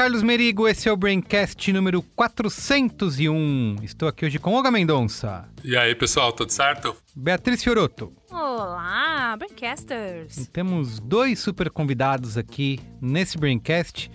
Carlos 0.00 0.22
Merigo, 0.22 0.66
esse 0.66 0.88
é 0.88 0.92
o 0.92 0.96
Braincast 0.96 1.70
número 1.74 2.00
401. 2.00 3.76
Estou 3.82 4.08
aqui 4.08 4.24
hoje 4.24 4.38
com 4.38 4.54
Olga 4.54 4.70
Mendonça, 4.70 5.46
E 5.62 5.76
aí, 5.76 5.94
pessoal, 5.94 6.32
tudo 6.32 6.50
certo? 6.50 6.96
Beatriz 7.14 7.62
Fioroto. 7.62 8.10
Olá, 8.30 9.36
Braincasters! 9.36 10.38
E 10.38 10.46
temos 10.46 11.00
dois 11.00 11.38
super 11.38 11.68
convidados 11.68 12.38
aqui 12.38 12.80
nesse 12.98 13.36
Braincast. 13.36 14.10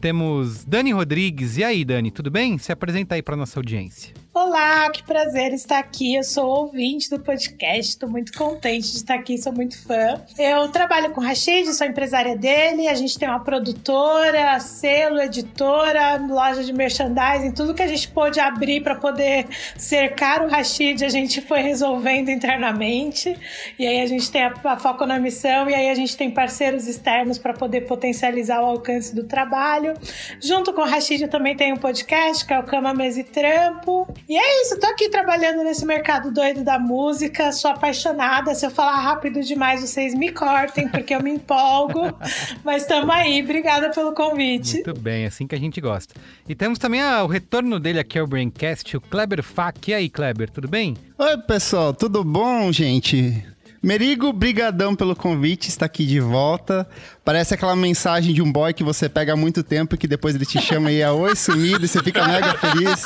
Temos 0.00 0.64
Dani 0.64 0.90
Rodrigues. 0.90 1.56
E 1.56 1.62
aí, 1.62 1.84
Dani, 1.84 2.10
tudo 2.10 2.32
bem? 2.32 2.58
Se 2.58 2.72
apresenta 2.72 3.14
aí 3.14 3.22
para 3.22 3.36
nossa 3.36 3.60
audiência. 3.60 4.12
Olá, 4.40 4.88
que 4.90 5.02
prazer 5.02 5.52
estar 5.52 5.80
aqui. 5.80 6.14
Eu 6.14 6.22
sou 6.22 6.46
ouvinte 6.46 7.10
do 7.10 7.18
podcast, 7.18 7.90
estou 7.90 8.08
muito 8.08 8.32
contente 8.32 8.88
de 8.88 8.98
estar 8.98 9.16
aqui, 9.16 9.36
sou 9.36 9.52
muito 9.52 9.76
fã. 9.82 10.22
Eu 10.38 10.68
trabalho 10.68 11.10
com 11.10 11.20
o 11.20 11.24
Rashid, 11.24 11.74
sou 11.74 11.84
empresária 11.84 12.36
dele. 12.36 12.86
A 12.86 12.94
gente 12.94 13.18
tem 13.18 13.28
uma 13.28 13.40
produtora, 13.40 14.60
selo, 14.60 15.20
editora, 15.20 16.24
loja 16.24 16.62
de 16.62 16.72
merchandising, 16.72 17.50
tudo 17.50 17.74
que 17.74 17.82
a 17.82 17.88
gente 17.88 18.06
pôde 18.10 18.38
abrir 18.38 18.80
para 18.80 18.94
poder 18.94 19.48
cercar 19.76 20.40
o 20.44 20.48
Rashid, 20.48 21.04
a 21.04 21.08
gente 21.08 21.40
foi 21.40 21.60
resolvendo 21.60 22.28
internamente. 22.28 23.36
E 23.76 23.84
aí 23.84 24.00
a 24.00 24.06
gente 24.06 24.30
tem 24.30 24.44
a, 24.44 24.54
a 24.62 24.76
foco 24.76 25.04
na 25.04 25.18
missão, 25.18 25.68
e 25.68 25.74
aí 25.74 25.90
a 25.90 25.94
gente 25.96 26.16
tem 26.16 26.30
parceiros 26.30 26.86
externos 26.86 27.38
para 27.38 27.54
poder 27.54 27.88
potencializar 27.88 28.62
o 28.62 28.66
alcance 28.66 29.12
do 29.12 29.24
trabalho. 29.24 29.94
Junto 30.40 30.72
com 30.72 30.82
o 30.82 30.86
Rashid, 30.86 31.22
eu 31.22 31.28
também 31.28 31.56
tenho 31.56 31.74
um 31.74 31.78
podcast 31.78 32.46
que 32.46 32.54
é 32.54 32.58
o 32.60 32.62
Cama, 32.62 32.94
Mesa 32.94 33.18
e 33.18 33.24
Trampo. 33.24 34.06
E 34.28 34.36
é 34.36 34.62
isso, 34.62 34.78
tô 34.78 34.86
aqui 34.88 35.08
trabalhando 35.08 35.64
nesse 35.64 35.86
mercado 35.86 36.30
doido 36.30 36.62
da 36.62 36.78
música, 36.78 37.50
sou 37.50 37.70
apaixonada. 37.70 38.54
Se 38.54 38.66
eu 38.66 38.70
falar 38.70 39.00
rápido 39.00 39.40
demais, 39.40 39.80
vocês 39.80 40.14
me 40.14 40.30
cortem, 40.30 40.86
porque 40.86 41.14
eu 41.14 41.22
me 41.22 41.30
empolgo. 41.30 42.02
Mas 42.62 42.84
tamo 42.84 43.10
aí, 43.10 43.42
obrigada 43.42 43.88
pelo 43.88 44.12
convite. 44.12 44.74
Muito 44.74 45.00
bem, 45.00 45.24
assim 45.24 45.46
que 45.46 45.54
a 45.54 45.58
gente 45.58 45.80
gosta. 45.80 46.14
E 46.46 46.54
temos 46.54 46.78
também 46.78 47.00
ah, 47.00 47.24
o 47.24 47.26
retorno 47.26 47.80
dele 47.80 48.00
aqui 48.00 48.18
ao 48.18 48.26
Braincast, 48.26 48.98
o 48.98 49.00
Kleber 49.00 49.42
Fak. 49.42 49.90
E 49.90 49.94
aí, 49.94 50.10
Kleber, 50.10 50.50
tudo 50.50 50.68
bem? 50.68 50.94
Oi, 51.16 51.38
pessoal, 51.38 51.94
tudo 51.94 52.22
bom, 52.22 52.70
gente? 52.70 53.42
Merigo, 53.82 54.32
brigadão 54.32 54.94
pelo 54.96 55.14
convite, 55.14 55.68
está 55.68 55.86
aqui 55.86 56.04
de 56.04 56.18
volta. 56.18 56.88
Parece 57.24 57.54
aquela 57.54 57.76
mensagem 57.76 58.34
de 58.34 58.42
um 58.42 58.50
boy 58.50 58.72
que 58.72 58.82
você 58.82 59.08
pega 59.08 59.34
há 59.34 59.36
muito 59.36 59.62
tempo 59.62 59.94
e 59.94 59.98
que 59.98 60.08
depois 60.08 60.34
ele 60.34 60.44
te 60.44 60.60
chama 60.60 60.90
e 60.90 61.00
é 61.00 61.10
oi 61.10 61.36
sumido 61.36 61.84
e 61.84 61.88
você 61.88 62.02
fica 62.02 62.26
mega 62.26 62.54
feliz. 62.54 63.04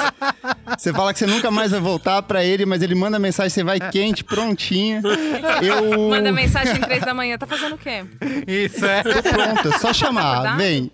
Você 0.79 0.93
fala 0.93 1.13
que 1.13 1.19
você 1.19 1.27
nunca 1.27 1.51
mais 1.51 1.73
vai 1.73 1.81
voltar 1.81 2.23
pra 2.23 2.43
ele, 2.43 2.65
mas 2.65 2.83
ele 2.83 2.95
manda 2.95 3.19
mensagem, 3.19 3.51
você 3.51 3.63
vai 3.63 3.79
quente, 3.91 4.25
prontinha. 4.25 5.03
Eu 5.61 6.09
Manda 6.09 6.33
mensagem 6.33 6.81
três 6.81 7.03
da 7.05 7.13
manhã, 7.13 7.37
tá 7.37 7.47
fazendo 7.47 7.75
o 7.75 7.79
quê? 7.79 8.05
Isso 8.47 8.87
é. 8.87 9.03
tô 9.03 9.23
pronto, 9.23 9.69
é 9.69 9.79
só 9.79 9.93
chamar, 9.93 10.33
Acordado? 10.33 10.57
vem. 10.57 10.91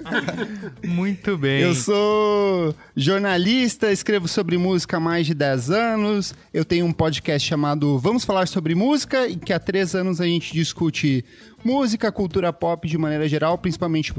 Muito 0.84 1.36
bem. 1.36 1.62
Eu 1.62 1.74
sou 1.74 2.74
jornalista, 2.96 3.92
escrevo 3.92 4.28
sobre 4.28 4.56
música 4.58 4.96
há 4.96 5.00
mais 5.00 5.26
de 5.26 5.34
10 5.34 5.70
anos. 5.70 6.34
Eu 6.52 6.64
tenho 6.64 6.86
um 6.86 6.92
podcast 6.92 7.46
chamado 7.46 7.98
Vamos 7.98 8.24
Falar 8.24 8.46
Sobre 8.46 8.74
Música, 8.74 9.28
em 9.28 9.38
que 9.38 9.52
há 9.52 9.58
três 9.58 9.94
anos 9.94 10.18
a 10.20 10.24
gente 10.24 10.52
discute 10.52 11.24
música, 11.64 12.12
cultura 12.12 12.52
pop 12.52 12.88
de 12.88 12.98
maneira 12.98 13.28
geral, 13.28 13.56
principalmente 13.58 14.12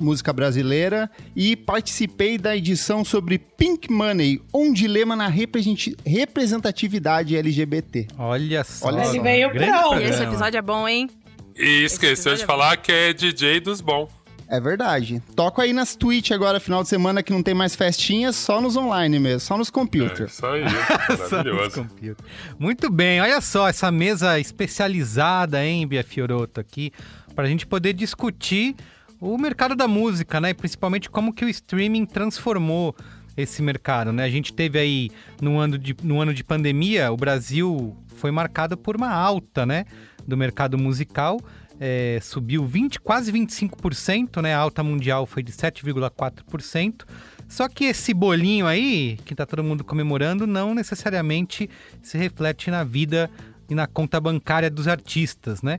música 0.00 0.32
brasileira. 0.32 1.10
E 1.36 1.54
participei 1.56 2.38
da 2.38 2.56
edição 2.56 3.04
sobre 3.04 3.38
Pink 3.38 3.90
Money, 3.90 4.40
um 4.52 4.72
dilema 4.72 5.14
na 5.14 5.28
representatividade 5.28 7.36
LGBT. 7.36 8.08
Olha 8.18 8.64
só. 8.64 8.88
Olha 8.88 9.06
Ele 9.06 9.20
veio 9.20 9.50
pronto. 9.50 10.00
E 10.00 10.04
esse 10.04 10.22
episódio 10.22 10.58
é 10.58 10.62
bom, 10.62 10.88
hein? 10.88 11.08
E 11.56 11.84
esqueceu 11.84 12.34
de 12.34 12.42
é 12.42 12.46
falar 12.46 12.76
que 12.78 12.90
é 12.90 13.12
DJ 13.12 13.60
dos 13.60 13.80
bons. 13.80 14.19
É 14.50 14.60
verdade. 14.60 15.22
Toco 15.36 15.60
aí 15.60 15.72
nas 15.72 15.94
Twitch 15.94 16.32
agora, 16.32 16.58
final 16.58 16.82
de 16.82 16.88
semana, 16.88 17.22
que 17.22 17.32
não 17.32 17.40
tem 17.42 17.54
mais 17.54 17.76
festinhas, 17.76 18.34
só 18.34 18.60
nos 18.60 18.76
online 18.76 19.18
mesmo, 19.20 19.38
só 19.40 19.56
nos 19.56 19.68
É 19.68 19.72
computers. 19.72 20.32
isso 20.34 20.44
aí, 20.44 20.64
Só 21.06 21.12
nos 21.12 21.30
maravilhoso. 21.30 21.82
computers. 21.84 22.16
Muito 22.58 22.90
bem, 22.90 23.20
olha 23.20 23.40
só 23.40 23.68
essa 23.68 23.90
mesa 23.92 24.40
especializada, 24.40 25.64
hein, 25.64 25.86
Bia 25.86 26.02
Fioroto, 26.02 26.58
aqui, 26.60 26.92
para 27.34 27.44
a 27.44 27.48
gente 27.48 27.64
poder 27.66 27.92
discutir 27.92 28.74
o 29.20 29.38
mercado 29.38 29.76
da 29.76 29.86
música, 29.86 30.40
né? 30.40 30.50
E 30.50 30.54
principalmente 30.54 31.08
como 31.08 31.32
que 31.32 31.44
o 31.44 31.48
streaming 31.48 32.04
transformou 32.06 32.96
esse 33.36 33.62
mercado, 33.62 34.12
né? 34.12 34.24
A 34.24 34.28
gente 34.30 34.52
teve 34.52 34.78
aí, 34.80 35.10
no 35.40 35.58
ano 35.58 35.78
de, 35.78 35.94
no 36.02 36.20
ano 36.20 36.34
de 36.34 36.42
pandemia, 36.42 37.12
o 37.12 37.16
Brasil 37.16 37.96
foi 38.16 38.30
marcado 38.32 38.76
por 38.76 38.96
uma 38.96 39.10
alta, 39.12 39.64
né? 39.64 39.84
Do 40.26 40.36
mercado 40.36 40.76
musical. 40.76 41.38
É, 41.82 42.18
subiu 42.20 42.66
20, 42.66 43.00
quase 43.00 43.32
25%, 43.32 44.42
né? 44.42 44.54
A 44.54 44.58
alta 44.58 44.82
mundial 44.82 45.24
foi 45.24 45.42
de 45.42 45.50
7,4%. 45.50 47.06
Só 47.48 47.68
que 47.68 47.86
esse 47.86 48.12
bolinho 48.12 48.66
aí, 48.66 49.18
que 49.24 49.34
tá 49.34 49.46
todo 49.46 49.64
mundo 49.64 49.82
comemorando, 49.82 50.46
não 50.46 50.74
necessariamente 50.74 51.70
se 52.02 52.18
reflete 52.18 52.70
na 52.70 52.84
vida 52.84 53.30
e 53.68 53.74
na 53.74 53.86
conta 53.86 54.20
bancária 54.20 54.68
dos 54.68 54.86
artistas, 54.86 55.62
né? 55.62 55.78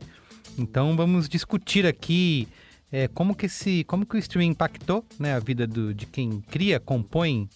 Então 0.57 0.95
vamos 0.97 1.29
discutir 1.29 1.85
aqui 1.85 2.47
é, 2.91 3.07
como 3.07 3.35
que 3.35 3.45
esse, 3.45 3.83
como 3.85 4.05
que 4.05 4.15
o 4.15 4.19
streaming 4.19 4.51
impactou, 4.51 5.05
né, 5.17 5.33
a 5.33 5.39
vida 5.39 5.65
do, 5.65 5.93
de 5.93 6.05
quem 6.05 6.41
cria, 6.41 6.79
compõe, 6.79 7.47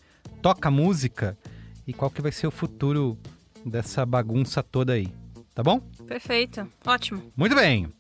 toca 0.42 0.72
música 0.72 1.38
e 1.86 1.94
qual 1.94 2.10
que 2.10 2.22
vai 2.22 2.32
ser 2.32 2.48
o 2.48 2.52
futuro 2.52 3.18
dessa 3.66 4.06
bagunça 4.06 4.64
toda 4.64 4.94
aí, 4.94 5.08
tá 5.54 5.62
bom? 5.62 5.80
Perfeito. 6.08 6.68
Ótimo. 6.86 7.34
Muito 7.36 7.56
bem. 7.56 7.92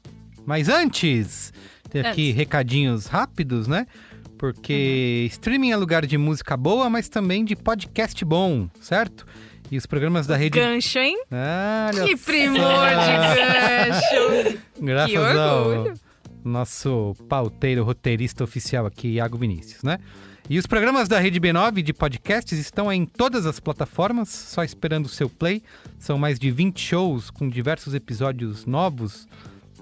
Mas 0.45 0.69
antes, 0.69 1.51
tem 1.89 2.01
aqui 2.01 2.27
Antes. 2.29 2.35
recadinhos 2.35 3.05
rápidos, 3.07 3.67
né? 3.67 3.85
Porque 4.37 5.27
streaming 5.31 5.71
é 5.71 5.77
lugar 5.77 6.05
de 6.05 6.17
música 6.17 6.57
boa, 6.57 6.89
mas 6.89 7.07
também 7.09 7.43
de 7.45 7.55
podcast 7.55 8.23
bom, 8.25 8.69
certo? 8.81 9.25
E 9.71 9.77
os 9.77 9.85
programas 9.85 10.27
da 10.27 10.35
rede. 10.35 10.59
Gancho, 10.59 10.99
hein? 10.99 11.17
Ah, 11.31 11.89
Que 11.91 12.15
primor 12.15 12.57
de 12.89 14.51
gancho! 14.51 14.59
Graças 14.79 15.11
Que 15.11 15.17
ao 15.17 15.67
orgulho. 15.69 15.93
nosso 16.43 17.15
pauteiro 17.27 17.83
roteirista 17.83 18.43
oficial 18.43 18.85
aqui, 18.85 19.07
Iago 19.13 19.37
Vinícius, 19.37 19.81
né? 19.83 19.97
E 20.47 20.59
os 20.59 20.67
programas 20.67 21.07
da 21.07 21.17
Rede 21.19 21.39
B9 21.39 21.81
de 21.81 21.91
podcasts 21.91 22.59
estão 22.59 22.93
em 22.93 23.03
todas 23.03 23.47
as 23.47 23.59
plataformas, 23.59 24.29
só 24.29 24.63
esperando 24.63 25.07
o 25.07 25.09
seu 25.09 25.27
play. 25.27 25.63
São 25.97 26.19
mais 26.19 26.37
de 26.37 26.51
20 26.51 26.79
shows 26.79 27.31
com 27.31 27.49
diversos 27.49 27.95
episódios 27.95 28.63
novos 28.67 29.27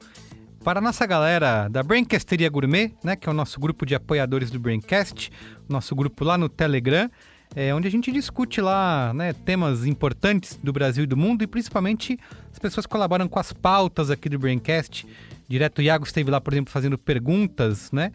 para 0.62 0.78
a 0.78 0.82
nossa 0.82 1.06
galera 1.06 1.68
da 1.68 1.82
Braincasteria 1.82 2.48
Gourmet, 2.48 2.92
né, 3.02 3.16
que 3.16 3.28
é 3.28 3.32
o 3.32 3.34
nosso 3.34 3.58
grupo 3.58 3.86
de 3.86 3.94
apoiadores 3.94 4.50
do 4.50 4.58
Braincast, 4.58 5.30
nosso 5.68 5.94
grupo 5.94 6.24
lá 6.24 6.36
no 6.36 6.48
Telegram, 6.48 7.10
é, 7.56 7.74
onde 7.74 7.88
a 7.88 7.90
gente 7.90 8.12
discute 8.12 8.60
lá 8.60 9.12
né, 9.14 9.32
temas 9.32 9.86
importantes 9.86 10.58
do 10.62 10.72
Brasil 10.72 11.04
e 11.04 11.06
do 11.06 11.16
mundo 11.16 11.42
e 11.42 11.46
principalmente 11.46 12.18
as 12.52 12.58
pessoas 12.58 12.86
colaboram 12.86 13.26
com 13.26 13.38
as 13.38 13.52
pautas 13.52 14.10
aqui 14.10 14.28
do 14.28 14.38
Braincast. 14.38 15.06
Direto 15.48 15.78
o 15.78 15.82
Iago 15.82 16.04
esteve 16.04 16.30
lá, 16.30 16.40
por 16.40 16.52
exemplo, 16.52 16.72
fazendo 16.72 16.96
perguntas, 16.96 17.90
né, 17.90 18.12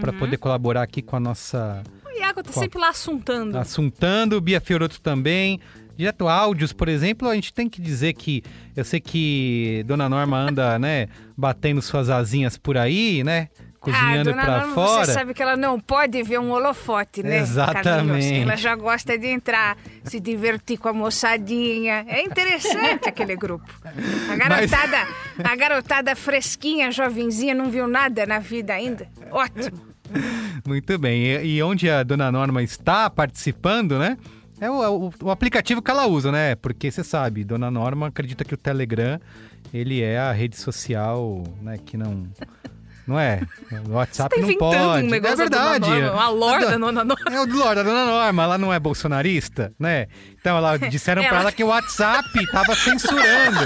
para 0.00 0.12
poder 0.12 0.36
colaborar 0.36 0.82
aqui 0.82 1.02
com 1.02 1.16
a 1.16 1.20
nossa 1.20 1.82
O 2.06 2.10
Iago 2.16 2.42
tá 2.42 2.52
sempre 2.52 2.78
lá 2.78 2.90
assuntando. 2.90 3.58
assuntando, 3.58 4.40
Bia 4.40 4.60
Fioroto 4.60 5.00
também. 5.00 5.60
Direto 5.96 6.28
áudios, 6.28 6.72
por 6.72 6.88
exemplo, 6.88 7.28
a 7.28 7.34
gente 7.34 7.52
tem 7.52 7.68
que 7.68 7.80
dizer 7.80 8.14
que 8.14 8.42
eu 8.74 8.84
sei 8.84 9.00
que 9.00 9.84
Dona 9.86 10.08
Norma 10.08 10.38
anda, 10.38 10.78
né, 10.78 11.08
batendo 11.36 11.80
suas 11.80 12.10
asinhas 12.10 12.56
por 12.56 12.76
aí, 12.76 13.22
né, 13.22 13.48
cozinhando 13.84 14.30
ah, 14.30 14.34
Norma, 14.34 14.74
fora. 14.74 15.04
Você 15.04 15.12
sabe 15.12 15.34
que 15.34 15.42
ela 15.42 15.56
não 15.56 15.78
pode 15.78 16.22
ver 16.22 16.40
um 16.40 16.50
holofote, 16.50 17.22
né? 17.22 17.38
Exatamente. 17.38 17.84
Carlinhos? 17.84 18.42
Ela 18.42 18.56
já 18.56 18.74
gosta 18.74 19.18
de 19.18 19.26
entrar, 19.26 19.76
se 20.04 20.18
divertir 20.18 20.78
com 20.78 20.88
a 20.88 20.92
moçadinha. 20.92 22.04
É 22.08 22.22
interessante 22.22 23.08
aquele 23.08 23.36
grupo. 23.36 23.70
A 24.30 24.36
garotada, 24.36 25.06
a 25.44 25.56
garotada 25.56 26.16
fresquinha, 26.16 26.90
jovenzinha, 26.90 27.54
não 27.54 27.70
viu 27.70 27.86
nada 27.86 28.26
na 28.26 28.38
vida 28.38 28.72
ainda. 28.72 29.06
Ótimo. 29.30 29.94
Muito 30.66 30.98
bem. 30.98 31.44
E 31.44 31.62
onde 31.62 31.90
a 31.90 32.02
Dona 32.02 32.32
Norma 32.32 32.62
está 32.62 33.10
participando, 33.10 33.98
né? 33.98 34.16
É 34.60 34.70
o, 34.70 35.06
o- 35.08 35.12
o 35.24 35.30
aplicativo 35.30 35.82
que 35.82 35.90
ela 35.90 36.06
usa, 36.06 36.30
né? 36.30 36.54
Porque 36.54 36.90
você 36.90 37.02
sabe, 37.04 37.44
Dona 37.44 37.70
Norma 37.70 38.06
acredita 38.08 38.44
que 38.44 38.54
o 38.54 38.56
Telegram 38.56 39.20
ele 39.72 40.00
é 40.02 40.18
a 40.18 40.32
rede 40.32 40.56
social, 40.56 41.42
né? 41.60 41.78
Que 41.84 41.96
não 41.96 42.28
não 43.06 43.18
é. 43.20 43.40
O 43.88 43.92
WhatsApp 43.92 44.34
Tá 44.34 44.40
não 44.40 44.54
pode. 44.56 45.06
um 45.06 45.14
é 45.14 45.20
verdade. 45.36 45.80
da 45.80 45.88
Norma, 46.00 46.12
uma 46.12 46.28
lorda 46.28 46.66
A 46.66 46.70
da 46.70 46.76
do- 46.76 46.80
Dona 46.80 47.04
Norma. 47.04 47.16
É 47.30 47.40
o 47.40 47.46
do 47.46 47.56
Lorde, 47.58 47.80
a 47.80 47.82
Dona 47.82 48.06
Norma, 48.06 48.42
ela 48.44 48.56
não 48.58 48.72
é 48.72 48.78
bolsonarista, 48.78 49.72
né? 49.78 50.06
Então 50.44 50.58
ela 50.58 50.76
disseram 50.90 51.24
pra 51.24 51.40
Ela- 51.40 51.52
que 51.52 51.64
o 51.64 51.68
WhatsApp 51.68 52.28
tava 52.52 52.74
censurando. 52.76 53.60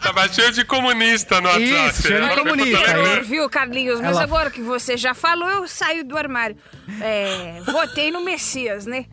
Tava 0.00 0.26
cheio 0.32 0.50
de 0.50 0.64
comunista 0.64 1.38
no 1.38 1.48
WhatsApp. 1.48 1.88
Isso, 1.90 2.02
cheio 2.08 2.28
de 2.30 2.34
comunista, 2.34 2.96
aí- 2.96 3.20
Viu, 3.20 3.50
Carlinhos? 3.50 4.00
Mas 4.00 4.12
Ela- 4.12 4.22
agora 4.22 4.50
que 4.50 4.62
você 4.62 4.96
já 4.96 5.12
falou, 5.12 5.50
eu 5.50 5.68
saio 5.68 6.02
do 6.02 6.16
armário. 6.16 6.56
É, 6.98 7.60
votei 7.66 8.10
no 8.10 8.24
Messias, 8.24 8.86
né? 8.86 9.04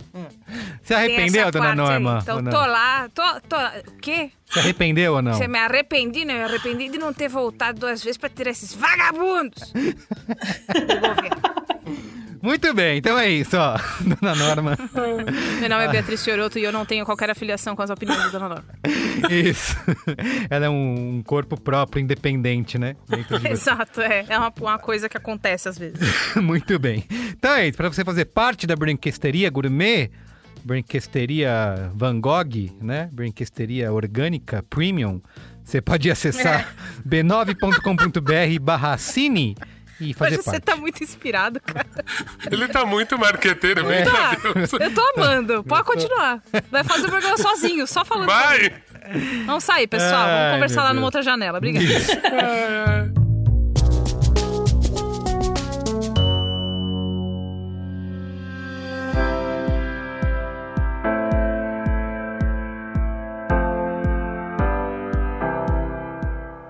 Se 0.81 0.93
arrependeu, 0.93 1.51
Dona 1.51 1.65
parte 1.65 1.81
aí. 1.81 1.85
Norma? 1.99 2.19
Então 2.23 2.43
tô 2.45 2.65
lá, 2.65 3.09
tô, 3.13 3.23
tô... 3.41 3.57
O 3.91 3.97
quê? 4.01 4.31
Se 4.49 4.59
arrependeu 4.59 5.15
ou 5.15 5.21
não? 5.21 5.33
Você 5.33 5.49
me 5.49 5.59
arrependi, 5.59 6.23
né? 6.23 6.35
Eu 6.35 6.37
me 6.37 6.43
arrependi 6.45 6.87
de 6.87 6.97
não 6.97 7.11
ter 7.13 7.27
voltado 7.27 7.77
duas 7.81 8.01
vezes 8.01 8.17
pra 8.17 8.29
tirar 8.29 8.51
esses 8.51 8.73
vagabundos 8.73 9.71
do 9.75 10.95
governo. 10.95 11.41
Muito 12.41 12.73
bem, 12.73 12.97
então 12.97 13.17
é 13.17 13.29
isso, 13.29 13.57
ó. 13.57 13.75
Dona 14.21 14.35
Norma. 14.35 14.77
Meu 15.59 15.69
nome 15.69 15.83
é 15.83 15.87
Beatriz 15.89 16.23
Fioroto 16.23 16.57
e 16.57 16.63
eu 16.63 16.71
não 16.71 16.85
tenho 16.85 17.05
qualquer 17.05 17.29
afiliação 17.29 17.75
com 17.75 17.81
as 17.81 17.89
opiniões 17.89 18.21
da 18.23 18.29
Dona 18.29 18.49
Norma. 18.49 18.65
Isso. 19.29 19.75
Ela 20.49 20.67
é 20.67 20.69
um 20.69 21.21
corpo 21.25 21.59
próprio, 21.59 22.01
independente, 22.01 22.77
né? 22.77 22.95
De. 23.07 23.47
Exato, 23.51 24.01
é. 24.01 24.25
É 24.29 24.37
uma, 24.37 24.53
uma 24.59 24.79
coisa 24.79 25.09
que 25.09 25.17
acontece 25.17 25.67
às 25.67 25.77
vezes. 25.77 25.99
Muito 26.35 26.79
bem. 26.79 27.03
Então 27.37 27.53
é 27.53 27.67
isso. 27.67 27.77
Para 27.77 27.89
você 27.89 28.03
fazer 28.03 28.25
parte 28.25 28.65
da 28.65 28.75
Brinquesteria 28.75 29.49
Gourmet, 29.49 30.09
Brinquesteria 30.63 31.91
Van 31.93 32.19
Gogh, 32.19 32.77
né? 32.81 33.09
Brinquesteria 33.11 33.91
Orgânica 33.91 34.63
Premium, 34.69 35.21
você 35.63 35.81
pode 35.81 36.09
acessar 36.09 36.73
b9.com.br 37.07 38.59
barra 38.61 38.97
cine 38.97 39.55
e 39.99 40.13
fazer 40.13 40.37
Mas 40.37 40.45
você 40.45 40.51
parte. 40.51 40.63
tá 40.63 40.75
muito 40.75 41.03
inspirado, 41.03 41.59
cara. 41.59 41.85
Ele 42.51 42.67
tá 42.67 42.85
muito 42.85 43.17
marqueteiro, 43.17 43.85
meu 43.85 44.03
Tá, 44.03 44.35
Deus. 44.53 44.71
eu 44.73 44.93
tô 44.93 45.01
amando. 45.17 45.63
Pode 45.63 45.83
continuar. 45.83 46.41
Vai 46.71 46.83
fazer 46.83 47.07
o 47.07 47.09
programa 47.09 47.37
sozinho, 47.37 47.85
só 47.87 48.03
falando. 48.05 48.27
Vai! 48.27 48.73
Vamos 49.45 49.63
sair, 49.63 49.87
pessoal. 49.87 50.23
Ai, 50.25 50.37
Vamos 50.39 50.53
conversar 50.55 50.83
lá 50.83 50.93
numa 50.93 51.05
outra 51.05 51.21
janela. 51.21 51.57
Obrigada. 51.57 51.85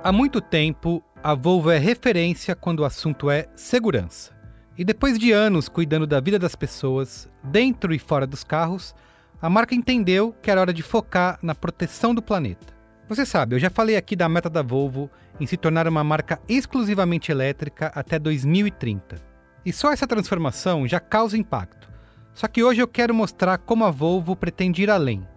Há 0.01 0.11
muito 0.11 0.39
tempo, 0.41 1.03
a 1.21 1.33
Volvo 1.33 1.69
é 1.69 1.77
referência 1.77 2.55
quando 2.55 2.79
o 2.79 2.85
assunto 2.85 3.29
é 3.29 3.47
segurança. 3.53 4.31
E 4.77 4.85
depois 4.85 5.19
de 5.19 5.33
anos 5.33 5.67
cuidando 5.67 6.07
da 6.07 6.21
vida 6.21 6.39
das 6.39 6.55
pessoas, 6.55 7.29
dentro 7.43 7.93
e 7.93 7.99
fora 7.99 8.25
dos 8.25 8.43
carros, 8.43 8.95
a 9.41 9.49
marca 9.49 9.75
entendeu 9.75 10.33
que 10.41 10.49
era 10.49 10.61
hora 10.61 10.73
de 10.73 10.81
focar 10.81 11.37
na 11.41 11.53
proteção 11.53 12.15
do 12.15 12.21
planeta. 12.21 12.73
Você 13.09 13.25
sabe, 13.25 13.55
eu 13.55 13.59
já 13.59 13.69
falei 13.69 13.97
aqui 13.97 14.15
da 14.15 14.29
meta 14.29 14.49
da 14.49 14.61
Volvo 14.61 15.09
em 15.39 15.45
se 15.45 15.57
tornar 15.57 15.87
uma 15.87 16.03
marca 16.03 16.39
exclusivamente 16.47 17.31
elétrica 17.31 17.91
até 17.93 18.17
2030. 18.17 19.17
E 19.65 19.73
só 19.73 19.91
essa 19.91 20.07
transformação 20.07 20.87
já 20.87 21.01
causa 21.01 21.37
impacto. 21.37 21.89
Só 22.33 22.47
que 22.47 22.63
hoje 22.63 22.81
eu 22.81 22.87
quero 22.87 23.13
mostrar 23.13 23.57
como 23.57 23.83
a 23.83 23.91
Volvo 23.91 24.37
pretende 24.37 24.83
ir 24.83 24.89
além. 24.89 25.27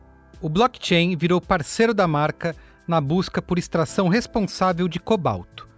O 0.40 0.48
blockchain 0.48 1.16
virou 1.16 1.40
parceiro 1.40 1.92
da 1.92 2.06
marca 2.06 2.54
na 2.86 3.00
busca 3.00 3.42
por 3.42 3.58
extração 3.58 4.08
responsável 4.08 4.86
de 4.86 5.00
cobalto. 5.00 5.71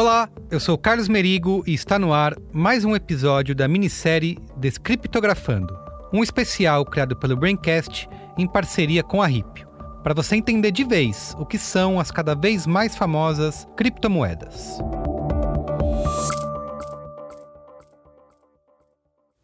Olá, 0.00 0.30
eu 0.50 0.58
sou 0.58 0.78
Carlos 0.78 1.08
Merigo 1.08 1.62
e 1.66 1.74
está 1.74 1.98
no 1.98 2.10
ar 2.10 2.34
mais 2.54 2.86
um 2.86 2.96
episódio 2.96 3.54
da 3.54 3.68
minissérie 3.68 4.38
Descriptografando, 4.56 5.78
um 6.10 6.22
especial 6.22 6.86
criado 6.86 7.14
pelo 7.14 7.36
Braincast 7.36 8.08
em 8.38 8.46
parceria 8.46 9.02
com 9.02 9.20
a 9.20 9.26
Ripio, 9.26 9.68
para 10.02 10.14
você 10.14 10.36
entender 10.36 10.70
de 10.70 10.84
vez 10.84 11.36
o 11.38 11.44
que 11.44 11.58
são 11.58 12.00
as 12.00 12.10
cada 12.10 12.34
vez 12.34 12.66
mais 12.66 12.96
famosas 12.96 13.68
criptomoedas. 13.76 14.78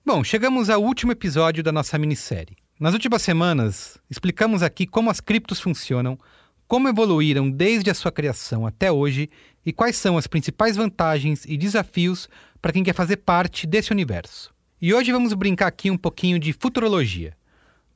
Bom, 0.07 0.25
chegamos 0.25 0.71
ao 0.71 0.83
último 0.83 1.13
episódio 1.13 1.63
da 1.63 1.71
nossa 1.71 1.99
minissérie. 1.99 2.57
Nas 2.81 2.95
últimas 2.95 3.21
semanas, 3.21 3.99
explicamos 4.09 4.63
aqui 4.63 4.87
como 4.87 5.11
as 5.11 5.21
criptos 5.21 5.61
funcionam, 5.61 6.19
como 6.69 6.89
evoluíram 6.89 7.51
desde 7.51 7.91
a 7.91 7.95
sua 7.95 8.11
criação 8.11 8.67
até 8.67 8.91
hoje 8.91 9.31
e 9.65 9.73
quais 9.73 9.97
são 9.97 10.19
as 10.19 10.27
principais 10.27 10.77
vantagens 10.77 11.45
e 11.47 11.57
desafios 11.57 12.29
para 12.61 12.73
quem 12.73 12.83
quer 12.83 12.95
fazer 12.95 13.19
parte 13.19 13.67
desse 13.67 13.93
universo. 13.93 14.53
E 14.81 14.93
hoje 14.93 15.13
vamos 15.13 15.33
brincar 15.35 15.69
aqui 15.69 15.91
um 15.91 15.97
pouquinho 15.97 16.39
de 16.39 16.53
futurologia. 16.53 17.35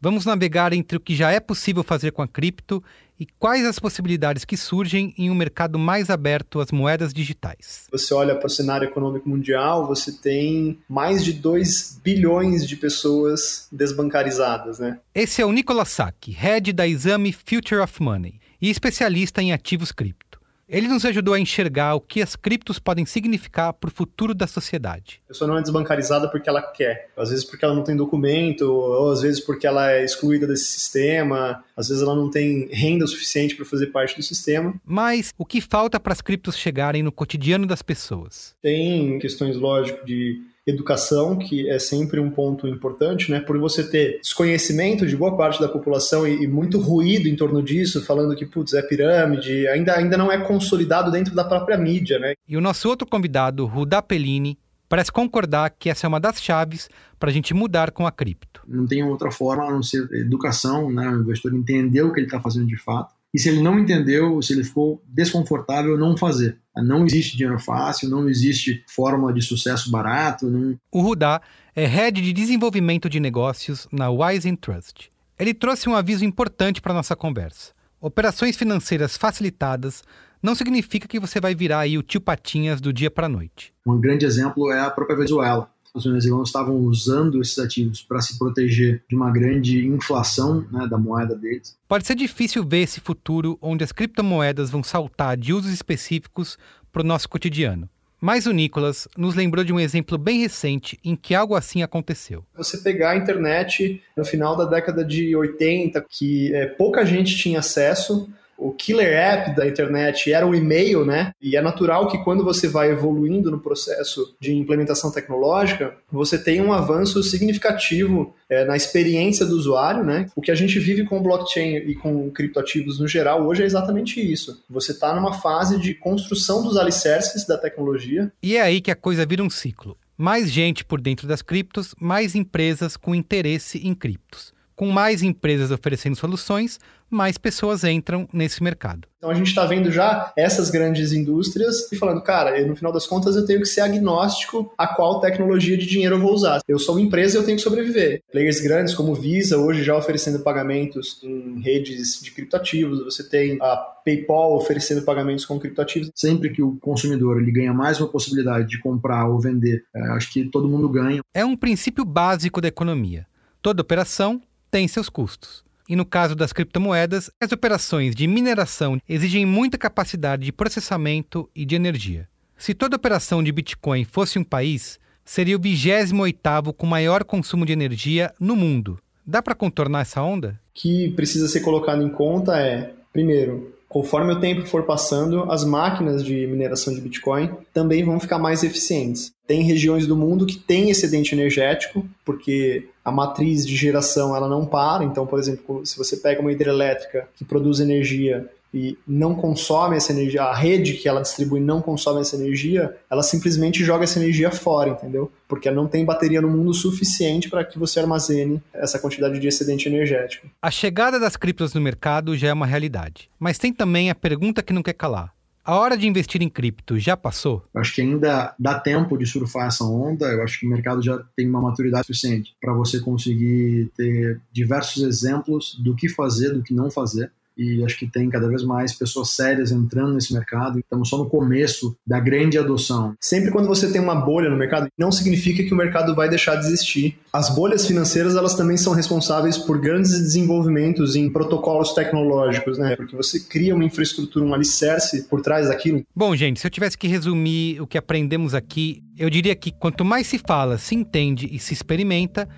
Vamos 0.01 0.25
navegar 0.25 0.73
entre 0.73 0.97
o 0.97 1.01
que 1.01 1.15
já 1.15 1.31
é 1.31 1.39
possível 1.39 1.83
fazer 1.83 2.13
com 2.13 2.23
a 2.23 2.29
cripto 2.29 2.83
e 3.19 3.27
quais 3.39 3.67
as 3.67 3.79
possibilidades 3.79 4.47
que 4.47 4.57
surgem 4.57 5.13
em 5.19 5.31
um 5.31 5.35
mercado 5.35 5.79
mais 5.79 6.09
aberto 6.09 6.59
às 6.59 6.73
moedas 6.73 7.13
digitais. 7.13 7.87
Você 7.93 8.15
olha 8.15 8.35
para 8.35 8.47
o 8.47 8.51
cenário 8.51 8.89
econômico 8.89 9.29
mundial, 9.29 9.87
você 9.87 10.11
tem 10.11 10.79
mais 10.89 11.23
de 11.23 11.35
2 11.35 12.01
bilhões 12.03 12.67
de 12.67 12.77
pessoas 12.77 13.69
desbancarizadas, 13.71 14.79
né? 14.79 14.99
Esse 15.15 15.43
é 15.43 15.45
o 15.45 15.53
Nicolas 15.53 15.91
Sack, 15.91 16.31
head 16.31 16.73
da 16.73 16.89
Exame 16.89 17.31
Future 17.31 17.83
of 17.83 18.03
Money 18.03 18.41
e 18.61 18.71
especialista 18.71 19.43
em 19.43 19.53
ativos 19.53 19.93
cripto. 19.93 20.41
Ele 20.71 20.87
nos 20.87 21.05
ajudou 21.05 21.35
a 21.35 21.41
enxergar 21.41 21.97
o 21.97 22.01
que 22.01 22.23
as 22.23 22.37
criptos 22.37 22.79
podem 22.79 23.05
significar 23.05 23.73
para 23.73 23.89
o 23.89 23.93
futuro 23.93 24.33
da 24.33 24.47
sociedade. 24.47 25.21
A 25.25 25.29
pessoa 25.29 25.49
não 25.49 25.59
é 25.59 25.61
desbancarizada 25.61 26.31
porque 26.31 26.49
ela 26.49 26.63
quer, 26.63 27.11
às 27.17 27.31
vezes 27.31 27.45
porque 27.45 27.65
ela 27.65 27.75
não 27.75 27.83
tem 27.83 27.97
documento, 27.97 28.71
ou 28.71 29.11
às 29.11 29.21
vezes 29.21 29.41
porque 29.41 29.67
ela 29.67 29.91
é 29.91 30.05
excluída 30.05 30.47
desse 30.47 30.67
sistema, 30.67 31.65
às 31.77 31.89
vezes 31.89 32.01
ela 32.05 32.15
não 32.15 32.31
tem 32.31 32.69
renda 32.71 33.05
suficiente 33.09 33.57
para 33.57 33.65
fazer 33.65 33.89
parte 33.89 34.17
do 34.17 34.23
sistema. 34.23 34.73
Mas 34.87 35.35
o 35.37 35.45
que 35.45 35.61
falta 35.61 35.99
para 35.99 36.13
as 36.13 36.21
criptos 36.21 36.57
chegarem 36.57 37.03
no 37.03 37.11
cotidiano 37.11 37.67
das 37.67 37.83
pessoas? 37.83 38.55
Tem 38.63 39.19
questões, 39.19 39.57
lógico, 39.57 40.07
de 40.07 40.41
educação, 40.67 41.37
que 41.37 41.69
é 41.69 41.79
sempre 41.79 42.21
um 42.21 42.31
ponto 42.31 42.67
importante, 42.69 43.31
né? 43.31 43.41
Por 43.41 43.59
você 43.59 43.83
ter 43.83 44.21
desconhecimento 44.21 45.07
de 45.07 45.17
boa 45.17 45.37
parte 45.37 45.61
da 45.61 45.69
população 45.69 46.27
e, 46.27 46.45
e 46.45 46.47
muito 46.47 46.79
ruído 46.79 47.29
em 47.29 47.37
torno 47.37 47.63
disso, 47.63 48.05
falando 48.05 48.37
que, 48.37 48.47
putz, 48.47 48.75
é 48.75 48.83
pirâmide, 48.83 49.67
ainda, 49.69 49.97
ainda 49.97 50.17
não 50.17 50.31
é 50.31 50.39
consolidado 50.39 51.11
dentro 51.11 51.35
da 51.35 51.45
própria 51.45 51.77
mídia, 51.77 52.19
né? 52.19 52.35
E 52.47 52.57
o 52.57 52.61
nosso 52.61 52.89
outro 52.89 53.07
convidado, 53.07 53.67
Rudá 53.67 54.03
Pellini, 54.03 54.59
parece 54.89 55.11
concordar 55.11 55.71
que 55.71 55.89
essa 55.89 56.07
é 56.07 56.09
uma 56.09 56.21
das 56.21 56.43
chaves 56.43 56.89
para 57.19 57.31
a 57.31 57.33
gente 57.33 57.55
mudar 57.55 57.91
com 57.91 58.07
a 58.07 58.13
cripto. 58.13 58.63
Não 58.67 58.87
tem 58.87 59.03
outra 59.03 59.31
forma 59.31 59.65
a 59.65 59.71
não 59.71 59.83
ser 59.83 60.09
educação, 60.13 60.91
né? 60.91 61.09
o 61.09 61.21
investidor 61.21 61.57
entender 61.57 62.03
o 62.03 62.13
que 62.13 62.21
ele 62.21 62.27
está 62.27 62.41
fazendo 62.41 62.67
de 62.67 62.77
fato 62.77 63.15
e 63.33 63.39
se 63.39 63.49
ele 63.49 63.63
não 63.63 63.79
entendeu, 63.79 64.41
se 64.43 64.53
ele 64.53 64.65
ficou 64.65 65.03
desconfortável, 65.07 65.97
não 65.97 66.17
fazer. 66.17 66.59
Não 66.77 67.05
existe 67.05 67.37
dinheiro 67.37 67.59
fácil, 67.59 68.09
não 68.09 68.29
existe 68.29 68.85
fórmula 68.89 69.33
de 69.33 69.43
sucesso 69.43 69.91
barato. 69.91 70.47
Não... 70.49 70.79
O 70.91 71.01
Rudá 71.01 71.41
é 71.75 71.87
head 71.87 72.21
de 72.21 72.33
desenvolvimento 72.33 73.09
de 73.09 73.19
negócios 73.19 73.89
na 73.91 74.11
Wise 74.11 74.57
Trust. 74.57 75.11
Ele 75.39 75.55
trouxe 75.55 75.89
um 75.89 75.97
aviso 75.97 76.25
importante 76.25 76.81
para 76.81 76.95
nossa 76.95 77.17
conversa. 77.17 77.73
Operações 78.01 78.57
financeiras 78.57 79.17
facilitadas 79.17 80.03
não 80.43 80.55
significa 80.55 81.07
que 81.07 81.21
você 81.21 81.41
vai 81.41 81.55
virar 81.55 81.81
aí 81.81 81.99
o 81.99 82.03
tio 82.03 82.21
Patinhas 82.21 82.81
do 82.81 82.93
dia 82.93 83.11
para 83.11 83.27
a 83.27 83.29
noite. 83.29 83.75
Um 83.87 84.01
grande 84.01 84.25
exemplo 84.25 84.71
é 84.71 84.81
a 84.81 84.91
própria 84.91 85.17
Venezuela 85.17 85.71
os 85.95 86.05
venezuelanos 86.05 86.49
estavam 86.49 86.77
usando 86.77 87.41
esses 87.41 87.59
ativos 87.59 88.03
para 88.03 88.21
se 88.21 88.39
proteger 88.39 89.03
de 89.09 89.17
uma 89.17 89.31
grande 89.31 89.87
inflação 89.87 90.65
né, 90.71 90.87
da 90.89 90.99
moeda 90.99 91.35
deles. 91.35 91.77
Pode 91.89 92.07
ser 92.07 92.15
difícil 92.15 92.65
ver 92.65 92.83
esse 92.83 93.01
futuro 93.01 93.59
onde 93.61 93.85
as 93.85 93.93
criptomoedas 93.93 94.71
vão 94.71 94.83
saltar 94.83 95.37
de 95.37 95.53
usos 95.53 95.73
específicos 95.73 96.57
para 96.93 97.03
o 97.03 97.07
nosso 97.07 97.29
cotidiano. 97.29 97.89
Mas 98.21 98.45
o 98.45 98.53
Nicolas 98.53 99.09
nos 99.17 99.35
lembrou 99.35 99.65
de 99.65 99.73
um 99.73 99.81
exemplo 99.81 100.19
bem 100.19 100.41
recente 100.41 100.99
em 101.03 101.17
que 101.17 101.35
algo 101.35 101.55
assim 101.55 101.83
aconteceu. 101.83 102.45
Você 102.55 102.77
pegar 102.77 103.13
a 103.13 103.17
internet 103.17 104.03
no 104.15 104.27
final 104.27 104.55
da 104.55 104.67
década 104.67 105.03
de 105.03 105.35
80, 105.35 106.05
que 106.07 106.55
é, 106.55 106.67
pouca 106.67 107.05
gente 107.07 107.35
tinha 107.37 107.61
acesso, 107.61 108.29
o 108.61 108.73
killer 108.73 109.17
app 109.17 109.57
da 109.57 109.67
internet 109.67 110.31
era 110.31 110.47
o 110.47 110.55
e-mail, 110.55 111.05
né? 111.05 111.33
E 111.41 111.57
é 111.57 111.63
natural 111.63 112.09
que 112.09 112.23
quando 112.23 112.45
você 112.45 112.69
vai 112.69 112.91
evoluindo 112.91 113.51
no 113.51 113.59
processo 113.59 114.37
de 114.39 114.55
implementação 114.55 115.11
tecnológica, 115.11 115.97
você 116.13 116.39
tem 116.39 116.61
um 116.61 116.73
avanço 116.73 117.23
significativo 117.23 118.35
é, 118.49 118.65
na 118.67 118.77
experiência 118.77 119.47
do 119.47 119.57
usuário, 119.57 120.05
né? 120.05 120.27
O 120.37 120.43
que 120.43 120.51
a 120.51 120.55
gente 120.55 120.79
vive 120.79 121.05
com 121.05 121.23
blockchain 121.23 121.77
e 121.77 121.95
com 121.95 122.31
criptoativos 122.31 123.01
no 123.01 123.09
geral 123.09 123.47
hoje 123.47 123.63
é 123.63 123.67
exatamente 123.67 124.21
isso. 124.21 124.63
Você 124.69 124.93
está 124.93 125.15
numa 125.15 125.33
fase 125.33 125.79
de 125.79 125.95
construção 125.95 126.63
dos 126.63 126.77
alicerces 126.77 127.47
da 127.47 127.57
tecnologia. 127.57 128.31
E 128.43 128.57
é 128.57 128.61
aí 128.61 128.81
que 128.81 128.91
a 128.91 128.97
coisa 128.97 129.25
vira 129.25 129.43
um 129.43 129.51
ciclo. 129.51 129.97
Mais 130.19 130.51
gente 130.51 130.85
por 130.85 131.01
dentro 131.01 131.27
das 131.27 131.41
criptos, 131.41 131.95
mais 131.99 132.35
empresas 132.35 132.95
com 132.95 133.15
interesse 133.15 133.79
em 133.79 133.95
criptos. 133.95 134.53
Com 134.81 134.89
mais 134.89 135.23
empresas 135.23 135.71
oferecendo 135.71 136.17
soluções, 136.17 136.81
mais 137.11 137.37
pessoas 137.37 137.85
entram 137.85 138.27
nesse 138.33 138.63
mercado. 138.63 139.07
Então 139.19 139.29
a 139.29 139.35
gente 139.35 139.49
está 139.49 139.67
vendo 139.67 139.93
já 139.93 140.33
essas 140.35 140.71
grandes 140.71 141.13
indústrias 141.13 141.93
e 141.93 141.97
falando, 141.97 142.23
cara, 142.23 142.67
no 142.67 142.75
final 142.75 142.91
das 142.91 143.07
contas 143.07 143.37
eu 143.37 143.45
tenho 143.45 143.61
que 143.61 143.67
ser 143.67 143.83
agnóstico 143.83 144.73
a 144.79 144.87
qual 144.87 145.21
tecnologia 145.21 145.77
de 145.77 145.85
dinheiro 145.85 146.15
eu 146.15 146.21
vou 146.23 146.33
usar. 146.33 146.63
Eu 146.67 146.79
sou 146.79 146.95
uma 146.95 147.03
empresa 147.03 147.37
e 147.37 147.39
eu 147.39 147.45
tenho 147.45 147.59
que 147.59 147.63
sobreviver. 147.63 148.23
Players 148.33 148.59
grandes 148.61 148.95
como 148.95 149.15
Visa, 149.15 149.59
hoje 149.59 149.85
já 149.85 149.95
oferecendo 149.95 150.39
pagamentos 150.43 151.21
em 151.23 151.61
redes 151.61 152.19
de 152.23 152.31
criptoativos, 152.31 153.05
você 153.05 153.23
tem 153.23 153.59
a 153.61 153.77
PayPal 153.77 154.57
oferecendo 154.57 155.03
pagamentos 155.03 155.45
com 155.45 155.61
criptoativos. 155.61 156.11
Sempre 156.15 156.49
que 156.49 156.63
o 156.63 156.79
consumidor 156.79 157.39
ele 157.39 157.53
ganha 157.53 157.75
mais 157.75 158.01
uma 158.01 158.09
possibilidade 158.09 158.67
de 158.67 158.81
comprar 158.81 159.29
ou 159.29 159.39
vender, 159.39 159.85
é, 159.95 160.01
acho 160.13 160.33
que 160.33 160.47
todo 160.47 160.67
mundo 160.67 160.89
ganha. 160.89 161.21
É 161.35 161.45
um 161.45 161.55
princípio 161.55 162.03
básico 162.03 162.63
da 162.63 162.69
economia. 162.69 163.27
Toda 163.61 163.83
operação 163.83 164.41
tem 164.71 164.87
seus 164.87 165.09
custos. 165.09 165.65
E 165.89 165.97
no 165.97 166.05
caso 166.05 166.37
das 166.37 166.53
criptomoedas, 166.53 167.31
as 167.41 167.51
operações 167.51 168.15
de 168.15 168.27
mineração 168.27 169.01
exigem 169.09 169.45
muita 169.45 169.77
capacidade 169.77 170.45
de 170.45 170.53
processamento 170.53 171.51
e 171.55 171.65
de 171.65 171.75
energia. 171.75 172.29
Se 172.57 172.75
toda 172.75 172.97
operação 172.97 173.43
de 173.43 173.51
Bitcoin 173.51 174.05
fosse 174.05 174.39
um 174.39 174.45
país, 174.45 175.01
seria 175.25 175.57
o 175.57 175.61
28º 175.61 176.73
com 176.73 176.87
maior 176.87 177.25
consumo 177.25 177.67
de 177.67 177.73
energia 177.73 178.33
no 178.39 178.55
mundo. 178.55 179.01
Dá 179.27 179.43
para 179.43 179.55
contornar 179.55 180.03
essa 180.03 180.23
onda? 180.23 180.61
O 180.71 180.81
que 180.81 181.11
precisa 181.11 181.49
ser 181.49 181.61
colocado 181.61 182.03
em 182.03 182.09
conta 182.09 182.57
é, 182.57 182.93
primeiro, 183.13 183.75
Conforme 183.91 184.33
o 184.33 184.39
tempo 184.39 184.65
for 184.69 184.85
passando, 184.85 185.51
as 185.51 185.65
máquinas 185.65 186.25
de 186.25 186.47
mineração 186.47 186.95
de 186.95 187.01
Bitcoin 187.01 187.51
também 187.75 188.05
vão 188.05 188.21
ficar 188.21 188.39
mais 188.39 188.63
eficientes. 188.63 189.33
Tem 189.49 189.65
regiões 189.65 190.07
do 190.07 190.15
mundo 190.15 190.47
que 190.47 190.57
têm 190.57 190.91
excedente 190.91 191.35
energético, 191.35 192.07
porque 192.25 192.87
a 193.11 193.13
matriz 193.13 193.67
de 193.67 193.77
geração 193.77 194.35
ela 194.35 194.49
não 194.49 194.65
para. 194.65 195.05
Então, 195.05 195.27
por 195.27 195.39
exemplo, 195.39 195.85
se 195.85 195.99
você 195.99 196.17
pega 196.17 196.41
uma 196.41 196.53
hidrelétrica 196.53 197.29
que 197.35 197.45
produz 197.45 197.81
energia 197.81 198.49
e 198.73 198.97
não 199.07 199.35
consome 199.35 199.97
essa 199.97 200.13
energia, 200.13 200.45
a 200.45 200.55
rede 200.55 200.95
que 200.95 201.09
ela 201.09 201.21
distribui 201.21 201.59
não 201.59 201.83
consome 201.83 202.21
essa 202.21 202.37
energia, 202.37 202.97
ela 203.11 203.23
simplesmente 203.23 203.85
joga 203.85 204.05
essa 204.05 204.21
energia 204.21 204.51
fora, 204.53 204.91
entendeu? 204.91 205.31
Porque 205.49 205.69
não 205.73 205.89
tem 205.89 206.05
bateria 206.05 206.41
no 206.41 206.49
mundo 206.49 206.73
suficiente 206.73 207.51
para 207.51 207.65
que 207.65 207.81
você 207.81 207.99
armazene 207.99 208.63
essa 208.73 208.99
quantidade 209.01 209.41
de 209.41 209.49
excedente 209.49 209.89
energético. 209.89 210.47
A 210.63 210.71
chegada 210.71 211.19
das 211.19 211.37
criptos 211.37 211.75
no 211.75 211.81
mercado 211.81 212.37
já 212.37 212.49
é 212.49 212.53
uma 212.53 212.67
realidade, 212.67 213.29
mas 213.41 213.59
tem 213.59 213.73
também 213.73 214.09
a 214.09 214.15
pergunta 214.15 214.63
que 214.63 214.73
não 214.73 214.85
quer 214.85 214.95
calar. 214.95 215.35
A 215.65 215.77
hora 215.77 215.97
de 215.97 216.07
investir 216.07 216.43
em 216.43 216.49
cripto 216.49 216.99
já 216.99 217.17
passou? 217.17 217.65
Acho 217.75 217.95
que 217.95 218.01
ainda 218.01 218.55
dá 218.59 218.79
tempo 218.79 219.17
de 219.19 219.27
surfar 219.27 219.67
essa 219.67 219.85
onda. 219.85 220.27
Eu 220.27 220.43
acho 220.43 220.59
que 220.59 220.67
o 220.67 220.69
mercado 220.69 221.03
já 221.03 221.19
tem 221.37 221.49
uma 221.49 221.61
maturidade 221.61 222.07
suficiente 222.07 222.55
para 222.61 222.73
você 222.73 222.99
conseguir 223.01 223.91
ter 223.97 224.41
diversos 224.51 225.03
exemplos 225.03 225.75
do 225.83 225.95
que 225.95 226.09
fazer, 226.09 226.55
do 226.55 226.63
que 226.63 226.75
não 226.75 226.91
fazer 226.91 227.31
e 227.57 227.85
acho 227.85 227.99
que 227.99 228.07
tem 228.07 228.29
cada 228.29 228.49
vez 228.49 228.63
mais 228.63 228.93
pessoas 228.93 229.31
sérias 229.31 229.71
entrando 229.71 230.15
nesse 230.15 230.33
mercado. 230.33 230.79
Estamos 230.79 231.09
só 231.09 231.19
no 231.19 231.29
começo 231.29 231.97
da 232.07 232.19
grande 232.19 232.59
adoção. 232.59 233.15
Sempre 233.21 233.51
quando 233.51 233.67
você 233.67 233.91
tem 233.91 234.01
uma 234.01 234.15
bolha 234.15 234.49
no 234.49 234.57
mercado, 234.57 234.89
não 234.99 235.13
significa 235.13 235.63
que 235.63 235.73
o 235.73 235.77
mercado 235.77 236.15
vai 236.15 236.29
deixar 236.29 236.57
de 236.57 236.67
existir. 236.67 237.19
As 237.33 237.55
bolhas 237.55 237.87
financeiras, 237.87 238.35
elas 238.35 238.55
também 238.55 238.77
são 238.77 238.93
responsáveis 238.93 239.57
por 239.59 239.81
grandes 239.81 240.13
desenvolvimentos 240.13 241.17
em 241.17 241.31
protocolos 241.31 241.93
tecnológicos, 241.93 242.79
né? 242.79 242.97
Porque 242.97 243.17
você 243.17 243.41
cria 243.41 243.75
uma 243.75 243.85
infraestrutura, 243.85 244.45
um 244.45 244.55
alicerce 244.55 245.25
por 245.25 245.41
trás 245.41 245.69
daquilo. 245.69 246.03
Bom, 246.15 246.35
gente, 246.35 246.61
se 246.61 246.67
eu 246.67 246.71
tivesse 246.71 246.97
que 246.97 247.09
resumir 247.09 247.81
o 247.81 247.87
que 247.87 247.99
aprendemos 247.99 248.55
aqui, 248.55 249.03
eu 249.19 249.29
diria 249.29 249.55
que 249.55 249.71
quanto 249.71 250.05
mais 250.05 250.27
se 250.27 250.39
fala, 250.39 250.79
se 250.79 250.95
entende 250.95 251.49
e 251.53 251.59
se 251.59 251.75
experimenta, 251.75 252.49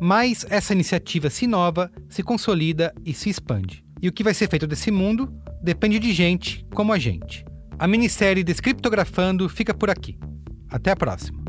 mais 0.00 0.46
essa 0.48 0.72
iniciativa 0.72 1.30
se 1.30 1.44
inova, 1.44 1.90
se 2.08 2.22
consolida 2.22 2.92
e 3.04 3.12
se 3.12 3.28
expande. 3.28 3.84
E 4.02 4.08
o 4.08 4.12
que 4.12 4.24
vai 4.24 4.34
ser 4.34 4.50
feito 4.50 4.66
desse 4.66 4.90
mundo 4.90 5.32
depende 5.62 6.00
de 6.00 6.12
gente 6.12 6.66
como 6.74 6.92
a 6.92 6.98
gente. 6.98 7.44
A 7.78 7.86
minissérie 7.86 8.42
Descriptografando 8.42 9.48
fica 9.48 9.72
por 9.72 9.88
aqui. 9.88 10.18
Até 10.68 10.90
a 10.90 10.96
próxima. 10.96 11.40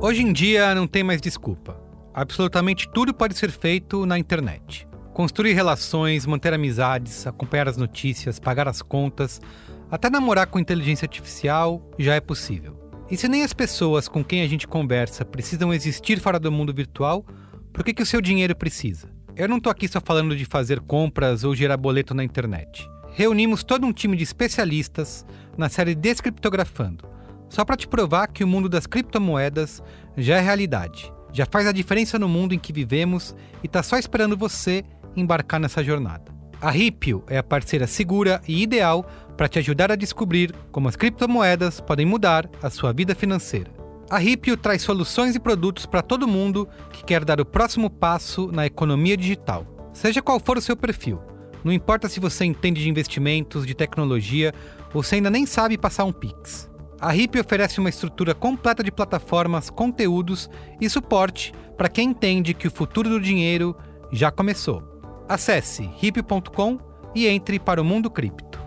Hoje 0.00 0.22
em 0.22 0.32
dia 0.32 0.74
não 0.74 0.86
tem 0.86 1.04
mais 1.04 1.20
desculpa. 1.20 1.78
Absolutamente 2.14 2.88
tudo 2.94 3.12
pode 3.12 3.36
ser 3.36 3.50
feito 3.50 4.06
na 4.06 4.18
internet. 4.18 4.88
Construir 5.12 5.52
relações, 5.52 6.24
manter 6.24 6.54
amizades, 6.54 7.26
acompanhar 7.26 7.68
as 7.68 7.76
notícias, 7.76 8.40
pagar 8.40 8.66
as 8.66 8.80
contas, 8.80 9.38
até 9.90 10.08
namorar 10.08 10.46
com 10.46 10.58
inteligência 10.58 11.04
artificial 11.04 11.82
já 11.98 12.14
é 12.14 12.20
possível. 12.20 12.77
E 13.10 13.16
se 13.16 13.26
nem 13.26 13.42
as 13.42 13.54
pessoas 13.54 14.06
com 14.06 14.22
quem 14.22 14.42
a 14.42 14.46
gente 14.46 14.68
conversa 14.68 15.24
precisam 15.24 15.72
existir 15.72 16.20
fora 16.20 16.38
do 16.38 16.52
mundo 16.52 16.74
virtual, 16.74 17.24
por 17.72 17.82
que, 17.82 17.94
que 17.94 18.02
o 18.02 18.06
seu 18.06 18.20
dinheiro 18.20 18.54
precisa? 18.54 19.08
Eu 19.34 19.48
não 19.48 19.56
estou 19.56 19.70
aqui 19.70 19.88
só 19.88 19.98
falando 19.98 20.36
de 20.36 20.44
fazer 20.44 20.80
compras 20.80 21.42
ou 21.42 21.54
gerar 21.54 21.78
boleto 21.78 22.12
na 22.12 22.22
internet. 22.22 22.86
reunimos 23.10 23.64
todo 23.64 23.86
um 23.86 23.92
time 23.92 24.14
de 24.14 24.24
especialistas 24.24 25.24
na 25.56 25.70
série 25.70 25.94
Descriptografando, 25.94 27.08
só 27.48 27.64
para 27.64 27.76
te 27.76 27.88
provar 27.88 28.28
que 28.28 28.44
o 28.44 28.46
mundo 28.46 28.68
das 28.68 28.86
criptomoedas 28.86 29.82
já 30.16 30.36
é 30.36 30.40
realidade, 30.40 31.10
já 31.32 31.46
faz 31.46 31.66
a 31.66 31.72
diferença 31.72 32.18
no 32.18 32.28
mundo 32.28 32.54
em 32.54 32.58
que 32.58 32.74
vivemos 32.74 33.34
e 33.62 33.66
está 33.66 33.82
só 33.82 33.96
esperando 33.96 34.36
você 34.36 34.84
embarcar 35.16 35.58
nessa 35.58 35.82
jornada. 35.82 36.30
A 36.60 36.70
Ripio 36.70 37.24
é 37.26 37.38
a 37.38 37.42
parceira 37.42 37.86
segura 37.86 38.42
e 38.46 38.62
ideal 38.62 39.08
para 39.38 39.48
te 39.48 39.60
ajudar 39.60 39.92
a 39.92 39.96
descobrir 39.96 40.52
como 40.72 40.88
as 40.88 40.96
criptomoedas 40.96 41.80
podem 41.80 42.04
mudar 42.04 42.50
a 42.60 42.68
sua 42.68 42.92
vida 42.92 43.14
financeira. 43.14 43.70
A 44.10 44.18
Ripio 44.18 44.56
traz 44.56 44.82
soluções 44.82 45.36
e 45.36 45.40
produtos 45.40 45.86
para 45.86 46.02
todo 46.02 46.26
mundo 46.26 46.68
que 46.92 47.04
quer 47.04 47.24
dar 47.24 47.40
o 47.40 47.46
próximo 47.46 47.88
passo 47.88 48.50
na 48.50 48.66
economia 48.66 49.16
digital, 49.16 49.64
seja 49.92 50.20
qual 50.20 50.40
for 50.40 50.58
o 50.58 50.60
seu 50.60 50.76
perfil. 50.76 51.20
Não 51.62 51.72
importa 51.72 52.08
se 52.08 52.18
você 52.18 52.44
entende 52.44 52.82
de 52.82 52.90
investimentos, 52.90 53.64
de 53.64 53.74
tecnologia 53.74 54.52
ou 54.92 55.04
se 55.04 55.14
ainda 55.14 55.30
nem 55.30 55.46
sabe 55.46 55.78
passar 55.78 56.04
um 56.04 56.12
Pix. 56.12 56.68
A 57.00 57.12
Ripio 57.12 57.40
oferece 57.40 57.78
uma 57.78 57.90
estrutura 57.90 58.34
completa 58.34 58.82
de 58.82 58.90
plataformas, 58.90 59.70
conteúdos 59.70 60.50
e 60.80 60.90
suporte 60.90 61.52
para 61.76 61.88
quem 61.88 62.08
entende 62.10 62.54
que 62.54 62.66
o 62.66 62.72
futuro 62.72 63.08
do 63.08 63.20
dinheiro 63.20 63.76
já 64.10 64.32
começou. 64.32 64.82
Acesse 65.28 65.88
hip.com 66.02 66.80
e 67.14 67.28
entre 67.28 67.60
para 67.60 67.80
o 67.80 67.84
mundo 67.84 68.10
cripto. 68.10 68.58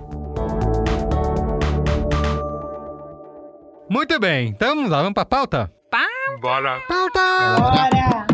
Muito 3.92 4.18
bem, 4.22 4.48
então 4.48 4.74
vamos 4.74 4.90
lá, 4.90 5.00
vamos 5.00 5.14
para 5.14 5.24
a 5.24 5.26
pauta? 5.26 5.74
Bora. 6.40 6.80
Pauta! 6.88 7.20
Bora! 7.60 8.28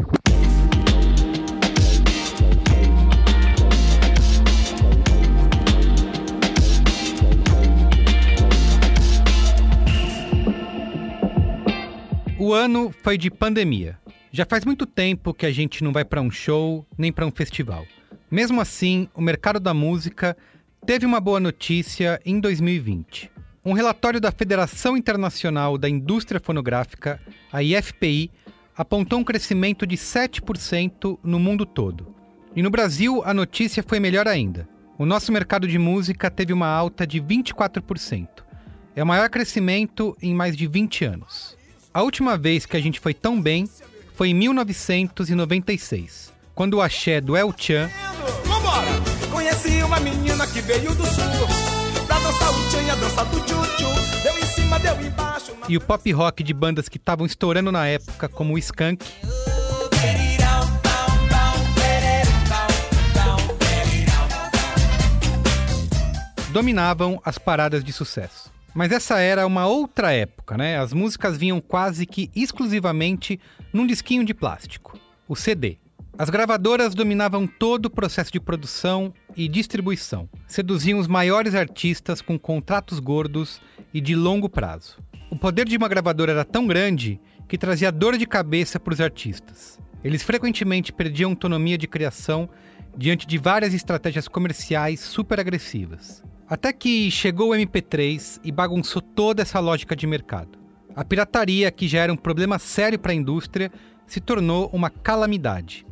O 12.38 12.54
ano 12.54 12.94
foi 13.02 13.18
de 13.18 13.32
pandemia. 13.32 13.98
Já 14.32 14.46
faz 14.46 14.64
muito 14.64 14.86
tempo 14.86 15.34
que 15.34 15.48
a 15.48 15.52
gente 15.52 15.84
não 15.84 15.92
vai 15.92 16.06
para 16.06 16.22
um 16.22 16.30
show 16.30 16.86
nem 16.96 17.12
para 17.12 17.26
um 17.26 17.32
festival. 17.32 17.84
Mesmo 18.30 18.62
assim, 18.62 19.10
o 19.12 19.22
mercado 19.22 19.60
da 19.60 19.74
música 19.74 20.38
teve 20.86 21.04
uma 21.04 21.20
boa 21.20 21.40
notícia 21.40 22.22
em 22.24 22.40
2020. 22.40 23.37
Um 23.68 23.74
relatório 23.74 24.22
da 24.22 24.32
Federação 24.32 24.96
Internacional 24.96 25.78
da 25.78 25.90
Indústria 25.90 26.40
Fonográfica, 26.40 27.20
a 27.52 27.62
IFPI, 27.62 28.32
apontou 28.78 29.20
um 29.20 29.26
crescimento 29.26 29.86
de 29.86 29.98
7% 29.98 31.20
no 31.22 31.38
mundo 31.38 31.66
todo. 31.66 32.16
E 32.56 32.62
no 32.62 32.70
Brasil, 32.70 33.22
a 33.26 33.34
notícia 33.34 33.84
foi 33.86 34.00
melhor 34.00 34.26
ainda. 34.26 34.70
O 34.98 35.06
nosso 35.06 35.34
mercado 35.34 35.68
de 35.68 35.78
música 35.78 36.32
teve 36.32 36.54
uma 36.54 36.70
alta 36.70 37.06
de 37.06 37.20
24%. 37.20 38.30
É 38.96 39.04
o 39.04 39.06
maior 39.06 39.30
crescimento 39.30 40.16
em 40.22 40.34
mais 40.34 40.56
de 40.56 40.66
20 40.66 41.04
anos. 41.04 41.58
A 41.94 42.02
última 42.04 42.38
vez 42.38 42.66
que 42.66 42.78
a 42.78 42.82
gente 42.82 43.02
foi 43.02 43.14
tão 43.14 43.42
bem 43.42 43.70
foi 44.16 44.30
em 44.30 44.34
1996, 44.34 46.32
quando 46.56 46.76
o 46.76 46.82
axé 46.82 47.20
do 47.20 47.36
El 47.36 47.54
Chan 47.58 47.90
Vambora! 48.46 48.88
Conheci 49.30 49.84
uma 49.84 50.00
menina 50.00 50.48
que 50.48 50.62
veio 50.62 50.96
do 50.96 51.06
sul 51.06 51.67
e 55.70 55.76
o 55.76 55.82
pop 55.82 56.12
rock 56.12 56.44
de 56.44 56.54
bandas 56.54 56.88
que 56.88 56.98
estavam 56.98 57.26
estourando 57.26 57.72
na 57.72 57.86
época, 57.88 58.30
como 58.30 58.54
o 58.54 58.58
Skank, 58.58 59.06
dominavam 66.54 67.22
as 67.24 67.38
paradas 67.38 67.84
de 67.84 67.92
sucesso. 67.92 68.52
Mas 68.74 68.92
essa 68.92 69.20
era 69.20 69.46
uma 69.46 69.68
outra 69.68 70.14
época, 70.14 70.58
né? 70.58 70.80
As 70.80 70.94
músicas 70.94 71.38
vinham 71.38 71.60
quase 71.60 72.06
que 72.06 72.32
exclusivamente 72.36 73.40
num 73.74 73.86
disquinho 73.86 74.24
de 74.24 74.34
plástico, 74.34 74.98
o 75.28 75.36
CD. 75.36 75.78
As 76.20 76.32
gravadoras 76.32 76.96
dominavam 76.96 77.46
todo 77.46 77.86
o 77.86 77.90
processo 77.92 78.32
de 78.32 78.40
produção 78.40 79.14
e 79.36 79.48
distribuição. 79.48 80.28
Seduziam 80.48 80.98
os 80.98 81.08
maiores 81.08 81.54
artistas 81.54 82.24
com 82.24 82.40
contratos 82.40 83.00
gordos 83.00 83.62
e 83.94 84.02
de 84.02 84.16
longo 84.16 84.50
prazo. 84.50 84.98
O 85.30 85.38
poder 85.38 85.66
de 85.66 85.78
uma 85.78 85.88
gravadora 85.88 86.32
era 86.32 86.44
tão 86.44 86.66
grande 86.66 87.22
que 87.48 87.56
trazia 87.56 87.92
dor 87.92 88.18
de 88.18 88.26
cabeça 88.26 88.80
para 88.80 88.96
os 88.96 89.00
artistas. 89.00 89.80
Eles 90.04 90.24
frequentemente 90.24 90.92
perdiam 90.92 91.30
autonomia 91.30 91.78
de 91.78 91.88
criação 91.88 92.50
diante 92.98 93.28
de 93.28 93.38
várias 93.38 93.76
estratégias 93.76 94.28
comerciais 94.28 95.00
super 95.00 95.40
agressivas. 95.40 96.24
Até 96.50 96.74
que 96.74 97.12
chegou 97.12 97.52
o 97.52 97.56
MP3 97.56 98.40
e 98.44 98.52
bagunçou 98.52 99.04
toda 99.04 99.44
essa 99.44 99.60
lógica 99.60 99.96
de 99.96 100.08
mercado. 100.08 100.58
A 100.96 101.06
pirataria, 101.06 101.70
que 101.70 101.88
já 101.88 102.00
era 102.00 102.12
um 102.12 102.18
problema 102.18 102.58
sério 102.58 102.98
para 102.98 103.12
a 103.12 103.16
indústria, 103.16 103.72
se 104.08 104.20
tornou 104.20 104.68
uma 104.74 104.90
calamidade. 104.90 105.86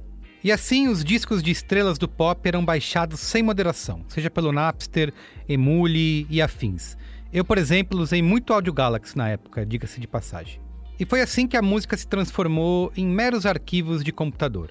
E 0.45 0.51
assim, 0.51 0.87
os 0.87 1.03
discos 1.03 1.41
de 1.41 1.49
estrelas 1.49 1.97
do 1.97 2.07
pop 2.07 2.47
eram 2.47 2.63
baixados 2.63 3.19
sem 3.19 3.41
moderação, 3.41 4.05
seja 4.07 4.29
pelo 4.29 4.51
Napster, 4.51 5.11
Emule 5.49 6.27
e 6.29 6.39
afins. 6.39 6.95
Eu, 7.33 7.43
por 7.43 7.57
exemplo, 7.57 7.99
usei 7.99 8.21
muito 8.21 8.53
Audio 8.53 8.71
Galaxy 8.71 9.17
na 9.17 9.27
época, 9.27 9.65
diga-se 9.65 9.99
de 9.99 10.07
passagem. 10.07 10.61
E 10.99 11.03
foi 11.03 11.21
assim 11.21 11.47
que 11.47 11.57
a 11.57 11.63
música 11.63 11.97
se 11.97 12.07
transformou 12.07 12.93
em 12.95 13.07
meros 13.07 13.47
arquivos 13.47 14.03
de 14.03 14.11
computador. 14.11 14.69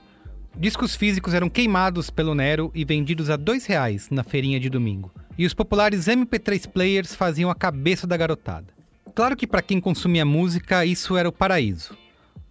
Discos 0.57 0.95
físicos 0.95 1.35
eram 1.35 1.51
queimados 1.51 2.09
pelo 2.09 2.37
Nero 2.37 2.71
e 2.73 2.85
vendidos 2.85 3.29
a 3.29 3.35
dois 3.35 3.67
reais 3.67 4.09
na 4.11 4.23
feirinha 4.23 4.61
de 4.61 4.71
domingo. 4.71 5.11
E 5.37 5.45
os 5.45 5.55
populares 5.55 6.07
MP3 6.07 6.69
players 6.69 7.17
faziam 7.17 7.51
a 7.51 7.55
cabeça 7.57 8.07
da 8.07 8.17
garotada. 8.17 8.73
Claro 9.13 9.35
que 9.35 9.45
para 9.45 9.61
quem 9.61 9.81
consumia 9.81 10.25
música 10.25 10.87
isso 10.87 11.17
era 11.17 11.29
o 11.29 11.33
paraíso, 11.33 11.99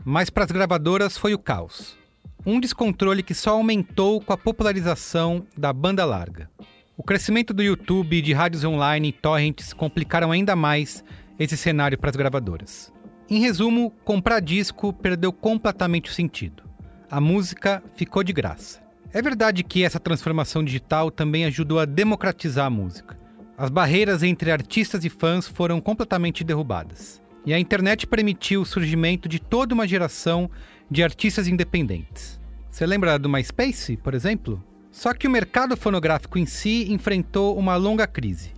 mas 0.03 0.29
para 0.29 0.43
as 0.43 0.51
gravadoras 0.51 1.17
foi 1.17 1.33
o 1.33 1.39
caos. 1.39 2.02
Um 2.45 2.59
descontrole 2.59 3.23
que 3.23 3.33
só 3.33 3.51
aumentou 3.51 4.19
com 4.19 4.33
a 4.33 4.37
popularização 4.37 5.47
da 5.57 5.71
banda 5.71 6.03
larga. 6.03 6.49
O 6.97 7.01
crescimento 7.01 7.53
do 7.53 7.63
YouTube, 7.63 8.21
de 8.21 8.33
rádios 8.33 8.65
online 8.65 9.07
e 9.07 9.11
torrents 9.13 9.71
complicaram 9.71 10.29
ainda 10.29 10.53
mais 10.53 11.03
esse 11.39 11.55
cenário 11.55 11.97
para 11.97 12.09
as 12.09 12.15
gravadoras. 12.17 12.91
Em 13.29 13.39
resumo, 13.39 13.91
comprar 14.03 14.41
disco 14.41 14.91
perdeu 14.91 15.31
completamente 15.31 16.11
o 16.11 16.13
sentido. 16.13 16.63
A 17.09 17.21
música 17.21 17.81
ficou 17.95 18.23
de 18.23 18.33
graça. 18.33 18.81
É 19.13 19.21
verdade 19.21 19.63
que 19.63 19.83
essa 19.83 19.99
transformação 19.99 20.63
digital 20.63 21.09
também 21.09 21.45
ajudou 21.45 21.79
a 21.79 21.85
democratizar 21.85 22.65
a 22.65 22.69
música. 22.69 23.17
As 23.57 23.69
barreiras 23.69 24.21
entre 24.21 24.51
artistas 24.51 25.05
e 25.05 25.09
fãs 25.09 25.47
foram 25.47 25.79
completamente 25.79 26.43
derrubadas. 26.43 27.21
E 27.45 27.53
a 27.53 27.59
internet 27.59 28.07
permitiu 28.07 28.61
o 28.61 28.65
surgimento 28.65 29.29
de 29.29 29.39
toda 29.39 29.73
uma 29.73 29.87
geração 29.87 30.49
de 30.89 31.03
artistas 31.03 31.47
independentes. 31.47 32.39
Você 32.69 32.85
lembra 32.85 33.19
do 33.19 33.29
MySpace, 33.29 33.97
por 33.97 34.13
exemplo? 34.13 34.63
Só 34.91 35.13
que 35.13 35.27
o 35.27 35.31
mercado 35.31 35.75
fonográfico 35.75 36.37
em 36.37 36.45
si 36.45 36.91
enfrentou 36.91 37.57
uma 37.57 37.75
longa 37.75 38.07
crise 38.07 38.51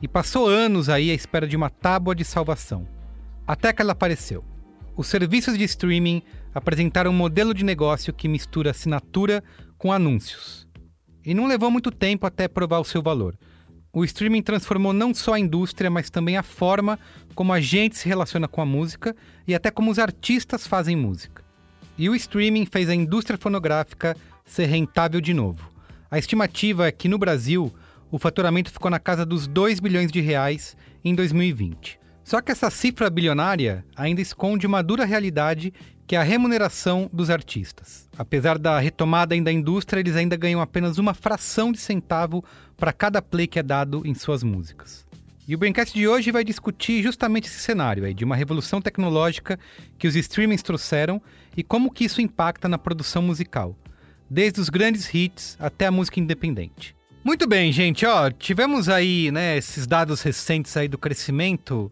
e 0.00 0.08
passou 0.08 0.48
anos 0.48 0.88
aí 0.88 1.10
à 1.10 1.14
espera 1.14 1.46
de 1.46 1.56
uma 1.56 1.70
tábua 1.70 2.14
de 2.14 2.24
salvação. 2.24 2.86
Até 3.46 3.72
que 3.72 3.80
ela 3.80 3.92
apareceu. 3.92 4.44
Os 4.96 5.06
serviços 5.06 5.56
de 5.56 5.64
streaming 5.64 6.22
apresentaram 6.54 7.10
um 7.10 7.14
modelo 7.14 7.54
de 7.54 7.64
negócio 7.64 8.12
que 8.12 8.28
mistura 8.28 8.72
assinatura 8.72 9.42
com 9.78 9.92
anúncios. 9.92 10.68
E 11.24 11.32
não 11.32 11.46
levou 11.46 11.70
muito 11.70 11.90
tempo 11.90 12.26
até 12.26 12.48
provar 12.48 12.80
o 12.80 12.84
seu 12.84 13.00
valor. 13.00 13.38
O 13.92 14.04
streaming 14.04 14.42
transformou 14.42 14.92
não 14.92 15.14
só 15.14 15.34
a 15.34 15.40
indústria, 15.40 15.90
mas 15.90 16.10
também 16.10 16.36
a 16.36 16.42
forma 16.42 16.98
como 17.34 17.52
a 17.52 17.60
gente 17.60 17.96
se 17.96 18.08
relaciona 18.08 18.48
com 18.48 18.60
a 18.60 18.66
música 18.66 19.14
e 19.46 19.54
até 19.54 19.70
como 19.70 19.90
os 19.90 19.98
artistas 19.98 20.66
fazem 20.66 20.96
música. 20.96 21.31
E 21.96 22.08
o 22.08 22.14
streaming 22.14 22.66
fez 22.66 22.88
a 22.88 22.94
indústria 22.94 23.38
fonográfica 23.38 24.16
ser 24.44 24.66
rentável 24.66 25.20
de 25.20 25.34
novo. 25.34 25.70
A 26.10 26.18
estimativa 26.18 26.86
é 26.86 26.92
que 26.92 27.08
no 27.08 27.18
Brasil 27.18 27.72
o 28.10 28.18
faturamento 28.18 28.70
ficou 28.70 28.90
na 28.90 28.98
casa 28.98 29.24
dos 29.24 29.46
2 29.46 29.80
bilhões 29.80 30.12
de 30.12 30.20
reais 30.20 30.76
em 31.04 31.14
2020. 31.14 31.98
Só 32.24 32.40
que 32.40 32.52
essa 32.52 32.70
cifra 32.70 33.10
bilionária 33.10 33.84
ainda 33.96 34.20
esconde 34.20 34.66
uma 34.66 34.82
dura 34.82 35.04
realidade 35.04 35.72
que 36.06 36.16
é 36.16 36.18
a 36.18 36.22
remuneração 36.22 37.08
dos 37.12 37.30
artistas. 37.30 38.08
Apesar 38.18 38.58
da 38.58 38.78
retomada 38.78 39.38
da 39.40 39.52
indústria, 39.52 40.00
eles 40.00 40.16
ainda 40.16 40.36
ganham 40.36 40.60
apenas 40.60 40.98
uma 40.98 41.14
fração 41.14 41.72
de 41.72 41.78
centavo 41.78 42.44
para 42.76 42.92
cada 42.92 43.22
play 43.22 43.46
que 43.46 43.58
é 43.58 43.62
dado 43.62 44.02
em 44.04 44.14
suas 44.14 44.42
músicas. 44.42 45.06
E 45.48 45.54
o 45.54 45.58
Braincast 45.58 45.92
de 45.94 46.06
hoje 46.06 46.30
vai 46.30 46.44
discutir 46.44 47.02
justamente 47.02 47.48
esse 47.48 47.58
cenário 47.58 48.04
aí, 48.04 48.14
de 48.14 48.24
uma 48.24 48.36
revolução 48.36 48.80
tecnológica 48.80 49.58
que 49.98 50.06
os 50.06 50.14
streamings 50.14 50.62
trouxeram 50.62 51.20
e 51.56 51.62
como 51.62 51.90
que 51.90 52.04
isso 52.04 52.20
impacta 52.20 52.68
na 52.68 52.78
produção 52.78 53.22
musical, 53.22 53.76
desde 54.28 54.60
os 54.60 54.68
grandes 54.68 55.12
hits 55.12 55.56
até 55.60 55.86
a 55.86 55.90
música 55.90 56.20
independente. 56.20 56.96
Muito 57.24 57.46
bem, 57.46 57.70
gente, 57.70 58.04
ó, 58.04 58.30
tivemos 58.30 58.88
aí, 58.88 59.30
né, 59.30 59.56
esses 59.56 59.86
dados 59.86 60.22
recentes 60.22 60.76
aí 60.76 60.88
do 60.88 60.98
crescimento 60.98 61.90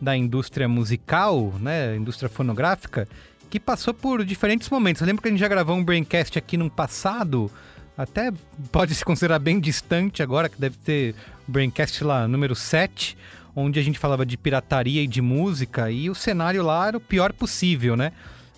da 0.00 0.16
indústria 0.16 0.68
musical, 0.68 1.54
né, 1.60 1.94
indústria 1.94 2.28
fonográfica, 2.28 3.06
que 3.48 3.60
passou 3.60 3.94
por 3.94 4.24
diferentes 4.24 4.68
momentos. 4.68 5.00
Eu 5.00 5.06
lembro 5.06 5.22
que 5.22 5.28
a 5.28 5.30
gente 5.30 5.38
já 5.38 5.46
gravou 5.46 5.76
um 5.76 5.84
Braincast 5.84 6.36
aqui 6.36 6.56
no 6.56 6.68
passado, 6.68 7.48
até 7.96 8.32
pode 8.72 8.94
se 8.94 9.04
considerar 9.04 9.38
bem 9.38 9.60
distante 9.60 10.22
agora, 10.22 10.48
que 10.48 10.60
deve 10.60 10.76
ter 10.78 11.14
Braincast 11.46 12.02
lá 12.02 12.26
número 12.26 12.56
7, 12.56 13.16
onde 13.54 13.78
a 13.78 13.82
gente 13.82 13.98
falava 13.98 14.26
de 14.26 14.36
pirataria 14.36 15.02
e 15.02 15.06
de 15.06 15.20
música, 15.22 15.90
e 15.90 16.10
o 16.10 16.14
cenário 16.14 16.64
lá 16.64 16.88
era 16.88 16.96
o 16.96 17.00
pior 17.00 17.32
possível, 17.32 17.94
né? 17.96 18.12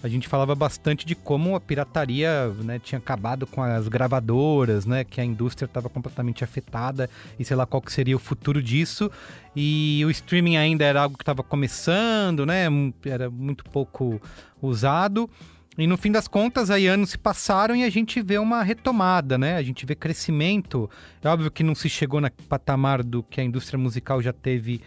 A 0.04 0.08
gente 0.08 0.28
falava 0.28 0.54
bastante 0.54 1.06
de 1.06 1.14
como 1.14 1.56
a 1.56 1.60
pirataria 1.60 2.48
né, 2.62 2.78
tinha 2.78 2.98
acabado 2.98 3.46
com 3.46 3.62
as 3.62 3.88
gravadoras, 3.88 4.84
né? 4.84 5.02
Que 5.02 5.18
a 5.18 5.24
indústria 5.24 5.64
estava 5.64 5.88
completamente 5.88 6.44
afetada 6.44 7.08
e 7.38 7.44
sei 7.44 7.56
lá 7.56 7.64
qual 7.64 7.80
que 7.80 7.90
seria 7.90 8.14
o 8.14 8.18
futuro 8.18 8.62
disso. 8.62 9.10
E 9.56 10.02
o 10.04 10.10
streaming 10.10 10.58
ainda 10.58 10.84
era 10.84 11.00
algo 11.00 11.16
que 11.16 11.22
estava 11.22 11.42
começando, 11.42 12.44
né? 12.44 12.66
Era 13.06 13.30
muito 13.30 13.64
pouco 13.64 14.20
usado. 14.60 15.30
E 15.78 15.86
no 15.86 15.96
fim 15.96 16.12
das 16.12 16.28
contas, 16.28 16.70
aí 16.70 16.86
anos 16.86 17.08
se 17.08 17.16
passaram 17.16 17.74
e 17.74 17.82
a 17.82 17.88
gente 17.88 18.20
vê 18.20 18.36
uma 18.36 18.62
retomada, 18.62 19.38
né? 19.38 19.56
A 19.56 19.62
gente 19.62 19.86
vê 19.86 19.94
crescimento. 19.94 20.90
É 21.22 21.28
óbvio 21.30 21.50
que 21.50 21.62
não 21.62 21.74
se 21.74 21.88
chegou 21.88 22.20
no 22.20 22.30
patamar 22.30 23.02
do 23.02 23.22
que 23.22 23.40
a 23.40 23.44
indústria 23.44 23.78
musical 23.78 24.20
já 24.20 24.34
teve 24.34 24.82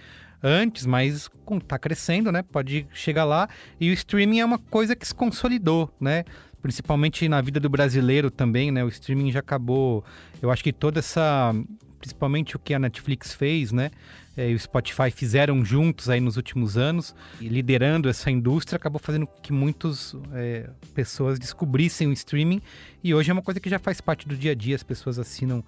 antes, 0.47 0.85
mas 0.85 1.29
está 1.61 1.77
crescendo, 1.77 2.31
né? 2.31 2.41
Pode 2.41 2.87
chegar 2.93 3.25
lá. 3.25 3.49
E 3.79 3.89
o 3.89 3.93
streaming 3.93 4.39
é 4.39 4.45
uma 4.45 4.57
coisa 4.57 4.95
que 4.95 5.07
se 5.07 5.13
consolidou, 5.13 5.93
né? 5.99 6.23
Principalmente 6.61 7.27
na 7.27 7.41
vida 7.41 7.59
do 7.59 7.69
brasileiro 7.69 8.31
também, 8.31 8.71
né? 8.71 8.83
O 8.83 8.87
streaming 8.87 9.31
já 9.31 9.39
acabou. 9.39 10.03
Eu 10.41 10.49
acho 10.51 10.63
que 10.63 10.73
toda 10.73 10.99
essa. 10.99 11.53
Principalmente 11.99 12.55
o 12.55 12.59
que 12.59 12.73
a 12.73 12.79
Netflix 12.79 13.33
fez, 13.33 13.71
né? 13.71 13.91
É, 14.37 14.51
e 14.51 14.53
o 14.53 14.59
Spotify 14.59 15.09
fizeram 15.09 15.65
juntos 15.65 16.09
aí 16.09 16.19
nos 16.19 16.37
últimos 16.37 16.77
anos, 16.77 17.15
liderando 17.41 18.07
essa 18.07 18.29
indústria, 18.29 18.77
acabou 18.77 18.99
fazendo 18.99 19.25
com 19.25 19.41
que 19.41 19.51
muitas 19.51 20.15
é, 20.31 20.69
pessoas 20.93 21.39
descobrissem 21.39 22.07
o 22.07 22.13
streaming. 22.13 22.61
E 23.03 23.15
hoje 23.15 23.31
é 23.31 23.33
uma 23.33 23.41
coisa 23.41 23.59
que 23.59 23.67
já 23.67 23.79
faz 23.79 23.99
parte 23.99 24.27
do 24.27 24.37
dia 24.37 24.51
a 24.51 24.55
dia, 24.55 24.75
as 24.75 24.83
pessoas 24.83 25.17
assinam 25.17 25.63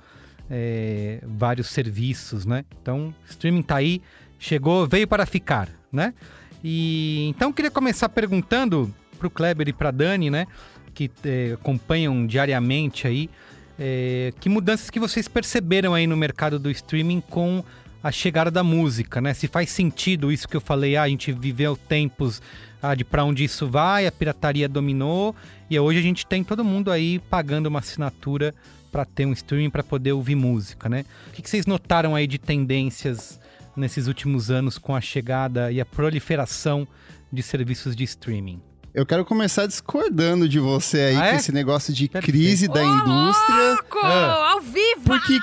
é, 0.50 1.20
vários 1.26 1.68
serviços, 1.68 2.46
né? 2.46 2.63
Então, 2.82 3.13
streaming 3.28 3.63
tá 3.63 3.78
aí, 3.78 4.04
chegou, 4.39 4.88
veio 4.88 5.08
para 5.08 5.25
ficar, 5.25 5.69
né? 5.91 6.13
E 6.63 7.28
então 7.30 7.54
queria 7.54 7.69
começar 7.69 8.10
perguntando 8.10 8.93
para 9.17 9.28
o 9.28 9.30
Kleber 9.30 9.67
e 9.67 9.73
para 9.73 9.91
Dani, 9.91 10.30
né, 10.30 10.47
que 10.93 11.12
é, 11.25 11.52
acompanham 11.54 12.25
diariamente 12.25 13.06
aí, 13.06 13.30
é, 13.78 14.34
que 14.39 14.49
mudanças 14.49 14.89
que 14.89 14.99
vocês 14.99 15.28
perceberam 15.28 15.93
aí 15.93 16.08
no 16.08 16.17
mercado 16.17 16.58
do 16.58 16.71
streaming 16.71 17.21
com 17.21 17.63
a 18.02 18.12
chegada 18.12 18.49
da 18.49 18.63
música, 18.63 19.19
né? 19.19 19.34
Se 19.34 19.47
faz 19.47 19.69
sentido 19.69 20.32
isso 20.32 20.47
que 20.47 20.56
eu 20.56 20.62
falei, 20.62 20.95
ah, 20.95 21.04
a 21.04 21.10
gente 21.10 21.34
viveu 21.34 21.75
tempos 21.75 22.41
ah, 22.82 22.95
de 22.95 23.04
para 23.04 23.25
onde 23.25 23.43
isso 23.43 23.67
vai, 23.67 24.08
a 24.08 24.12
pirataria 24.12 24.69
dominou 24.69 25.36
e 25.69 25.78
hoje 25.78 25.99
a 25.99 26.02
gente 26.02 26.25
tem 26.25 26.43
todo 26.43 26.63
mundo 26.63 26.91
aí 26.91 27.19
pagando 27.19 27.67
uma 27.67 27.80
assinatura 27.80 28.54
para 28.89 29.06
ter 29.06 29.25
um 29.25 29.34
streaming 29.34 29.69
para 29.69 29.84
poder 29.84 30.13
ouvir 30.13 30.36
música, 30.36 30.88
né? 30.88 31.06
O 31.28 31.32
que, 31.32 31.41
que 31.41 31.49
vocês 31.49 31.65
notaram 31.65 32.15
aí 32.15 32.25
de 32.25 32.38
tendências 32.38 33.39
nesses 33.80 34.08
últimos 34.08 34.52
anos 34.52 34.78
com 34.78 34.96
a 34.96 35.02
chegada 35.02 35.72
e 35.72 35.80
a 35.82 35.86
proliferação 35.86 36.88
de 37.32 37.42
serviços 37.42 37.96
de 37.96 38.04
streaming? 38.04 38.62
Eu 38.94 39.06
quero 39.06 39.24
começar 39.24 39.65
discordando 39.68 40.50
de 40.50 40.60
você 40.60 41.00
aí 41.00 41.15
Ah, 41.15 41.26
é? 41.28 41.32
com 41.32 41.36
esse 41.38 41.52
negócio 41.52 41.94
de 41.94 42.10
Perfeito. 42.10 42.32
crise 42.38 42.68
da 42.68 42.84
indústria. 42.84 43.70
Louco! 43.74 44.00
Ah. 44.04 44.52
Ao 44.54 44.62
vivo! 44.62 45.02
Porque 45.06 45.39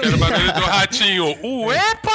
Quero 0.00 0.14
o 0.14 0.18
barulho 0.18 0.52
do 0.54 0.60
ratinho. 0.60 1.24
Uepa! 1.66 2.10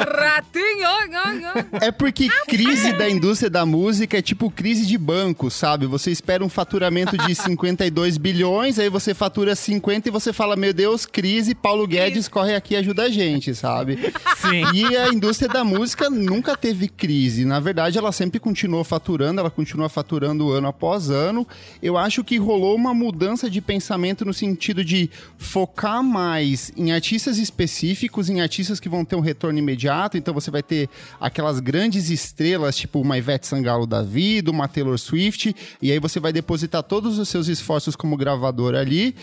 Ratinho! 0.00 1.80
É 1.80 1.90
porque 1.90 2.28
crise 2.48 2.92
da 2.92 3.08
indústria 3.08 3.50
da 3.50 3.66
música 3.66 4.18
é 4.18 4.22
tipo 4.22 4.50
crise 4.50 4.86
de 4.86 4.96
banco, 4.96 5.50
sabe? 5.50 5.86
Você 5.86 6.10
espera 6.10 6.44
um 6.44 6.48
faturamento 6.48 7.16
de 7.16 7.34
52 7.36 8.16
bilhões, 8.16 8.78
aí 8.78 8.88
você 8.88 9.14
fatura 9.14 9.54
50 9.54 10.08
e 10.08 10.12
você 10.12 10.32
fala, 10.32 10.56
meu 10.56 10.72
Deus, 10.72 11.06
crise, 11.06 11.54
Paulo 11.54 11.86
Guedes 11.86 12.28
corre 12.28 12.54
aqui 12.54 12.74
e 12.74 12.76
ajuda 12.76 13.04
a 13.04 13.10
gente, 13.10 13.54
sabe? 13.54 13.98
Sim. 14.36 14.64
E 14.74 14.96
a 14.96 15.08
indústria 15.08 15.48
da 15.48 15.64
música 15.64 16.08
nunca 16.08 16.56
teve 16.56 16.88
crise. 16.88 17.44
Na 17.44 17.60
verdade, 17.60 17.98
ela 17.98 18.12
sempre 18.12 18.40
continuou 18.40 18.84
faturando, 18.84 19.40
ela 19.40 19.50
continua 19.50 19.88
faturando 19.88 20.50
ano 20.50 20.68
após 20.68 21.10
ano. 21.10 21.46
Eu 21.82 21.96
acho 21.96 22.24
que 22.24 22.36
rolou 22.38 22.74
uma 22.74 22.94
mudança 22.94 23.50
de 23.50 23.60
pensamento 23.60 24.24
no 24.24 24.32
sentido 24.32 24.84
de 24.84 25.10
focar 25.38 26.02
mais 26.02 26.72
em 26.76 26.92
artistas 26.92 27.38
específicos, 27.38 28.28
em 28.28 28.40
artistas 28.40 28.80
que 28.80 28.88
vão 28.88 29.04
ter 29.04 29.16
um 29.16 29.20
retorno 29.20 29.58
imediato. 29.58 29.89
Então 30.16 30.32
você 30.32 30.50
vai 30.50 30.62
ter 30.62 30.88
aquelas 31.20 31.60
grandes 31.60 32.10
estrelas, 32.10 32.76
tipo 32.76 33.00
uma 33.00 33.18
Ivete 33.18 33.46
Sangalo 33.46 33.86
da 33.86 34.02
vida, 34.02 34.50
uma 34.50 34.68
Taylor 34.68 34.98
Swift, 34.98 35.54
e 35.80 35.90
aí 35.90 35.98
você 35.98 36.20
vai 36.20 36.32
depositar 36.32 36.82
todos 36.82 37.18
os 37.18 37.28
seus 37.28 37.48
esforços 37.48 37.96
como 37.96 38.16
gravador 38.16 38.74
ali, 38.74 39.14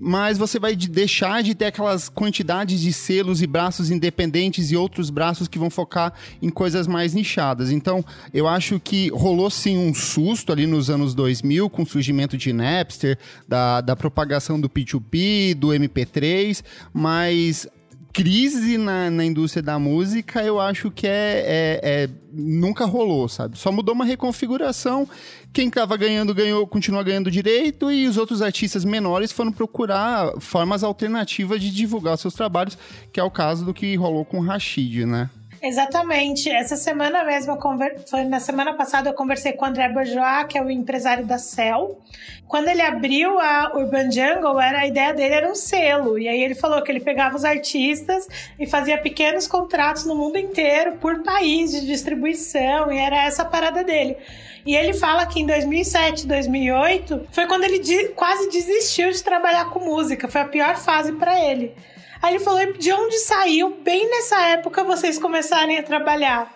mas 0.00 0.38
você 0.38 0.58
vai 0.58 0.74
de- 0.74 0.88
deixar 0.88 1.42
de 1.42 1.54
ter 1.54 1.66
aquelas 1.66 2.08
quantidades 2.08 2.80
de 2.80 2.92
selos 2.92 3.42
e 3.42 3.46
braços 3.46 3.90
independentes 3.90 4.70
e 4.70 4.76
outros 4.76 5.10
braços 5.10 5.48
que 5.48 5.58
vão 5.58 5.70
focar 5.70 6.12
em 6.42 6.50
coisas 6.50 6.86
mais 6.86 7.14
nichadas. 7.14 7.70
Então, 7.70 8.04
eu 8.32 8.48
acho 8.48 8.80
que 8.80 9.08
rolou 9.10 9.50
sim 9.50 9.76
um 9.78 9.94
susto 9.94 10.52
ali 10.52 10.66
nos 10.66 10.90
anos 10.90 11.14
2000 11.14 11.70
com 11.70 11.82
o 11.82 11.86
surgimento 11.86 12.36
de 12.36 12.52
Napster, 12.52 13.18
da, 13.46 13.80
da 13.80 13.94
propagação 13.96 14.60
do 14.60 14.68
P2P, 14.68 15.54
do 15.54 15.68
MP3, 15.68 16.62
mas 16.92 17.66
crise 18.16 18.78
na, 18.78 19.10
na 19.10 19.26
indústria 19.26 19.62
da 19.62 19.78
música, 19.78 20.42
eu 20.42 20.58
acho 20.58 20.90
que 20.90 21.06
é, 21.06 21.10
é- 21.12 21.80
é- 22.04 22.08
nunca 22.32 22.86
rolou, 22.86 23.28
sabe? 23.28 23.58
Só 23.58 23.70
mudou 23.70 23.94
uma 23.94 24.06
reconfiguração. 24.06 25.06
Quem 25.52 25.68
estava 25.68 25.94
ganhando, 25.98 26.34
ganhou, 26.34 26.66
continua 26.66 27.02
ganhando 27.02 27.30
direito, 27.30 27.90
e 27.90 28.06
os 28.06 28.16
outros 28.16 28.40
artistas 28.40 28.86
menores 28.86 29.32
foram 29.32 29.52
procurar 29.52 30.32
formas 30.40 30.82
alternativas 30.82 31.60
de 31.60 31.70
divulgar 31.70 32.16
seus 32.16 32.32
trabalhos, 32.32 32.78
que 33.12 33.20
é 33.20 33.22
o 33.22 33.30
caso 33.30 33.66
do 33.66 33.74
que 33.74 33.94
rolou 33.96 34.24
com 34.24 34.38
o 34.38 34.42
Rashid, 34.42 35.04
né? 35.04 35.28
Exatamente. 35.66 36.50
Essa 36.50 36.76
semana 36.76 37.24
mesmo, 37.24 37.56
conver... 37.58 38.00
foi 38.08 38.24
na 38.24 38.40
semana 38.40 38.74
passada, 38.74 39.10
eu 39.10 39.14
conversei 39.14 39.52
com 39.52 39.64
o 39.64 39.68
André 39.68 39.88
Bourgeois, 39.88 40.46
que 40.48 40.56
é 40.56 40.62
o 40.62 40.70
empresário 40.70 41.24
da 41.26 41.38
Cell. 41.38 41.98
Quando 42.46 42.68
ele 42.68 42.82
abriu 42.82 43.38
a 43.40 43.72
Urban 43.74 44.10
Jungle, 44.10 44.60
era, 44.60 44.80
a 44.80 44.86
ideia 44.86 45.12
dele 45.12 45.34
era 45.34 45.50
um 45.50 45.54
selo. 45.54 46.18
E 46.18 46.28
aí 46.28 46.40
ele 46.40 46.54
falou 46.54 46.80
que 46.82 46.92
ele 46.92 47.00
pegava 47.00 47.36
os 47.36 47.44
artistas 47.44 48.28
e 48.58 48.66
fazia 48.66 48.96
pequenos 48.98 49.46
contratos 49.48 50.04
no 50.04 50.14
mundo 50.14 50.38
inteiro, 50.38 50.96
por 50.98 51.22
país 51.22 51.72
de 51.72 51.84
distribuição, 51.86 52.92
e 52.92 52.98
era 52.98 53.24
essa 53.24 53.42
a 53.42 53.46
parada 53.46 53.82
dele. 53.82 54.16
E 54.64 54.74
ele 54.74 54.92
fala 54.94 55.26
que 55.26 55.40
em 55.40 55.46
2007, 55.46 56.26
2008, 56.26 57.28
foi 57.30 57.46
quando 57.46 57.64
ele 57.64 57.78
de- 57.78 58.08
quase 58.08 58.48
desistiu 58.50 59.10
de 59.10 59.22
trabalhar 59.22 59.70
com 59.70 59.78
música. 59.80 60.26
Foi 60.28 60.40
a 60.40 60.44
pior 60.44 60.76
fase 60.76 61.12
para 61.12 61.40
ele. 61.40 61.72
Aí 62.26 62.34
ele 62.34 62.42
falou 62.42 62.72
de 62.72 62.92
onde 62.92 63.20
saiu, 63.20 63.70
bem 63.84 64.10
nessa 64.10 64.48
época, 64.48 64.82
vocês 64.82 65.16
começarem 65.16 65.78
a 65.78 65.82
trabalhar. 65.84 66.52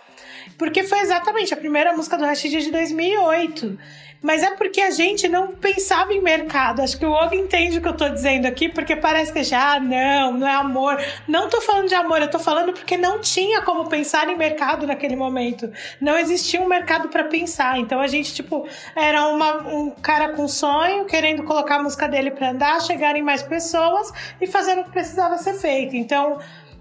Porque 0.59 0.83
foi 0.83 0.99
exatamente 0.99 1.55
a 1.55 1.57
primeira 1.57 1.93
música 1.93 2.19
do 2.19 2.25
Rashid 2.25 2.61
de 2.61 2.73
2008. 2.73 3.79
Mas 4.23 4.43
é 4.43 4.51
porque 4.55 4.83
a 4.83 4.91
gente 4.91 5.27
não 5.29 5.49
pensava 5.49 6.13
em 6.13 6.21
mercado. 6.21 6.83
Acho 6.83 6.99
que 6.99 7.07
o 7.07 7.11
Og 7.13 7.35
entende 7.35 7.79
o 7.79 7.81
que 7.81 7.89
eu 7.89 7.97
tô 7.97 8.09
dizendo 8.09 8.47
aqui, 8.47 8.69
porque 8.69 8.95
parece 8.95 9.33
que 9.33 9.43
já, 9.43 9.75
ah, 9.77 9.81
não, 9.81 10.33
não 10.33 10.47
é 10.47 10.55
amor. 10.55 11.03
Não 11.27 11.49
tô 11.49 11.61
falando 11.63 11.89
de 11.89 11.95
amor, 11.95 12.21
eu 12.21 12.29
tô 12.29 12.39
falando 12.39 12.73
porque 12.75 12.99
não 12.99 13.19
tinha 13.21 13.63
como 13.63 13.89
pensar 13.89 14.29
em 14.29 14.37
mercado 14.37 14.87
naquele 14.87 15.17
momento. 15.17 15.73
Não 16.01 16.19
existia 16.19 16.61
um 16.61 16.67
mercado 16.69 17.09
para 17.09 17.25
pensar. 17.25 17.79
Então 17.79 17.99
a 17.99 18.07
gente, 18.07 18.35
tipo, 18.35 18.69
era 18.95 19.27
uma- 19.29 19.67
um 19.69 19.91
cara 19.91 20.31
com 20.31 20.47
sonho, 20.47 21.07
querendo 21.07 21.43
colocar 21.45 21.77
a 21.77 21.83
música 21.83 22.07
dele 22.07 22.31
pra 22.31 22.51
andar, 22.51 22.81
chegarem 22.83 23.23
mais 23.23 23.43
pessoas 23.43 24.13
e 24.41 24.47
fazendo 24.47 24.83
o 24.83 24.85
que 24.85 24.91
precisava 24.91 25.39
ser 25.39 25.55
feito. 25.55 25.97
Então 25.97 26.39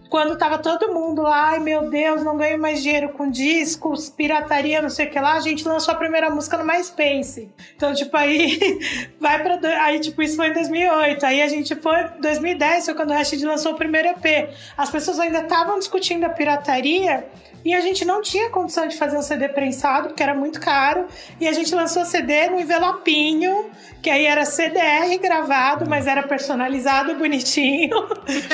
quando 0.09 0.35
tava 0.37 0.57
todo 0.57 0.91
mundo 0.93 1.21
lá, 1.21 1.49
ai 1.51 1.59
meu 1.59 1.89
Deus, 1.89 2.23
não 2.23 2.35
ganho 2.35 2.59
mais 2.59 2.81
dinheiro 2.81 3.09
com 3.09 3.29
discos, 3.29 4.09
pirataria, 4.09 4.81
não 4.81 4.89
sei 4.89 5.05
o 5.05 5.09
que 5.11 5.19
lá, 5.19 5.33
a 5.33 5.39
gente 5.39 5.67
lançou 5.67 5.93
a 5.93 5.97
primeira 5.97 6.29
música 6.29 6.57
no 6.57 6.65
MySpace. 6.65 7.47
Então, 7.75 7.93
tipo, 7.93 8.15
aí 8.17 8.59
vai 9.21 9.41
pra. 9.43 9.59
Aí, 9.83 9.99
tipo, 9.99 10.21
isso 10.21 10.35
foi 10.35 10.47
em 10.49 10.53
2008. 10.53 11.25
Aí 11.25 11.41
a 11.41 11.47
gente 11.47 11.75
foi. 11.75 12.05
2010 12.19 12.85
foi 12.85 12.93
quando 12.95 13.11
o 13.11 13.13
Rashid 13.13 13.43
lançou 13.45 13.73
o 13.73 13.75
primeiro 13.75 14.07
EP. 14.09 14.49
As 14.77 14.89
pessoas 14.89 15.19
ainda 15.19 15.39
estavam 15.41 15.77
discutindo 15.77 16.23
a 16.25 16.29
pirataria. 16.29 17.25
E 17.63 17.73
a 17.75 17.81
gente 17.81 18.05
não 18.05 18.21
tinha 18.21 18.49
condição 18.49 18.87
de 18.87 18.95
fazer 18.95 19.17
um 19.17 19.21
CD 19.21 19.49
prensado, 19.49 20.07
porque 20.07 20.23
era 20.23 20.33
muito 20.33 20.61
caro. 20.61 21.05
E 21.41 21.45
a 21.45 21.51
gente 21.51 21.75
lançou 21.75 22.05
CD 22.05 22.47
no 22.49 22.57
envelopinho, 22.57 23.65
que 24.01 24.09
aí 24.09 24.25
era 24.25 24.45
CDR 24.45 25.17
gravado, 25.21 25.85
mas 25.85 26.07
era 26.07 26.23
personalizado, 26.23 27.15
bonitinho. 27.15 27.89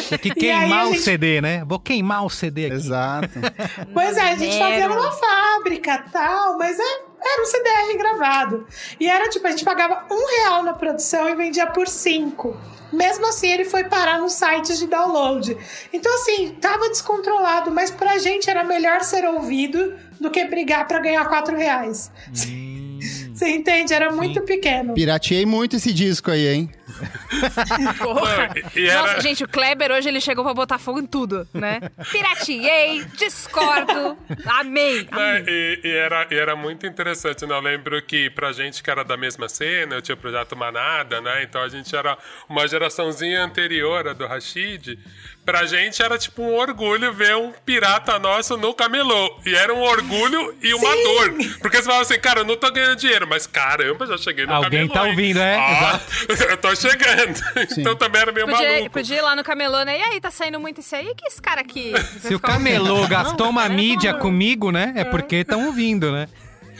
Tinha 0.07 0.17
que 0.17 0.31
queimar 0.33 0.87
o 0.87 0.93
gente- 0.93 1.01
CD, 1.03 1.39
né? 1.39 1.44
Vou 1.65 1.79
queimar 1.79 2.25
o 2.25 2.29
CD 2.29 2.65
aqui. 2.65 2.75
Exato. 2.75 3.39
Pois 3.93 4.17
é, 4.17 4.21
a 4.21 4.35
gente 4.35 4.57
fazia 4.57 4.87
numa 4.87 5.11
fábrica 5.11 6.03
tal, 6.11 6.57
mas 6.57 6.77
é, 6.77 6.83
era 7.21 7.41
um 7.41 7.45
CDR 7.45 7.97
gravado. 7.97 8.67
E 8.99 9.07
era 9.07 9.29
tipo, 9.29 9.47
a 9.47 9.51
gente 9.51 9.63
pagava 9.63 10.05
um 10.11 10.27
real 10.37 10.63
na 10.63 10.73
produção 10.73 11.29
e 11.29 11.35
vendia 11.35 11.67
por 11.67 11.87
cinco. 11.87 12.55
Mesmo 12.91 13.27
assim, 13.27 13.51
ele 13.51 13.65
foi 13.65 13.83
parar 13.85 14.19
nos 14.19 14.33
sites 14.33 14.77
de 14.77 14.87
download. 14.87 15.57
Então, 15.91 16.13
assim, 16.15 16.51
tava 16.61 16.89
descontrolado, 16.89 17.71
mas 17.71 17.91
pra 17.91 18.17
gente 18.17 18.49
era 18.49 18.63
melhor 18.63 19.01
ser 19.01 19.25
ouvido 19.25 19.95
do 20.19 20.29
que 20.29 20.43
brigar 20.45 20.87
pra 20.87 20.99
ganhar 20.99 21.25
quatro 21.25 21.55
reais. 21.55 22.11
Hum. 22.29 22.74
Você 23.35 23.49
entende? 23.49 23.93
Era 23.93 24.11
muito 24.13 24.41
pequeno. 24.43 24.93
Pirateei 24.93 25.45
muito 25.45 25.75
esse 25.75 25.91
disco 25.93 26.31
aí, 26.31 26.47
hein? 26.47 26.71
Porra. 27.97 28.49
Era- 28.75 29.01
Nossa, 29.01 29.21
gente, 29.21 29.43
o 29.43 29.47
Kleber 29.47 29.91
hoje 29.91 30.07
ele 30.07 30.21
chegou 30.21 30.43
pra 30.43 30.53
botar 30.53 30.77
fogo 30.77 30.99
em 30.99 31.05
tudo, 31.05 31.47
né? 31.53 31.81
Pirateei, 32.11 33.03
discordo, 33.17 34.17
amei. 34.45 35.07
Né, 35.11 35.43
E, 35.47 35.79
e 35.83 35.91
era, 35.91 36.27
e 36.31 36.35
era 36.35 36.55
muito 36.55 36.85
interessante, 36.87 37.45
né? 37.45 37.53
Eu 37.55 37.59
lembro 37.61 38.01
que 38.01 38.29
pra 38.29 38.51
gente 38.53 38.81
que 38.81 38.89
era 38.89 39.03
da 39.03 39.17
mesma 39.17 39.49
cena, 39.49 39.95
eu 39.95 40.01
tinha 40.01 40.15
o 40.15 40.17
Projeto 40.17 40.55
Manada, 40.55 41.19
né? 41.21 41.43
Então 41.43 41.61
a 41.61 41.67
gente 41.67 41.93
era 41.95 42.17
uma 42.47 42.67
geraçãozinha 42.67 43.43
anterior 43.43 44.07
à 44.07 44.13
do 44.13 44.25
Rashid. 44.25 44.97
Pra 45.45 45.63
gente 45.67 46.01
era 46.01 46.17
tipo 46.17 46.41
um 46.41 46.55
orgulho 46.55 47.13
ver 47.13 47.35
um 47.35 47.53
pirata 47.63 48.17
nosso 48.17 48.57
no 48.57 48.73
camelô. 48.73 49.39
E 49.45 49.53
era 49.53 49.71
um 49.71 49.81
orgulho 49.81 50.55
e 50.59 50.73
uma 50.73 50.89
dor. 50.95 51.33
Porque 51.61 51.77
você 51.77 51.83
falava 51.83 52.01
assim, 52.01 52.19
cara, 52.19 52.39
eu 52.39 52.45
não 52.45 52.57
tô 52.57 52.71
ganhando 52.71 52.95
dinheiro, 52.95 53.27
mas 53.29 53.45
caramba, 53.45 54.07
já 54.07 54.17
cheguei 54.17 54.47
no 54.47 54.53
Alguém 54.55 54.87
camelô. 54.87 54.93
tá 54.93 55.03
hein? 55.05 55.09
ouvindo, 55.11 55.39
é? 55.39 55.55
Ah, 55.55 55.99
eu 56.49 56.57
tô 56.57 56.75
chegando. 56.75 57.35
Então 57.77 57.95
também 57.95 58.21
era 58.21 58.31
meio 58.31 58.47
Podia, 58.47 58.71
maluco. 58.71 58.89
podia 58.89 59.17
ir 59.17 59.21
lá 59.21 59.35
no 59.35 59.43
camelô, 59.43 59.83
né? 59.83 59.99
E 59.99 60.01
aí, 60.01 60.19
tá 60.21 60.31
saindo 60.31 60.59
muito 60.59 60.79
isso 60.81 60.95
aí? 60.95 61.13
Que 61.15 61.27
esse 61.27 61.41
cara 61.41 61.61
aqui? 61.61 61.93
Se 62.21 62.33
o 62.33 62.39
camelô 62.39 63.07
gastou 63.07 63.47
uma 63.49 63.69
mídia 63.69 64.13
comigo, 64.15 64.71
né? 64.71 64.93
É 64.95 65.03
porque 65.03 65.37
estão 65.37 65.67
ouvindo, 65.67 66.11
né? 66.11 66.27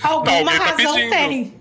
Alguma 0.02 0.38
Alguém 0.40 0.58
tá 0.58 0.66
razão 0.66 0.94
pedindo. 0.96 1.10
tem. 1.12 1.54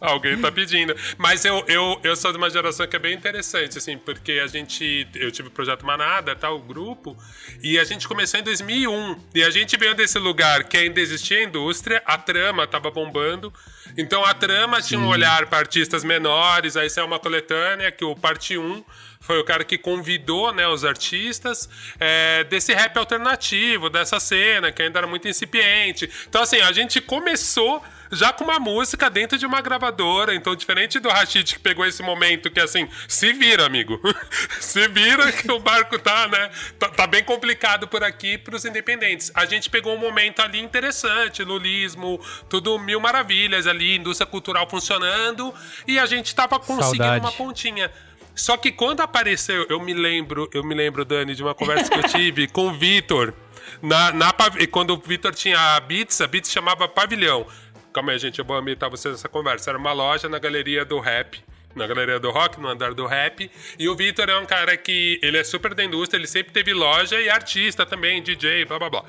Alguém 0.00 0.40
tá 0.40 0.50
pedindo. 0.50 0.94
Mas 1.18 1.44
eu, 1.44 1.64
eu, 1.68 2.00
eu 2.02 2.16
sou 2.16 2.32
de 2.32 2.38
uma 2.38 2.50
geração 2.50 2.86
que 2.86 2.96
é 2.96 2.98
bem 2.98 3.14
interessante, 3.14 3.78
assim, 3.78 3.96
porque 3.96 4.32
a 4.32 4.46
gente. 4.46 5.06
Eu 5.14 5.30
tive 5.30 5.48
o 5.48 5.50
projeto 5.50 5.84
Manada, 5.84 6.34
tal, 6.34 6.56
o 6.56 6.60
grupo, 6.60 7.16
e 7.62 7.78
a 7.78 7.84
gente 7.84 8.06
começou 8.06 8.40
em 8.40 8.42
2001. 8.42 9.16
E 9.34 9.42
a 9.42 9.50
gente 9.50 9.76
veio 9.76 9.94
desse 9.94 10.18
lugar 10.18 10.64
que 10.64 10.76
ainda 10.76 11.00
existia 11.00 11.38
a 11.38 11.42
indústria, 11.42 12.02
a 12.04 12.18
trama 12.18 12.66
tava 12.66 12.90
bombando. 12.90 13.52
Então 13.96 14.24
a 14.24 14.34
trama 14.34 14.80
tinha 14.82 15.00
um 15.00 15.06
olhar 15.06 15.46
para 15.46 15.58
artistas 15.58 16.04
menores, 16.04 16.76
aí 16.76 16.90
saiu 16.90 17.06
uma 17.06 17.18
coletânea 17.18 17.90
que 17.90 18.04
o 18.04 18.14
Parte 18.14 18.58
1 18.58 18.84
foi 19.26 19.40
o 19.40 19.44
cara 19.44 19.64
que 19.64 19.76
convidou 19.76 20.52
né, 20.52 20.68
os 20.68 20.84
artistas 20.84 21.68
é, 21.98 22.44
desse 22.44 22.72
rap 22.72 22.96
alternativo, 22.96 23.90
dessa 23.90 24.20
cena, 24.20 24.70
que 24.70 24.80
ainda 24.80 25.00
era 25.00 25.06
muito 25.06 25.26
incipiente. 25.26 26.08
Então, 26.28 26.42
assim, 26.42 26.60
a 26.60 26.70
gente 26.70 27.00
começou 27.00 27.82
já 28.12 28.32
com 28.32 28.44
uma 28.44 28.60
música 28.60 29.10
dentro 29.10 29.36
de 29.36 29.44
uma 29.44 29.60
gravadora. 29.60 30.32
Então, 30.32 30.54
diferente 30.54 31.00
do 31.00 31.08
Rashid 31.08 31.54
que 31.54 31.58
pegou 31.58 31.84
esse 31.84 32.04
momento 32.04 32.48
que, 32.48 32.60
assim, 32.60 32.88
se 33.08 33.32
vira, 33.32 33.66
amigo. 33.66 34.00
se 34.60 34.86
vira 34.86 35.32
que 35.32 35.50
o 35.50 35.58
barco 35.58 35.98
tá, 35.98 36.28
né? 36.28 36.50
Tá, 36.78 36.88
tá 36.88 37.06
bem 37.08 37.24
complicado 37.24 37.88
por 37.88 38.04
aqui 38.04 38.38
pros 38.38 38.64
independentes. 38.64 39.32
A 39.34 39.44
gente 39.44 39.68
pegou 39.68 39.92
um 39.92 39.98
momento 39.98 40.40
ali 40.40 40.60
interessante, 40.60 41.42
lulismo, 41.42 42.20
tudo 42.48 42.78
mil 42.78 43.00
maravilhas 43.00 43.66
ali, 43.66 43.96
indústria 43.96 44.26
cultural 44.26 44.70
funcionando, 44.70 45.52
e 45.84 45.98
a 45.98 46.06
gente 46.06 46.32
tava 46.32 46.60
conseguindo 46.60 47.04
Saudade. 47.04 47.24
uma 47.24 47.32
pontinha. 47.32 47.90
Só 48.36 48.58
que 48.58 48.70
quando 48.70 49.00
apareceu, 49.00 49.66
eu 49.70 49.80
me 49.80 49.94
lembro, 49.94 50.48
eu 50.52 50.62
me 50.62 50.74
lembro, 50.74 51.06
Dani, 51.06 51.34
de 51.34 51.42
uma 51.42 51.54
conversa 51.54 51.90
que 51.90 51.98
eu 51.98 52.02
tive 52.02 52.46
com 52.52 52.68
o 52.68 52.72
Vitor. 52.72 53.32
Na, 53.80 54.12
na, 54.12 54.32
quando 54.70 54.90
o 54.90 54.98
Vitor 54.98 55.34
tinha 55.34 55.58
a 55.58 55.80
Beats, 55.80 56.20
a 56.20 56.26
Beats 56.26 56.52
chamava 56.52 56.86
Pavilhão. 56.86 57.46
Calma 57.94 58.12
aí, 58.12 58.18
gente, 58.18 58.38
eu 58.38 58.44
vou 58.44 58.54
amitar 58.54 58.90
vocês 58.90 59.12
nessa 59.12 59.28
conversa. 59.28 59.70
Era 59.70 59.78
uma 59.78 59.92
loja 59.92 60.28
na 60.28 60.38
galeria 60.38 60.84
do 60.84 61.00
rap. 61.00 61.42
Na 61.76 61.86
galeria 61.86 62.18
do 62.18 62.30
rock, 62.30 62.58
no 62.58 62.68
andar 62.68 62.94
do 62.94 63.06
rap. 63.06 63.50
E 63.78 63.86
o 63.86 63.94
Vitor 63.94 64.30
é 64.30 64.38
um 64.38 64.46
cara 64.46 64.76
que. 64.78 65.20
Ele 65.22 65.36
é 65.36 65.44
super 65.44 65.74
da 65.74 65.84
indústria, 65.84 66.18
ele 66.18 66.26
sempre 66.26 66.50
teve 66.50 66.72
loja 66.72 67.20
e 67.20 67.28
artista 67.28 67.84
também, 67.84 68.22
DJ, 68.22 68.64
blá 68.64 68.78
blá 68.78 68.88
blá. 68.88 69.04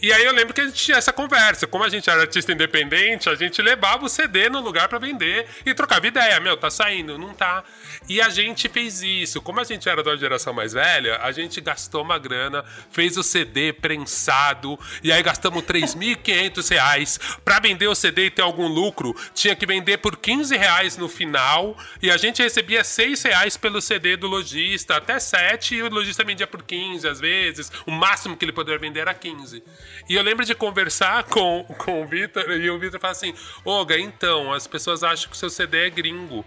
E 0.00 0.12
aí 0.12 0.24
eu 0.24 0.32
lembro 0.32 0.54
que 0.54 0.60
a 0.60 0.64
gente 0.64 0.76
tinha 0.76 0.96
essa 0.96 1.12
conversa. 1.12 1.66
Como 1.66 1.82
a 1.82 1.88
gente 1.88 2.08
era 2.08 2.20
artista 2.20 2.52
independente, 2.52 3.28
a 3.28 3.34
gente 3.34 3.60
levava 3.60 4.04
o 4.04 4.08
CD 4.08 4.48
no 4.48 4.60
lugar 4.60 4.88
pra 4.88 5.00
vender 5.00 5.46
e 5.66 5.74
trocava 5.74 6.06
ideia. 6.06 6.38
Meu, 6.38 6.56
tá 6.56 6.70
saindo, 6.70 7.18
não 7.18 7.34
tá. 7.34 7.64
E 8.08 8.20
a 8.20 8.28
gente 8.28 8.68
fez 8.68 9.02
isso. 9.02 9.42
Como 9.42 9.58
a 9.58 9.64
gente 9.64 9.88
era 9.88 10.00
da 10.00 10.16
geração 10.16 10.52
mais 10.52 10.72
velha, 10.72 11.18
a 11.22 11.32
gente 11.32 11.60
gastou 11.60 12.02
uma 12.02 12.18
grana, 12.18 12.64
fez 12.92 13.16
o 13.16 13.22
CD 13.24 13.72
prensado, 13.72 14.78
e 15.02 15.10
aí 15.10 15.22
gastamos 15.24 15.64
3.500 15.64 16.70
reais 16.70 17.20
pra 17.44 17.58
vender 17.58 17.88
o 17.88 17.94
CD 17.96 18.26
e 18.26 18.30
ter 18.30 18.42
algum 18.42 18.68
lucro. 18.68 19.12
Tinha 19.34 19.56
que 19.56 19.66
vender 19.66 19.98
por 19.98 20.16
15 20.16 20.56
reais 20.56 20.96
no 20.96 21.08
final, 21.08 21.76
e 22.00 22.11
a 22.12 22.16
gente 22.16 22.42
recebia 22.42 22.84
6 22.84 23.22
reais 23.22 23.56
pelo 23.56 23.80
CD 23.80 24.16
do 24.16 24.26
lojista, 24.26 24.96
até 24.96 25.18
7, 25.18 25.74
e 25.74 25.82
o 25.82 25.88
lojista 25.88 26.22
vendia 26.22 26.46
por 26.46 26.62
15 26.62 27.08
às 27.08 27.18
vezes. 27.18 27.72
O 27.86 27.90
máximo 27.90 28.36
que 28.36 28.44
ele 28.44 28.52
poderia 28.52 28.78
vender 28.78 29.00
era 29.00 29.14
15. 29.14 29.62
E 30.08 30.14
eu 30.14 30.22
lembro 30.22 30.44
de 30.44 30.54
conversar 30.54 31.24
com, 31.30 31.64
com 31.78 32.02
o 32.02 32.06
Vitor, 32.06 32.50
e 32.50 32.70
o 32.70 32.78
Vitor 32.78 33.00
fala 33.00 33.12
assim: 33.12 33.34
Olga, 33.64 33.98
então, 33.98 34.52
as 34.52 34.66
pessoas 34.66 35.02
acham 35.02 35.30
que 35.30 35.36
o 35.36 35.38
seu 35.38 35.50
CD 35.50 35.86
é 35.86 35.90
gringo. 35.90 36.44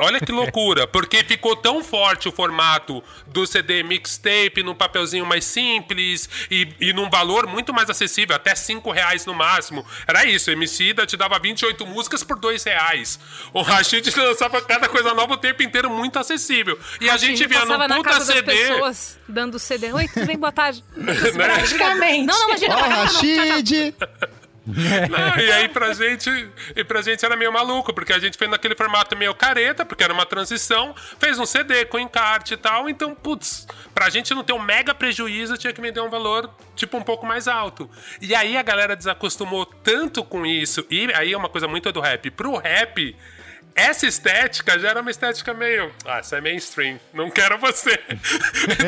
Olha 0.00 0.18
que 0.18 0.32
loucura, 0.32 0.86
porque 0.86 1.22
ficou 1.22 1.54
tão 1.54 1.84
forte 1.84 2.26
o 2.26 2.32
formato 2.32 3.04
do 3.26 3.46
CD 3.46 3.82
mixtape 3.82 4.62
num 4.62 4.74
papelzinho 4.74 5.26
mais 5.26 5.44
simples 5.44 6.28
e, 6.50 6.68
e 6.80 6.92
num 6.94 7.10
valor 7.10 7.46
muito 7.46 7.72
mais 7.74 7.90
acessível, 7.90 8.34
até 8.34 8.54
5 8.54 8.90
reais 8.90 9.26
no 9.26 9.34
máximo. 9.34 9.84
Era 10.06 10.24
isso, 10.24 10.48
o 10.48 10.52
Emicida 10.54 11.04
te 11.04 11.18
dava 11.18 11.38
28 11.38 11.86
músicas 11.86 12.24
por 12.24 12.38
2 12.38 12.64
reais. 12.64 13.20
O 13.52 13.60
Rashid 13.60 14.08
lançava 14.16 14.62
cada 14.62 14.88
coisa 14.88 15.12
nova 15.12 15.34
o 15.34 15.36
tempo 15.36 15.62
inteiro 15.62 15.90
muito 15.90 16.18
acessível. 16.18 16.78
E 16.98 17.10
a 17.10 17.18
gente 17.18 17.46
via 17.46 17.66
num 17.66 17.76
na 17.76 17.96
puta 17.96 18.20
CD... 18.22 18.42
pessoas, 18.42 19.18
dando 19.28 19.58
CD. 19.58 19.92
Oi, 19.92 20.08
tudo 20.08 20.26
bem? 20.26 20.38
Boa 20.38 20.52
tarde. 20.52 20.82
Praticamente. 20.96 22.24
Não, 22.24 22.38
não, 22.38 22.48
imagina. 22.48 22.74
Ó, 22.74 22.80
não, 22.80 22.88
não, 22.88 23.04
não, 23.04 23.06
tchau, 23.06 23.98
tchau. 23.98 24.39
Não, 24.66 25.42
e 25.42 25.52
aí 25.52 25.68
pra 25.68 25.92
gente, 25.92 26.30
e 26.76 26.84
pra 26.84 27.00
gente 27.02 27.24
era 27.24 27.36
meio 27.36 27.52
maluco, 27.52 27.92
porque 27.94 28.12
a 28.12 28.18
gente 28.18 28.36
fez 28.36 28.50
naquele 28.50 28.74
formato 28.74 29.16
meio 29.16 29.34
careta, 29.34 29.84
porque 29.84 30.04
era 30.04 30.12
uma 30.12 30.26
transição, 30.26 30.94
fez 31.18 31.38
um 31.38 31.46
CD 31.46 31.84
com 31.86 31.98
encarte 31.98 32.54
e 32.54 32.56
tal, 32.56 32.88
então, 32.88 33.14
putz, 33.14 33.66
pra 33.94 34.10
gente 34.10 34.34
não 34.34 34.44
ter 34.44 34.52
um 34.52 34.58
mega 34.58 34.94
prejuízo, 34.94 35.56
tinha 35.56 35.72
que 35.72 35.80
vender 35.80 36.00
um 36.00 36.10
valor, 36.10 36.50
tipo, 36.76 36.96
um 36.96 37.02
pouco 37.02 37.26
mais 37.26 37.48
alto. 37.48 37.90
E 38.20 38.34
aí 38.34 38.56
a 38.56 38.62
galera 38.62 38.94
desacostumou 38.94 39.64
tanto 39.64 40.22
com 40.22 40.44
isso, 40.44 40.86
e 40.90 41.10
aí 41.14 41.32
é 41.32 41.36
uma 41.36 41.48
coisa 41.48 41.66
muito 41.66 41.90
do 41.90 42.00
rap. 42.00 42.30
Pro 42.30 42.56
rap, 42.56 43.16
essa 43.80 44.06
estética 44.06 44.78
já 44.78 44.88
era 44.90 45.00
uma 45.00 45.10
estética 45.10 45.52
meio. 45.54 45.92
Ah, 46.04 46.18
essa 46.18 46.36
é 46.36 46.40
mainstream. 46.40 46.98
Não 47.12 47.30
quero 47.30 47.58
você. 47.58 47.98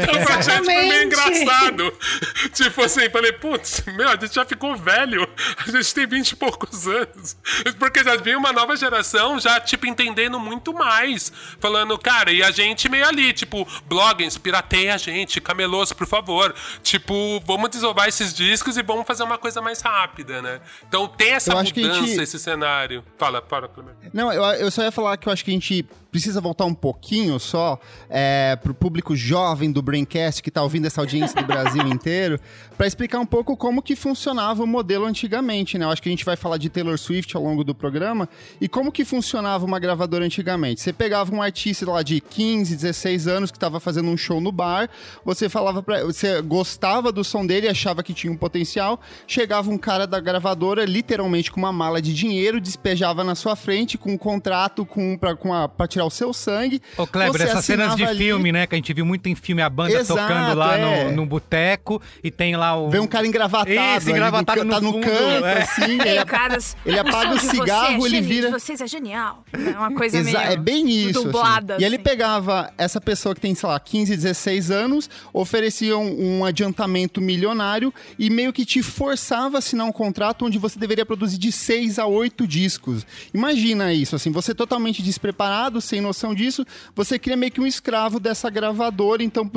Então 0.02 0.24
pra 0.24 0.40
gente 0.40 0.64
foi 0.64 0.74
meio 0.86 1.02
engraçado. 1.04 1.98
Tipo 2.52 2.82
assim, 2.82 3.08
falei, 3.10 3.32
putz, 3.32 3.82
meu, 3.96 4.08
a 4.08 4.16
gente 4.16 4.34
já 4.34 4.44
ficou 4.44 4.76
velho. 4.76 5.28
A 5.66 5.70
gente 5.70 5.94
tem 5.94 6.06
vinte 6.06 6.30
e 6.32 6.36
poucos 6.36 6.86
anos. 6.86 7.36
Porque 7.78 8.02
já 8.04 8.16
vinha 8.16 8.38
uma 8.38 8.52
nova 8.52 8.76
geração 8.76 9.38
já, 9.38 9.60
tipo, 9.60 9.86
entendendo 9.86 10.38
muito 10.38 10.72
mais. 10.72 11.32
Falando, 11.60 11.96
cara, 11.98 12.32
e 12.32 12.42
a 12.42 12.50
gente 12.50 12.88
meio 12.88 13.06
ali, 13.06 13.32
tipo, 13.32 13.66
bloggings, 13.86 14.36
pirateia 14.38 14.94
a 14.94 14.98
gente, 14.98 15.40
camelôs, 15.40 15.92
por 15.92 16.06
favor. 16.06 16.54
Tipo, 16.82 17.40
vamos 17.46 17.70
desovar 17.70 18.08
esses 18.08 18.32
discos 18.34 18.76
e 18.76 18.82
vamos 18.82 19.06
fazer 19.06 19.22
uma 19.22 19.38
coisa 19.38 19.60
mais 19.60 19.80
rápida, 19.80 20.42
né? 20.42 20.60
Então 20.86 21.06
tem 21.08 21.32
essa 21.32 21.52
Eu 21.52 21.58
acho 21.58 21.72
que 21.74 21.80
a 21.80 21.88
mudança, 21.88 22.06
gente- 22.06 22.20
esse 22.22 22.38
cenário. 22.38 23.04
Fala, 23.18 23.40
para, 23.42 23.68
Cleber. 23.68 23.94
Não, 24.12 24.32
eu, 24.32 24.42
eu 24.44 24.70
só 24.70 24.81
ia 24.84 24.92
falar 24.92 25.16
que 25.16 25.28
eu 25.28 25.32
acho 25.32 25.44
que 25.44 25.50
a 25.50 25.54
gente 25.54 25.86
precisa 26.12 26.42
voltar 26.42 26.66
um 26.66 26.74
pouquinho 26.74 27.40
só 27.40 27.80
é, 28.10 28.54
pro 28.62 28.74
público 28.74 29.16
jovem 29.16 29.72
do 29.72 29.80
Braincast 29.80 30.42
que 30.42 30.50
tá 30.50 30.62
ouvindo 30.62 30.86
essa 30.86 31.00
audiência 31.00 31.40
do 31.40 31.46
Brasil 31.46 31.82
inteiro, 31.88 32.38
para 32.76 32.86
explicar 32.86 33.18
um 33.18 33.24
pouco 33.24 33.56
como 33.56 33.80
que 33.80 33.96
funcionava 33.96 34.62
o 34.62 34.66
modelo 34.66 35.06
antigamente, 35.06 35.78
né? 35.78 35.86
Eu 35.86 35.90
acho 35.90 36.02
que 36.02 36.10
a 36.10 36.12
gente 36.12 36.24
vai 36.24 36.36
falar 36.36 36.58
de 36.58 36.68
Taylor 36.68 36.98
Swift 36.98 37.34
ao 37.34 37.42
longo 37.42 37.64
do 37.64 37.74
programa 37.74 38.28
e 38.60 38.68
como 38.68 38.92
que 38.92 39.06
funcionava 39.06 39.64
uma 39.64 39.78
gravadora 39.78 40.24
antigamente. 40.24 40.82
Você 40.82 40.92
pegava 40.92 41.34
um 41.34 41.40
artista 41.40 41.90
lá 41.90 42.02
de 42.02 42.20
15, 42.20 42.76
16 42.76 43.26
anos 43.26 43.50
que 43.50 43.56
estava 43.56 43.80
fazendo 43.80 44.10
um 44.10 44.16
show 44.16 44.38
no 44.38 44.52
bar, 44.52 44.90
você 45.24 45.48
falava 45.48 45.82
para 45.82 46.04
você 46.04 46.42
gostava 46.42 47.10
do 47.10 47.24
som 47.24 47.46
dele, 47.46 47.68
achava 47.68 48.02
que 48.02 48.12
tinha 48.12 48.30
um 48.30 48.36
potencial, 48.36 49.00
chegava 49.26 49.70
um 49.70 49.78
cara 49.78 50.06
da 50.06 50.20
gravadora 50.20 50.84
literalmente 50.84 51.50
com 51.50 51.58
uma 51.58 51.72
mala 51.72 52.02
de 52.02 52.12
dinheiro, 52.12 52.60
despejava 52.60 53.24
na 53.24 53.34
sua 53.34 53.56
frente 53.56 53.96
com 53.96 54.12
um 54.12 54.18
contrato 54.18 54.61
com 54.70 55.16
para 55.18 55.34
com 55.36 55.52
a 55.52 55.68
pra 55.68 55.86
tirar 55.86 56.04
o 56.04 56.10
seu 56.10 56.32
sangue. 56.32 56.80
Ô, 56.96 57.06
Kleber, 57.06 57.32
Você 57.32 57.44
essas 57.44 57.64
cenas 57.64 57.96
de 57.96 58.04
ali- 58.04 58.18
filme, 58.18 58.52
né? 58.52 58.66
Que 58.66 58.74
a 58.74 58.78
gente 58.78 58.92
viu 58.92 59.04
muito 59.04 59.28
em 59.28 59.34
filme, 59.34 59.62
a 59.62 59.68
banda 59.68 59.92
Exato, 59.94 60.20
tocando 60.20 60.56
lá 60.56 60.76
é. 60.78 61.04
no, 61.10 61.16
no 61.16 61.26
boteco 61.26 62.00
e 62.22 62.30
tem 62.30 62.56
lá 62.56 62.76
o. 62.76 62.90
Vê 62.90 62.98
um 63.00 63.06
cara 63.06 63.26
engravatado, 63.26 63.70
Isso, 63.70 63.80
ali, 64.08 64.10
engravatado 64.10 64.58
tá 64.68 64.80
no 64.80 64.80
no 64.80 64.92
fundo, 64.92 65.04
canto, 65.06 65.46
é. 65.46 65.62
assim, 65.62 66.00
Ei, 66.02 66.08
ele, 66.16 66.24
caras, 66.24 66.76
ele 66.86 66.98
apaga 66.98 67.34
o 67.34 67.38
você 67.38 67.48
cigarro, 67.50 68.04
é 68.04 68.08
ele 68.08 68.20
vira- 68.20 68.50
vocês 68.50 68.80
é 68.80 68.86
genial. 68.86 69.44
É 69.52 69.78
uma 69.78 69.92
coisa 69.94 70.18
Exa- 70.18 70.38
meio 70.38 70.52
é 70.52 70.56
bem 70.56 70.88
isso. 70.88 71.18
assim. 71.18 71.26
dublada. 71.26 71.76
E 71.80 71.84
ele 71.84 71.96
assim. 71.96 72.04
pegava 72.04 72.72
essa 72.78 73.00
pessoa 73.00 73.34
que 73.34 73.40
tem, 73.40 73.54
sei 73.54 73.68
lá, 73.68 73.78
15, 73.80 74.14
16 74.16 74.70
anos, 74.70 75.08
oferecia 75.32 75.96
um, 75.96 76.38
um 76.40 76.44
adiantamento 76.44 77.20
milionário 77.20 77.92
e 78.18 78.30
meio 78.30 78.52
que 78.52 78.64
te 78.64 78.82
forçava 78.82 79.56
a 79.56 79.58
assinar 79.58 79.86
um 79.86 79.92
contrato 79.92 80.44
onde 80.44 80.58
você 80.58 80.78
deveria 80.78 81.04
produzir 81.06 81.38
de 81.38 81.50
6 81.52 81.98
a 81.98 82.06
8 82.06 82.46
discos. 82.46 83.06
Imagina 83.32 83.92
isso, 83.92 84.14
assim, 84.16 84.30
você 84.30 84.51
você 84.52 84.54
totalmente 84.54 85.02
despreparado, 85.02 85.80
sem 85.80 86.00
noção 86.00 86.34
disso, 86.34 86.64
você 86.94 87.18
cria 87.18 87.36
meio 87.36 87.50
que 87.50 87.60
um 87.60 87.66
escravo 87.66 88.20
dessa 88.20 88.48
gravadora. 88.50 89.22
Então, 89.22 89.50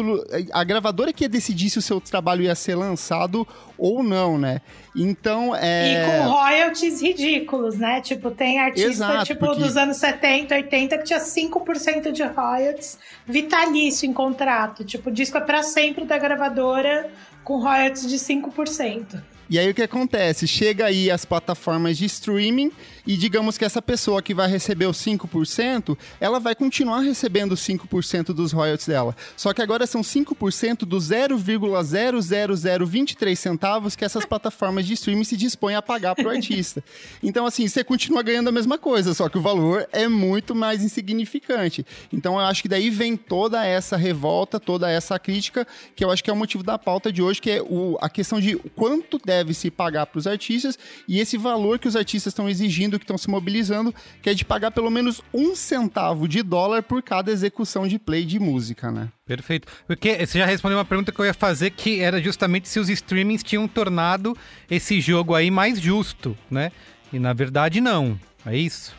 a 0.52 0.64
gravadora 0.64 1.14
que 1.14 1.24
ia 1.26 1.30
decidir 1.30 1.70
se 1.70 1.78
o 1.78 1.82
seu 1.82 2.00
trabalho 2.02 2.44
ia 2.44 2.56
ser 2.56 2.76
lançado 2.76 3.46
ou 3.78 4.02
não, 4.02 4.38
né? 4.38 4.62
Então, 4.96 5.54
é... 5.56 5.92
E 5.92 6.06
com 6.24 6.30
royalties 6.32 7.02
ridículos, 7.02 7.76
né? 7.78 8.00
Tipo, 8.02 8.32
tem 8.32 8.60
artista, 8.60 8.90
Exato, 8.90 9.26
tipo, 9.26 9.46
porque- 9.46 9.62
dos 9.62 9.76
anos 9.76 9.98
70, 9.98 10.56
80, 10.56 10.98
que 10.98 11.04
tinha 11.04 11.20
5% 11.20 12.12
de 12.12 12.24
royalties 12.24 12.98
vitalício 13.28 14.08
em 14.08 14.14
contrato. 14.14 14.86
Tipo, 14.86 15.10
o 15.10 15.14
disco 15.14 15.38
é 15.38 15.42
pra 15.42 15.62
sempre 15.62 16.06
da 16.06 16.18
gravadora 16.18 17.10
com 17.44 17.60
royalties 17.60 18.08
de 18.08 18.18
5%. 18.18 19.22
E 19.48 19.60
aí 19.60 19.70
o 19.70 19.74
que 19.74 19.84
acontece? 19.84 20.48
Chega 20.48 20.86
aí 20.86 21.12
as 21.12 21.24
plataformas 21.24 21.98
de 21.98 22.06
streaming 22.06 22.72
e 23.06 23.16
digamos 23.16 23.58
que 23.58 23.66
essa 23.66 23.82
pessoa 23.82 24.22
que 24.22 24.34
vai 24.34 24.50
receber 24.50 24.88
os 24.88 24.98
5%, 24.98 25.98
ela 26.20 26.40
vai 26.40 26.56
continuar 26.56 27.02
recebendo 27.02 27.52
os 27.52 27.62
5% 27.62 28.34
dos 28.34 28.52
royalties 28.52 28.88
dela. 28.88 29.16
Só 29.38 29.54
que 29.54 29.62
agora 29.62 29.86
são 29.86 30.02
5% 30.02 30.80
do 30.80 30.98
0,00023 30.98 33.36
centavos 33.36 33.96
que 33.96 34.04
essas 34.04 34.26
plataformas 34.26 34.88
de 34.88 34.94
streaming 34.94 35.24
se 35.24 35.38
dispõem 35.38 35.76
a 35.76 35.82
pagar 35.82 36.16
pro 36.16 36.30
artista. 36.30 36.84
Então 37.22 37.46
assim, 37.46 37.68
você 37.68 37.84
continua 37.84 38.24
ganhando 38.24 38.48
a 38.48 38.52
mesma 38.52 38.78
coisa, 38.78 39.14
só 39.14 39.28
que 39.30 39.38
o 39.38 39.42
valor 39.42 39.88
é 39.92 40.08
muito 40.08 40.56
mais 40.56 40.82
insignificante. 40.84 41.86
Então 42.12 42.34
eu 42.36 42.40
acho 42.40 42.62
que 42.62 42.70
daí 42.70 42.90
vem 42.90 43.18
toda 43.18 43.66
essa 43.66 43.98
revolta, 43.98 44.60
toda 44.60 44.90
essa 44.90 45.20
crítica, 45.20 45.68
que 45.96 46.04
eu 46.04 46.12
acho 46.12 46.24
que 46.24 46.30
é 46.30 46.34
o 46.34 46.36
motivo 46.36 46.64
da 46.64 46.78
pauta 46.78 47.12
de 47.12 47.22
hoje, 47.22 47.42
que 47.42 47.52
é 47.52 47.62
o, 47.62 47.98
a 48.02 48.10
questão 48.10 48.40
de 48.40 48.56
quanto 48.76 49.20
deve 49.24 49.35
se 49.54 49.70
pagar 49.72 50.06
para 50.06 50.20
os 50.20 50.28
artistas 50.28 50.78
e 51.08 51.20
esse 51.20 51.38
valor 51.38 51.80
que 51.80 51.88
os 51.88 51.96
artistas 51.96 52.32
estão 52.32 52.48
exigindo, 52.50 52.98
que 53.00 53.04
estão 53.04 53.18
se 53.18 53.30
mobilizando, 53.30 53.94
que 54.22 54.30
é 54.30 54.34
de 54.34 54.46
pagar 54.46 54.72
pelo 54.72 54.90
menos 54.90 55.22
um 55.34 55.56
centavo 55.56 56.28
de 56.28 56.42
dólar 56.44 56.84
por 56.84 57.02
cada 57.02 57.32
execução 57.32 57.88
de 57.88 57.98
play 58.00 58.24
de 58.26 58.40
música, 58.40 58.92
né? 58.92 59.10
Perfeito. 59.26 59.68
Porque 59.88 60.26
você 60.26 60.38
já 60.40 60.46
respondeu 60.46 60.78
uma 60.78 60.86
pergunta 60.86 61.12
que 61.12 61.20
eu 61.20 61.26
ia 61.26 61.34
fazer, 61.34 61.72
que 61.72 62.00
era 62.00 62.22
justamente 62.22 62.70
se 62.70 62.80
os 62.80 62.90
streamings 62.90 63.44
tinham 63.44 63.68
tornado 63.68 64.38
esse 64.70 65.02
jogo 65.02 65.34
aí 65.34 65.50
mais 65.50 65.80
justo, 65.82 66.38
né? 66.50 66.72
E 67.12 67.20
na 67.20 67.34
verdade 67.34 67.82
não. 67.82 68.20
É 68.46 68.56
isso? 68.56 68.94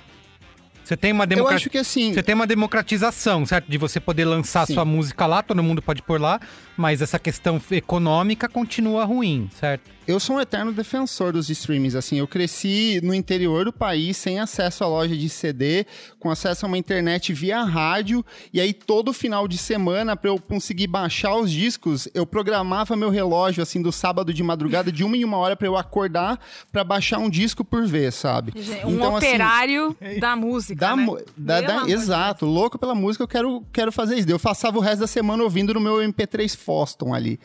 Você 0.83 0.97
tem 0.97 1.11
uma 1.13 1.25
Eu 1.25 1.29
democra- 1.29 1.57
acho 1.57 1.69
que 1.69 1.79
assim, 1.79 2.13
Você 2.15 2.23
tem 2.23 2.35
uma 2.35 2.47
democratização, 2.47 3.45
certo? 3.45 3.69
De 3.69 3.77
você 3.77 3.99
poder 3.99 4.25
lançar 4.25 4.67
Sim. 4.67 4.75
sua 4.75 4.85
música 4.85 5.27
lá, 5.27 5.43
todo 5.43 5.61
mundo 5.63 5.83
pode 5.83 6.01
pôr 6.01 6.21
lá, 6.21 6.41
mas 6.77 7.01
essa 7.03 7.19
questão 7.19 7.61
econômica 7.71 8.49
continua 8.49 9.05
ruim, 9.05 9.49
certo? 9.59 9.97
eu 10.07 10.21
sou 10.21 10.37
um 10.37 10.41
eterno 10.41 10.73
defensor 10.73 11.33
dos 11.33 11.51
streamings, 11.51 11.97
assim, 11.97 12.21
eu 12.21 12.29
cresci 12.29 13.01
no 13.03 13.13
interior 13.13 13.65
do 13.65 13.73
país, 13.73 14.17
sem 14.17 14.39
acesso 14.39 14.85
à 14.85 14.87
loja 14.87 15.17
de 15.17 15.29
CD, 15.29 15.85
com 16.21 16.31
acesso 16.31 16.65
a 16.65 16.69
uma 16.69 16.79
internet 16.79 17.33
via 17.33 17.65
rádio, 17.65 18.25
e 18.53 18.61
aí 18.61 18.73
todo 18.73 19.13
final 19.13 19.49
de 19.49 19.59
semana, 19.59 20.15
para 20.15 20.31
eu 20.31 20.39
conseguir 20.39 20.87
baixar 20.87 21.35
os 21.35 21.51
discos, 21.51 22.07
eu 22.15 22.25
programava 22.25 22.95
meu 22.95 23.11
relógio, 23.11 23.65
assim, 23.65 23.83
do 23.83 23.91
sábado 23.91 24.33
de 24.33 24.45
madrugada, 24.45 24.93
de 24.93 25.03
uma 25.03 25.17
em 25.17 25.25
uma 25.25 25.39
hora 25.39 25.57
para 25.57 25.67
eu 25.67 25.77
acordar, 25.77 26.39
para 26.71 26.85
baixar 26.85 27.19
um 27.19 27.29
disco 27.29 27.65
por 27.65 27.85
vez, 27.85 28.15
sabe? 28.15 28.53
Um 28.85 28.93
Então, 28.95 29.17
assim, 29.17 29.27
operário 29.27 29.97
da 30.21 30.37
música, 30.37 30.87
Da, 30.87 30.95
né? 30.95 31.07
da- 31.37 31.61
da- 31.63 31.89
exato, 31.91 32.47
louco 32.47 32.79
pela 32.79 32.95
música, 32.95 33.25
eu 33.25 33.29
quero, 33.29 33.67
quero 33.73 33.91
fazer 33.91 34.15
isso. 34.17 34.31
Eu 34.31 34.39
passava 34.39 34.79
o 34.79 34.81
resto 34.81 35.01
da 35.01 35.09
semana 35.09 35.43
ouvindo 35.43 35.75
no 35.75 35.81
meu 35.81 35.97
MP3 36.01 36.55
Foston 36.67 37.15
ali. 37.15 37.39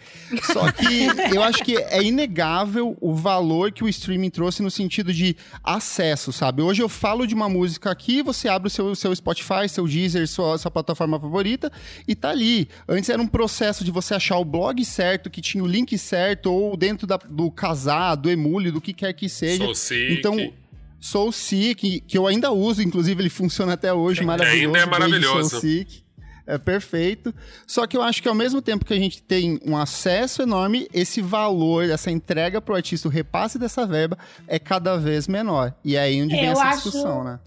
Só 0.51 0.71
que 0.71 1.05
eu 1.35 1.43
acho 1.43 1.63
que 1.63 1.77
é 1.77 2.01
inegável 2.01 2.97
o 2.99 3.13
valor 3.13 3.71
que 3.71 3.83
o 3.83 3.87
streaming 3.87 4.31
trouxe 4.31 4.63
no 4.63 4.71
sentido 4.71 5.13
de 5.13 5.37
acesso, 5.63 6.33
sabe? 6.33 6.63
Hoje 6.63 6.81
eu 6.81 6.89
falo 6.89 7.27
de 7.27 7.35
uma 7.35 7.47
música 7.47 7.91
aqui, 7.91 8.23
você 8.23 8.49
abre 8.49 8.67
o 8.67 8.71
seu, 8.71 8.95
seu 8.95 9.15
Spotify, 9.15 9.69
seu 9.69 9.87
Deezer, 9.87 10.27
sua, 10.27 10.57
sua 10.57 10.71
plataforma 10.71 11.19
favorita 11.19 11.71
e 12.07 12.15
tá 12.15 12.31
ali. 12.31 12.67
Antes 12.89 13.09
era 13.09 13.21
um 13.21 13.27
processo 13.27 13.83
de 13.83 13.91
você 13.91 14.15
achar 14.15 14.37
o 14.39 14.43
blog 14.45 14.83
certo, 14.83 15.29
que 15.29 15.39
tinha 15.41 15.63
o 15.63 15.67
link 15.67 15.95
certo, 15.99 16.51
ou 16.51 16.75
dentro 16.75 17.05
da- 17.05 17.17
do 17.17 17.51
casar, 17.51 18.15
do 18.15 18.29
emule, 18.29 18.71
do 18.71 18.81
que 18.81 18.91
quer 18.91 19.13
que 19.13 19.29
seja. 19.29 19.63
Sou 19.63 19.75
sick. 19.75 20.13
Então, 20.13 20.51
Soul 20.99 21.31
Seek, 21.31 22.01
que 22.01 22.17
eu 22.17 22.27
ainda 22.27 22.51
uso, 22.51 22.81
inclusive 22.81 23.21
ele 23.21 23.29
funciona 23.29 23.73
até 23.73 23.91
hoje, 23.93 24.19
Ainda 24.21 24.37
maravilhoso. 24.37 24.67
é 24.69 24.71
Beijo, 24.71 24.89
maravilhoso. 24.89 25.49
Soul 25.49 25.61
Seek. 25.61 26.00
É 26.45 26.57
perfeito. 26.57 27.33
Só 27.67 27.85
que 27.87 27.95
eu 27.95 28.01
acho 28.01 28.21
que 28.21 28.27
ao 28.27 28.35
mesmo 28.35 28.61
tempo 28.61 28.83
que 28.83 28.93
a 28.93 28.97
gente 28.97 29.21
tem 29.21 29.59
um 29.65 29.77
acesso 29.77 30.41
enorme, 30.41 30.87
esse 30.93 31.21
valor, 31.21 31.89
essa 31.89 32.09
entrega 32.11 32.61
pro 32.61 32.75
artista, 32.75 33.07
o 33.07 33.11
repasse 33.11 33.57
dessa 33.59 33.85
verba 33.85 34.17
é 34.47 34.57
cada 34.59 34.97
vez 34.97 35.27
menor. 35.27 35.73
E 35.83 35.95
é 35.95 35.99
aí 36.01 36.21
onde 36.21 36.35
vem 36.35 36.45
Eu 36.45 36.51
essa 36.53 36.63
acho- 36.63 36.83
discussão, 36.83 37.23
né? 37.23 37.39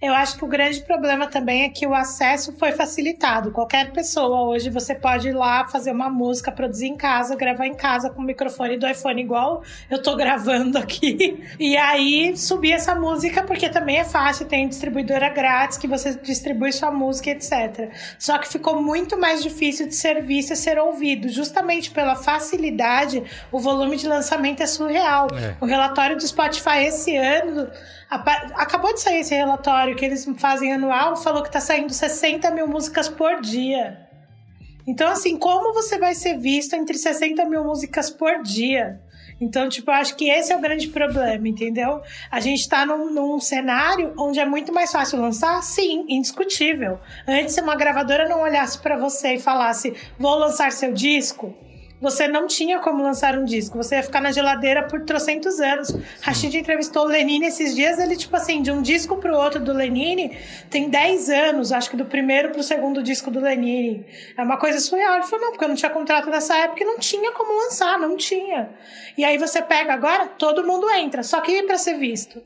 Eu 0.00 0.14
acho 0.14 0.38
que 0.38 0.44
o 0.44 0.48
grande 0.48 0.80
problema 0.82 1.26
também 1.26 1.64
é 1.64 1.68
que 1.68 1.84
o 1.84 1.92
acesso 1.92 2.52
foi 2.56 2.70
facilitado. 2.70 3.50
Qualquer 3.50 3.90
pessoa 3.90 4.42
hoje 4.42 4.70
você 4.70 4.94
pode 4.94 5.30
ir 5.30 5.32
lá 5.32 5.66
fazer 5.66 5.90
uma 5.90 6.08
música, 6.08 6.52
produzir 6.52 6.86
em 6.86 6.96
casa, 6.96 7.34
gravar 7.34 7.66
em 7.66 7.74
casa 7.74 8.08
com 8.08 8.22
o 8.22 8.24
microfone 8.24 8.76
do 8.76 8.86
iPhone 8.86 9.20
igual 9.20 9.64
eu 9.90 10.00
tô 10.00 10.14
gravando 10.16 10.78
aqui. 10.78 11.42
E 11.58 11.76
aí 11.76 12.36
subir 12.36 12.74
essa 12.74 12.94
música 12.94 13.42
porque 13.42 13.68
também 13.68 13.96
é 13.96 14.04
fácil, 14.04 14.46
tem 14.46 14.68
distribuidora 14.68 15.28
grátis 15.30 15.76
que 15.76 15.88
você 15.88 16.14
distribui 16.14 16.70
sua 16.70 16.92
música, 16.92 17.30
etc. 17.30 17.90
Só 18.20 18.38
que 18.38 18.46
ficou 18.46 18.80
muito 18.80 19.18
mais 19.18 19.42
difícil 19.42 19.88
de 19.88 19.96
ser 19.96 20.22
visto 20.22 20.52
e 20.52 20.56
ser 20.56 20.78
ouvido, 20.78 21.28
justamente 21.28 21.90
pela 21.90 22.14
facilidade. 22.14 23.24
O 23.50 23.58
volume 23.58 23.96
de 23.96 24.06
lançamento 24.06 24.62
é 24.62 24.66
surreal. 24.66 25.26
É. 25.34 25.56
O 25.60 25.66
relatório 25.66 26.16
do 26.16 26.24
Spotify 26.24 26.84
esse 26.84 27.16
ano 27.16 27.68
acabou 28.10 28.94
de 28.94 29.00
sair 29.00 29.20
esse 29.20 29.34
relatório 29.34 29.94
que 29.94 30.04
eles 30.04 30.24
fazem 30.38 30.72
anual, 30.72 31.16
falou 31.16 31.42
que 31.42 31.50
tá 31.50 31.60
saindo 31.60 31.92
60 31.92 32.50
mil 32.50 32.66
músicas 32.66 33.08
por 33.08 33.40
dia. 33.40 34.08
Então, 34.86 35.10
assim, 35.10 35.36
como 35.36 35.74
você 35.74 35.98
vai 35.98 36.14
ser 36.14 36.38
visto 36.38 36.74
entre 36.74 36.96
60 36.96 37.44
mil 37.44 37.62
músicas 37.62 38.08
por 38.08 38.42
dia? 38.42 39.00
Então, 39.40 39.68
tipo, 39.68 39.90
acho 39.90 40.16
que 40.16 40.28
esse 40.28 40.52
é 40.52 40.56
o 40.56 40.60
grande 40.60 40.88
problema, 40.88 41.46
entendeu? 41.46 42.00
A 42.30 42.40
gente 42.40 42.68
tá 42.68 42.84
num, 42.84 43.12
num 43.12 43.38
cenário 43.38 44.12
onde 44.18 44.40
é 44.40 44.44
muito 44.44 44.72
mais 44.72 44.90
fácil 44.90 45.20
lançar? 45.20 45.62
Sim, 45.62 46.06
indiscutível. 46.08 46.98
Antes, 47.26 47.54
se 47.54 47.60
uma 47.60 47.76
gravadora 47.76 48.28
não 48.28 48.40
olhasse 48.40 48.78
pra 48.78 48.96
você 48.96 49.34
e 49.34 49.38
falasse, 49.38 49.94
vou 50.18 50.36
lançar 50.36 50.72
seu 50.72 50.92
disco, 50.92 51.54
você 52.00 52.28
não 52.28 52.46
tinha 52.46 52.78
como 52.78 53.02
lançar 53.02 53.36
um 53.36 53.44
disco. 53.44 53.76
Você 53.76 53.96
ia 53.96 54.02
ficar 54.02 54.20
na 54.20 54.30
geladeira 54.30 54.84
por 54.84 55.00
trocentos 55.02 55.60
anos. 55.60 55.94
Rashid 56.20 56.56
entrevistou 56.56 57.04
o 57.04 57.08
Lenine 57.08 57.46
esses 57.46 57.74
dias. 57.74 57.98
Ele, 57.98 58.16
tipo 58.16 58.34
assim, 58.36 58.62
de 58.62 58.70
um 58.70 58.80
disco 58.80 59.16
pro 59.16 59.36
outro 59.36 59.60
do 59.60 59.72
Lenine, 59.72 60.36
tem 60.70 60.88
10 60.88 61.30
anos, 61.30 61.72
acho 61.72 61.90
que 61.90 61.96
do 61.96 62.04
primeiro 62.04 62.50
pro 62.50 62.62
segundo 62.62 63.02
disco 63.02 63.30
do 63.30 63.40
Lenine. 63.40 64.06
É 64.36 64.42
uma 64.42 64.56
coisa 64.56 64.78
surreal. 64.78 65.14
Ele 65.16 65.24
falou, 65.24 65.46
não, 65.46 65.52
porque 65.52 65.64
eu 65.64 65.68
não 65.68 65.76
tinha 65.76 65.90
contrato 65.90 66.30
nessa 66.30 66.56
época 66.56 66.82
e 66.82 66.86
não 66.86 66.98
tinha 66.98 67.32
como 67.32 67.52
lançar, 67.64 67.98
não 67.98 68.16
tinha. 68.16 68.70
E 69.16 69.24
aí 69.24 69.36
você 69.36 69.60
pega 69.60 69.92
agora, 69.92 70.26
todo 70.26 70.66
mundo 70.66 70.88
entra, 70.90 71.22
só 71.22 71.40
que 71.40 71.62
pra 71.64 71.76
ser 71.76 71.94
visto. 71.94 72.40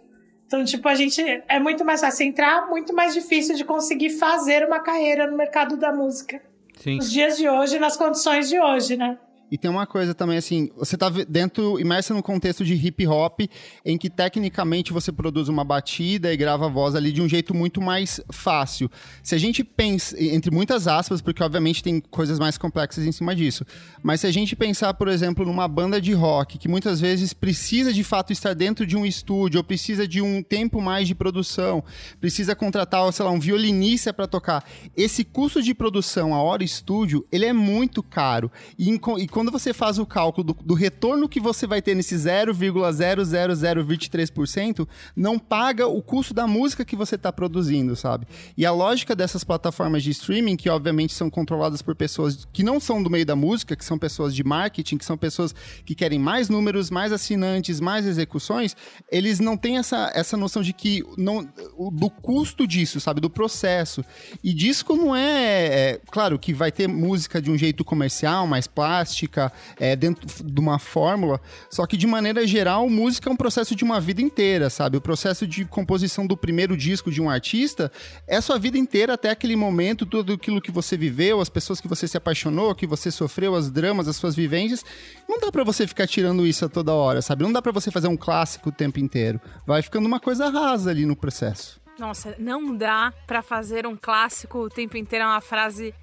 Então, 0.47 0.65
tipo, 0.65 0.87
a 0.87 0.95
gente 0.95 1.23
é 1.49 1.59
muito 1.59 1.83
mais 1.83 2.03
fácil 2.03 2.27
entrar, 2.27 2.69
muito 2.69 2.95
mais 2.95 3.15
difícil 3.15 3.55
de 3.55 3.65
conseguir 3.65 4.11
fazer 4.11 4.67
uma 4.67 4.81
carreira 4.81 5.27
no 5.27 5.35
mercado 5.35 5.79
da 5.79 5.93
música. 5.93 6.43
Sim. 6.77 6.97
Nos 6.97 7.11
dias 7.11 7.39
de 7.39 7.49
hoje, 7.49 7.79
nas 7.79 7.97
condições 7.97 8.51
de 8.51 8.61
hoje, 8.61 8.97
né? 8.97 9.19
E 9.53 9.59
tem 9.59 9.71
uma 9.71 9.87
coisa 9.87 10.15
também 10.15 10.39
assim, 10.39 10.71
você 10.79 10.97
tá 10.97 11.11
ve- 11.11 11.27
dentro, 11.27 11.79
imersa 11.79 12.15
no 12.15 12.23
contexto 12.23 12.65
de 12.65 12.73
hip 12.73 13.07
hop, 13.07 13.43
em 13.85 13.99
que 13.99 14.09
tecnicamente 14.09 14.95
você 14.95 15.13
produz 15.13 15.47
uma 15.47 15.63
batida 15.63 16.33
e 16.33 16.37
grava 16.39 16.65
a 16.65 16.69
voz 16.71 16.95
ali 16.95 17.13
de 17.13 17.21
um 17.21 17.29
jeito 17.29 17.55
muito 17.55 17.79
mais 17.79 18.19
fácil. 18.33 18.91
Se 19.23 19.35
a 19.35 19.39
gente 19.39 19.63
pensa, 19.63 20.19
entre 20.19 20.51
muitas 20.51 20.89
aspas, 20.89 21.21
porque 21.21 21.43
obviamente 21.43 21.83
tem 21.83 22.01
coisas 22.01 22.39
mais 22.39 22.57
complexas 22.57 23.05
em 23.05 23.13
cima 23.13 23.37
disso, 23.37 23.63
mas 24.03 24.23
se 24.23 24.27
a 24.27 24.31
gente 24.31 24.57
pensar, 24.57 24.95
por 24.95 25.07
exemplo, 25.07 25.45
numa 25.45 25.69
banda 25.69 26.01
de 26.01 26.15
rock, 26.15 26.57
que 26.57 26.67
muitas 26.67 26.99
vezes 26.99 27.35
precisa 27.35 27.93
de 27.93 28.03
fato 28.03 28.33
estar 28.33 28.55
dentro 28.55 28.87
de 28.87 28.97
um 28.97 29.05
estúdio, 29.05 29.59
ou 29.59 29.65
precisa 29.65 30.09
de 30.09 30.23
um 30.23 30.43
tempo 30.43 30.81
mais 30.81 31.07
de 31.07 31.15
produção, 31.15 31.85
precisa 32.19 32.57
contratar, 32.57 33.13
sei 33.13 33.23
lá, 33.23 33.31
um 33.31 33.39
violinista 33.39 34.15
para 34.15 34.27
tocar. 34.27 34.65
Esse 34.97 35.25
custo 35.25 35.61
de 35.63 35.75
produção, 35.75 36.35
a 36.35 36.41
hora 36.41 36.65
estúdio, 36.65 37.27
ele 37.31 37.45
é 37.45 37.53
muito 37.53 38.03
caro. 38.03 38.51
E, 38.79 38.89
e 39.19 39.29
quando 39.43 39.51
você 39.51 39.75
faz 39.75 39.99
o 39.99 40.07
cálculo 40.07 40.45
do, 40.45 40.57
do 40.65 40.73
retorno 40.73 41.29
que 41.29 41.41
você 41.41 41.67
vai 41.67 41.83
ter 41.83 41.97
nesse 41.97 42.15
0,00023%, 42.15 44.87
não 45.17 45.37
paga 45.37 45.89
o 45.89 46.01
custo 46.01 46.33
da 46.33 46.47
música 46.47 46.85
que 46.85 46.95
você 46.95 47.17
está 47.17 47.33
produzindo, 47.33 47.97
sabe? 47.97 48.25
E 48.57 48.65
a 48.65 48.71
lógica 48.71 49.17
dessas 49.17 49.43
plataformas 49.43 50.05
de 50.05 50.13
streaming, 50.13 50.55
que 50.55 50.71
obviamente 50.71 51.13
são 51.13 51.29
controladas 51.29 51.83
por 51.83 51.97
pessoas 51.97 52.47
que 52.53 52.63
não 52.63 52.79
são 52.79 53.03
do 53.03 53.11
meio 53.11 53.27
da 53.27 53.35
música, 53.35 53.75
que 53.75 53.85
são 53.85 53.99
pessoas 53.99 54.33
de 54.33 54.45
marketing, 54.45 54.97
que 54.97 55.05
são 55.05 55.19
pessoas 55.19 55.53
que 55.85 55.97
querem 55.97 56.21
mais 56.21 56.49
números, 56.49 56.89
mais 56.89 57.11
assinantes, 57.11 57.81
mais 57.81 58.07
execuções, 58.07 58.77
eles 59.11 59.41
não 59.41 59.57
têm 59.57 59.79
essa, 59.79 60.13
essa 60.15 60.37
noção 60.37 60.63
de 60.63 60.73
que 60.73 61.03
não, 61.19 61.45
do 61.93 62.09
custo 62.09 62.65
disso, 62.65 63.01
sabe? 63.01 63.21
Do 63.21 63.29
processo. 63.29 64.05
E 64.41 64.55
disco 64.55 64.95
não 64.95 65.17
é, 65.17 65.95
é. 65.95 66.01
Claro 66.13 66.39
que 66.39 66.55
vai 66.55 66.71
ter 66.71 66.87
música 66.87 67.43
de 67.43 67.51
um 67.51 67.59
jeito 67.59 67.85
comercial, 67.85 68.47
mais 68.47 68.69
plástico, 68.69 69.32
música 69.33 69.53
é, 69.79 69.97
dentro 69.97 70.27
de 70.45 70.61
uma 70.61 70.79
fórmula. 70.79 71.41
Só 71.71 71.87
que, 71.87 71.97
de 71.97 72.07
maneira 72.07 72.47
geral, 72.47 72.89
música 72.89 73.31
é 73.31 73.33
um 73.33 73.37
processo 73.37 73.75
de 73.75 73.83
uma 73.83 74.01
vida 74.01 74.21
inteira, 74.21 74.69
sabe? 74.69 74.97
O 74.97 75.01
processo 75.01 75.47
de 75.47 75.65
composição 75.65 76.27
do 76.27 76.37
primeiro 76.37 76.77
disco 76.77 77.11
de 77.11 77.21
um 77.21 77.31
artista 77.31 77.91
é 78.27 78.41
sua 78.41 78.59
vida 78.59 78.77
inteira 78.77 79.15
até 79.15 79.31
aquele 79.31 79.57
momento, 79.57 80.05
tudo 80.05 80.35
aquilo 80.35 80.61
que 80.61 80.71
você 80.71 80.97
viveu, 80.97 81.41
as 81.41 81.49
pessoas 81.49 81.81
que 81.81 81.89
você 81.89 82.07
se 82.07 82.17
apaixonou, 82.17 82.75
que 82.75 82.87
você 82.87 83.11
sofreu, 83.11 83.55
as 83.55 83.71
dramas, 83.71 84.07
as 84.07 84.17
suas 84.17 84.37
vivências. 84.37 84.85
Não 85.29 85.41
dá 85.41 85.51
para 85.51 85.65
você 85.65 85.87
ficar 85.87 86.07
tirando 86.07 86.47
isso 86.47 86.65
a 86.65 86.69
toda 86.69 86.93
hora, 86.93 87.23
sabe? 87.23 87.43
Não 87.43 87.53
dá 87.53 87.63
para 87.63 87.73
você 87.73 87.91
fazer 87.91 88.09
um 88.09 88.17
clássico 88.17 88.69
o 88.69 88.73
tempo 88.73 89.01
inteiro. 89.01 89.41
Vai 89.67 89.83
ficando 89.83 90.07
uma 90.07 90.21
coisa 90.21 90.51
rasa 90.51 90.91
ali 90.91 91.07
no 91.07 91.17
processo. 91.17 91.81
Nossa, 91.99 92.35
não 92.39 92.75
dá 92.75 93.13
pra 93.27 93.43
fazer 93.43 93.87
um 93.87 93.97
clássico 93.97 94.59
o 94.59 94.69
tempo 94.69 94.97
inteiro, 94.97 95.25
é 95.25 95.29
uma 95.29 95.41
frase 95.41 95.95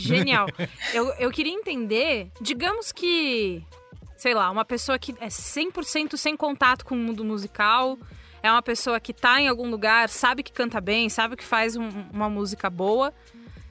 genial. 0.00 0.46
eu, 0.94 1.06
eu 1.18 1.30
queria 1.30 1.52
entender, 1.52 2.30
digamos 2.40 2.92
que, 2.92 3.62
sei 4.16 4.34
lá, 4.34 4.50
uma 4.50 4.64
pessoa 4.64 4.98
que 4.98 5.14
é 5.20 5.28
100% 5.28 6.16
sem 6.16 6.36
contato 6.36 6.84
com 6.84 6.94
o 6.94 6.98
mundo 6.98 7.24
musical, 7.24 7.98
é 8.42 8.50
uma 8.50 8.62
pessoa 8.62 9.00
que 9.00 9.12
tá 9.12 9.40
em 9.40 9.48
algum 9.48 9.68
lugar, 9.70 10.08
sabe 10.08 10.42
que 10.42 10.52
canta 10.52 10.80
bem, 10.80 11.08
sabe 11.08 11.36
que 11.36 11.44
faz 11.44 11.76
um- 11.76 11.90
uma 12.12 12.28
música 12.30 12.70
boa, 12.70 13.12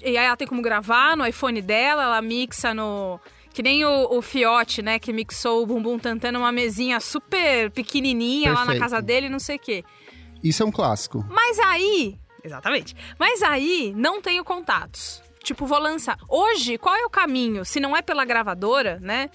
e 0.01 0.17
aí 0.17 0.25
ela 0.25 0.37
tem 0.37 0.47
como 0.47 0.61
gravar 0.61 1.15
no 1.17 1.25
iPhone 1.25 1.61
dela, 1.61 2.03
ela 2.03 2.21
mixa 2.21 2.73
no. 2.73 3.19
Que 3.53 3.63
nem 3.63 3.83
o, 3.83 4.15
o 4.17 4.21
Fiote, 4.21 4.83
né? 4.83 4.99
Que 4.99 5.11
mixou 5.11 5.63
o 5.63 5.65
Bumbum 5.65 5.97
Tantan 5.97 6.31
numa 6.33 6.51
mesinha 6.51 6.99
super 6.99 7.71
pequenininha 7.71 8.49
lá 8.53 8.59
na 8.59 8.65
Perfeito. 8.73 8.81
casa 8.83 9.01
dele, 9.01 9.29
não 9.29 9.39
sei 9.39 9.55
o 9.55 9.59
quê. 9.59 9.83
Isso 10.43 10.61
é 10.61 10.65
um 10.67 10.71
clássico. 10.71 11.25
Mas 11.27 11.57
aí. 11.57 12.19
Exatamente. 12.43 12.95
Mas 13.17 13.41
aí 13.41 13.91
não 13.97 14.21
tenho 14.21 14.43
contatos. 14.43 15.23
Tipo, 15.47 15.65
vou 15.65 15.79
lançar. 15.79 16.17
Hoje, 16.27 16.77
qual 16.77 16.93
é 16.93 17.05
o 17.05 17.09
caminho? 17.09 17.63
Se 17.63 17.79
não 17.79 17.95
é 17.95 18.01
pela 18.01 18.25
gravadora, 18.25 18.99
né? 19.01 19.29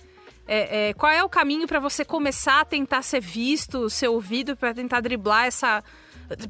É, 0.46 0.90
é, 0.90 0.92
qual 0.92 1.10
é 1.10 1.24
o 1.24 1.28
caminho 1.28 1.66
pra 1.66 1.80
você 1.80 2.04
começar 2.04 2.60
a 2.60 2.64
tentar 2.66 3.00
ser 3.00 3.22
visto, 3.22 3.88
ser 3.88 4.08
ouvido, 4.08 4.54
pra 4.54 4.74
tentar 4.74 5.00
driblar 5.00 5.46
essa. 5.46 5.82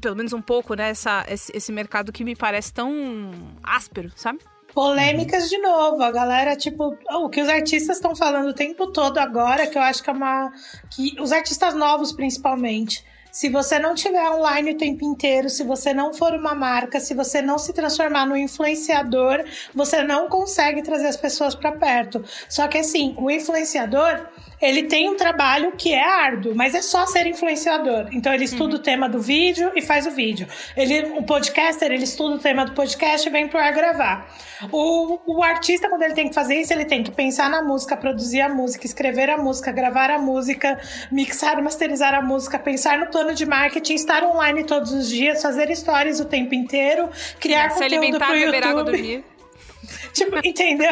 Pelo 0.01 0.17
menos 0.17 0.33
um 0.33 0.41
pouco, 0.41 0.73
né? 0.73 0.89
Essa, 0.89 1.23
esse, 1.29 1.49
esse 1.55 1.71
mercado 1.71 2.11
que 2.11 2.25
me 2.25 2.35
parece 2.35 2.73
tão 2.73 3.31
áspero, 3.63 4.11
sabe? 4.17 4.39
Polêmicas 4.73 5.47
de 5.49 5.57
novo, 5.59 6.03
a 6.03 6.11
galera, 6.11 6.57
tipo, 6.57 6.97
o 7.11 7.29
que 7.29 7.41
os 7.41 7.47
artistas 7.47 7.95
estão 7.95 8.13
falando 8.13 8.49
o 8.49 8.53
tempo 8.53 8.87
todo 8.87 9.17
agora, 9.17 9.65
que 9.65 9.77
eu 9.77 9.81
acho 9.81 10.03
que 10.03 10.09
é 10.09 10.13
uma. 10.13 10.51
que 10.93 11.15
Os 11.21 11.31
artistas 11.31 11.73
novos, 11.73 12.11
principalmente. 12.11 13.01
Se 13.33 13.49
você 13.49 13.79
não 13.79 13.95
tiver 13.95 14.29
online 14.29 14.73
o 14.73 14.77
tempo 14.77 15.03
inteiro, 15.03 15.49
se 15.49 15.63
você 15.63 15.91
não 15.91 16.13
for 16.13 16.35
uma 16.35 16.53
marca, 16.53 16.99
se 16.99 17.15
você 17.15 17.41
não 17.41 17.57
se 17.57 17.73
transformar 17.73 18.27
no 18.27 18.37
influenciador, 18.37 19.43
você 19.73 20.03
não 20.03 20.29
consegue 20.29 20.83
trazer 20.83 21.07
as 21.07 21.17
pessoas 21.17 21.55
para 21.55 21.71
perto. 21.71 22.23
Só 22.47 22.67
que 22.67 22.77
assim, 22.77 23.15
o 23.17 23.31
influenciador, 23.31 24.27
ele 24.63 24.83
tem 24.83 25.09
um 25.09 25.17
trabalho 25.17 25.73
que 25.77 25.93
é 25.93 26.03
árduo, 26.03 26.53
mas 26.55 26.73
é 26.73 26.81
só 26.81 27.05
ser 27.05 27.27
influenciador. 27.27 28.07
Então 28.11 28.33
ele 28.33 28.45
estuda 28.45 28.77
o 28.77 28.79
tema 28.79 29.09
do 29.09 29.19
vídeo 29.19 29.71
e 29.75 29.81
faz 29.81 30.07
o 30.07 30.11
vídeo. 30.11 30.47
Ele, 30.75 31.13
o 31.17 31.23
podcaster, 31.23 31.91
ele 31.91 32.05
estuda 32.05 32.35
o 32.35 32.39
tema 32.39 32.65
do 32.65 32.71
podcast 32.73 33.27
e 33.27 33.31
vem 33.31 33.47
pro 33.47 33.59
ar 33.59 33.73
gravar. 33.73 34.27
O, 34.71 35.19
o 35.27 35.43
artista, 35.43 35.89
quando 35.89 36.03
ele 36.03 36.13
tem 36.13 36.29
que 36.29 36.35
fazer 36.35 36.55
isso, 36.55 36.71
ele 36.71 36.85
tem 36.85 37.03
que 37.03 37.11
pensar 37.11 37.49
na 37.49 37.61
música, 37.61 37.97
produzir 37.97 38.39
a 38.39 38.47
música, 38.47 38.85
escrever 38.85 39.29
a 39.29 39.37
música, 39.37 39.71
gravar 39.71 40.09
a 40.09 40.17
música, 40.17 40.79
mixar, 41.11 41.61
masterizar 41.61 42.13
a 42.13 42.21
música, 42.21 42.57
pensar 42.57 42.97
no 42.97 43.07
plano 43.07 43.33
de 43.33 43.45
marketing, 43.45 43.95
estar 43.95 44.23
online 44.23 44.63
todos 44.63 44.91
os 44.93 45.09
dias, 45.09 45.41
fazer 45.41 45.75
stories 45.75 46.21
o 46.21 46.25
tempo 46.25 46.55
inteiro, 46.55 47.09
criar 47.39 47.71
Se 47.71 47.81
conteúdo 47.81 47.95
alimentar, 47.95 48.27
pro 48.27 48.35
beber 48.35 48.63
água, 48.63 48.79
YouTube. 48.79 48.97
dormir. 48.97 49.23
Tipo, 50.13 50.37
entendeu? 50.43 50.91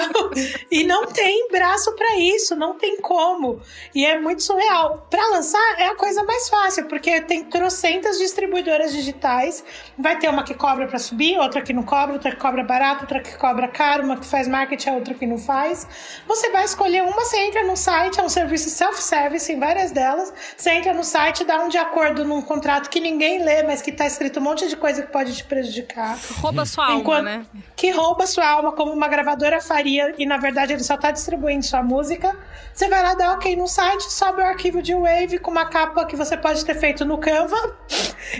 E 0.69 0.83
não 0.83 1.05
tem 1.07 1.47
braço 1.49 1.93
pra 1.95 2.17
isso, 2.17 2.55
não 2.55 2.77
tem 2.77 2.99
como. 2.99 3.61
E 3.93 4.05
é 4.05 4.19
muito 4.19 4.41
surreal. 4.43 5.05
Pra 5.09 5.23
lançar 5.27 5.79
é 5.79 5.87
a 5.87 5.95
coisa 5.95 6.23
mais 6.23 6.49
fácil, 6.49 6.85
porque 6.87 7.21
tem 7.21 7.43
trocentas 7.43 8.17
distribuidoras 8.17 8.91
digitais. 8.91 9.63
Vai 9.97 10.17
ter 10.17 10.29
uma 10.29 10.43
que 10.43 10.53
cobra 10.53 10.87
pra 10.87 10.97
subir, 10.99 11.37
outra 11.37 11.61
que 11.61 11.71
não 11.73 11.83
cobra, 11.83 12.13
outra 12.13 12.31
que 12.31 12.37
cobra 12.37 12.63
barato, 12.63 13.01
outra 13.03 13.19
que 13.19 13.37
cobra 13.37 13.67
caro, 13.67 14.03
uma 14.03 14.17
que 14.17 14.25
faz 14.25 14.47
marketing, 14.47 14.89
a 14.89 14.93
outra 14.93 15.13
que 15.13 15.25
não 15.27 15.37
faz. 15.37 15.87
Você 16.27 16.49
vai 16.49 16.65
escolher 16.65 17.03
uma, 17.03 17.13
você 17.13 17.37
entra 17.39 17.63
no 17.63 17.77
site, 17.77 18.19
é 18.19 18.23
um 18.23 18.29
serviço 18.29 18.69
self-service 18.69 19.51
em 19.51 19.59
várias 19.59 19.91
delas. 19.91 20.33
Você 20.57 20.71
entra 20.71 20.93
no 20.93 21.03
site, 21.03 21.43
dá 21.43 21.59
um 21.63 21.69
de 21.69 21.77
acordo 21.77 22.25
num 22.25 22.41
contrato 22.41 22.89
que 22.89 22.99
ninguém 22.99 23.43
lê, 23.43 23.63
mas 23.63 23.81
que 23.81 23.91
tá 23.91 24.05
escrito 24.07 24.39
um 24.39 24.43
monte 24.43 24.67
de 24.67 24.75
coisa 24.75 25.03
que 25.03 25.11
pode 25.11 25.35
te 25.35 25.43
prejudicar. 25.43 26.17
Rouba 26.39 26.65
sua 26.65 26.85
alma, 26.87 26.99
Enquanto- 26.99 27.23
né? 27.25 27.45
que 27.75 27.91
rouba 27.91 28.25
sua 28.27 28.47
alma 28.47 28.71
como 28.71 28.90
uma 28.93 29.07
gravadora 29.07 29.61
faria 29.61 30.13
e 30.17 30.25
na 30.25 30.37
verdade 30.37 30.73
ele 30.73 30.83
só 30.83 30.97
tá 30.97 31.11
distribuindo 31.11 31.65
sua 31.65 31.83
música. 31.83 32.35
Você 32.73 32.87
vai 32.87 33.01
lá 33.01 33.13
dar 33.13 33.33
ok 33.33 33.55
no 33.55 33.67
site, 33.67 34.11
sobe 34.11 34.41
o 34.41 34.45
arquivo 34.45 34.81
de 34.81 34.93
Wave 34.93 35.39
com 35.39 35.51
uma 35.51 35.65
capa 35.65 36.05
que 36.05 36.15
você 36.15 36.37
pode 36.37 36.63
ter 36.65 36.75
feito 36.75 37.03
no 37.03 37.17
Canva 37.17 37.77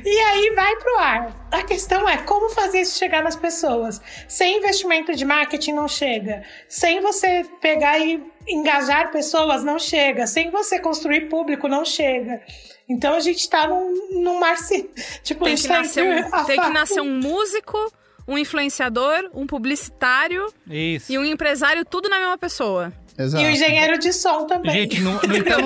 e 0.04 0.20
aí 0.20 0.54
vai 0.56 0.76
pro 0.78 0.98
ar. 1.00 1.48
A 1.52 1.64
questão 1.64 2.08
é 2.08 2.18
como 2.18 2.50
fazer 2.50 2.82
isso 2.82 2.98
chegar 2.98 3.24
nas 3.24 3.36
pessoas. 3.36 4.02
Sem 4.28 4.58
investimento 4.58 5.16
de 5.16 5.26
marketing 5.26 5.74
não 5.74 5.88
chega. 5.88 6.44
Sem 6.68 7.02
você 7.02 7.46
pegar 7.60 8.00
e 8.00 8.24
engajar 8.48 9.12
pessoas 9.12 9.64
não 9.64 9.78
chega. 9.78 10.26
Sem 10.28 10.50
você 10.50 10.80
construir 10.80 11.30
público 11.30 11.68
não 11.68 11.84
chega. 11.84 12.42
Então 12.88 13.16
a 13.16 13.20
gente 13.20 13.50
tá 13.50 13.68
num, 13.68 14.22
num 14.22 14.40
mar 14.40 14.58
tipo, 15.24 15.46
Tem 15.46 15.56
que, 15.56 15.68
tá 15.68 15.82
nascer 15.82 16.04
um, 16.04 16.30
tem 16.46 16.62
que 16.62 16.70
nascer 16.70 17.02
um 17.02 17.20
músico, 17.20 17.78
um 18.32 18.38
influenciador, 18.38 19.30
um 19.34 19.46
publicitário 19.46 20.48
Isso. 20.70 21.12
e 21.12 21.18
um 21.18 21.26
empresário, 21.26 21.84
tudo 21.84 22.08
na 22.08 22.18
mesma 22.20 22.38
pessoa. 22.38 22.94
Exato. 23.18 23.44
E 23.44 23.48
o 23.48 23.52
engenheiro 23.52 24.00
de 24.00 24.14
som 24.14 24.48
também. 24.48 24.72
Gente, 24.72 25.02
não, 25.02 25.14
não- 25.14 25.20
então, 25.36 25.60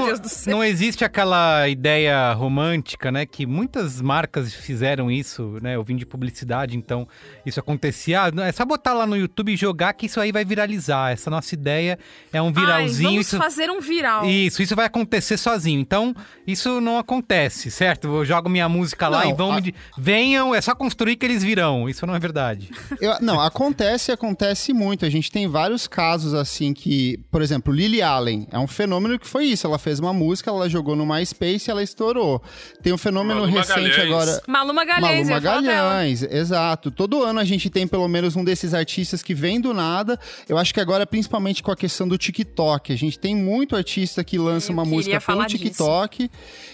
não 0.47 0.63
existe 0.63 1.05
aquela 1.05 1.70
ideia 1.70 2.34
romântica, 2.34 3.11
né? 3.11 3.26
Que 3.26 3.45
muitas 3.45 4.01
marcas 4.01 4.51
fizeram 4.53 5.11
isso, 5.11 5.59
né? 5.61 5.76
Eu 5.76 5.84
vim 5.84 5.95
de 5.95 6.05
publicidade, 6.07 6.76
então 6.76 7.07
isso 7.46 7.60
acontecia. 7.60 8.24
Ah, 8.24 8.32
é 8.48 8.52
só 8.52 8.66
botar 8.66 8.93
lá 8.93 9.06
no 9.06 9.16
YouTube 9.18 9.54
e 9.54 9.56
jogar 9.56 9.93
que 9.93 10.06
isso 10.08 10.20
aí 10.20 10.32
vai 10.32 10.43
viralizar. 10.46 11.12
Essa 11.12 11.30
nossa 11.30 11.54
ideia 11.54 11.98
é 12.32 12.41
um 12.41 12.52
viralzinho. 12.52 13.08
Ai, 13.10 13.14
vamos 13.14 13.28
isso... 13.28 13.38
fazer 13.38 13.70
um 13.70 13.80
viral. 13.80 14.26
Isso, 14.26 14.62
isso 14.62 14.76
vai 14.76 14.86
acontecer 14.86 15.38
sozinho. 15.38 15.80
Então, 15.80 16.16
isso 16.48 16.80
não 16.82 16.98
acontece, 16.98 17.70
certo? 17.72 18.08
Eu 18.08 18.26
jogo 18.26 18.50
minha 18.50 18.68
música 18.70 19.08
lá 19.08 19.24
Não, 19.24 19.32
e 19.32 19.34
vão 19.34 19.52
a- 19.52 19.62
me. 19.62 19.74
Venham, 19.98 20.54
é 20.54 20.62
só 20.62 20.74
construir 20.76 21.16
que 21.16 21.26
eles 21.26 21.43
virão. 21.43 21.88
Isso 21.89 22.06
não 22.06 22.16
é 22.16 22.20
verdade. 22.20 22.70
Eu- 23.00 23.16
não, 23.22 23.39
acontece, 23.39 24.12
acontece 24.12 24.74
muito. 24.74 25.06
A 25.06 25.10
gente 25.10 25.32
tem 25.32 25.48
vários 25.48 25.88
casos 25.88 26.34
assim 26.34 26.74
que, 26.74 27.18
por 27.32 27.41
exemplo, 27.41 27.74
Lily 27.74 28.02
Allen 28.02 28.48
é 28.52 28.60
um 28.60 28.68
fenômeno 28.68 29.18
que 29.20 29.28
foi 29.28 29.46
isso. 29.46 29.66
Ela 29.68 29.78
fez 29.80 30.00
uma 30.00 30.14
música, 30.14 30.50
ela 30.50 30.70
jogou 30.70 30.96
no 30.96 31.06
MySpace 31.06 31.66
e 31.68 31.72
ela 31.72 31.84
estourou. 31.84 32.41
Tem 32.82 32.93
um 32.93 32.98
fenômeno 32.98 33.41
Malu 33.41 33.52
recente 33.54 33.80
Magalhães. 33.80 34.00
agora. 34.06 34.41
Malu 34.48 34.74
Magalhães, 34.74 35.02
Malu 35.30 35.30
eu 35.30 35.36
ia 35.36 35.41
falar 35.41 35.62
dela. 35.62 35.89
Magalhães, 35.89 36.24
exato. 36.24 36.91
Todo 36.91 37.24
ano 37.24 37.35
a 37.40 37.44
gente 37.44 37.70
tem 37.70 37.88
pelo 37.88 38.08
menos 38.08 38.36
um 38.36 38.44
desses 38.44 38.74
artistas 38.74 39.22
que 39.22 39.34
vem 39.34 39.60
do 39.60 39.74
nada. 39.74 40.20
Eu 40.48 40.58
acho 40.58 40.74
que 40.74 40.80
agora, 40.80 41.06
principalmente 41.06 41.62
com 41.62 41.72
a 41.72 41.76
questão 41.76 42.08
do 42.08 42.18
TikTok, 42.18 42.92
a 42.92 42.98
gente 42.98 43.18
tem 43.18 43.36
muito 43.36 43.76
artista 43.76 44.24
que 44.24 44.38
lança 44.38 44.72
Eu 44.72 44.74
uma 44.74 44.86
música 44.86 45.16
pelo 45.16 45.20
falar 45.20 45.48
disso. 45.48 45.64
TikTok 45.64 46.30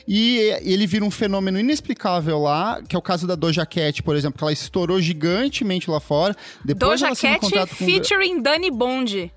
e 0.07 0.37
ele 0.63 0.87
vira 0.87 1.05
um 1.05 1.11
fenômeno 1.11 1.59
inexplicável 1.59 2.39
lá, 2.39 2.81
que 2.81 2.95
é 2.95 2.99
o 2.99 3.01
caso 3.01 3.27
da 3.27 3.35
Doja 3.35 3.65
Cat, 3.65 4.03
por 4.03 4.15
exemplo, 4.15 4.37
que 4.37 4.43
ela 4.43 4.53
estourou 4.53 5.01
gigantemente 5.01 5.89
lá 5.89 5.99
fora. 5.99 6.35
Depois 6.63 7.01
Doja 7.01 7.07
ela 7.07 7.13
um 7.13 7.15
Cat 7.15 7.39
contrato 7.39 7.75
com 7.75 7.85
featuring 7.85 8.41
Dani 8.41 8.71
Bond. 8.71 9.31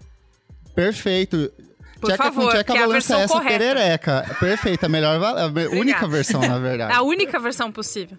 Perfeito. 0.75 1.53
Por 2.05 2.11
Tcheca 2.13 2.25
favor, 2.25 2.45
com 2.45 2.51
Tcheca 2.51 2.73
que 2.73 2.79
é 2.79 2.83
a 2.83 2.87
balança 2.87 2.93
versão 3.17 3.21
essa 3.21 3.35
correta. 3.35 3.59
perereca. 3.59 4.37
Perfeita, 4.41 4.87
a 4.87 4.89
melhor, 4.89 5.21
a 5.23 5.47
única 5.77 6.07
versão, 6.07 6.41
na 6.41 6.59
verdade. 6.59 6.93
A 6.95 7.03
única 7.03 7.39
versão 7.41 7.73
possível. 7.73 8.19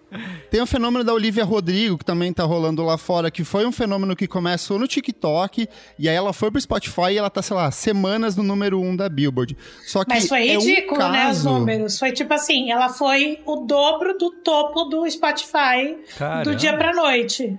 Tem 0.50 0.62
o 0.62 0.66
fenômeno 0.66 1.04
da 1.04 1.14
Olivia 1.14 1.44
Rodrigo, 1.44 1.98
que 1.98 2.06
também 2.06 2.32
tá 2.34 2.44
rolando 2.44 2.84
lá 2.84 2.98
fora, 2.98 3.30
que 3.32 3.44
foi 3.44 3.66
um 3.66 3.72
fenômeno 3.72 4.16
que 4.16 4.28
começou 4.28 4.78
no 4.80 4.88
TikTok, 4.88 5.68
e 6.00 6.10
aí 6.10 6.16
ela 6.16 6.34
foi 6.34 6.50
pro 6.52 6.60
Spotify 6.60 7.12
e 7.12 7.18
ela 7.18 7.30
tá, 7.30 7.42
sei 7.42 7.56
lá, 7.56 7.70
semanas 7.72 8.36
no 8.36 8.44
número 8.44 8.80
um 8.82 8.96
da 8.96 9.08
Billboard. 9.10 9.56
Só 9.86 10.04
que 10.04 10.10
Mas 10.14 10.28
foi 10.28 10.50
é 10.50 10.58
um 10.58 10.62
ridículo, 10.62 11.00
né, 11.00 11.08
os 11.08 11.38
caso- 11.38 11.50
números. 11.50 12.00
Foi 12.00 12.12
tipo 12.12 12.34
assim, 12.34 12.72
ela 12.72 12.90
foi 12.90 13.40
o 13.46 13.58
dobro 13.58 14.18
do 14.18 14.32
topo 14.32 14.86
do 14.86 15.10
Spotify 15.10 15.98
Caramba. 16.18 16.44
do 16.44 16.56
dia 16.56 16.76
pra 16.78 16.94
noite. 16.94 17.58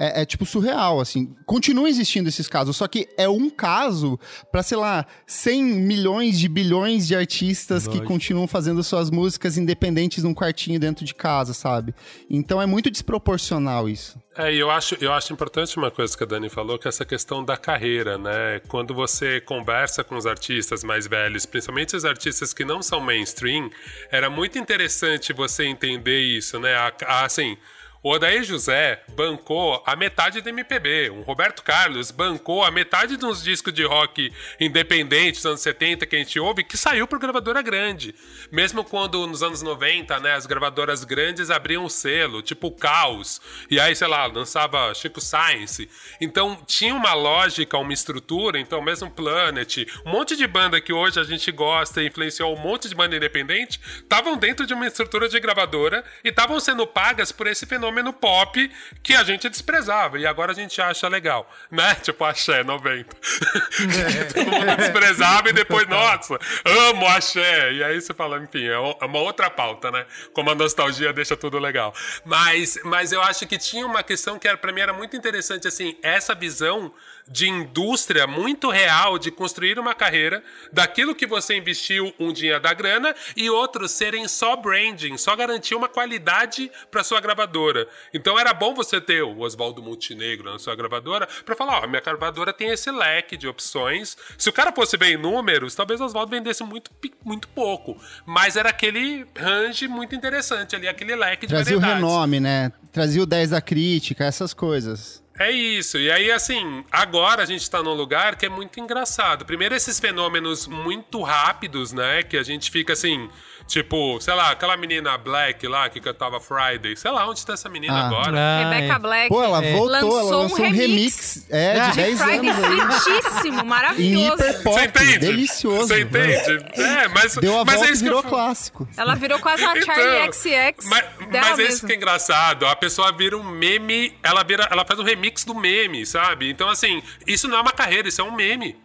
É, 0.00 0.22
é, 0.22 0.24
tipo 0.24 0.46
surreal, 0.46 1.00
assim. 1.00 1.34
Continua 1.44 1.88
existindo 1.88 2.28
esses 2.28 2.46
casos, 2.46 2.76
só 2.76 2.86
que 2.86 3.08
é 3.16 3.28
um 3.28 3.50
caso 3.50 4.16
pra, 4.52 4.62
sei 4.62 4.78
lá, 4.78 5.04
100 5.26 5.64
milhões 5.64 6.38
de 6.38 6.48
bilhões 6.48 7.04
de 7.08 7.16
artistas 7.16 7.82
que 7.82 7.94
Lógico. 7.94 8.06
continuam 8.06 8.46
fazendo 8.46 8.80
suas 8.84 9.10
músicas 9.10 9.58
independentes 9.58 10.22
num 10.22 10.32
quartinho 10.32 10.78
dentro 10.78 11.04
de 11.04 11.12
casa, 11.14 11.52
sabe? 11.52 11.92
Então 12.30 12.62
é 12.62 12.66
muito 12.66 12.90
desproporcional 12.92 13.88
isso. 13.88 14.16
É, 14.36 14.54
e 14.54 14.58
eu 14.60 14.70
acho, 14.70 14.96
eu 15.00 15.12
acho 15.12 15.32
importante 15.32 15.76
uma 15.76 15.90
coisa 15.90 16.16
que 16.16 16.22
a 16.22 16.26
Dani 16.26 16.48
falou, 16.48 16.78
que 16.78 16.86
é 16.86 16.90
essa 16.90 17.04
questão 17.04 17.44
da 17.44 17.56
carreira, 17.56 18.16
né? 18.16 18.60
Quando 18.68 18.94
você 18.94 19.40
conversa 19.40 20.04
com 20.04 20.16
os 20.16 20.26
artistas 20.26 20.84
mais 20.84 21.08
velhos, 21.08 21.44
principalmente 21.44 21.96
os 21.96 22.04
artistas 22.04 22.54
que 22.54 22.64
não 22.64 22.80
são 22.80 23.00
mainstream, 23.00 23.68
era 24.12 24.30
muito 24.30 24.56
interessante 24.56 25.32
você 25.32 25.64
entender 25.64 26.20
isso, 26.20 26.60
né? 26.60 26.72
A- 26.76 26.92
a- 27.04 27.24
assim, 27.24 27.56
O 28.00 28.12
Odair 28.12 28.44
José 28.44 29.02
bancou 29.16 29.82
a 29.84 29.96
metade 29.96 30.40
do 30.40 30.48
MPB. 30.48 31.10
O 31.10 31.22
Roberto 31.22 31.64
Carlos 31.64 32.12
bancou 32.12 32.62
a 32.62 32.70
metade 32.70 33.16
de 33.16 33.24
uns 33.24 33.42
discos 33.42 33.74
de 33.74 33.82
rock 33.84 34.32
independentes 34.60 35.42
dos 35.42 35.46
anos 35.46 35.60
70 35.62 36.06
que 36.06 36.14
a 36.14 36.18
gente 36.20 36.38
ouve, 36.38 36.62
que 36.62 36.76
saiu 36.76 37.08
por 37.08 37.18
gravadora 37.18 37.60
grande. 37.60 38.14
Mesmo 38.52 38.84
quando 38.84 39.26
nos 39.26 39.42
anos 39.42 39.62
90, 39.62 40.20
né, 40.20 40.34
as 40.34 40.46
gravadoras 40.46 41.02
grandes 41.02 41.50
abriam 41.50 41.84
o 41.84 41.90
selo, 41.90 42.40
tipo 42.40 42.70
Caos. 42.70 43.40
E 43.68 43.80
aí, 43.80 43.96
sei 43.96 44.06
lá, 44.06 44.26
lançava 44.26 44.94
Chico 44.94 45.20
Science. 45.20 45.90
Então 46.20 46.56
tinha 46.66 46.94
uma 46.94 47.14
lógica, 47.14 47.76
uma 47.78 47.92
estrutura. 47.92 48.60
Então, 48.60 48.80
mesmo 48.80 49.10
Planet, 49.10 49.78
um 50.06 50.10
monte 50.10 50.36
de 50.36 50.46
banda 50.46 50.80
que 50.80 50.92
hoje 50.92 51.18
a 51.18 51.24
gente 51.24 51.50
gosta 51.50 52.00
e 52.00 52.06
influenciou 52.06 52.56
um 52.56 52.60
monte 52.60 52.88
de 52.88 52.94
banda 52.94 53.16
independente, 53.16 53.80
estavam 53.96 54.36
dentro 54.36 54.64
de 54.64 54.72
uma 54.72 54.86
estrutura 54.86 55.28
de 55.28 55.40
gravadora 55.40 56.04
e 56.22 56.28
estavam 56.28 56.60
sendo 56.60 56.86
pagas 56.86 57.32
por 57.32 57.48
esse 57.48 57.66
fenômeno 57.66 57.87
pop 58.12 58.70
que 59.02 59.14
a 59.14 59.22
gente 59.22 59.48
desprezava 59.48 60.18
e 60.18 60.26
agora 60.26 60.52
a 60.52 60.54
gente 60.54 60.80
acha 60.80 61.08
legal, 61.08 61.50
né? 61.70 61.94
Tipo 62.02 62.24
axé 62.24 62.64
90. 62.64 63.14
Todo 64.34 64.50
mundo 64.50 64.76
desprezava 64.76 65.50
e 65.50 65.52
depois, 65.52 65.86
nossa, 65.88 66.38
amo 66.64 67.06
axé. 67.06 67.72
E 67.72 67.84
aí 67.84 68.00
você 68.00 68.14
fala, 68.14 68.38
enfim, 68.38 68.66
é 68.66 68.78
é 69.00 69.04
uma 69.04 69.18
outra 69.18 69.50
pauta, 69.50 69.90
né? 69.90 70.06
Como 70.32 70.50
a 70.50 70.54
nostalgia 70.54 71.12
deixa 71.12 71.36
tudo 71.36 71.58
legal. 71.58 71.94
Mas, 72.24 72.78
mas 72.84 73.12
eu 73.12 73.22
acho 73.22 73.46
que 73.46 73.58
tinha 73.58 73.86
uma 73.86 74.02
questão 74.02 74.38
que 74.38 74.48
era, 74.48 74.56
pra 74.56 74.72
mim 74.72 74.80
era 74.80 74.92
muito 74.92 75.16
interessante, 75.16 75.68
assim, 75.68 75.96
essa 76.02 76.34
visão 76.34 76.92
de 77.30 77.48
indústria 77.48 78.26
muito 78.26 78.70
real 78.70 79.18
de 79.18 79.30
construir 79.30 79.78
uma 79.78 79.94
carreira 79.94 80.42
daquilo 80.72 81.14
que 81.14 81.26
você 81.26 81.56
investiu 81.56 82.12
um 82.18 82.32
dia 82.32 82.58
da 82.58 82.72
grana 82.72 83.14
e 83.36 83.50
outros 83.50 83.92
serem 83.92 84.26
só 84.26 84.56
branding, 84.56 85.16
só 85.16 85.34
garantir 85.36 85.74
uma 85.74 85.88
qualidade 85.88 86.70
para 86.90 87.04
sua 87.04 87.20
gravadora. 87.20 87.88
Então 88.12 88.38
era 88.38 88.52
bom 88.52 88.74
você 88.74 89.00
ter 89.00 89.22
o 89.22 89.40
Oswaldo 89.40 89.82
Montenegro 89.82 90.50
na 90.50 90.58
sua 90.58 90.74
gravadora 90.74 91.28
para 91.44 91.56
falar, 91.56 91.82
ó, 91.82 91.86
minha 91.86 92.00
gravadora 92.00 92.52
tem 92.52 92.68
esse 92.68 92.90
leque 92.90 93.36
de 93.36 93.46
opções. 93.46 94.16
Se 94.36 94.48
o 94.48 94.52
cara 94.52 94.72
fosse 94.72 94.96
ver 94.96 95.12
em 95.12 95.16
números, 95.16 95.74
talvez 95.74 96.00
o 96.00 96.04
Oswaldo 96.04 96.30
vendesse 96.30 96.62
muito, 96.64 96.90
muito 97.24 97.48
pouco, 97.48 97.96
mas 98.24 98.56
era 98.56 98.70
aquele 98.70 99.26
range 99.36 99.88
muito 99.88 100.14
interessante 100.14 100.74
ali, 100.74 100.88
aquele 100.88 101.14
leque 101.14 101.46
de 101.46 101.54
Trazia 101.54 101.76
o 101.76 101.80
variedades. 101.80 102.10
renome, 102.10 102.40
né? 102.40 102.72
Trazia 102.92 103.22
o 103.22 103.26
10 103.26 103.50
da 103.50 103.60
crítica, 103.60 104.24
essas 104.24 104.54
coisas. 104.54 105.22
É 105.38 105.52
isso. 105.52 105.98
E 105.98 106.10
aí, 106.10 106.32
assim, 106.32 106.84
agora 106.90 107.42
a 107.42 107.46
gente 107.46 107.70
tá 107.70 107.80
num 107.80 107.94
lugar 107.94 108.34
que 108.34 108.44
é 108.44 108.48
muito 108.48 108.80
engraçado. 108.80 109.44
Primeiro, 109.44 109.74
esses 109.74 110.00
fenômenos 110.00 110.66
muito 110.66 111.22
rápidos, 111.22 111.92
né? 111.92 112.24
Que 112.24 112.36
a 112.36 112.42
gente 112.42 112.70
fica 112.72 112.92
assim, 112.92 113.30
tipo, 113.68 114.18
sei 114.20 114.34
lá, 114.34 114.50
aquela 114.50 114.76
menina 114.76 115.16
Black 115.18 115.68
lá 115.68 115.88
que 115.88 116.00
cantava 116.00 116.40
Friday. 116.40 116.96
Sei 116.96 117.10
lá, 117.10 117.28
onde 117.28 117.44
tá 117.46 117.52
essa 117.52 117.68
menina 117.68 117.94
Ah. 117.94 118.06
agora? 118.06 118.36
Ah, 118.36 118.70
Rebecca. 118.70 118.98
Black. 118.98 119.28
Pô, 119.28 119.42
ela 119.44 119.64
é, 119.64 119.72
voltou, 119.72 119.88
lançou 119.92 120.18
ela 120.18 120.22
lançou 120.42 120.58
um 120.58 120.70
remix, 120.72 121.46
é, 121.50 121.74
de 121.74 121.80
Ah. 121.80 121.90
10 121.92 122.18
Friday 122.20 122.48
anos 122.50 123.04
fritíssimo, 123.04 123.64
maravilhoso. 123.66 124.42
Você 124.64 124.84
entende? 124.84 125.18
delicioso. 125.18 125.86
Você 125.88 126.00
entende? 126.00 126.64
É, 126.74 127.08
mas, 127.08 127.34
Deu 127.36 127.58
a 127.60 127.64
mas 127.64 127.74
volta 127.76 127.90
é 127.90 127.92
isso 127.92 128.02
que 128.02 128.08
eu 128.08 128.16
virou 128.16 128.22
falo. 128.22 128.34
clássico. 128.34 128.88
Ela 128.96 129.14
virou 129.14 129.38
quase 129.38 129.64
a 129.64 129.70
Então, 129.76 129.82
Charlie 129.94 130.32
XX 130.32 130.84
Mas, 130.88 131.04
mas 131.30 131.58
é 131.58 131.62
isso 131.64 131.86
que 131.86 131.92
é 131.92 131.96
engraçado. 131.96 132.66
A 132.66 132.74
pessoa 132.74 133.12
vira 133.12 133.36
um 133.36 133.44
meme, 133.44 134.16
ela 134.22 134.42
vira, 134.42 134.66
ela 134.70 134.84
faz 134.84 134.98
um 134.98 135.04
remix 135.04 135.44
do 135.44 135.54
meme, 135.54 136.04
sabe? 136.06 136.48
Então, 136.50 136.68
assim, 136.68 137.02
isso 137.26 137.46
não 137.46 137.58
é 137.58 137.60
uma 137.60 137.72
carreira, 137.72 138.08
isso 138.08 138.20
é 138.20 138.24
um 138.24 138.32
meme. 138.34 138.76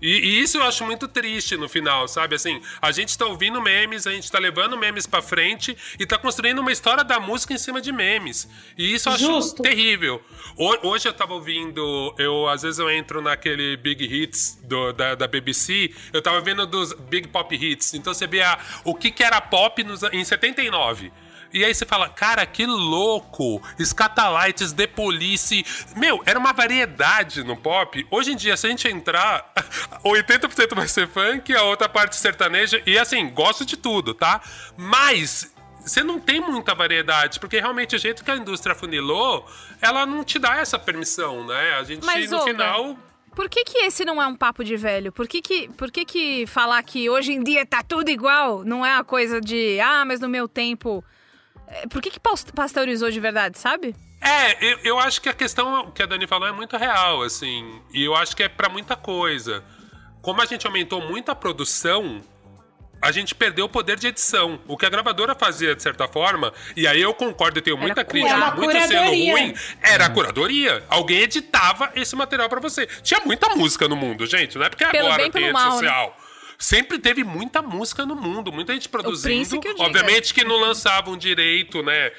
E, 0.00 0.08
e 0.08 0.40
isso 0.40 0.56
eu 0.58 0.62
acho 0.62 0.84
muito 0.84 1.06
triste 1.06 1.56
no 1.56 1.68
final, 1.68 2.08
sabe? 2.08 2.34
Assim, 2.36 2.60
a 2.80 2.90
gente 2.92 3.16
tá 3.18 3.26
ouvindo 3.26 3.60
memes, 3.60 4.06
a 4.06 4.12
gente 4.12 4.30
tá 4.30 4.38
levando 4.38 4.76
memes 4.76 5.06
pra 5.06 5.20
frente 5.20 5.76
e 5.98 6.06
tá 6.06 6.16
construindo 6.16 6.58
uma 6.60 6.72
história 6.72 7.04
da 7.04 7.20
música 7.20 7.52
em 7.54 7.58
cima 7.58 7.80
de 7.80 7.92
memes. 7.92 8.48
E 8.78 8.94
isso 8.94 9.08
eu 9.08 9.12
acho 9.12 9.24
Justo. 9.26 9.62
terrível. 9.62 10.22
Ho- 10.56 10.88
Hoje 10.88 11.08
eu 11.08 11.12
tava 11.12 11.34
ouvindo, 11.34 12.14
eu 12.18 12.48
às 12.48 12.62
vezes 12.62 12.78
eu 12.78 12.90
entro 12.90 13.20
naquele 13.20 13.76
Big 13.76 14.04
Hits 14.04 14.58
do- 14.64 14.92
da, 14.92 15.14
da 15.14 15.26
BBC, 15.26 15.92
eu 16.12 16.22
tava 16.22 16.40
vendo 16.40 16.66
dos 16.66 16.92
Big 16.92 17.28
Pop 17.28 17.54
Hits. 17.54 17.94
Então 17.94 18.14
você 18.14 18.26
vê 18.26 18.40
a- 18.42 18.58
o 18.84 18.94
que, 18.94 19.10
que 19.10 19.22
era 19.22 19.40
pop 19.40 19.82
nos, 19.84 20.02
em 20.04 20.24
79. 20.24 21.12
E 21.52 21.64
aí 21.64 21.74
você 21.74 21.84
fala, 21.84 22.08
cara, 22.08 22.46
que 22.46 22.64
louco! 22.64 23.62
Scatalites, 23.82 24.72
The 24.72 24.86
Police. 24.86 25.64
Meu, 25.96 26.22
era 26.24 26.38
uma 26.38 26.52
variedade 26.52 27.42
no 27.42 27.56
pop. 27.56 28.06
Hoje 28.10 28.32
em 28.32 28.36
dia, 28.36 28.56
se 28.56 28.66
a 28.66 28.70
gente 28.70 28.88
entrar, 28.88 29.52
80% 30.04 30.74
vai 30.74 30.88
ser 30.88 31.08
funk, 31.08 31.54
a 31.54 31.64
outra 31.64 31.88
parte 31.88 32.16
sertaneja. 32.16 32.82
E 32.86 32.98
assim, 32.98 33.28
gosto 33.30 33.64
de 33.64 33.76
tudo, 33.76 34.14
tá? 34.14 34.40
Mas 34.76 35.52
você 35.80 36.02
não 36.02 36.20
tem 36.20 36.40
muita 36.40 36.74
variedade, 36.74 37.40
porque 37.40 37.58
realmente 37.58 37.96
o 37.96 37.98
jeito 37.98 38.24
que 38.24 38.30
a 38.30 38.36
indústria 38.36 38.74
funilou, 38.74 39.46
ela 39.80 40.06
não 40.06 40.22
te 40.22 40.38
dá 40.38 40.56
essa 40.58 40.78
permissão, 40.78 41.46
né? 41.46 41.74
A 41.78 41.84
gente, 41.84 42.04
Mas, 42.04 42.30
no 42.30 42.42
final. 42.42 42.96
Por 43.34 43.48
que, 43.48 43.64
que 43.64 43.78
esse 43.78 44.04
não 44.04 44.20
é 44.20 44.26
um 44.26 44.34
papo 44.34 44.64
de 44.64 44.76
velho? 44.76 45.12
Por 45.12 45.26
que 45.26 45.40
que, 45.40 45.68
por 45.70 45.90
que 45.90 46.04
que 46.04 46.46
falar 46.46 46.82
que 46.82 47.08
hoje 47.08 47.32
em 47.32 47.42
dia 47.42 47.64
tá 47.64 47.82
tudo 47.82 48.08
igual 48.10 48.64
não 48.64 48.84
é 48.84 48.96
a 48.96 49.04
coisa 49.04 49.40
de, 49.40 49.80
ah, 49.80 50.04
mas 50.04 50.20
no 50.20 50.28
meu 50.28 50.48
tempo. 50.48 51.04
É, 51.70 51.86
Por 51.86 52.02
que 52.02 52.10
que 52.10 52.20
pasteurizou 52.54 53.10
de 53.10 53.20
verdade, 53.20 53.58
sabe? 53.58 53.94
É, 54.20 54.64
eu, 54.72 54.78
eu 54.84 54.98
acho 54.98 55.20
que 55.20 55.28
a 55.28 55.32
questão 55.32 55.90
que 55.92 56.02
a 56.02 56.06
Dani 56.06 56.26
falou 56.26 56.46
é 56.48 56.52
muito 56.52 56.76
real, 56.76 57.22
assim. 57.22 57.80
E 57.92 58.04
eu 58.04 58.14
acho 58.14 58.36
que 58.36 58.42
é 58.42 58.48
pra 58.48 58.68
muita 58.68 58.96
coisa. 58.96 59.64
Como 60.20 60.42
a 60.42 60.44
gente 60.46 60.66
aumentou 60.66 61.00
muito 61.00 61.30
a 61.30 61.34
produção, 61.34 62.20
a 63.00 63.10
gente 63.10 63.34
perdeu 63.34 63.64
o 63.64 63.68
poder 63.68 63.98
de 63.98 64.08
edição. 64.08 64.60
O 64.66 64.76
que 64.76 64.84
a 64.84 64.90
gravadora 64.90 65.34
fazia, 65.34 65.74
de 65.74 65.82
certa 65.82 66.06
forma, 66.06 66.52
e 66.76 66.86
aí 66.86 67.00
eu 67.00 67.14
concordo, 67.14 67.58
eu 67.58 67.62
tenho 67.62 67.78
muita 67.78 68.04
cura- 68.04 68.10
crítica, 68.20 68.36
Uma 68.36 68.50
muito 68.54 68.72
sendo 68.86 69.08
ruim, 69.10 69.54
era 69.80 70.04
a 70.06 70.10
curadoria. 70.10 70.84
Alguém 70.90 71.20
editava 71.20 71.90
esse 71.94 72.14
material 72.14 72.48
pra 72.50 72.60
você. 72.60 72.86
Tinha 73.02 73.20
muita 73.20 73.48
música 73.56 73.88
no 73.88 73.96
mundo, 73.96 74.26
gente. 74.26 74.58
Não 74.58 74.66
é 74.66 74.68
porque 74.68 74.84
Pelo 74.84 75.06
agora 75.06 75.30
tem 75.30 75.40
rede 75.42 75.52
mal, 75.54 75.80
né? 75.80 75.88
Sempre 76.60 76.98
teve 76.98 77.24
muita 77.24 77.62
música 77.62 78.04
no 78.04 78.14
mundo, 78.14 78.52
muita 78.52 78.74
gente 78.74 78.86
produzindo. 78.86 79.58
que 79.60 79.66
eu 79.68 79.72
diga. 79.72 79.86
Obviamente 79.86 80.34
que 80.34 80.44
não 80.44 80.60
lançavam 80.60 81.16
direito, 81.16 81.82
né? 81.82 82.12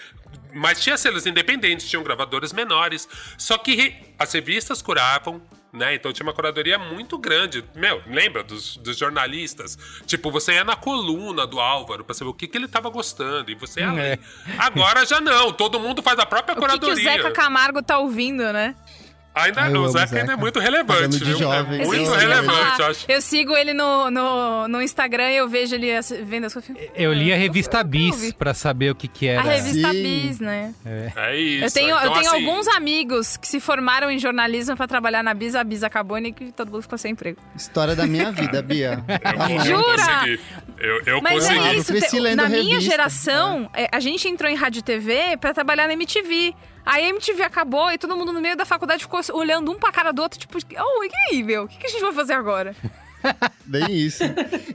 Mas 0.53 0.81
tinha 0.81 0.97
selos 0.97 1.27
independentes, 1.27 1.87
tinham 1.87 2.03
gravadoras 2.03 2.51
menores. 2.51 3.07
Só 3.37 3.55
que 3.57 3.75
re- 3.75 3.95
as 4.17 4.33
revistas 4.33 4.81
curavam, 4.81 5.39
né? 5.71 5.93
Então 5.93 6.11
tinha 6.11 6.25
uma 6.25 6.33
curadoria 6.33 6.77
muito 6.79 7.17
grande. 7.19 7.63
Meu, 7.75 8.01
lembra 8.07 8.43
dos, 8.43 8.77
dos 8.77 8.97
jornalistas? 8.97 9.77
Tipo, 10.07 10.31
você 10.31 10.53
ia 10.53 10.63
na 10.63 10.75
coluna 10.75 11.45
do 11.45 11.59
Álvaro 11.59 12.03
pra 12.03 12.15
saber 12.15 12.31
o 12.31 12.33
que, 12.33 12.47
que 12.47 12.57
ele 12.57 12.67
tava 12.67 12.89
gostando. 12.89 13.51
E 13.51 13.55
você 13.55 13.81
ia 13.81 13.91
ler. 13.93 14.19
Agora 14.57 15.05
já 15.05 15.21
não. 15.21 15.53
Todo 15.53 15.79
mundo 15.79 16.01
faz 16.01 16.17
a 16.19 16.25
própria 16.25 16.53
O 16.53 16.55
que, 16.55 16.61
que 16.61 16.67
curadoria. 16.67 16.93
o 16.95 17.13
Zeca 17.17 17.31
Camargo 17.31 17.81
tá 17.83 17.99
ouvindo, 17.99 18.51
né? 18.51 18.75
Ainda 19.33 19.61
eu 19.67 19.71
não, 19.71 19.83
o 19.83 19.87
Zeca, 19.89 20.07
Zeca. 20.07 20.19
ainda 20.21 20.33
é 20.33 20.35
muito 20.35 20.59
relevante, 20.59 21.17
de 21.19 21.23
viu? 21.23 21.37
jovem. 21.37 21.79
É 21.79 21.83
Eu 21.83 21.87
muito 21.87 22.11
relevante, 22.11 22.79
eu 22.79 22.85
acho. 22.87 23.05
Eu 23.07 23.21
sigo 23.21 23.55
ele 23.55 23.73
no, 23.73 24.11
no, 24.11 24.67
no 24.67 24.81
Instagram 24.81 25.31
e 25.31 25.37
eu 25.37 25.47
vejo 25.47 25.73
ele 25.73 25.87
vendo 26.25 26.47
as 26.47 26.53
coisas. 26.53 26.75
Eu 26.95 27.13
li 27.13 27.31
a 27.31 27.37
revista 27.37 27.77
Eu 27.79 27.83
Bis 27.85 28.33
pra 28.33 28.53
saber 28.53 28.91
o 28.91 28.95
que 28.95 29.07
que 29.07 29.29
A 29.29 29.33
era. 29.33 29.41
revista 29.43 29.91
Sim. 29.93 30.03
Bis, 30.03 30.39
né? 30.41 30.73
É 31.15 31.39
isso. 31.39 31.63
Eu 31.65 31.71
tenho, 31.71 31.89
eu 31.91 31.97
Então, 31.97 32.13
tenho 32.13 32.27
assim, 32.33 32.45
alguns 32.45 32.67
amigos 32.67 33.37
que 33.37 33.47
se 33.47 33.59
formaram 33.61 34.11
em 34.11 34.19
jornalismo 34.19 34.75
pra 34.75 34.85
trabalhar 34.87 35.23
na 35.23 35.33
Bis, 35.33 35.55
a 35.55 35.63
Bis 35.63 35.81
acabou 35.83 36.17
e 36.17 36.33
que 36.33 36.51
todo 36.51 36.69
mundo 36.69 36.81
ficou 36.81 36.97
sem 36.97 37.11
emprego. 37.13 37.37
História 37.55 37.95
da 37.95 38.05
minha 38.05 38.31
vida, 38.33 38.61
Bia. 38.63 39.01
Eu, 39.07 39.55
eu 39.55 39.59
Jura? 39.65 39.95
consegui. 39.97 40.39
Eu, 40.77 41.01
eu 41.05 41.21
Mas 41.21 41.33
consegui. 41.35 41.59
é 41.67 41.69
Eu 41.75 41.79
isso, 41.79 41.93
te- 41.93 42.35
na 42.35 42.49
minha 42.49 42.63
revista. 42.63 42.81
geração, 42.81 43.69
é, 43.73 43.87
a 43.91 43.99
gente 44.01 44.27
entrou 44.27 44.51
em 44.51 44.55
rádio 44.55 44.79
e 44.79 44.83
TV 44.83 45.37
pra 45.39 45.53
trabalhar 45.53 45.87
na 45.87 45.93
MTV. 45.93 46.53
A 46.85 46.99
MTV 47.01 47.43
acabou 47.43 47.91
e 47.91 47.97
todo 47.97 48.15
mundo 48.15 48.33
no 48.33 48.41
meio 48.41 48.57
da 48.57 48.65
faculdade 48.65 49.03
ficou 49.03 49.19
olhando 49.33 49.71
um 49.71 49.79
pra 49.79 49.91
cara 49.91 50.11
do 50.11 50.21
outro, 50.21 50.39
tipo, 50.39 50.57
oh, 50.57 51.03
e 51.03 51.11
aí, 51.29 51.43
meu? 51.43 51.63
O 51.63 51.67
que, 51.67 51.77
que 51.77 51.87
a 51.87 51.89
gente 51.89 52.01
vai 52.01 52.13
fazer 52.13 52.33
agora? 52.33 52.75
Bem 53.65 53.91
isso. 53.91 54.23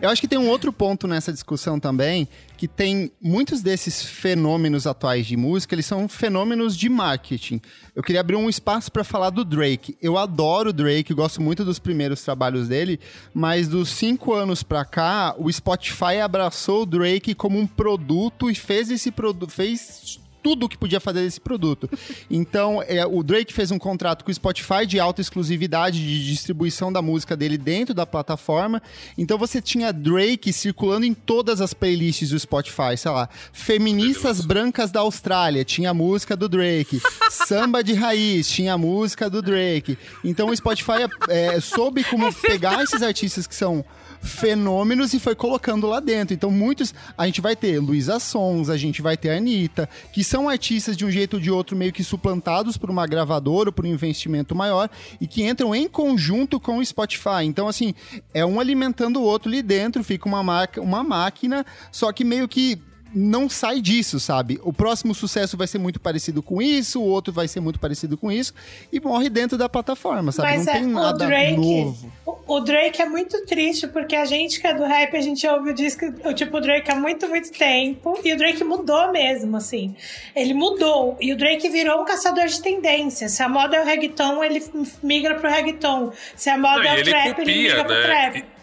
Eu 0.00 0.08
acho 0.08 0.20
que 0.20 0.28
tem 0.28 0.38
um 0.38 0.48
outro 0.48 0.72
ponto 0.72 1.06
nessa 1.06 1.32
discussão 1.32 1.78
também, 1.78 2.28
que 2.56 2.66
tem 2.68 3.10
muitos 3.20 3.60
desses 3.60 4.02
fenômenos 4.02 4.86
atuais 4.86 5.26
de 5.26 5.36
música, 5.36 5.74
eles 5.74 5.86
são 5.86 6.08
fenômenos 6.08 6.76
de 6.76 6.88
marketing. 6.88 7.60
Eu 7.94 8.02
queria 8.02 8.20
abrir 8.20 8.36
um 8.36 8.48
espaço 8.48 8.90
para 8.90 9.04
falar 9.04 9.30
do 9.30 9.44
Drake. 9.44 9.96
Eu 10.00 10.16
adoro 10.16 10.70
o 10.70 10.72
Drake, 10.72 11.12
gosto 11.12 11.42
muito 11.42 11.64
dos 11.64 11.78
primeiros 11.78 12.22
trabalhos 12.22 12.68
dele, 12.68 13.00
mas 13.34 13.68
dos 13.68 13.90
cinco 13.90 14.32
anos 14.32 14.62
pra 14.62 14.84
cá, 14.84 15.34
o 15.38 15.52
Spotify 15.52 16.20
abraçou 16.22 16.82
o 16.82 16.86
Drake 16.86 17.34
como 17.34 17.58
um 17.58 17.66
produto 17.66 18.50
e 18.50 18.54
fez 18.54 18.90
esse 18.90 19.10
produto, 19.10 19.50
fez 19.50 20.20
tudo 20.46 20.66
o 20.66 20.68
que 20.68 20.78
podia 20.78 21.00
fazer 21.00 21.22
desse 21.22 21.40
produto. 21.40 21.90
Então, 22.30 22.80
é, 22.86 23.04
o 23.04 23.20
Drake 23.24 23.52
fez 23.52 23.72
um 23.72 23.80
contrato 23.80 24.24
com 24.24 24.30
o 24.30 24.34
Spotify 24.34 24.86
de 24.86 25.00
alta 25.00 25.20
exclusividade 25.20 25.98
de 25.98 26.24
distribuição 26.24 26.92
da 26.92 27.02
música 27.02 27.36
dele 27.36 27.58
dentro 27.58 27.92
da 27.92 28.06
plataforma. 28.06 28.80
Então, 29.18 29.36
você 29.38 29.60
tinha 29.60 29.92
Drake 29.92 30.52
circulando 30.52 31.04
em 31.04 31.12
todas 31.12 31.60
as 31.60 31.74
playlists 31.74 32.30
do 32.30 32.38
Spotify, 32.38 32.96
sei 32.96 33.10
lá. 33.10 33.28
Feministas 33.52 34.40
brancas 34.40 34.92
da 34.92 35.00
Austrália, 35.00 35.64
tinha 35.64 35.90
a 35.90 35.94
música 35.94 36.36
do 36.36 36.48
Drake. 36.48 37.02
Samba 37.28 37.82
de 37.82 37.94
raiz, 37.94 38.48
tinha 38.48 38.74
a 38.74 38.78
música 38.78 39.28
do 39.28 39.42
Drake. 39.42 39.98
Então, 40.22 40.50
o 40.50 40.56
Spotify 40.56 41.08
é, 41.28 41.58
soube 41.58 42.04
como 42.04 42.32
pegar 42.32 42.84
esses 42.84 43.02
artistas 43.02 43.48
que 43.48 43.54
são 43.56 43.84
fenômenos 44.26 45.14
e 45.14 45.20
foi 45.20 45.34
colocando 45.34 45.86
lá 45.86 46.00
dentro. 46.00 46.34
Então, 46.34 46.50
muitos. 46.50 46.94
A 47.16 47.26
gente 47.26 47.40
vai 47.40 47.56
ter 47.56 47.78
Luísa 47.78 48.18
Sons, 48.18 48.68
a 48.68 48.76
gente 48.76 49.00
vai 49.00 49.16
ter 49.16 49.30
a 49.30 49.36
Anitta, 49.36 49.88
que 50.12 50.22
são 50.22 50.48
artistas 50.48 50.96
de 50.96 51.04
um 51.04 51.10
jeito 51.10 51.34
ou 51.34 51.40
de 51.40 51.50
outro 51.50 51.76
meio 51.76 51.92
que 51.92 52.04
suplantados 52.04 52.76
por 52.76 52.90
uma 52.90 53.06
gravadora 53.06 53.68
ou 53.68 53.72
por 53.72 53.84
um 53.84 53.88
investimento 53.88 54.54
maior 54.54 54.90
e 55.20 55.26
que 55.26 55.44
entram 55.44 55.74
em 55.74 55.88
conjunto 55.88 56.58
com 56.60 56.78
o 56.78 56.84
Spotify. 56.84 57.44
Então, 57.44 57.68
assim, 57.68 57.94
é 58.34 58.44
um 58.44 58.60
alimentando 58.60 59.20
o 59.20 59.22
outro 59.22 59.48
ali 59.48 59.62
dentro, 59.62 60.02
fica 60.04 60.28
uma, 60.28 60.42
marca, 60.42 60.80
uma 60.80 61.02
máquina, 61.02 61.64
só 61.90 62.12
que 62.12 62.24
meio 62.24 62.48
que 62.48 62.80
não 63.16 63.48
sai 63.48 63.80
disso, 63.80 64.20
sabe? 64.20 64.60
O 64.62 64.74
próximo 64.74 65.14
sucesso 65.14 65.56
vai 65.56 65.66
ser 65.66 65.78
muito 65.78 65.98
parecido 65.98 66.42
com 66.42 66.60
isso, 66.60 67.00
o 67.00 67.06
outro 67.06 67.32
vai 67.32 67.48
ser 67.48 67.60
muito 67.60 67.80
parecido 67.80 68.18
com 68.18 68.30
isso, 68.30 68.52
e 68.92 69.00
morre 69.00 69.30
dentro 69.30 69.56
da 69.56 69.70
plataforma, 69.70 70.30
sabe? 70.30 70.50
Mas 70.50 70.66
não 70.66 70.72
é, 70.72 70.76
tem 70.76 70.86
o 70.86 70.90
nada 70.90 71.26
Drake, 71.26 71.56
novo. 71.56 72.12
O, 72.26 72.56
o 72.56 72.60
Drake 72.60 73.00
é 73.00 73.06
muito 73.06 73.46
triste, 73.46 73.88
porque 73.88 74.14
a 74.14 74.26
gente 74.26 74.60
que 74.60 74.66
é 74.66 74.74
do 74.74 74.84
rap, 74.84 75.16
a 75.16 75.20
gente 75.22 75.46
ouve 75.46 75.70
o 75.70 75.74
disco, 75.74 76.04
o 76.26 76.34
tipo, 76.34 76.58
o 76.58 76.60
Drake 76.60 76.90
há 76.90 76.94
muito, 76.94 77.26
muito 77.26 77.50
tempo, 77.52 78.18
e 78.22 78.34
o 78.34 78.36
Drake 78.36 78.62
mudou 78.62 79.10
mesmo, 79.10 79.56
assim. 79.56 79.96
Ele 80.34 80.52
mudou, 80.52 81.16
e 81.18 81.32
o 81.32 81.36
Drake 81.38 81.70
virou 81.70 82.02
um 82.02 82.04
caçador 82.04 82.46
de 82.46 82.60
tendências. 82.60 83.32
Se 83.32 83.42
a 83.42 83.48
moda 83.48 83.78
é 83.78 83.82
o 83.82 83.84
reggaeton, 83.86 84.44
ele 84.44 84.62
migra 85.02 85.36
pro 85.36 85.48
reggaeton. 85.48 86.12
Se 86.36 86.50
a 86.50 86.58
moda 86.58 86.82
Não, 86.82 86.90
é 86.90 86.92
e 86.92 86.96
o 86.96 87.00
ele 87.00 87.10
trap, 87.10 87.26
ele 87.26 87.34
copia, 87.34 87.54
migra 87.54 87.84
pro 87.84 87.94
né? 87.94 88.02
trap. 88.02 88.55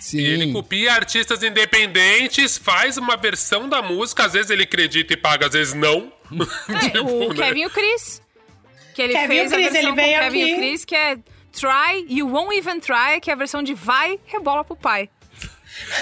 Sim. 0.00 0.18
E 0.18 0.24
ele 0.26 0.52
copia 0.52 0.94
artistas 0.94 1.42
independentes, 1.42 2.56
faz 2.58 2.96
uma 2.96 3.16
versão 3.16 3.68
da 3.68 3.82
música, 3.82 4.24
às 4.24 4.32
vezes 4.32 4.50
ele 4.50 4.62
acredita 4.64 5.12
e 5.12 5.16
paga, 5.16 5.46
às 5.46 5.52
vezes 5.52 5.74
não. 5.74 6.12
É, 6.68 6.78
Tipo, 6.90 7.04
o 7.08 7.32
né? 7.34 7.46
Kevin 7.46 7.60
e 7.62 7.66
o 7.66 7.70
Chris. 7.70 8.22
Que 8.94 9.02
ele 9.02 9.12
Kevin 9.14 9.26
fez 9.28 9.52
e 9.52 9.54
o 9.54 9.56
Chris, 9.56 9.68
a 9.68 9.72
versão 9.72 9.92
ele 9.98 10.02
com 10.14 10.20
Kevin 10.20 10.38
e 10.38 10.52
o 10.52 10.56
Chris, 10.56 10.84
que 10.84 10.96
é 10.96 11.16
Try, 11.52 12.06
You 12.08 12.28
Won't 12.28 12.56
Even 12.56 12.80
Try, 12.80 13.20
que 13.20 13.30
é 13.30 13.32
a 13.32 13.36
versão 13.36 13.62
de 13.62 13.74
vai, 13.74 14.18
rebola 14.26 14.64
pro 14.64 14.74
pai. 14.76 15.08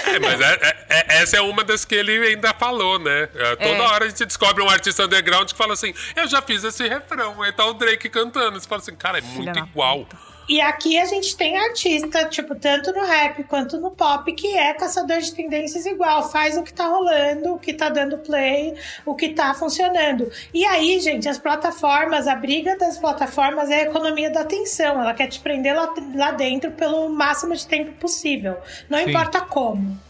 É, 0.05 0.19
mas 0.19 0.41
é- 0.41 0.53
é- 0.61 0.85
é- 0.89 1.21
essa 1.21 1.37
é 1.37 1.41
uma 1.41 1.63
das 1.63 1.85
que 1.85 1.95
ele 1.95 2.11
ainda 2.27 2.53
falou, 2.53 2.99
né? 2.99 3.29
É, 3.35 3.55
toda 3.55 3.77
É. 3.77 3.81
hora 3.81 4.05
a 4.05 4.09
gente 4.09 4.25
descobre 4.25 4.63
um 4.63 4.69
artista 4.69 5.05
underground 5.05 5.49
que 5.51 5.55
fala 5.57 5.73
assim: 5.73 5.93
Eu 6.15 6.27
já 6.27 6.41
fiz 6.41 6.63
esse 6.63 6.87
refrão. 6.87 7.41
Aí 7.41 7.51
tá 7.53 7.65
o 7.65 7.73
Drake 7.73 8.09
cantando. 8.09 8.59
Você 8.59 8.67
fala 8.67 8.81
assim, 8.81 8.95
cara, 8.95 9.19
é 9.19 9.21
muito 9.21 9.51
da 9.53 9.61
igual. 9.61 10.07
E 10.49 10.59
aqui 10.59 10.97
a 10.97 11.05
gente 11.05 11.37
tem 11.37 11.55
artista, 11.55 12.25
tipo, 12.25 12.55
tanto 12.55 12.91
no 12.91 13.05
rap 13.05 13.43
quanto 13.43 13.79
no 13.79 13.91
pop, 13.91 14.33
que 14.33 14.57
é 14.57 14.73
caçador 14.73 15.19
de 15.19 15.31
tendências 15.31 15.85
igual. 15.85 16.27
Faz 16.31 16.57
o 16.57 16.63
que 16.63 16.73
tá 16.73 16.87
rolando, 16.87 17.53
o 17.53 17.59
que 17.59 17.71
tá 17.71 17.87
dando 17.87 18.17
play, 18.17 18.75
o 19.05 19.13
que 19.13 19.29
tá 19.29 19.53
funcionando. 19.53 20.31
E 20.51 20.65
aí, 20.65 20.99
gente, 20.99 21.29
as 21.29 21.37
plataformas, 21.37 22.27
a 22.27 22.35
briga 22.35 22.75
das 22.75 22.97
plataformas 22.97 23.69
é 23.69 23.81
a 23.81 23.83
economia 23.83 24.31
da 24.31 24.41
atenção. 24.41 24.99
Ela 24.99 25.13
quer 25.13 25.27
te 25.27 25.39
prender 25.39 25.75
lá, 25.75 25.93
lá 26.15 26.31
dentro 26.31 26.71
pelo 26.71 27.09
máximo 27.09 27.55
de 27.55 27.67
tempo 27.67 27.91
possível. 27.99 28.57
Não 28.89 28.97
Sim. 28.97 29.09
importa 29.09 29.41
como. 29.41 30.08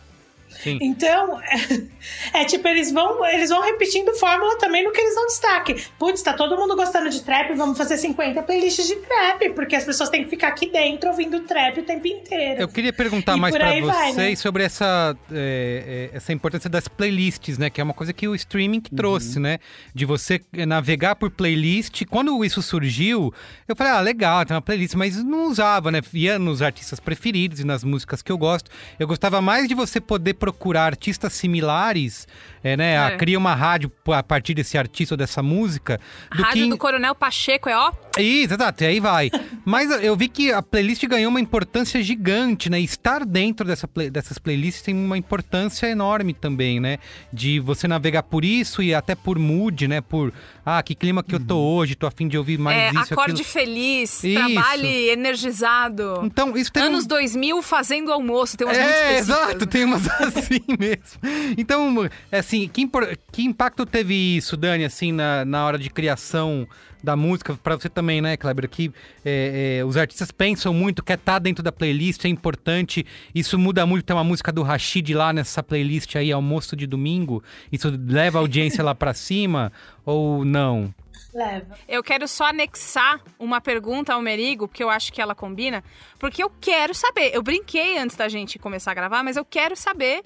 Sim. 0.61 0.77
Então, 0.81 1.39
é, 2.33 2.45
tipo, 2.45 2.67
eles 2.67 2.91
vão, 2.91 3.25
eles 3.25 3.49
vão 3.49 3.61
repetindo 3.61 4.13
fórmula 4.15 4.57
também 4.57 4.83
no 4.83 4.91
que 4.91 4.99
eles 4.99 5.15
dão 5.15 5.25
destaque. 5.27 5.85
Putz, 5.97 6.21
tá 6.21 6.33
todo 6.33 6.57
mundo 6.57 6.75
gostando 6.75 7.09
de 7.09 7.21
trap, 7.23 7.53
vamos 7.53 7.77
fazer 7.77 7.97
50 7.97 8.41
playlists 8.43 8.87
de 8.87 8.95
trap, 8.97 9.49
porque 9.51 9.75
as 9.75 9.83
pessoas 9.83 10.09
têm 10.09 10.23
que 10.23 10.29
ficar 10.29 10.49
aqui 10.49 10.69
dentro 10.69 11.09
ouvindo 11.09 11.39
trap 11.41 11.79
o 11.79 11.83
tempo 11.83 12.07
inteiro. 12.07 12.61
Eu 12.61 12.67
queria 12.67 12.91
perguntar 12.91 13.37
E 13.37 13.39
mais 13.39 13.55
pra 13.55 13.69
aí 13.69 13.81
vocês 13.81 14.15
vai, 14.15 14.29
né? 14.29 14.35
sobre 14.35 14.63
essa, 14.63 15.15
é, 15.31 16.09
é, 16.13 16.17
essa 16.17 16.33
importância 16.33 16.69
das 16.69 16.87
playlists, 16.87 17.57
né? 17.57 17.69
Que 17.69 17.79
é 17.79 17.83
uma 17.83 17.93
coisa 17.93 18.11
que 18.11 18.27
o 18.27 18.35
streaming 18.35 18.81
que 18.81 18.93
trouxe, 18.93 19.39
né? 19.39 19.59
De 19.93 20.05
você 20.05 20.41
navegar 20.67 21.15
por 21.15 21.31
playlist. 21.31 22.03
Quando 22.09 22.43
isso 22.43 22.61
surgiu, 22.61 23.33
eu 23.67 23.75
falei, 23.75 23.93
ah, 23.93 24.01
legal, 24.01 24.45
tem 24.45 24.55
uma 24.55 24.61
playlist, 24.61 24.95
mas 24.95 25.23
não 25.23 25.47
usava, 25.47 25.91
né? 25.91 26.01
Ia 26.13 26.37
nos 26.37 26.61
artistas 26.61 26.99
preferidos 26.99 27.59
e 27.59 27.63
nas 27.63 27.83
músicas 27.83 28.21
que 28.21 28.31
eu 28.31 28.37
gosto. 28.37 28.69
Eu 28.99 29.07
gostava 29.07 29.41
mais 29.41 29.67
de 29.67 29.75
você 29.75 30.01
poder 30.01 30.33
procurar 30.51 30.87
artistas 30.87 31.33
similares, 31.33 32.27
é, 32.63 32.75
né? 32.77 32.93
É. 32.93 32.97
A, 32.97 33.17
cria 33.17 33.37
uma 33.37 33.55
rádio 33.55 33.91
a 34.07 34.23
partir 34.23 34.53
desse 34.53 34.77
artista 34.77 35.13
ou 35.13 35.17
dessa 35.17 35.41
música. 35.43 35.99
Do 36.35 36.43
Rádio 36.43 36.63
que 36.63 36.69
do 36.69 36.77
Coronel 36.77 37.15
Pacheco 37.15 37.69
é 37.69 37.77
ó. 37.77 37.91
isso, 38.17 38.53
exato, 38.53 38.83
e 38.83 38.87
aí 38.87 38.99
vai. 38.99 39.29
Mas 39.65 39.89
eu 40.03 40.15
vi 40.15 40.27
que 40.27 40.51
a 40.51 40.61
playlist 40.61 41.05
ganhou 41.05 41.29
uma 41.29 41.39
importância 41.39 42.01
gigante, 42.01 42.69
né? 42.69 42.79
Estar 42.79 43.25
dentro 43.25 43.65
dessa 43.65 43.87
play- 43.87 44.09
dessas 44.09 44.37
playlists 44.37 44.81
tem 44.83 44.95
uma 44.95 45.17
importância 45.17 45.87
enorme 45.87 46.33
também, 46.33 46.79
né? 46.79 46.97
De 47.31 47.59
você 47.59 47.87
navegar 47.87 48.23
por 48.23 48.43
isso 48.43 48.81
e 48.81 48.93
até 48.93 49.15
por 49.15 49.37
mood, 49.39 49.87
né? 49.87 50.01
Por, 50.01 50.33
ah, 50.65 50.81
que 50.83 50.95
clima 50.95 51.23
que 51.23 51.35
eu 51.35 51.39
tô 51.39 51.57
hoje, 51.57 51.95
tô 51.95 52.07
afim 52.07 52.27
de 52.27 52.37
ouvir 52.37 52.57
mais 52.57 52.77
é, 52.77 52.89
isso, 53.01 53.13
acorde 53.13 53.31
aquilo. 53.33 53.47
feliz, 53.47 54.23
Isso. 54.23 54.39
trabalhe 54.39 55.09
energizado. 55.09 56.21
Então, 56.23 56.55
isso 56.57 56.71
tem 56.71 56.83
Anos 56.83 57.05
um... 57.05 57.07
2000 57.07 57.61
fazendo 57.61 58.11
almoço, 58.11 58.57
tem 58.57 58.67
umas 58.67 58.77
É, 58.77 59.17
exato, 59.17 59.59
né? 59.59 59.65
tem 59.65 59.83
umas 59.85 60.07
assim 60.21 60.61
mesmo. 60.79 61.55
Então, 61.57 62.09
assim, 62.49 62.67
que, 62.67 62.89
que 63.31 63.43
impacto 63.43 63.85
teve 63.85 64.15
isso, 64.15 64.57
Dani, 64.57 64.83
assim, 64.83 65.11
na, 65.11 65.45
na 65.45 65.65
hora 65.65 65.77
de 65.77 65.89
criação 65.89 66.67
da 67.03 67.15
música? 67.15 67.55
Pra 67.55 67.75
você 67.75 67.87
também, 67.87 68.21
né, 68.21 68.35
Kleber? 68.35 68.67
Que 68.67 68.91
é, 69.23 69.77
é, 69.79 69.85
os 69.85 69.95
artistas 69.95 70.31
pensam 70.31 70.73
muito, 70.73 71.03
quer 71.03 71.19
estar 71.19 71.37
dentro 71.37 71.63
da 71.63 71.71
playlist, 71.71 72.25
é 72.25 72.27
importante. 72.27 73.05
Isso 73.33 73.57
muda 73.59 73.85
muito, 73.85 74.03
tem 74.03 74.15
uma 74.15 74.23
música 74.23 74.51
do 74.51 74.63
Rashid 74.63 75.13
lá 75.13 75.31
nessa 75.31 75.61
playlist 75.61 76.15
aí, 76.15 76.31
almoço 76.31 76.75
de 76.75 76.87
domingo. 76.87 77.43
Isso 77.71 77.93
leva 78.07 78.39
a 78.39 78.41
audiência 78.41 78.83
lá 78.83 78.95
pra 78.95 79.13
cima 79.13 79.71
ou 80.03 80.43
não? 80.43 80.93
Leva. 81.31 81.77
Eu 81.87 82.01
quero 82.01 82.27
só 82.27 82.45
anexar 82.45 83.21
uma 83.37 83.61
pergunta 83.61 84.15
ao 84.15 84.21
Merigo, 84.21 84.67
porque 84.67 84.83
eu 84.83 84.89
acho 84.89 85.13
que 85.13 85.21
ela 85.21 85.35
combina. 85.35 85.83
Porque 86.17 86.43
eu 86.43 86.49
quero 86.49 86.95
saber. 86.95 87.29
Eu 87.35 87.43
brinquei 87.43 87.99
antes 87.99 88.17
da 88.17 88.27
gente 88.27 88.57
começar 88.57 88.91
a 88.91 88.95
gravar, 88.95 89.21
mas 89.21 89.37
eu 89.37 89.45
quero 89.45 89.75
saber 89.75 90.23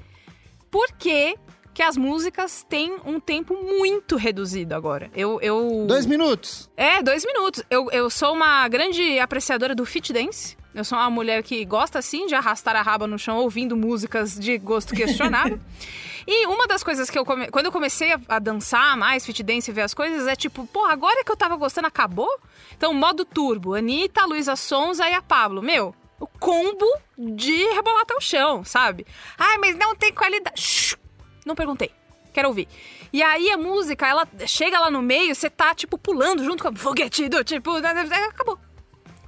por 0.73 0.93
que, 0.93 1.35
que 1.73 1.81
as 1.81 1.97
músicas 1.97 2.63
têm 2.67 2.97
um 3.05 3.19
tempo 3.19 3.55
muito 3.55 4.15
reduzido 4.15 4.75
agora. 4.75 5.09
Eu. 5.15 5.41
eu... 5.41 5.85
Dois 5.87 6.05
minutos. 6.05 6.69
É, 6.77 7.01
dois 7.01 7.25
minutos. 7.25 7.63
Eu, 7.69 7.89
eu 7.91 8.09
sou 8.09 8.33
uma 8.33 8.67
grande 8.67 9.19
apreciadora 9.19 9.73
do 9.73 9.85
fit 9.85 10.13
dance. 10.13 10.55
Eu 10.73 10.83
sou 10.83 10.97
uma 10.97 11.09
mulher 11.09 11.43
que 11.43 11.63
gosta, 11.65 11.99
assim, 11.99 12.25
de 12.25 12.33
arrastar 12.33 12.75
a 12.75 12.81
raba 12.81 13.05
no 13.05 13.17
chão 13.19 13.37
ouvindo 13.37 13.77
músicas 13.77 14.37
de 14.37 14.57
gosto 14.57 14.95
questionável. 14.95 15.59
e 16.27 16.47
uma 16.47 16.65
das 16.67 16.83
coisas 16.83 17.09
que 17.09 17.17
eu... 17.17 17.23
Come... 17.23 17.47
Quando 17.51 17.67
eu 17.67 17.71
comecei 17.71 18.11
a, 18.11 18.19
a 18.27 18.39
dançar 18.39 18.97
mais, 18.97 19.23
fit 19.23 19.43
dance 19.43 19.69
e 19.69 19.73
ver 19.73 19.81
as 19.81 19.93
coisas, 19.93 20.27
é 20.27 20.35
tipo... 20.35 20.65
Pô, 20.65 20.85
agora 20.85 21.23
que 21.23 21.31
eu 21.31 21.37
tava 21.37 21.55
gostando, 21.55 21.87
acabou? 21.87 22.39
Então, 22.75 22.91
modo 22.91 23.23
turbo. 23.23 23.75
Anitta, 23.75 24.25
Luísa 24.25 24.55
Sonza 24.55 25.07
e 25.07 25.13
a 25.13 25.21
Pablo. 25.21 25.61
Meu, 25.61 25.93
o 26.19 26.25
combo 26.25 26.87
de 27.15 27.65
rebolar 27.73 28.01
até 28.01 28.15
o 28.15 28.21
chão, 28.21 28.63
sabe? 28.63 29.05
Ai, 29.37 29.59
mas 29.59 29.77
não 29.77 29.95
tem 29.95 30.11
qualidade... 30.11 30.59
Shhh, 30.59 30.97
não 31.45 31.55
perguntei. 31.55 31.91
Quero 32.33 32.47
ouvir. 32.47 32.67
E 33.11 33.21
aí 33.21 33.51
a 33.51 33.57
música, 33.57 34.07
ela 34.07 34.27
chega 34.47 34.79
lá 34.79 34.89
no 34.89 35.01
meio, 35.01 35.35
você 35.35 35.49
tá, 35.49 35.75
tipo, 35.75 35.97
pulando 35.97 36.43
junto 36.43 36.63
com 36.63 36.69
a 36.69 36.75
foguete 36.75 37.29
do 37.29 37.43
tipo... 37.43 37.71
Acabou. 37.75 38.57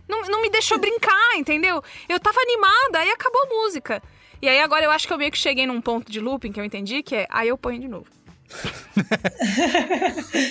Não, 0.08 0.22
não 0.24 0.42
me 0.42 0.50
deixou 0.50 0.80
brincar, 0.80 1.36
entendeu? 1.38 1.84
Eu 2.10 2.20
tava 2.20 2.40
animada, 2.42 3.00
aí 3.00 3.10
acabou 3.12 3.42
a 3.44 3.48
música. 3.48 4.02
E 4.42 4.50
aí 4.50 4.60
agora 4.60 4.86
eu 4.86 4.92
acho 4.92 5.08
que 5.08 5.14
eu 5.14 5.18
meio 5.18 5.32
que 5.32 5.38
cheguei 5.38 5.66
num 5.68 5.80
ponto 5.82 6.12
de 6.12 6.20
looping 6.20 6.52
que 6.52 6.60
eu 6.60 6.66
entendi, 6.66 7.02
que 7.04 7.16
é 7.16 7.28
aí 7.30 7.48
eu 7.48 7.58
ponho 7.58 7.80
de 7.80 7.88
novo. 7.88 8.06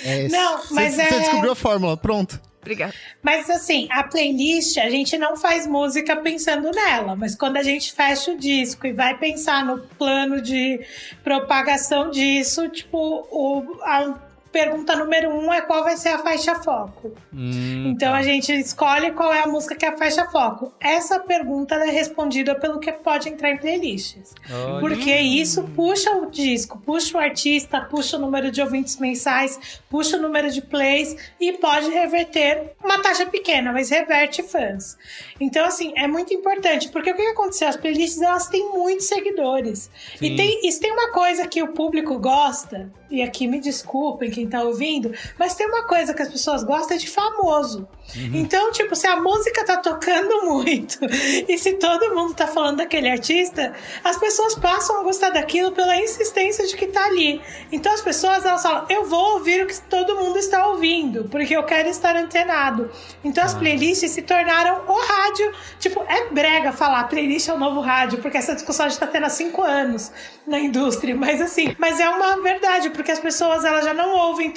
É, 0.03 0.27
Não, 0.27 0.61
cê- 0.61 0.73
mas 0.73 0.93
Você 0.95 1.01
é- 1.01 1.19
descobriu 1.19 1.51
a 1.51 1.55
fórmula, 1.55 1.95
pronto. 1.97 2.41
Obrigada. 2.65 2.95
Mas 3.21 3.47
assim, 3.47 3.87
a 3.91 4.01
playlist, 4.01 4.79
a 4.79 4.89
gente 4.89 5.19
não 5.19 5.37
faz 5.37 5.67
música 5.67 6.15
pensando 6.15 6.71
nela, 6.71 7.15
mas 7.15 7.35
quando 7.35 7.57
a 7.57 7.63
gente 7.63 7.93
fecha 7.93 8.31
o 8.31 8.37
disco 8.37 8.87
e 8.87 8.91
vai 8.91 9.15
pensar 9.15 9.63
no 9.63 9.77
plano 9.77 10.41
de 10.41 10.83
propagação 11.23 12.09
disso, 12.09 12.67
tipo, 12.69 12.97
o, 12.97 13.79
a 13.83 14.19
pergunta 14.55 14.95
número 14.95 15.29
um 15.31 15.51
é 15.51 15.59
qual 15.59 15.83
vai 15.83 15.97
ser 15.97 16.07
a 16.09 16.19
faixa 16.19 16.55
foco. 16.55 17.11
Hum, 17.33 17.91
Então 17.91 18.13
tá. 18.13 18.17
a 18.17 18.23
gente 18.23 18.53
escolhe 18.53 19.11
qual 19.11 19.33
é 19.33 19.41
a 19.41 19.47
música 19.47 19.75
que 19.75 19.85
é 19.85 19.89
a 19.89 19.97
faixa 19.97 20.25
foco. 20.27 20.71
Essa 20.79 21.19
pergunta 21.19 21.75
é 21.75 21.89
respondida 21.89 22.55
pelo 22.55 22.79
que 22.79 22.89
pode 22.89 23.27
entrar 23.27 23.51
em 23.51 23.57
playlists. 23.57 24.33
Olha. 24.49 24.79
Porque 24.79 25.13
isso 25.13 25.61
puxa 25.75 26.09
o 26.11 26.31
disco, 26.31 26.79
puxa 26.85 27.17
o 27.17 27.19
artista, 27.19 27.81
puxa 27.81 28.15
o 28.15 28.19
número 28.21 28.49
de 28.49 28.61
ouvintes 28.61 28.97
mensais, 28.97 29.81
puxa 29.89 30.15
o 30.15 30.21
número 30.21 30.49
de 30.49 30.61
plays 30.61 31.17
e 31.37 31.51
pode 31.51 31.89
reverter 31.89 32.75
uma 32.81 33.01
taxa 33.01 33.25
pequena, 33.25 33.73
mas 33.73 33.89
reverte 33.89 34.41
fãs. 34.41 34.97
Então, 35.37 35.65
assim, 35.65 35.91
é 35.97 36.07
muito 36.07 36.33
importante, 36.33 36.87
porque 36.87 37.11
o 37.11 37.13
que 37.13 37.21
aconteceu? 37.23 37.67
As 37.67 37.75
playlists 37.75 38.21
elas 38.21 38.47
têm 38.47 38.71
muitos 38.71 39.07
seguidores. 39.07 39.91
Sim. 40.17 40.25
E 40.27 40.35
tem, 40.37 40.65
isso 40.65 40.79
tem 40.79 40.93
uma 40.93 41.11
coisa 41.11 41.45
que 41.45 41.61
o 41.61 41.73
público 41.73 42.17
gosta, 42.19 42.89
e 43.09 43.21
aqui 43.21 43.47
me 43.47 43.59
desculpem 43.59 44.31
quem 44.31 44.47
tá 44.47 44.63
ouvindo, 44.63 45.11
mas 45.37 45.55
tem 45.55 45.67
uma 45.67 45.87
coisa 45.87 46.13
que 46.13 46.21
as 46.21 46.29
pessoas 46.29 46.63
gostam 46.63 46.95
é 46.95 46.99
de 46.99 47.09
famoso. 47.09 47.87
Então, 48.33 48.71
tipo, 48.71 48.95
se 48.95 49.07
a 49.07 49.19
música 49.19 49.65
tá 49.65 49.77
tocando 49.77 50.45
muito 50.45 50.99
e 51.47 51.57
se 51.57 51.73
todo 51.73 52.13
mundo 52.15 52.33
tá 52.33 52.47
falando 52.47 52.77
daquele 52.77 53.09
artista, 53.09 53.73
as 54.03 54.17
pessoas 54.17 54.55
passam 54.55 54.99
a 54.99 55.03
gostar 55.03 55.31
daquilo 55.31 55.71
pela 55.71 55.95
insistência 55.97 56.67
de 56.67 56.75
que 56.77 56.87
tá 56.87 57.05
ali. 57.05 57.41
Então 57.71 57.91
as 57.91 58.01
pessoas 58.01 58.45
elas 58.45 58.61
falam, 58.61 58.85
eu 58.89 59.05
vou 59.05 59.33
ouvir 59.33 59.63
o 59.63 59.67
que 59.67 59.81
todo 59.81 60.15
mundo 60.15 60.37
está 60.37 60.67
ouvindo, 60.67 61.27
porque 61.29 61.55
eu 61.55 61.63
quero 61.63 61.89
estar 61.89 62.15
antenado. 62.15 62.91
Então 63.23 63.43
as 63.43 63.53
playlists 63.53 64.11
se 64.11 64.21
tornaram 64.21 64.83
o 64.87 64.99
rádio. 64.99 65.51
Tipo, 65.79 66.03
é 66.07 66.29
brega 66.29 66.71
falar 66.71 67.05
playlist 67.05 67.49
é 67.49 67.53
o 67.53 67.57
novo 67.57 67.81
rádio, 67.81 68.19
porque 68.19 68.37
essa 68.37 68.53
discussão 68.53 68.85
a 68.85 68.89
gente 68.89 68.99
tá 68.99 69.07
tendo 69.07 69.25
há 69.25 69.29
cinco 69.29 69.61
anos 69.61 70.11
na 70.45 70.59
indústria. 70.59 71.15
Mas 71.15 71.41
assim, 71.41 71.75
mas 71.77 71.99
é 71.99 72.09
uma 72.09 72.41
verdade, 72.41 72.89
porque 72.95 73.11
as 73.11 73.19
pessoas 73.19 73.63
elas 73.63 73.85
já 73.85 73.93
não 73.93 74.15
ouvem. 74.15 74.53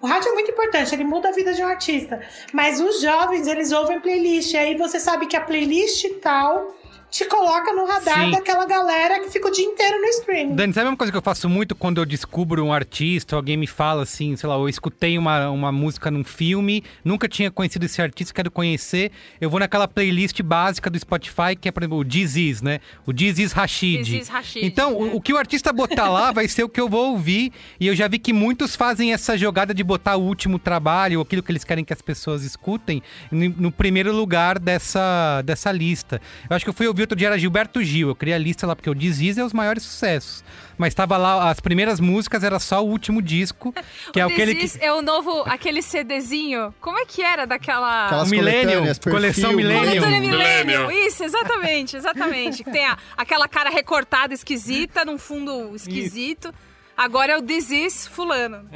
O 0.00 0.06
rádio 0.06 0.30
é 0.30 0.32
muito 0.32 0.50
importante, 0.50 0.94
ele 0.94 1.04
muda 1.04 1.28
a 1.28 1.32
vida 1.32 1.52
de 1.52 1.62
um 1.62 1.66
artista. 1.66 2.20
Mas 2.52 2.80
os 2.80 3.00
jovens, 3.00 3.46
eles 3.46 3.72
ouvem 3.72 4.00
playlist. 4.00 4.52
E 4.52 4.56
aí 4.56 4.76
você 4.76 5.00
sabe 5.00 5.26
que 5.26 5.36
a 5.36 5.40
playlist 5.40 6.04
tal 6.22 6.74
te 7.10 7.24
coloca 7.24 7.72
no 7.72 7.86
radar 7.86 8.26
Sim. 8.26 8.30
daquela 8.32 8.66
galera 8.66 9.20
que 9.20 9.30
fica 9.30 9.48
o 9.48 9.50
dia 9.50 9.64
inteiro 9.64 9.98
no 10.00 10.06
streaming. 10.08 10.54
Dani, 10.54 10.72
sabe 10.72 10.88
uma 10.88 10.96
coisa 10.96 11.10
que 11.10 11.16
eu 11.16 11.22
faço 11.22 11.48
muito 11.48 11.74
quando 11.74 11.98
eu 11.98 12.04
descubro 12.04 12.64
um 12.64 12.72
artista, 12.72 13.34
alguém 13.34 13.56
me 13.56 13.66
fala 13.66 14.02
assim, 14.02 14.36
sei 14.36 14.48
lá, 14.48 14.56
eu 14.56 14.68
escutei 14.68 15.16
uma, 15.16 15.48
uma 15.48 15.72
música 15.72 16.10
num 16.10 16.22
filme, 16.22 16.84
nunca 17.02 17.26
tinha 17.28 17.50
conhecido 17.50 17.86
esse 17.86 18.00
artista, 18.02 18.34
quero 18.34 18.50
conhecer, 18.50 19.10
eu 19.40 19.48
vou 19.48 19.58
naquela 19.58 19.88
playlist 19.88 20.42
básica 20.42 20.90
do 20.90 20.98
Spotify, 20.98 21.56
que 21.58 21.68
é, 21.68 21.72
por 21.72 21.82
exemplo, 21.82 21.98
o 21.98 22.06
Is, 22.06 22.60
né? 22.60 22.80
O 23.06 23.12
Is 23.12 23.52
Rashid. 23.52 24.22
Rashid, 24.28 24.66
Então, 24.66 24.90
é. 24.90 24.94
o, 24.94 25.16
o 25.16 25.20
que 25.20 25.32
o 25.32 25.38
artista 25.38 25.72
botar 25.72 26.10
lá 26.10 26.30
vai 26.30 26.46
ser 26.46 26.64
o 26.64 26.68
que 26.68 26.80
eu 26.80 26.88
vou 26.88 27.12
ouvir, 27.12 27.52
e 27.80 27.86
eu 27.86 27.94
já 27.94 28.06
vi 28.06 28.18
que 28.18 28.32
muitos 28.32 28.76
fazem 28.76 29.12
essa 29.14 29.36
jogada 29.36 29.72
de 29.72 29.82
botar 29.82 30.16
o 30.16 30.22
último 30.22 30.58
trabalho, 30.58 31.20
ou 31.20 31.22
aquilo 31.22 31.42
que 31.42 31.50
eles 31.50 31.64
querem 31.64 31.84
que 31.84 31.92
as 31.92 32.02
pessoas 32.02 32.42
escutem, 32.42 33.02
no, 33.30 33.48
no 33.48 33.72
primeiro 33.72 34.12
lugar 34.14 34.58
dessa, 34.58 35.40
dessa 35.42 35.72
lista. 35.72 36.20
Eu 36.50 36.54
acho 36.54 36.64
que 36.64 36.68
eu 36.68 36.74
fui 36.74 36.86
ouvir 36.86 36.97
outro 37.02 37.16
dia, 37.16 37.28
era 37.28 37.38
Gilberto 37.38 37.82
Gil, 37.82 38.08
eu 38.08 38.14
criei 38.14 38.34
a 38.34 38.38
lista 38.38 38.66
lá, 38.66 38.74
porque 38.76 38.88
o 38.90 38.96
Is 38.96 39.38
é 39.38 39.44
os 39.44 39.52
maiores 39.52 39.82
sucessos. 39.82 40.44
Mas 40.76 40.94
tava 40.94 41.16
lá, 41.16 41.50
as 41.50 41.58
primeiras 41.60 41.98
músicas 41.98 42.44
era 42.44 42.58
só 42.58 42.84
o 42.84 42.88
último 42.88 43.20
disco, 43.20 43.74
que 44.12 44.20
é 44.20 44.24
o 44.26 44.28
aquele 44.28 44.54
This 44.54 44.76
que... 44.76 44.84
É 44.84 44.92
o 44.92 45.02
novo, 45.02 45.42
aquele 45.46 45.82
CDzinho. 45.82 46.72
Como 46.80 46.98
é 46.98 47.04
que 47.04 47.22
era 47.22 47.46
daquela... 47.46 48.06
Aquelas 48.06 48.30
Millennium, 48.30 48.84
coleção 49.10 49.52
Millennium. 49.52 49.84
Coletânea 50.02 50.20
Millennium. 50.20 50.86
Millennium. 50.86 51.06
Isso, 51.06 51.24
exatamente, 51.24 51.96
exatamente. 51.96 52.62
Que 52.62 52.70
tem 52.70 52.86
a- 52.86 52.96
aquela 53.16 53.48
cara 53.48 53.70
recortada 53.70 54.32
esquisita, 54.32 55.04
num 55.04 55.18
fundo 55.18 55.74
esquisito. 55.74 56.54
Agora 56.96 57.32
é 57.32 57.38
o 57.38 57.44
Is 57.50 58.06
fulano. 58.06 58.68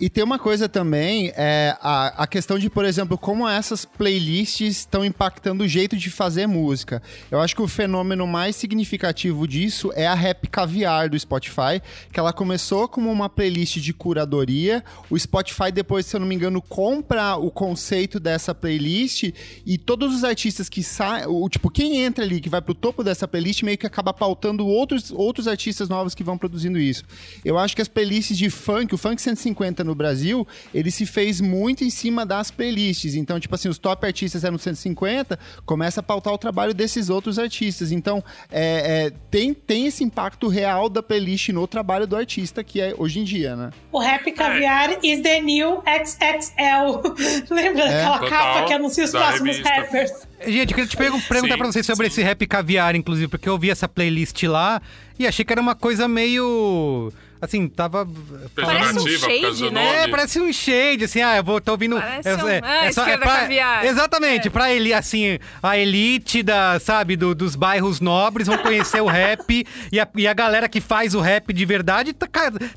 E 0.00 0.08
tem 0.08 0.24
uma 0.24 0.38
coisa 0.38 0.66
também, 0.66 1.30
é 1.36 1.76
a, 1.78 2.22
a 2.22 2.26
questão 2.26 2.58
de, 2.58 2.70
por 2.70 2.86
exemplo, 2.86 3.18
como 3.18 3.46
essas 3.46 3.84
playlists 3.84 4.78
estão 4.78 5.04
impactando 5.04 5.62
o 5.62 5.68
jeito 5.68 5.94
de 5.94 6.08
fazer 6.08 6.46
música. 6.46 7.02
Eu 7.30 7.38
acho 7.38 7.54
que 7.54 7.60
o 7.60 7.68
fenômeno 7.68 8.26
mais 8.26 8.56
significativo 8.56 9.46
disso 9.46 9.92
é 9.94 10.06
a 10.06 10.14
Rap 10.14 10.48
Caviar 10.48 11.10
do 11.10 11.20
Spotify, 11.20 11.82
que 12.10 12.18
ela 12.18 12.32
começou 12.32 12.88
como 12.88 13.12
uma 13.12 13.28
playlist 13.28 13.76
de 13.76 13.92
curadoria. 13.92 14.82
O 15.10 15.18
Spotify 15.18 15.70
depois, 15.70 16.06
se 16.06 16.16
eu 16.16 16.20
não 16.20 16.26
me 16.26 16.34
engano, 16.34 16.62
compra 16.62 17.36
o 17.36 17.50
conceito 17.50 18.18
dessa 18.18 18.54
playlist 18.54 19.34
e 19.66 19.76
todos 19.76 20.14
os 20.14 20.24
artistas 20.24 20.70
que 20.70 20.82
saem, 20.82 21.26
tipo, 21.50 21.70
quem 21.70 21.98
entra 21.98 22.24
ali, 22.24 22.40
que 22.40 22.48
vai 22.48 22.62
pro 22.62 22.72
topo 22.72 23.04
dessa 23.04 23.28
playlist, 23.28 23.62
meio 23.64 23.76
que 23.76 23.86
acaba 23.86 24.14
pautando 24.14 24.66
outros, 24.66 25.10
outros 25.10 25.46
artistas 25.46 25.90
novos 25.90 26.14
que 26.14 26.24
vão 26.24 26.38
produzindo 26.38 26.78
isso. 26.78 27.04
Eu 27.44 27.58
acho 27.58 27.76
que 27.76 27.82
as 27.82 27.88
playlists 27.88 28.38
de 28.38 28.48
funk, 28.48 28.94
o 28.94 28.98
Funk 28.98 29.20
150 29.20 29.89
no 29.89 29.89
Brasil, 29.94 30.46
ele 30.74 30.90
se 30.90 31.06
fez 31.06 31.40
muito 31.40 31.84
em 31.84 31.90
cima 31.90 32.24
das 32.26 32.50
playlists. 32.50 33.14
Então, 33.14 33.38
tipo 33.40 33.54
assim, 33.54 33.68
os 33.68 33.78
top 33.78 34.06
artistas 34.06 34.44
eram 34.44 34.58
150, 34.58 35.38
começa 35.64 36.00
a 36.00 36.02
pautar 36.02 36.32
o 36.32 36.38
trabalho 36.38 36.72
desses 36.74 37.08
outros 37.10 37.38
artistas. 37.38 37.92
Então, 37.92 38.22
é, 38.50 39.06
é, 39.06 39.12
tem, 39.30 39.52
tem 39.54 39.86
esse 39.86 40.02
impacto 40.04 40.48
real 40.48 40.88
da 40.88 41.02
playlist 41.02 41.48
no 41.50 41.66
trabalho 41.66 42.06
do 42.06 42.16
artista, 42.16 42.62
que 42.64 42.80
é 42.80 42.94
hoje 42.96 43.20
em 43.20 43.24
dia, 43.24 43.56
né? 43.56 43.70
O 43.92 43.98
Rap 43.98 44.30
Caviar 44.32 44.98
is 45.02 45.20
the 45.22 45.40
new 45.40 45.82
XXL. 46.30 47.14
Lembra 47.52 47.84
daquela 47.84 48.18
Total, 48.18 48.28
capa 48.30 48.64
que 48.66 48.72
anuncia 48.72 49.04
os 49.04 49.10
próximos 49.10 49.56
revista. 49.58 49.68
rappers? 49.70 50.12
Gente, 50.46 50.70
eu 50.70 50.74
queria 50.76 50.86
te 50.86 50.96
pergun- 50.96 51.20
perguntar 51.20 51.54
Sim, 51.54 51.58
pra 51.58 51.66
vocês 51.72 51.84
sobre 51.86 52.06
sim. 52.08 52.12
esse 52.12 52.22
rap 52.22 52.46
caviar, 52.46 52.94
inclusive, 52.96 53.28
porque 53.28 53.48
eu 53.48 53.58
vi 53.58 53.70
essa 53.70 53.86
playlist 53.88 54.42
lá 54.44 54.80
e 55.18 55.26
achei 55.26 55.44
que 55.44 55.52
era 55.52 55.60
uma 55.60 55.74
coisa 55.74 56.08
meio. 56.08 57.12
Assim, 57.40 57.68
tava. 57.68 58.06
Parece 58.54 58.98
um 58.98 59.06
shade, 59.18 59.70
né? 59.70 60.04
É, 60.04 60.08
parece 60.08 60.40
um 60.40 60.52
shade, 60.52 61.04
assim, 61.04 61.22
ah, 61.22 61.36
eu 61.38 61.44
vou, 61.44 61.60
tô 61.60 61.72
ouvindo. 61.72 61.96
Parece 61.96 62.28
é, 62.28 62.36
um- 62.36 62.48
é- 62.48 62.60
ah, 62.62 62.84
é 62.86 62.92
só- 62.92 63.00
esquerda 63.02 63.24
pra- 63.24 63.36
caviar. 63.40 63.84
Exatamente, 63.86 64.48
É. 64.48 64.50
pra 64.50 64.70
ele, 64.72 64.92
assim, 64.92 65.38
a 65.62 65.78
elite 65.78 66.42
da, 66.42 66.78
sabe, 66.78 67.16
do- 67.16 67.34
dos 67.34 67.56
bairros 67.56 68.00
nobres 68.00 68.46
vão 68.46 68.58
conhecer 68.58 69.00
o 69.00 69.06
rap 69.06 69.66
e 69.90 69.98
a, 70.00 70.06
e 70.16 70.26
a 70.28 70.32
galera 70.34 70.68
que 70.68 70.80
faz 70.80 71.14
o 71.14 71.20
rap 71.20 71.52
de 71.52 71.64
verdade 71.64 72.12
tá, 72.12 72.26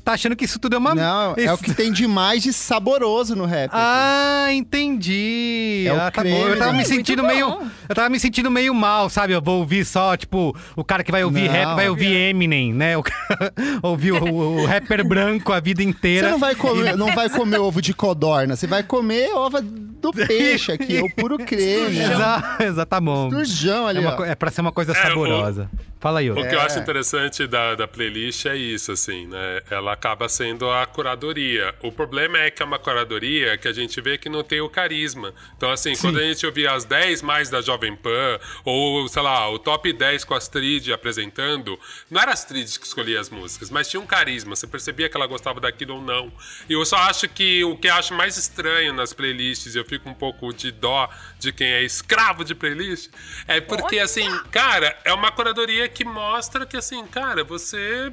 tá 0.02 0.12
achando 0.12 0.34
que 0.34 0.44
isso 0.46 0.58
tudo 0.58 0.76
é 0.76 0.78
uma. 0.78 0.94
Não, 0.94 1.34
é 1.36 1.52
o 1.52 1.58
que 1.58 1.74
tem 1.74 1.92
de 1.92 2.06
mais 2.06 2.42
de 2.42 2.52
saboroso 2.52 3.36
no 3.36 3.44
rap. 3.44 3.70
Ah, 3.72 4.46
entendi. 4.52 5.84
É 5.86 5.92
o 5.92 5.96
ah, 5.96 6.10
tá 6.10 6.22
creme 6.22 6.38
bom. 6.38 6.48
Eu 6.48 6.58
tava 6.58 6.72
da- 6.72 6.76
me 6.78 6.84
sentindo 6.84 7.22
meio. 7.22 7.60
Eu 7.88 7.94
tava 7.94 8.08
me 8.08 8.18
sentindo 8.18 8.50
meio 8.50 8.74
mal, 8.74 9.08
sabe? 9.10 9.32
Eu 9.32 9.42
vou 9.42 9.58
ouvir 9.58 9.84
só, 9.84 10.16
tipo, 10.16 10.56
o 10.76 10.84
cara 10.84 11.02
que 11.04 11.12
vai 11.12 11.24
ouvir 11.24 11.44
Não. 11.46 11.52
rap 11.52 11.74
vai 11.74 11.88
ouvir 11.88 12.12
Eminem, 12.14 12.72
né? 12.72 12.96
O 12.96 13.02
cara- 13.02 13.52
ouvir 13.82 14.12
o, 14.12 14.53
o 14.56 14.64
rapper 14.66 15.06
branco 15.06 15.52
a 15.52 15.60
vida 15.60 15.82
inteira. 15.82 16.26
Você 16.28 16.32
não 16.32 16.38
vai, 16.38 16.54
comer, 16.54 16.96
não 16.96 17.14
vai 17.14 17.28
comer 17.28 17.58
ovo 17.58 17.80
de 17.82 17.92
codorna, 17.94 18.56
você 18.56 18.66
vai 18.66 18.82
comer 18.82 19.30
ovo 19.34 19.60
do 19.60 20.12
peixe 20.12 20.72
aqui, 20.72 20.96
é 20.98 21.02
o 21.02 21.10
puro 21.14 21.38
creme. 21.38 21.98
Exa, 21.98 22.56
exa, 22.60 22.86
tá 22.86 23.00
bom. 23.00 23.28
Turjão 23.30 23.86
É, 23.86 23.90
ali, 23.90 23.98
uma 24.00 24.20
ó. 24.20 24.24
é 24.24 24.34
pra 24.34 24.50
ser 24.50 24.60
uma 24.60 24.72
coisa 24.72 24.92
É, 24.92 24.94
saborosa. 24.94 25.70
Fala 26.04 26.20
aí. 26.20 26.30
O 26.30 26.34
que 26.34 26.40
eu 26.40 26.60
É. 26.60 26.66
acho 26.66 26.78
interessante 26.78 27.46
da, 27.46 27.74
da 27.74 27.88
playlist 27.88 28.44
é 28.44 28.54
isso, 28.54 28.92
assim, 28.92 29.26
né? 29.26 29.62
Ela 29.70 29.94
acaba 29.94 30.28
sendo 30.28 30.70
a 30.70 30.84
curadoria. 30.84 31.74
O 31.80 31.90
problema 31.90 32.36
é 32.38 32.50
que 32.50 32.62
é 32.62 32.66
uma 32.66 32.78
curadoria 32.78 33.56
que 33.56 33.66
a 33.66 33.72
gente 33.72 33.98
vê 34.02 34.18
que 34.18 34.28
não 34.28 34.42
tem 34.44 34.60
o 34.60 34.68
carisma. 34.68 35.32
Então, 35.56 35.70
assim, 35.70 35.96
quando 35.96 36.18
a 36.18 36.22
gente 36.22 36.44
ouvia 36.44 36.72
as 36.72 36.84
10 36.84 37.22
mais 37.22 37.48
da 37.48 37.62
Jovem 37.62 37.96
Pan, 37.96 38.38
ou, 38.66 39.08
sei 39.08 39.22
lá, 39.22 39.48
o 39.50 39.58
top 39.58 39.90
10 39.94 40.24
com 40.24 40.34
a 40.34 40.36
Astrid 40.36 40.92
apresentando, 40.92 41.80
não 42.10 42.20
era 42.20 42.32
a 42.32 42.34
Astrid 42.34 42.78
que 42.78 42.84
escolhia 42.86 43.18
as 43.18 43.30
músicas, 43.30 43.70
mas 43.70 43.88
tinha 43.88 43.98
um 43.98 44.06
carisma. 44.06 44.54
Você 44.54 44.66
percebia 44.66 45.08
que 45.08 45.16
ela 45.16 45.26
gostava 45.26 45.58
daquilo 45.58 45.94
ou 45.94 46.02
não. 46.02 46.30
E 46.68 46.74
eu 46.74 46.84
só 46.84 46.96
acho 46.96 47.26
que 47.30 47.64
o 47.64 47.78
que 47.78 47.88
eu 47.88 47.94
acho 47.94 48.12
mais 48.12 48.36
estranho 48.36 48.92
nas 48.92 49.14
playlists, 49.14 49.74
eu 49.74 49.86
fico 49.86 50.06
um 50.10 50.14
pouco 50.14 50.52
de 50.52 50.70
dó 50.70 51.08
de 51.38 51.50
quem 51.50 51.68
é 51.68 51.82
escravo 51.82 52.44
de 52.44 52.54
playlist, 52.54 53.08
é 53.48 53.58
porque, 53.62 53.98
assim, 53.98 54.28
cara, 54.50 54.94
é 55.02 55.12
uma 55.14 55.32
curadoria 55.32 55.88
que 55.94 56.04
mostra 56.04 56.66
que, 56.66 56.76
assim, 56.76 57.06
cara, 57.06 57.44
você. 57.44 58.12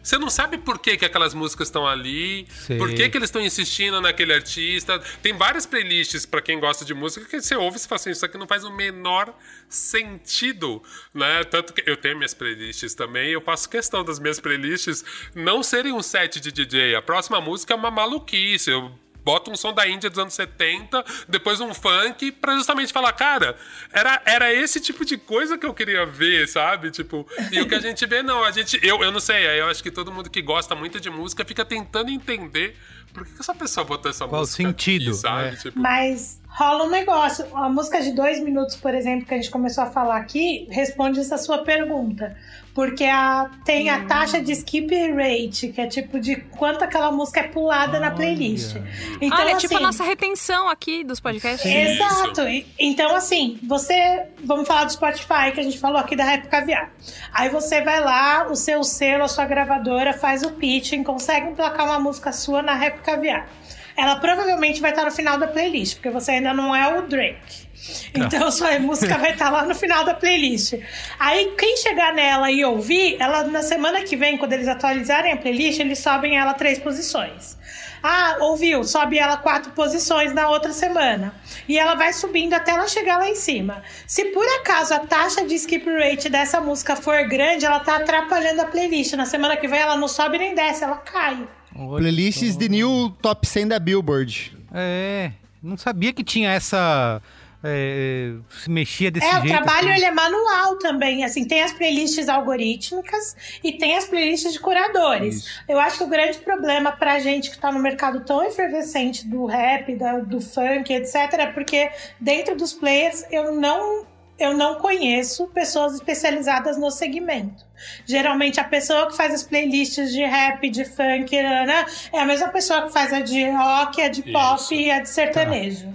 Você 0.00 0.16
não 0.16 0.30
sabe 0.30 0.56
por 0.56 0.78
que, 0.78 0.96
que 0.96 1.04
aquelas 1.04 1.34
músicas 1.34 1.68
estão 1.68 1.86
ali, 1.86 2.46
Sei. 2.48 2.78
por 2.78 2.88
que, 2.94 3.10
que 3.10 3.18
eles 3.18 3.26
estão 3.26 3.42
insistindo 3.42 4.00
naquele 4.00 4.32
artista. 4.32 4.98
Tem 5.20 5.36
várias 5.36 5.66
playlists 5.66 6.24
pra 6.24 6.40
quem 6.40 6.58
gosta 6.58 6.82
de 6.82 6.94
música 6.94 7.26
que 7.26 7.42
você 7.42 7.56
ouve 7.56 7.76
e 7.76 7.80
fala 7.80 7.96
assim, 7.96 8.10
isso 8.12 8.24
aqui 8.24 8.38
não 8.38 8.46
faz 8.46 8.64
o 8.64 8.70
menor 8.72 9.36
sentido, 9.68 10.82
né? 11.12 11.44
Tanto 11.44 11.74
que 11.74 11.82
eu 11.84 11.96
tenho 11.96 12.16
minhas 12.16 12.32
playlists 12.32 12.94
também, 12.94 13.32
eu 13.32 13.40
faço 13.42 13.68
questão 13.68 14.02
das 14.02 14.18
minhas 14.18 14.40
playlists 14.40 15.04
não 15.34 15.62
serem 15.62 15.92
um 15.92 16.00
set 16.00 16.40
de 16.40 16.52
DJ. 16.52 16.94
A 16.94 17.02
próxima 17.02 17.38
música 17.38 17.74
é 17.74 17.76
uma 17.76 17.90
maluquice. 17.90 18.70
Eu 18.70 18.90
boto 19.28 19.50
um 19.50 19.56
som 19.56 19.74
da 19.74 19.86
Índia 19.86 20.08
dos 20.08 20.18
anos 20.18 20.32
70, 20.32 21.04
depois 21.28 21.60
um 21.60 21.74
funk, 21.74 22.32
pra 22.32 22.54
justamente 22.56 22.94
falar, 22.94 23.12
cara, 23.12 23.54
era, 23.92 24.22
era 24.24 24.54
esse 24.54 24.80
tipo 24.80 25.04
de 25.04 25.18
coisa 25.18 25.58
que 25.58 25.66
eu 25.66 25.74
queria 25.74 26.06
ver, 26.06 26.48
sabe? 26.48 26.90
Tipo, 26.90 27.26
e 27.52 27.60
o 27.60 27.68
que 27.68 27.74
a 27.74 27.78
gente 27.78 28.06
vê, 28.06 28.22
não, 28.22 28.42
a 28.42 28.50
gente, 28.50 28.80
eu, 28.82 29.02
eu 29.02 29.12
não 29.12 29.20
sei, 29.20 29.60
eu 29.60 29.66
acho 29.66 29.82
que 29.82 29.90
todo 29.90 30.10
mundo 30.10 30.30
que 30.30 30.40
gosta 30.40 30.74
muito 30.74 30.98
de 30.98 31.10
música 31.10 31.44
fica 31.44 31.62
tentando 31.62 32.10
entender 32.10 32.74
por 33.12 33.26
que, 33.26 33.34
que 33.34 33.40
essa 33.40 33.54
pessoa 33.54 33.84
botou 33.84 34.10
essa 34.10 34.26
Qual 34.26 34.40
o 34.40 34.44
música 34.44 34.62
sentido, 34.62 35.10
aqui, 35.10 35.18
sabe? 35.18 35.48
é. 35.48 35.56
Tipo, 35.56 35.78
Mas 35.78 36.40
rola 36.46 36.84
um 36.84 36.90
negócio. 36.90 37.44
A 37.54 37.68
música 37.68 38.00
de 38.00 38.12
dois 38.12 38.42
minutos, 38.42 38.76
por 38.76 38.94
exemplo, 38.94 39.26
que 39.26 39.34
a 39.34 39.36
gente 39.36 39.50
começou 39.50 39.84
a 39.84 39.90
falar 39.90 40.16
aqui, 40.16 40.66
responde 40.70 41.20
essa 41.20 41.36
sua 41.36 41.58
pergunta. 41.58 42.34
Porque 42.78 43.02
a, 43.06 43.50
tem 43.64 43.90
a 43.90 44.04
taxa 44.04 44.40
de 44.40 44.52
skip 44.52 44.86
rate, 45.12 45.66
que 45.72 45.80
é 45.80 45.88
tipo 45.88 46.20
de 46.20 46.36
quanto 46.36 46.84
aquela 46.84 47.10
música 47.10 47.40
é 47.40 47.42
pulada 47.42 47.98
na 47.98 48.12
playlist. 48.12 48.76
Então, 49.20 49.36
Olha, 49.36 49.56
assim, 49.56 49.66
tipo 49.66 49.76
a 49.78 49.80
nossa 49.80 50.04
retenção 50.04 50.68
aqui 50.68 51.02
dos 51.02 51.18
podcasts. 51.18 51.66
Exato. 51.68 52.42
E- 52.42 52.64
Então, 52.78 53.16
assim, 53.16 53.58
você. 53.64 54.26
Vamos 54.44 54.68
falar 54.68 54.84
do 54.84 54.92
Spotify, 54.92 55.50
que 55.52 55.58
a 55.58 55.62
gente 55.64 55.76
falou 55.76 55.98
aqui 55.98 56.14
da 56.14 56.22
Rap 56.22 56.46
Caviar. 56.46 56.92
Aí 57.32 57.48
você 57.48 57.80
vai 57.82 57.98
lá, 57.98 58.46
o 58.48 58.54
seu 58.54 58.84
selo, 58.84 59.24
a 59.24 59.28
sua 59.28 59.44
gravadora, 59.44 60.12
faz 60.12 60.44
o 60.44 60.52
pitching, 60.52 61.02
consegue 61.02 61.48
emplacar 61.48 61.84
uma 61.84 61.98
música 61.98 62.30
sua 62.30 62.62
na 62.62 62.74
Rap 62.74 63.00
Caviar. 63.00 63.48
Ela 63.96 64.20
provavelmente 64.20 64.80
vai 64.80 64.90
estar 64.90 65.04
no 65.04 65.10
final 65.10 65.36
da 65.36 65.48
playlist, 65.48 65.94
porque 65.96 66.10
você 66.10 66.30
ainda 66.30 66.54
não 66.54 66.72
é 66.76 66.96
o 66.96 67.08
Drake. 67.08 67.66
Então 68.14 68.50
sua 68.50 68.78
música 68.78 69.16
vai 69.18 69.32
estar 69.32 69.50
lá 69.50 69.64
no 69.64 69.74
final 69.74 70.04
da 70.04 70.14
playlist. 70.14 70.74
Aí 71.18 71.54
quem 71.58 71.76
chegar 71.76 72.12
nela 72.12 72.50
e 72.50 72.64
ouvir, 72.64 73.16
ela 73.20 73.44
na 73.44 73.62
semana 73.62 74.02
que 74.02 74.16
vem, 74.16 74.36
quando 74.36 74.52
eles 74.52 74.68
atualizarem 74.68 75.32
a 75.32 75.36
playlist, 75.36 75.80
eles 75.80 75.98
sobem 75.98 76.36
ela 76.36 76.54
três 76.54 76.78
posições. 76.78 77.56
Ah, 78.02 78.36
ouviu? 78.40 78.84
Sobe 78.84 79.18
ela 79.18 79.36
quatro 79.36 79.72
posições 79.72 80.32
na 80.32 80.48
outra 80.48 80.72
semana. 80.72 81.34
E 81.68 81.78
ela 81.78 81.94
vai 81.94 82.12
subindo 82.12 82.54
até 82.54 82.70
ela 82.72 82.86
chegar 82.86 83.18
lá 83.18 83.28
em 83.28 83.34
cima. 83.34 83.82
Se 84.06 84.26
por 84.26 84.46
acaso 84.60 84.94
a 84.94 85.00
taxa 85.00 85.44
de 85.44 85.54
skip 85.54 85.84
rate 85.84 86.28
dessa 86.28 86.60
música 86.60 86.94
for 86.94 87.26
grande, 87.26 87.66
ela 87.66 87.80
tá 87.80 87.96
atrapalhando 87.96 88.62
a 88.62 88.66
playlist. 88.66 89.14
Na 89.14 89.26
semana 89.26 89.56
que 89.56 89.66
vem 89.66 89.80
ela 89.80 89.96
não 89.96 90.06
sobe 90.06 90.38
nem 90.38 90.54
desce, 90.54 90.84
ela 90.84 90.96
cai. 90.96 91.46
Playlists 91.74 92.56
de 92.56 92.68
new 92.68 93.10
top 93.22 93.46
100 93.46 93.68
da 93.68 93.78
Billboard. 93.78 94.56
É, 94.72 95.30
não 95.62 95.76
sabia 95.76 96.12
que 96.12 96.24
tinha 96.24 96.50
essa. 96.50 97.22
É, 97.62 98.34
se 98.50 98.70
mexia 98.70 99.10
desse 99.10 99.26
é, 99.26 99.30
jeito. 99.32 99.46
o 99.46 99.48
trabalho 99.48 99.88
assim. 99.88 99.96
ele 99.96 100.04
é 100.04 100.10
manual 100.12 100.76
também, 100.78 101.24
assim, 101.24 101.44
tem 101.44 101.62
as 101.62 101.72
playlists 101.72 102.28
algorítmicas 102.28 103.36
e 103.64 103.72
tem 103.72 103.96
as 103.96 104.04
playlists 104.04 104.52
de 104.52 104.60
curadores. 104.60 105.60
Eu 105.68 105.80
acho 105.80 105.98
que 105.98 106.04
o 106.04 106.08
grande 106.08 106.38
problema 106.38 106.92
pra 106.92 107.18
gente 107.18 107.50
que 107.50 107.58
tá 107.58 107.72
no 107.72 107.80
mercado 107.80 108.24
tão 108.24 108.44
efervescente 108.44 109.26
do 109.26 109.44
rap, 109.46 109.94
da- 109.96 110.20
do 110.20 110.40
funk, 110.40 110.92
etc, 110.92 111.14
é 111.34 111.46
porque 111.46 111.90
dentro 112.20 112.56
dos 112.56 112.72
players 112.72 113.24
eu 113.30 113.54
não 113.54 114.06
eu 114.38 114.56
não 114.56 114.76
conheço 114.76 115.48
pessoas 115.48 115.94
especializadas 115.94 116.78
no 116.78 116.92
segmento. 116.92 117.66
Geralmente 118.06 118.60
a 118.60 118.64
pessoa 118.64 119.08
que 119.08 119.16
faz 119.16 119.34
as 119.34 119.42
playlists 119.42 120.12
de 120.12 120.24
rap, 120.24 120.70
de 120.70 120.84
funk, 120.84 121.34
né, 121.34 121.84
é 122.12 122.20
a 122.20 122.24
mesma 122.24 122.46
pessoa 122.46 122.82
que 122.82 122.92
faz 122.92 123.12
a 123.12 123.18
de 123.18 123.50
rock, 123.50 124.00
a 124.00 124.06
de 124.08 124.22
pop 124.22 124.62
e 124.72 124.92
a 124.92 125.00
de 125.00 125.08
sertanejo. 125.08 125.92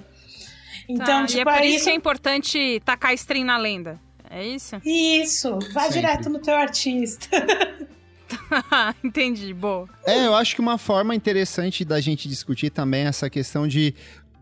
Então, 0.88 1.21
Tá, 1.21 1.25
tipo, 1.25 1.38
e 1.39 1.41
é 1.41 1.43
por 1.45 1.53
aí 1.53 1.75
isso 1.75 1.86
que 1.86 1.89
é 1.89 1.95
importante 1.95 2.81
tacar 2.84 3.13
stream 3.13 3.45
na 3.45 3.57
lenda. 3.57 3.99
É 4.29 4.45
isso? 4.45 4.77
Isso, 4.84 5.59
vai 5.73 5.86
Sempre. 5.86 6.01
direto 6.01 6.29
no 6.29 6.39
teu 6.39 6.55
artista. 6.55 7.27
Entendi, 9.03 9.53
boa. 9.53 9.88
É, 10.05 10.25
eu 10.25 10.36
acho 10.36 10.55
que 10.55 10.61
uma 10.61 10.77
forma 10.79 11.13
interessante 11.13 11.86
da 11.86 12.01
gente 12.01 12.27
discutir 12.27 12.71
também 12.71 13.05
é 13.05 13.07
essa 13.07 13.29
questão 13.29 13.67
de 13.67 13.93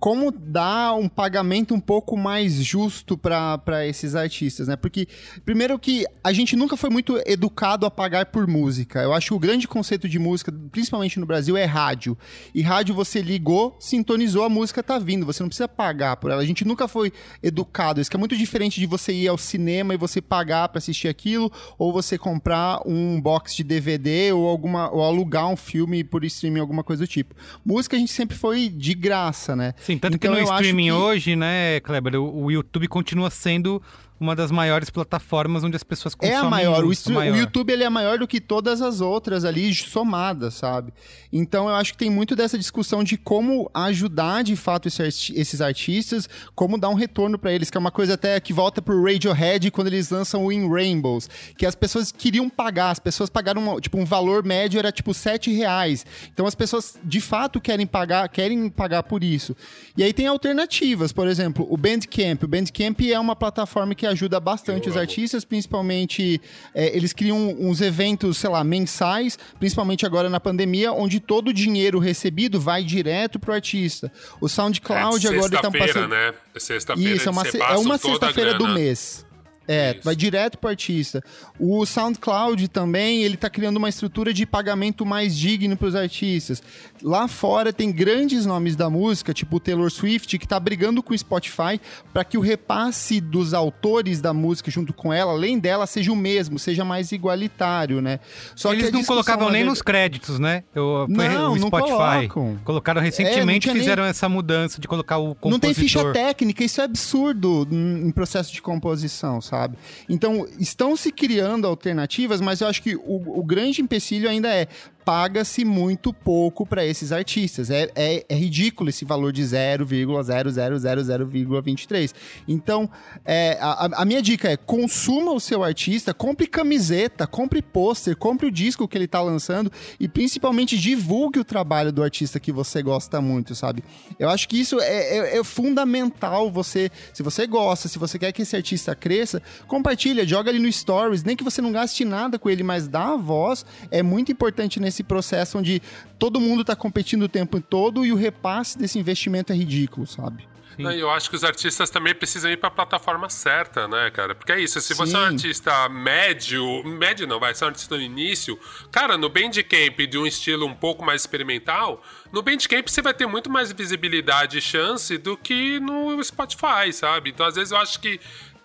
como 0.01 0.31
dar 0.31 0.95
um 0.95 1.07
pagamento 1.07 1.75
um 1.75 1.79
pouco 1.79 2.17
mais 2.17 2.55
justo 2.55 3.15
para 3.15 3.85
esses 3.85 4.15
artistas, 4.15 4.67
né? 4.67 4.75
Porque, 4.75 5.07
primeiro 5.45 5.77
que 5.77 6.07
a 6.23 6.33
gente 6.33 6.55
nunca 6.55 6.75
foi 6.75 6.89
muito 6.89 7.21
educado 7.23 7.85
a 7.85 7.91
pagar 7.91 8.25
por 8.25 8.47
música. 8.47 8.99
Eu 8.99 9.13
acho 9.13 9.27
que 9.27 9.33
o 9.35 9.39
grande 9.39 9.67
conceito 9.67 10.09
de 10.09 10.17
música, 10.17 10.51
principalmente 10.71 11.19
no 11.19 11.25
Brasil, 11.27 11.55
é 11.55 11.65
rádio. 11.65 12.17
E 12.53 12.63
rádio 12.63 12.95
você 12.95 13.21
ligou, 13.21 13.77
sintonizou, 13.79 14.43
a 14.43 14.49
música 14.49 14.81
tá 14.81 14.97
vindo. 14.97 15.23
Você 15.23 15.43
não 15.43 15.49
precisa 15.49 15.67
pagar 15.67 16.17
por 16.17 16.31
ela. 16.31 16.41
A 16.41 16.45
gente 16.45 16.65
nunca 16.65 16.87
foi 16.87 17.13
educado. 17.43 18.01
Isso 18.01 18.09
que 18.09 18.17
é 18.17 18.19
muito 18.19 18.35
diferente 18.35 18.79
de 18.79 18.87
você 18.87 19.13
ir 19.13 19.27
ao 19.27 19.37
cinema 19.37 19.93
e 19.93 19.97
você 19.97 20.19
pagar 20.19 20.69
para 20.69 20.79
assistir 20.79 21.09
aquilo, 21.09 21.51
ou 21.77 21.93
você 21.93 22.17
comprar 22.17 22.81
um 22.87 23.21
box 23.21 23.55
de 23.55 23.63
DVD 23.63 24.33
ou 24.33 24.47
alguma 24.47 24.89
ou 24.89 25.03
alugar 25.03 25.47
um 25.47 25.55
filme 25.55 26.03
por 26.03 26.25
streaming, 26.25 26.59
alguma 26.59 26.83
coisa 26.83 27.03
do 27.03 27.07
tipo. 27.07 27.35
Música 27.63 27.95
a 27.95 27.99
gente 27.99 28.11
sempre 28.11 28.35
foi 28.35 28.67
de 28.67 28.95
graça, 28.95 29.55
né? 29.55 29.75
Sim, 29.90 29.90
tanto 29.97 30.15
Então, 30.15 30.33
que 30.33 30.41
no 30.41 30.43
streaming 30.55 30.85
que- 30.85 30.91
hoje, 30.91 31.35
né, 31.35 31.79
Kleber, 31.81 32.15
o, 32.15 32.43
o 32.45 32.51
YouTube 32.51 32.87
continua 32.87 33.29
sendo 33.29 33.81
uma 34.21 34.35
das 34.35 34.51
maiores 34.51 34.91
plataformas 34.91 35.63
onde 35.63 35.75
as 35.75 35.83
pessoas 35.83 36.13
É 36.13 36.17
consomem 36.17 36.45
a 36.45 36.49
maior. 36.49 36.83
O, 36.85 37.11
maior. 37.11 37.33
o 37.33 37.37
YouTube 37.39 37.73
ele 37.73 37.83
é 37.83 37.89
maior 37.89 38.19
do 38.19 38.27
que 38.27 38.39
todas 38.39 38.79
as 38.79 39.01
outras 39.01 39.43
ali 39.43 39.73
somadas, 39.73 40.53
sabe? 40.53 40.93
Então 41.33 41.67
eu 41.67 41.73
acho 41.73 41.93
que 41.93 41.97
tem 41.97 42.09
muito 42.11 42.35
dessa 42.35 42.55
discussão 42.55 43.03
de 43.03 43.17
como 43.17 43.67
ajudar 43.73 44.43
de 44.43 44.55
fato 44.55 44.87
esses 44.87 45.59
artistas, 45.59 46.29
como 46.53 46.77
dar 46.77 46.89
um 46.89 46.93
retorno 46.93 47.39
pra 47.39 47.51
eles, 47.51 47.71
que 47.71 47.77
é 47.77 47.79
uma 47.79 47.89
coisa 47.89 48.13
até 48.13 48.39
que 48.39 48.53
volta 48.53 48.79
pro 48.79 49.03
Radiohead 49.03 49.71
quando 49.71 49.87
eles 49.87 50.11
lançam 50.11 50.45
o 50.45 50.51
In 50.51 50.69
Rainbows, 50.69 51.27
que 51.57 51.65
as 51.65 51.73
pessoas 51.73 52.11
queriam 52.11 52.47
pagar, 52.47 52.91
as 52.91 52.99
pessoas 52.99 53.27
pagaram 53.27 53.79
tipo 53.79 53.97
um 53.97 54.05
valor 54.05 54.45
médio 54.45 54.77
era 54.77 54.91
tipo 54.91 55.15
7 55.15 55.51
reais. 55.51 56.05
Então 56.31 56.45
as 56.45 56.53
pessoas 56.53 56.95
de 57.03 57.19
fato 57.19 57.59
querem 57.59 57.87
pagar, 57.87 58.29
querem 58.29 58.69
pagar 58.69 59.01
por 59.01 59.23
isso. 59.23 59.55
E 59.97 60.03
aí 60.03 60.13
tem 60.13 60.27
alternativas, 60.27 61.11
por 61.11 61.27
exemplo, 61.27 61.65
o 61.67 61.75
Bandcamp. 61.75 62.43
O 62.43 62.47
Bandcamp 62.47 63.01
é 63.01 63.19
uma 63.19 63.35
plataforma 63.35 63.95
que 63.95 64.10
ajuda 64.11 64.39
bastante 64.39 64.87
os 64.89 64.95
artistas, 65.01 65.43
principalmente 65.43 66.39
é, 66.73 66.95
eles 66.95 67.13
criam 67.13 67.55
uns 67.59 67.81
eventos, 67.81 68.37
sei 68.37 68.49
lá, 68.49 68.63
mensais, 68.63 69.37
principalmente 69.59 70.05
agora 70.05 70.29
na 70.29 70.39
pandemia, 70.39 70.91
onde 70.93 71.19
todo 71.19 71.49
o 71.49 71.53
dinheiro 71.53 71.99
recebido 71.99 72.59
vai 72.59 72.83
direto 72.83 73.39
pro 73.39 73.53
artista. 73.53 74.11
O 74.39 74.47
SoundCloud 74.47 75.25
é 75.25 75.29
agora 75.29 75.45
ele 75.53 75.61
tá 75.61 75.61
sexta-feira, 75.71 75.87
passando 75.93 76.09
né? 76.09 76.33
É 76.55 76.59
Sexta-feira 76.59 77.15
isso, 77.15 77.27
é 77.27 77.31
uma, 77.31 77.45
se- 77.45 77.57
é 77.61 77.77
uma 77.77 77.97
sexta-feira 77.97 78.53
do 78.55 78.67
mês. 78.67 79.25
É, 79.67 79.99
vai 80.03 80.15
direto 80.15 80.57
pro 80.57 80.69
artista. 80.69 81.23
O 81.59 81.85
SoundCloud 81.85 82.67
também, 82.67 83.23
ele 83.23 83.37
tá 83.37 83.49
criando 83.49 83.77
uma 83.77 83.87
estrutura 83.87 84.33
de 84.33 84.45
pagamento 84.45 85.05
mais 85.05 85.37
digno 85.37 85.77
pros 85.77 85.95
artistas. 85.95 86.61
Lá 87.01 87.27
fora 87.27 87.71
tem 87.71 87.91
grandes 87.91 88.45
nomes 88.45 88.75
da 88.75 88.89
música, 88.89 89.33
tipo 89.33 89.55
o 89.57 89.59
Taylor 89.59 89.89
Swift, 89.89 90.37
que 90.37 90.47
tá 90.47 90.59
brigando 90.59 91.01
com 91.01 91.13
o 91.13 91.17
Spotify 91.17 91.79
para 92.11 92.23
que 92.25 92.37
o 92.37 92.41
repasse 92.41 93.21
dos 93.21 93.53
autores 93.53 94.19
da 94.19 94.33
música 94.33 94.69
junto 94.69 94.93
com 94.93 95.13
ela, 95.13 95.31
além 95.31 95.57
dela, 95.57 95.87
seja 95.87 96.11
o 96.11 96.15
mesmo, 96.15 96.59
seja 96.59 96.83
mais 96.83 97.11
igualitário, 97.11 98.01
né? 98.01 98.19
Só 98.55 98.73
Eles 98.73 98.91
não 98.91 99.03
colocavam 99.05 99.49
nem 99.49 99.63
nos 99.63 99.81
créditos, 99.81 100.37
né? 100.37 100.63
Eu, 100.75 101.05
Não, 101.07 101.53
o 101.53 101.57
não 101.57 101.67
Spotify. 101.67 102.27
colocam. 102.27 102.59
Colocaram 102.65 102.99
É, 102.99 103.05
recentemente, 103.05 103.67
não 103.67 103.73
tinha 103.73 103.75
fizeram 103.75 104.03
essa 104.03 104.27
mudança 104.27 104.81
de 104.81 104.87
colocar 104.87 105.17
o 105.17 105.35
compositor. 105.35 105.51
Não 105.51 105.59
tem 105.59 105.73
ficha 105.73 106.11
técnica, 106.11 106.63
isso 106.63 106.81
é 106.81 106.83
absurdo 106.83 107.67
em 107.71 108.11
processo 108.11 108.51
de 108.51 108.61
composição, 108.61 109.39
sabe? 109.39 109.60
Então, 110.07 110.47
estão 110.59 110.95
se 110.95 111.11
criando 111.11 111.67
alternativas, 111.67 112.41
mas 112.41 112.61
eu 112.61 112.67
acho 112.67 112.81
que 112.81 112.95
o, 112.95 113.39
o 113.39 113.43
grande 113.43 113.81
empecilho 113.81 114.29
ainda 114.29 114.53
é 114.53 114.67
paga-se 115.05 115.63
muito 115.65 116.13
pouco 116.13 116.65
para 116.65 116.85
esses 116.85 117.11
artistas. 117.11 117.69
É, 117.69 117.89
é, 117.95 118.25
é 118.29 118.35
ridículo 118.35 118.89
esse 118.89 119.03
valor 119.05 119.31
de 119.31 119.43
0,0000,23. 119.43 122.13
Então, 122.47 122.89
é, 123.25 123.57
a, 123.61 124.01
a- 124.01 124.05
minha 124.05 124.21
dica 124.21 124.49
é 124.49 124.57
consuma 124.57 125.31
o 125.31 125.39
seu 125.39 125.63
artista, 125.63 126.13
compre 126.13 126.47
camiseta, 126.47 127.25
compre 127.27 127.61
pôster, 127.61 128.15
compre 128.15 128.47
o 128.47 128.51
disco 128.51 128.87
que 128.87 128.97
ele 128.97 129.07
tá 129.07 129.21
lançando 129.21 129.71
e 129.99 130.07
principalmente 130.07 130.77
divulgue 130.77 131.39
o 131.39 131.43
trabalho 131.43 131.91
do 131.91 132.03
artista 132.03 132.39
que 132.39 132.51
você 132.51 132.81
gosta 132.81 133.21
muito, 133.21 133.53
sabe? 133.55 133.83
Eu 134.19 134.29
acho 134.29 134.47
que 134.47 134.59
isso 134.59 134.79
é, 134.79 135.17
é- 135.17 135.37
é 135.39 135.43
fundamental 135.43 136.51
você, 136.51 136.89
se 137.13 137.23
você 137.23 137.45
gosta, 137.47 137.87
se 137.87 137.97
você 137.99 138.17
quer 138.19 138.31
que 138.31 138.41
esse 138.41 138.55
artista 138.55 138.95
cresça, 138.95 139.41
compartilha, 139.67 140.25
joga 140.27 140.49
ele 140.49 140.59
no 140.59 140.71
stories, 140.71 141.23
nem 141.23 141.35
que 141.35 141.43
você 141.43 141.61
não 141.61 141.71
gaste 141.71 142.03
nada 142.05 142.37
com 142.39 142.49
ele, 142.49 142.63
mas 142.63 142.87
dá 142.87 143.13
a 143.13 143.17
voz, 143.17 143.65
é 143.89 144.01
muito 144.03 144.31
importante 144.31 144.79
nesse 144.79 144.90
processo 145.03 145.57
onde 145.57 145.81
todo 146.19 146.39
mundo 146.39 146.65
tá 146.65 146.75
competindo 146.75 147.23
o 147.23 147.29
tempo 147.29 147.61
todo 147.61 148.05
e 148.05 148.11
o 148.11 148.15
repasse 148.15 148.77
desse 148.77 148.99
investimento 148.99 149.53
é 149.53 149.55
ridículo, 149.55 150.05
sabe? 150.05 150.51
Não, 150.77 150.91
eu 150.91 151.09
acho 151.09 151.29
que 151.29 151.35
os 151.35 151.43
artistas 151.43 151.89
também 151.89 152.13
precisam 152.15 152.49
ir 152.49 152.57
pra 152.57 152.71
plataforma 152.71 153.29
certa, 153.29 153.87
né, 153.87 154.09
cara? 154.09 154.33
Porque 154.33 154.51
é 154.51 154.59
isso, 154.59 154.79
se 154.81 154.93
você 154.93 155.15
é 155.15 155.19
um 155.19 155.27
Sim. 155.27 155.33
artista 155.33 155.89
médio, 155.89 156.83
médio 156.83 157.27
não, 157.27 157.39
vai 157.39 157.53
ser 157.53 157.65
um 157.65 157.67
artista 157.67 157.95
no 157.95 158.01
início, 158.01 158.59
cara, 158.91 159.17
no 159.17 159.29
Bandcamp 159.29 159.99
de 160.09 160.17
um 160.17 160.25
estilo 160.25 160.65
um 160.65 160.73
pouco 160.73 161.03
mais 161.03 161.21
experimental, 161.21 162.01
no 162.31 162.41
Bandcamp 162.41 162.87
você 162.87 163.01
vai 163.01 163.13
ter 163.13 163.27
muito 163.27 163.49
mais 163.49 163.71
visibilidade 163.71 164.57
e 164.57 164.61
chance 164.61 165.17
do 165.17 165.37
que 165.37 165.79
no 165.79 166.21
Spotify, 166.23 166.91
sabe? 166.91 167.29
Então, 167.31 167.45
às 167.45 167.55
vezes 167.55 167.71
eu 167.71 167.77
acho 167.77 167.99
que 167.99 168.19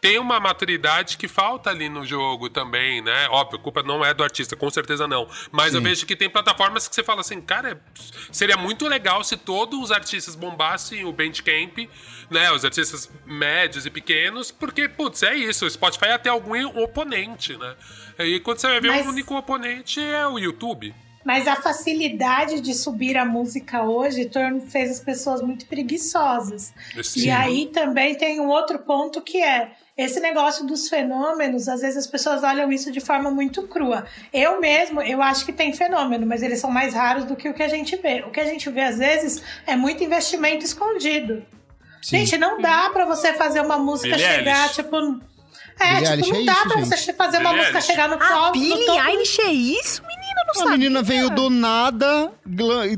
tem 0.07 0.19
uma 0.19 0.39
maturidade 0.39 1.17
que 1.17 1.27
falta 1.29 1.71
ali 1.71 1.89
no 1.89 2.05
jogo 2.05 2.49
também, 2.49 3.03
né? 3.03 3.27
Óbvio, 3.31 3.59
a 3.59 3.63
culpa 3.63 3.83
não 3.83 4.05
é 4.05 4.15
do 4.15 4.23
artista, 4.23 4.55
com 4.55 4.71
certeza 4.71 5.07
não. 5.09 5.29
Mas 5.51 5.75
eu 5.75 5.81
Sim. 5.81 5.85
vejo 5.89 6.07
que 6.07 6.15
tem 6.15 6.31
plataformas 6.31 6.87
que 6.89 6.95
você 6.95 7.03
fala 7.03 7.21
assim, 7.23 7.41
cara, 7.41 7.81
seria 8.31 8.57
muito 8.57 8.87
legal 8.87 9.25
se 9.25 9.37
todos 9.37 9.79
os 9.81 9.91
artistas 9.91 10.35
bombassem 10.35 11.05
o 11.05 11.13
Bandcamp, 11.13 11.79
né? 12.31 12.51
Os 12.53 12.65
artistas 12.65 13.11
médios 13.25 13.87
e 13.87 13.91
pequenos, 13.91 14.51
porque, 14.51 14.89
putz, 14.89 15.23
é 15.23 15.35
isso. 15.35 15.67
O 15.67 15.71
Spotify 15.71 16.07
é 16.07 16.13
até 16.13 16.29
algum 16.31 16.55
oponente, 16.81 17.57
né? 17.57 17.75
E 18.19 18.41
quando 18.41 18.59
você 18.59 18.69
vai 18.69 18.81
ver, 18.81 18.89
Mas- 18.89 19.07
o 19.07 19.11
único 19.11 19.35
oponente 19.37 20.01
é 20.01 20.27
o 20.27 20.39
YouTube. 20.39 20.95
Mas 21.25 21.49
a 21.49 21.57
facilidade 21.57 22.61
de 22.61 22.73
subir 22.73 23.17
a 23.17 23.25
música 23.25 23.83
hoje 23.83 24.27
torna- 24.27 24.61
fez 24.61 24.91
as 24.93 25.01
pessoas 25.01 25.43
muito 25.43 25.67
preguiçosas. 25.67 26.73
Sim. 27.03 27.21
E 27.27 27.31
aí 27.31 27.67
também 27.67 28.15
tem 28.15 28.39
um 28.41 28.47
outro 28.49 28.79
ponto 28.79 29.21
que 29.21 29.43
é 29.43 29.73
esse 29.97 30.21
negócio 30.21 30.67
dos 30.67 30.89
fenômenos, 30.89 31.69
às 31.69 31.81
vezes 31.81 31.97
as 31.97 32.07
pessoas 32.07 32.43
olham 32.43 32.71
isso 32.71 32.93
de 32.93 33.01
forma 33.01 33.31
muito 33.31 33.63
crua. 33.67 34.05
Eu 34.33 34.61
mesmo, 34.61 35.01
eu 35.01 35.23
acho 35.23 35.45
que 35.47 35.53
tem 35.53 35.73
fenômeno, 35.73 36.27
mas 36.27 36.43
eles 36.43 36.61
são 36.61 36.71
mais 36.71 36.93
raros 36.93 37.25
do 37.25 37.35
que 37.35 37.49
o 37.49 37.55
que 37.55 37.63
a 37.63 37.69
gente 37.69 37.97
vê. 37.97 38.23
O 38.27 38.31
que 38.31 38.41
a 38.41 38.45
gente 38.45 38.69
vê 38.69 38.83
às 38.83 38.99
vezes 38.99 39.43
é 39.67 39.75
muito 39.75 40.05
investimento 40.05 40.65
escondido. 40.65 41.45
Sim. 42.03 42.19
Gente, 42.19 42.37
não 42.39 42.61
dá 42.61 42.91
pra 42.91 43.05
você 43.07 43.33
fazer 43.33 43.61
uma 43.61 43.79
música 43.79 44.15
Billie 44.17 44.33
chegar, 44.35 44.57
Eilish. 44.61 44.75
tipo. 44.75 44.97
É, 45.79 45.95
Billie 45.97 46.01
tipo, 46.01 46.11
Eilish 46.13 46.31
não 46.33 46.41
é 46.41 46.45
dá 46.45 46.53
isso, 46.53 46.63
pra 46.69 46.77
gente. 46.83 46.89
você 46.99 47.13
fazer 47.15 47.39
uma 47.39 47.51
Billie 47.51 47.59
música 47.59 47.79
Eilish. 47.79 47.87
chegar 47.87 48.09
no 48.09 48.15
A 48.15 48.29
topo. 48.29 48.47
no 48.47 48.53
Billie. 48.53 48.99
Eilish 49.09 49.41
é 49.41 49.51
isso, 49.51 50.03
menina? 50.37 50.45
não 50.47 50.51
A 50.51 50.55
sabia. 50.55 50.71
menina 50.79 51.03
veio 51.03 51.31
do 51.31 51.51
nada, 51.51 52.33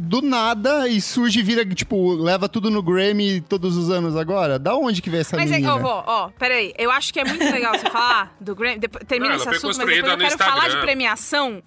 do 0.01 0.23
nada, 0.23 0.89
e 0.89 1.01
surge 1.01 1.41
e 1.41 1.43
vira, 1.43 1.65
tipo, 1.65 2.15
leva 2.15 2.49
tudo 2.49 2.71
no 2.71 2.83
Grammy 2.83 3.41
todos 3.41 3.77
os 3.77 3.91
anos 3.91 4.17
agora? 4.17 4.59
Da 4.59 4.75
onde 4.77 5.01
que 5.03 5.11
veio 5.11 5.21
essa 5.23 5.37
Mas 5.37 5.51
é, 5.51 5.55
menina? 5.55 5.75
ó, 5.75 5.79
vó, 5.79 6.05
ó, 6.07 6.29
peraí. 6.39 6.73
Eu 6.79 6.91
acho 6.91 7.13
que 7.13 7.21
é 7.21 7.25
muito 7.25 7.45
legal 7.45 7.75
você 7.79 7.89
falar 7.91 8.35
do 8.41 8.55
Grammy. 8.55 8.79
Depois, 8.79 9.05
termina 9.07 9.35
Não, 9.35 9.41
esse 9.41 9.49
assunto, 9.49 9.77
mas 9.79 9.87
depois 9.87 9.99
eu 10.13 10.19
quero 10.19 10.33
no 10.33 10.39
falar 10.39 10.53
de 10.61 10.67
Instagram. 10.67 10.81
premiação. 10.83 11.63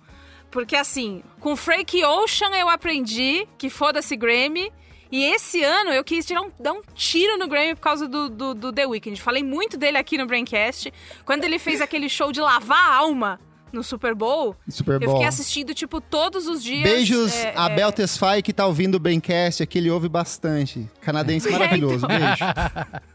Porque 0.49 0.75
assim, 0.75 1.23
com 1.39 1.55
Frank 1.55 2.03
Ocean 2.03 2.51
eu 2.57 2.67
aprendi 2.69 3.47
que 3.57 3.69
foda-se 3.69 4.15
Grammy. 4.15 4.71
E 5.13 5.25
esse 5.25 5.61
ano 5.61 5.91
eu 5.91 6.05
quis 6.05 6.25
tirar 6.25 6.41
um, 6.41 6.51
dar 6.57 6.71
um 6.71 6.81
tiro 6.95 7.37
no 7.37 7.45
Grammy 7.47 7.75
por 7.75 7.81
causa 7.81 8.07
do, 8.07 8.29
do, 8.29 8.53
do 8.53 8.71
The 8.71 8.85
Weeknd. 8.87 9.21
Falei 9.21 9.43
muito 9.43 9.77
dele 9.77 9.97
aqui 9.97 10.17
no 10.17 10.25
Braincast. 10.25 10.91
Quando 11.25 11.43
ele 11.43 11.59
fez 11.59 11.81
aquele 11.81 12.07
show 12.07 12.31
de 12.31 12.39
lavar 12.39 12.77
a 12.91 12.95
alma 12.95 13.37
no 13.71 13.83
Super 13.83 14.13
Bowl, 14.15 14.55
Super 14.67 14.93
eu 14.95 14.99
Bowl. 15.01 15.11
fiquei 15.15 15.27
assistindo, 15.27 15.73
tipo, 15.73 15.99
todos 16.01 16.47
os 16.47 16.63
dias. 16.63 16.83
Beijos 16.83 17.33
é, 17.35 17.53
a 17.55 17.69
é, 17.69 17.75
Bel 17.75 17.91
Tesfaye, 17.91 18.41
que 18.41 18.51
tá 18.53 18.65
ouvindo 18.65 18.95
o 18.95 18.99
Braincast, 18.99 19.63
aqui 19.63 19.77
ele 19.77 19.89
ouve 19.89 20.07
bastante. 20.09 20.89
Canadense 21.01 21.47
É, 21.49 21.51
maravilhoso, 21.51 22.05
então. 22.05 22.07
beijo. 22.07 22.43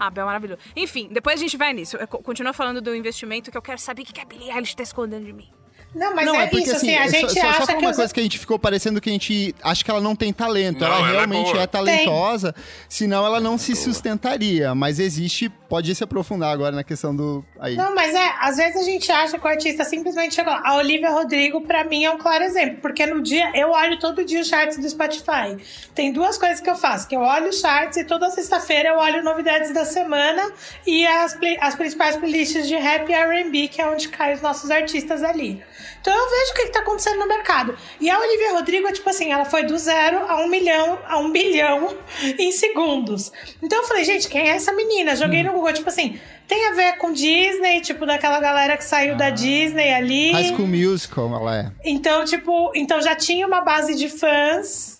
Ah, 0.00 0.10
Bel, 0.10 0.26
maravilhoso. 0.26 0.60
Enfim, 0.76 1.08
depois 1.10 1.40
a 1.40 1.42
gente 1.42 1.56
vai 1.56 1.72
nisso. 1.72 1.96
Eu 1.96 2.06
co- 2.06 2.18
Continua 2.22 2.52
falando 2.52 2.80
do 2.80 2.94
investimento 2.94 3.50
que 3.50 3.58
eu 3.58 3.62
quero 3.62 3.78
saber 3.80 4.02
o 4.02 4.04
que 4.04 4.12
que 4.12 4.20
a 4.20 4.24
Billie 4.24 4.48
Eilish 4.48 4.76
tá 4.76 4.82
escondendo 4.84 5.26
de 5.26 5.32
mim. 5.32 5.48
Não, 5.94 6.14
mas 6.14 6.26
não, 6.26 6.34
é, 6.34 6.44
é 6.44 6.46
porque 6.46 6.64
isso, 6.64 6.76
assim, 6.76 6.94
a 6.94 7.06
é 7.06 7.08
gente 7.08 7.32
só, 7.32 7.48
acha 7.48 7.60
só 7.60 7.66
foi 7.66 7.76
uma 7.76 7.94
coisa 7.94 8.12
que 8.12 8.20
a 8.20 8.22
gente 8.22 8.38
ficou 8.38 8.58
parecendo 8.58 9.00
que 9.00 9.08
a 9.08 9.12
gente 9.12 9.54
acha 9.62 9.82
que 9.82 9.90
ela 9.90 10.00
não 10.00 10.14
tem 10.14 10.32
talento. 10.32 10.80
Não, 10.80 10.86
ela 10.86 10.98
ela 10.98 11.08
é 11.08 11.12
realmente 11.12 11.52
boa. 11.52 11.62
é, 11.62 11.66
talentosa, 11.66 12.54
senão 12.88 13.24
ela 13.24 13.40
não 13.40 13.56
se 13.56 13.74
sustentaria. 13.74 14.74
Mas 14.74 14.98
existe, 14.98 15.48
pode 15.48 15.94
se 15.94 16.04
aprofundar 16.04 16.52
agora 16.52 16.76
na 16.76 16.84
questão 16.84 17.16
do. 17.16 17.44
Aí. 17.58 17.74
Não, 17.74 17.94
mas 17.94 18.14
é, 18.14 18.34
às 18.40 18.56
vezes 18.56 18.76
a 18.76 18.84
gente 18.84 19.10
acha 19.10 19.38
que 19.38 19.44
o 19.44 19.48
artista 19.48 19.82
simplesmente 19.84 20.34
chegou 20.34 20.52
lá. 20.52 20.62
A 20.64 20.76
Olivia 20.76 21.10
Rodrigo, 21.10 21.62
pra 21.62 21.84
mim, 21.84 22.04
é 22.04 22.10
um 22.10 22.18
claro 22.18 22.44
exemplo. 22.44 22.78
Porque 22.82 23.06
no 23.06 23.22
dia, 23.22 23.50
eu 23.54 23.70
olho 23.70 23.98
todo 23.98 24.24
dia 24.24 24.40
os 24.40 24.48
charts 24.48 24.76
do 24.76 24.88
Spotify. 24.88 25.56
Tem 25.94 26.12
duas 26.12 26.36
coisas 26.36 26.60
que 26.60 26.68
eu 26.68 26.76
faço, 26.76 27.08
que 27.08 27.16
eu 27.16 27.20
olho 27.20 27.48
os 27.48 27.60
charts 27.60 27.96
e 27.96 28.04
toda 28.04 28.30
sexta-feira 28.30 28.90
eu 28.90 28.98
olho 28.98 29.24
novidades 29.24 29.72
da 29.72 29.84
semana 29.84 30.52
e 30.86 31.06
as, 31.06 31.36
as 31.60 31.74
principais 31.74 32.16
playlists 32.16 32.68
de 32.68 32.76
rap 32.76 33.08
e 33.08 33.14
R&B, 33.14 33.68
que 33.68 33.80
é 33.80 33.88
onde 33.88 34.08
caem 34.08 34.34
os 34.34 34.42
nossos 34.42 34.70
artistas 34.70 35.22
ali. 35.22 35.62
Então 36.00 36.12
eu 36.12 36.30
vejo 36.30 36.52
o 36.52 36.54
que, 36.54 36.62
que 36.66 36.72
tá 36.72 36.80
acontecendo 36.80 37.18
no 37.18 37.26
mercado. 37.26 37.76
E 38.00 38.08
a 38.10 38.18
Olivia 38.18 38.52
Rodrigo, 38.52 38.86
é 38.86 38.92
tipo 38.92 39.08
assim, 39.08 39.32
ela 39.32 39.44
foi 39.44 39.64
do 39.64 39.76
zero 39.76 40.18
a 40.28 40.36
um 40.36 40.48
milhão, 40.48 40.98
a 41.06 41.18
um 41.18 41.30
bilhão 41.30 41.96
em 42.38 42.52
segundos. 42.52 43.32
Então 43.62 43.78
eu 43.78 43.84
falei, 43.84 44.04
gente, 44.04 44.28
quem 44.28 44.48
é 44.48 44.54
essa 44.54 44.72
menina? 44.72 45.16
Joguei 45.16 45.42
no 45.42 45.52
Google, 45.52 45.72
tipo 45.72 45.88
assim, 45.88 46.18
tem 46.46 46.66
a 46.68 46.72
ver 46.72 46.96
com 46.96 47.12
Disney, 47.12 47.80
tipo, 47.82 48.06
daquela 48.06 48.40
galera 48.40 48.76
que 48.76 48.84
saiu 48.84 49.16
da 49.16 49.30
Disney 49.30 49.92
ali. 49.92 50.32
High 50.32 50.54
School 50.54 50.66
Musical, 50.66 51.34
ela 51.34 51.56
é. 51.56 51.70
Então, 51.84 52.24
tipo, 52.24 52.72
então 52.74 53.00
já 53.02 53.14
tinha 53.14 53.46
uma 53.46 53.60
base 53.60 53.94
de 53.94 54.08
fãs. 54.08 54.97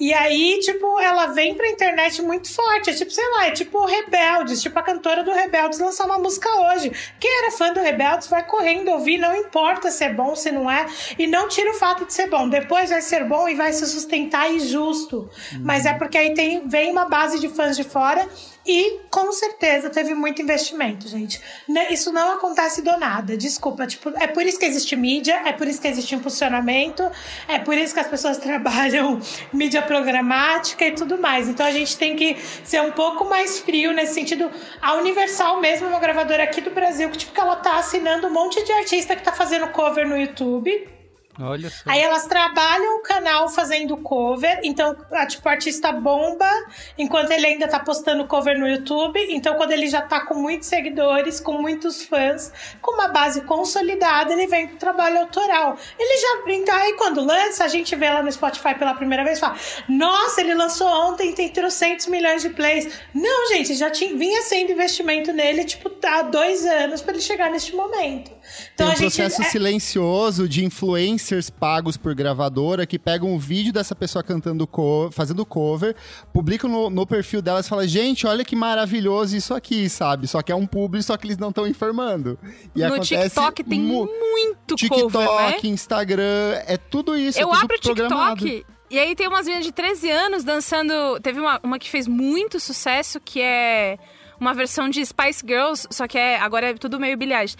E 0.00 0.14
aí, 0.14 0.60
tipo, 0.60 1.00
ela 1.00 1.26
vem 1.26 1.54
pra 1.54 1.68
internet 1.68 2.22
muito 2.22 2.52
forte. 2.52 2.90
É 2.90 2.92
tipo, 2.94 3.10
sei 3.10 3.28
lá, 3.30 3.46
é 3.46 3.50
tipo 3.50 3.84
Rebeldes. 3.84 4.62
Tipo, 4.62 4.78
a 4.78 4.82
cantora 4.82 5.24
do 5.24 5.32
Rebeldes 5.32 5.78
lançar 5.78 6.06
uma 6.06 6.18
música 6.18 6.48
hoje. 6.48 6.92
Quem 7.18 7.38
era 7.38 7.50
fã 7.50 7.72
do 7.72 7.80
Rebeldes 7.80 8.28
vai 8.28 8.44
correndo 8.44 8.90
ouvir, 8.90 9.18
não 9.18 9.34
importa 9.34 9.90
se 9.90 10.04
é 10.04 10.12
bom, 10.12 10.36
se 10.36 10.52
não 10.52 10.70
é. 10.70 10.86
E 11.18 11.26
não 11.26 11.48
tira 11.48 11.70
o 11.70 11.74
fato 11.74 12.04
de 12.04 12.12
ser 12.14 12.28
bom. 12.28 12.48
Depois 12.48 12.90
vai 12.90 13.00
ser 13.00 13.24
bom 13.24 13.48
e 13.48 13.54
vai 13.54 13.72
se 13.72 13.86
sustentar 13.86 14.52
e 14.52 14.60
justo. 14.60 15.28
Mas 15.60 15.84
é 15.84 15.94
porque 15.94 16.16
aí 16.16 16.34
tem, 16.34 16.66
vem 16.68 16.90
uma 16.90 17.08
base 17.08 17.40
de 17.40 17.48
fãs 17.48 17.76
de 17.76 17.84
fora. 17.84 18.28
E 18.68 19.00
com 19.08 19.32
certeza 19.32 19.88
teve 19.88 20.12
muito 20.12 20.42
investimento, 20.42 21.08
gente. 21.08 21.40
Né, 21.66 21.90
Isso 21.90 22.12
não 22.12 22.32
acontece 22.32 22.82
do 22.82 22.94
nada. 22.98 23.34
Desculpa, 23.34 23.86
tipo, 23.86 24.10
é 24.10 24.26
por 24.26 24.44
isso 24.44 24.58
que 24.58 24.66
existe 24.66 24.94
mídia, 24.94 25.40
é 25.46 25.54
por 25.54 25.66
isso 25.66 25.80
que 25.80 25.88
existe 25.88 26.14
impulsionamento, 26.14 27.02
é 27.48 27.58
por 27.58 27.74
isso 27.74 27.94
que 27.94 28.00
as 28.00 28.06
pessoas 28.06 28.36
trabalham 28.38 29.18
mídia 29.54 29.80
programática 29.80 30.86
e 30.86 30.92
tudo 30.92 31.16
mais. 31.16 31.48
Então 31.48 31.64
a 31.64 31.70
gente 31.70 31.96
tem 31.96 32.14
que 32.14 32.36
ser 32.62 32.82
um 32.82 32.92
pouco 32.92 33.24
mais 33.24 33.58
frio 33.58 33.94
nesse 33.94 34.12
sentido. 34.12 34.50
A 34.82 34.96
Universal 34.96 35.62
mesmo 35.62 35.86
é 35.86 35.88
uma 35.88 35.98
gravadora 35.98 36.42
aqui 36.42 36.60
do 36.60 36.70
Brasil 36.70 37.08
que 37.08 37.16
tipo 37.16 37.32
que 37.32 37.40
ela 37.40 37.56
tá 37.56 37.78
assinando 37.78 38.26
um 38.26 38.30
monte 38.30 38.62
de 38.62 38.72
artista 38.72 39.16
que 39.16 39.22
tá 39.22 39.32
fazendo 39.32 39.66
cover 39.68 40.06
no 40.06 40.18
YouTube. 40.18 40.97
Olha 41.40 41.70
só. 41.70 41.84
Aí 41.86 42.00
elas 42.00 42.26
trabalham 42.26 42.98
o 42.98 43.02
canal 43.02 43.48
fazendo 43.48 43.96
cover, 43.96 44.58
então, 44.64 44.96
a, 45.12 45.24
tipo, 45.26 45.48
o 45.48 45.50
artista 45.50 45.92
bomba 45.92 46.48
enquanto 46.96 47.30
ele 47.30 47.46
ainda 47.46 47.68
tá 47.68 47.78
postando 47.78 48.26
cover 48.26 48.58
no 48.58 48.68
YouTube. 48.68 49.18
Então, 49.30 49.54
quando 49.54 49.72
ele 49.72 49.86
já 49.86 50.02
tá 50.02 50.20
com 50.26 50.34
muitos 50.34 50.68
seguidores, 50.68 51.38
com 51.38 51.60
muitos 51.60 52.02
fãs, 52.02 52.52
com 52.82 52.94
uma 52.94 53.08
base 53.08 53.42
consolidada, 53.42 54.32
ele 54.32 54.46
vem 54.46 54.66
pro 54.66 54.76
trabalho 54.78 55.20
autoral. 55.20 55.76
Ele 55.98 56.20
já. 56.20 56.52
Então, 56.52 56.74
aí 56.74 56.94
quando 56.94 57.24
lança, 57.24 57.64
a 57.64 57.68
gente 57.68 57.94
vê 57.94 58.10
lá 58.10 58.22
no 58.22 58.32
Spotify 58.32 58.74
pela 58.74 58.94
primeira 58.94 59.22
vez 59.22 59.38
e 59.38 59.40
fala: 59.40 59.56
Nossa, 59.88 60.40
ele 60.40 60.54
lançou 60.54 60.88
ontem, 60.88 61.32
tem 61.32 61.48
300 61.48 62.06
milhões 62.08 62.42
de 62.42 62.50
plays. 62.50 63.00
Não, 63.14 63.48
gente, 63.48 63.74
já 63.74 63.90
tinha, 63.90 64.14
vinha 64.16 64.42
sendo 64.42 64.72
investimento 64.72 65.32
nele, 65.32 65.64
tipo, 65.64 65.90
há 66.04 66.22
dois 66.22 66.66
anos 66.66 67.00
pra 67.00 67.12
ele 67.12 67.22
chegar 67.22 67.50
neste 67.50 67.76
momento. 67.76 68.37
Então, 68.74 68.76
Tem 68.76 68.86
um 68.86 68.90
a 68.90 68.94
gente. 68.94 69.00
processo 69.16 69.42
é- 69.42 69.44
silencioso 69.46 70.48
de 70.48 70.64
influencers 70.64 71.50
pagos 71.50 71.96
por 71.96 72.14
gravadora 72.14 72.86
que 72.86 72.98
pegam 72.98 73.34
o 73.34 73.38
vídeo 73.38 73.72
dessa 73.72 73.94
pessoa 73.94 74.22
cantando, 74.22 74.66
co 74.66 75.10
fazendo 75.12 75.44
cover, 75.44 75.94
publicam 76.32 76.70
no, 76.70 76.90
no 76.90 77.06
perfil 77.06 77.40
delas 77.42 77.66
e 77.66 77.68
falam: 77.68 77.86
gente, 77.86 78.26
olha 78.26 78.44
que 78.44 78.56
maravilhoso 78.56 79.36
isso 79.36 79.54
aqui, 79.54 79.88
sabe? 79.88 80.26
Só 80.26 80.42
que 80.42 80.50
é 80.52 80.54
um 80.54 80.66
público, 80.66 81.02
só 81.04 81.16
que 81.16 81.26
eles 81.26 81.38
não 81.38 81.48
estão 81.50 81.66
informando. 81.66 82.38
E 82.74 82.84
no 82.86 82.98
TikTok 83.00 83.64
tem 83.64 83.80
mu- 83.80 84.06
muito 84.06 84.74
TikTok, 84.76 85.12
cover, 85.12 85.28
né? 85.28 85.56
Instagram, 85.64 86.60
é 86.66 86.76
tudo 86.76 87.16
isso. 87.16 87.38
Eu 87.38 87.52
é 87.52 87.56
abro 87.58 87.76
o. 87.76 87.80
TikTok 87.80 88.64
e 88.90 88.98
aí 88.98 89.14
tem 89.14 89.28
umas 89.28 89.44
meninas 89.44 89.66
de 89.66 89.72
13 89.72 90.10
anos 90.10 90.44
dançando. 90.44 91.20
Teve 91.20 91.38
uma, 91.40 91.60
uma 91.62 91.78
que 91.78 91.90
fez 91.90 92.06
muito 92.06 92.58
sucesso 92.58 93.20
que 93.22 93.40
é 93.40 93.98
uma 94.40 94.54
versão 94.54 94.88
de 94.88 95.04
Spice 95.04 95.44
Girls, 95.46 95.86
só 95.90 96.06
que 96.06 96.16
é, 96.18 96.38
agora 96.38 96.70
é 96.70 96.74
tudo 96.74 96.98
meio 97.00 97.16
bilhagem. 97.16 97.56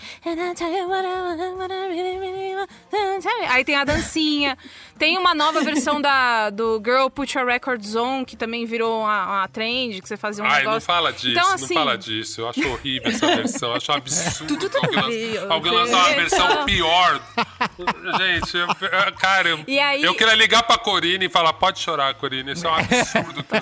Aí 3.49 3.64
tem 3.64 3.76
a 3.76 3.85
dancinha. 3.85 4.57
Tem 4.99 5.16
uma 5.16 5.33
nova 5.35 5.61
versão 5.62 6.01
da, 6.01 6.51
do 6.51 6.83
Girl 6.85 7.09
Put 7.09 7.37
Your 7.39 7.47
Records 7.47 7.95
On, 7.95 8.24
que 8.24 8.37
também 8.37 8.64
virou 8.66 9.01
uma, 9.03 9.26
uma 9.26 9.49
trend, 9.49 10.01
que 10.03 10.09
você 10.09 10.16
fazia 10.16 10.43
um 10.43 10.47
Ai, 10.47 10.59
negócio. 10.61 10.74
não 10.74 10.81
fala 10.81 11.12
disso, 11.12 11.29
Então, 11.31 11.49
não 11.49 11.55
assim, 11.55 11.74
fala 11.74 11.97
disso. 11.99 12.41
Eu 12.41 12.49
acho 12.49 12.68
horrível 12.68 13.11
essa 13.11 13.26
versão, 13.37 13.70
eu 13.70 13.76
acho 13.76 13.93
absurdo 13.93 14.70
alguém, 14.83 15.09
bem, 15.09 15.33
lança- 15.39 15.55
alguém 15.55 15.72
lançar 15.72 15.97
uma 15.97 16.14
versão. 16.16 16.47
versão 16.49 16.64
pior. 16.66 17.20
Gente, 18.18 18.57
eu- 18.57 19.12
cara, 19.18 19.49
eu, 19.51 19.64
aí- 19.85 20.03
eu 20.03 20.14
queria 20.14 20.35
ligar 20.35 20.64
pra 20.64 20.76
Corine 20.79 21.26
e 21.26 21.29
falar, 21.29 21.53
pode 21.53 21.79
chorar, 21.79 22.12
Corine, 22.14 22.53
isso 22.53 22.66
é 22.66 22.70
um 22.70 22.74
absurdo. 22.74 23.43
tá 23.45 23.59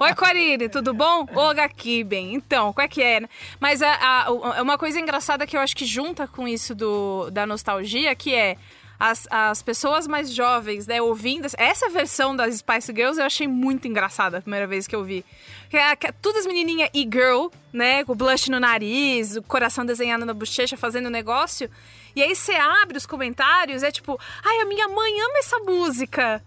Oi, 0.00 0.14
Corine, 0.14 0.68
tudo 0.70 0.94
bom? 0.94 1.26
Ô, 1.34 1.52
Gaki, 1.54 2.02
bem. 2.04 2.41
Então, 2.46 2.72
qual 2.72 2.84
é 2.84 2.88
que 2.88 3.02
é? 3.02 3.20
né? 3.20 3.28
Mas 3.60 3.82
a, 3.82 3.92
a- 3.92 4.26
é 4.56 4.62
uma 4.62 4.76
coisa 4.78 4.98
engraçada 5.00 5.46
que 5.46 5.56
eu 5.56 5.60
acho 5.60 5.76
que 5.76 5.84
junta 5.86 6.26
com 6.28 6.46
isso 6.46 6.74
do, 6.74 7.30
da 7.30 7.46
nostalgia, 7.46 8.14
que 8.14 8.34
é 8.34 8.56
as, 8.98 9.26
as 9.30 9.62
pessoas 9.62 10.06
mais 10.06 10.32
jovens, 10.32 10.86
né, 10.86 11.02
ouvindo... 11.02 11.48
Essa 11.58 11.88
versão 11.88 12.36
das 12.36 12.56
Spice 12.58 12.92
Girls 12.94 13.18
eu 13.18 13.26
achei 13.26 13.48
muito 13.48 13.88
engraçada 13.88 14.38
a 14.38 14.40
primeira 14.40 14.66
vez 14.66 14.86
que 14.86 14.94
eu 14.94 15.02
vi. 15.02 15.24
É, 15.72 15.78
é 15.92 15.96
tudo 16.20 16.38
as 16.38 16.46
menininhas 16.46 16.88
e-girl, 16.94 17.48
né, 17.72 18.04
com 18.04 18.14
blush 18.14 18.48
no 18.48 18.60
nariz, 18.60 19.34
o 19.34 19.42
coração 19.42 19.84
desenhado 19.84 20.24
na 20.24 20.32
bochecha, 20.32 20.76
fazendo 20.76 21.10
negócio. 21.10 21.68
E 22.14 22.22
aí 22.22 22.34
você 22.36 22.52
abre 22.52 22.96
os 22.96 23.06
comentários, 23.06 23.82
é 23.82 23.90
tipo... 23.90 24.20
Ai, 24.44 24.60
a 24.60 24.66
minha 24.66 24.86
mãe 24.86 25.20
ama 25.20 25.38
essa 25.38 25.58
música. 25.60 26.40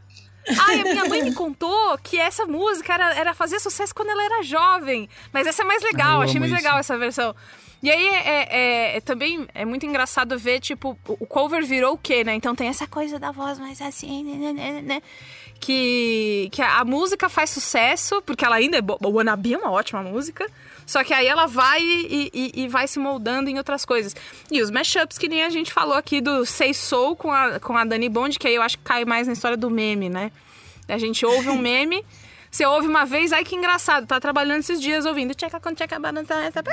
Ai, 0.60 0.82
a 0.82 0.84
minha 0.84 1.06
mãe 1.06 1.24
me 1.24 1.34
contou 1.34 1.98
que 2.04 2.18
essa 2.20 2.46
música 2.46 2.94
era, 2.94 3.14
era 3.16 3.34
fazer 3.34 3.60
sucesso 3.60 3.94
quando 3.96 4.10
ela 4.10 4.24
era 4.24 4.44
jovem. 4.44 5.10
Mas 5.34 5.48
essa 5.48 5.64
é 5.64 5.66
mais 5.66 5.82
legal, 5.84 6.18
eu 6.18 6.22
achei 6.24 6.40
mais 6.40 6.52
isso. 6.52 6.62
legal 6.62 6.78
essa 6.78 6.98
versão. 6.98 7.36
E 7.84 7.92
aí 7.92 8.08
é, 8.08 8.28
é- 8.28 8.98
é- 8.98 9.02
também 9.02 9.48
é 9.54 9.66
muito 9.66 9.86
engraçado 9.86 10.38
ver, 10.40 10.60
tipo, 10.60 10.98
o 11.08 11.26
cover 11.28 11.64
virou 11.66 11.94
o 11.94 11.98
quê, 11.98 12.24
né? 12.24 12.34
Então 12.34 12.56
tem 12.56 12.68
essa 12.68 12.88
coisa 12.88 13.20
da 13.20 13.32
voz 13.32 13.60
mais 13.60 13.82
assim, 13.82 14.24
né, 14.24 14.36
né, 14.36 14.54
né, 14.54 14.82
né? 14.82 15.02
Que, 15.60 16.50
que 16.52 16.62
a, 16.62 16.80
a 16.80 16.86
música 16.86 17.30
faz 17.30 17.50
sucesso, 17.50 18.22
porque 18.24 18.44
ela 18.46 18.56
ainda 18.58 18.78
é 18.78 18.82
boa. 18.82 19.00
O 19.04 19.12
Wannabe 19.12 19.54
é 19.54 19.58
uma 19.58 19.72
ótima 19.72 20.02
música. 20.04 20.46
Só 20.86 21.04
que 21.04 21.14
aí 21.14 21.26
ela 21.28 21.46
vai 21.48 21.82
e, 21.82 22.30
e- 22.34 22.52
e 22.64 22.68
vai 22.68 22.88
se 22.88 23.00
moldando 23.00 23.50
em 23.50 23.58
outras 23.58 23.84
coisas. 23.86 24.16
E 24.52 24.62
os 24.62 24.70
mashups, 24.70 25.18
que 25.18 25.28
nem 25.28 25.44
a 25.44 25.50
gente 25.50 25.74
falou 25.74 25.96
aqui 25.96 26.22
do 26.22 26.46
Say 26.46 26.74
Soul 26.74 27.16
com 27.16 27.32
a, 27.32 27.60
com 27.60 27.76
a 27.76 27.84
Dani 27.84 28.08
Bond, 28.10 28.38
que 28.38 28.48
aí 28.48 28.56
eu 28.56 28.62
acho 28.62 28.78
que 28.78 28.84
cai 28.84 29.04
mais 29.06 29.26
na 29.28 29.34
história 29.34 29.58
do 29.58 29.70
meme, 29.70 30.10
né? 30.10 30.32
A 30.88 30.98
gente 31.00 31.26
ouve 31.26 31.50
um 31.50 31.58
meme, 31.60 32.06
você 32.56 32.66
ouve 32.66 32.88
uma 32.88 33.06
vez, 33.06 33.34
ai 33.34 33.44
que 33.44 33.56
engraçado, 33.56 34.08
tá 34.08 34.20
trabalhando 34.20 34.60
esses 34.60 34.80
dias 34.80 35.06
ouvindo 35.06 35.36
tcheca 35.36 35.60
com 35.60 35.74
tcheca 35.74 36.00
balança 36.00 36.34
essa, 36.36 36.64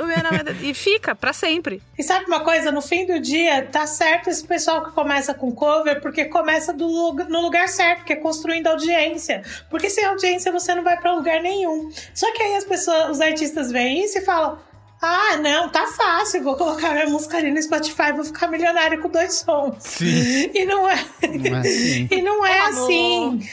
o 0.00 0.04
meu 0.06 0.16
nome 0.22 0.38
é- 0.62 0.66
e 0.66 0.72
fica 0.74 1.14
pra 1.14 1.32
sempre. 1.32 1.82
E 1.98 2.02
sabe 2.02 2.26
uma 2.26 2.40
coisa? 2.40 2.70
No 2.70 2.80
fim 2.80 3.04
do 3.04 3.18
dia, 3.18 3.66
tá 3.70 3.86
certo 3.86 4.30
esse 4.30 4.46
pessoal 4.46 4.84
que 4.84 4.92
começa 4.92 5.34
com 5.34 5.50
cover, 5.52 6.00
porque 6.00 6.26
começa 6.26 6.72
do 6.72 6.86
no 7.28 7.40
lugar 7.40 7.68
certo, 7.68 8.04
que 8.04 8.12
é 8.12 8.16
construindo 8.16 8.68
audiência. 8.68 9.42
Porque 9.68 9.90
sem 9.90 10.04
audiência 10.04 10.52
você 10.52 10.74
não 10.74 10.84
vai 10.84 10.96
pra 11.00 11.12
lugar 11.14 11.40
nenhum. 11.42 11.90
Só 12.14 12.32
que 12.32 12.42
aí 12.42 12.54
as 12.54 12.64
pessoas, 12.64 13.10
os 13.10 13.20
artistas 13.20 13.72
veem 13.72 14.04
isso 14.04 14.18
e 14.18 14.20
falam. 14.20 14.58
Ah, 15.02 15.36
não, 15.36 15.68
tá 15.68 15.86
fácil. 15.88 16.42
Vou 16.42 16.56
colocar 16.56 16.92
minha 16.92 17.06
música 17.06 17.36
ali 17.36 17.50
no 17.50 17.60
Spotify, 17.60 18.12
vou 18.14 18.24
ficar 18.24 18.46
milionário 18.48 19.02
com 19.02 19.08
dois 19.10 19.34
sons. 19.40 19.74
Sim. 19.80 20.50
E 20.54 20.64
não 20.64 20.88
é, 20.88 20.94
Não 21.28 21.56
é 21.56 21.60
assim. 21.60 22.08
e 22.10 22.22
não 22.22 22.46
é 22.46 22.58
Amor. 22.60 22.84
assim. 22.84 23.48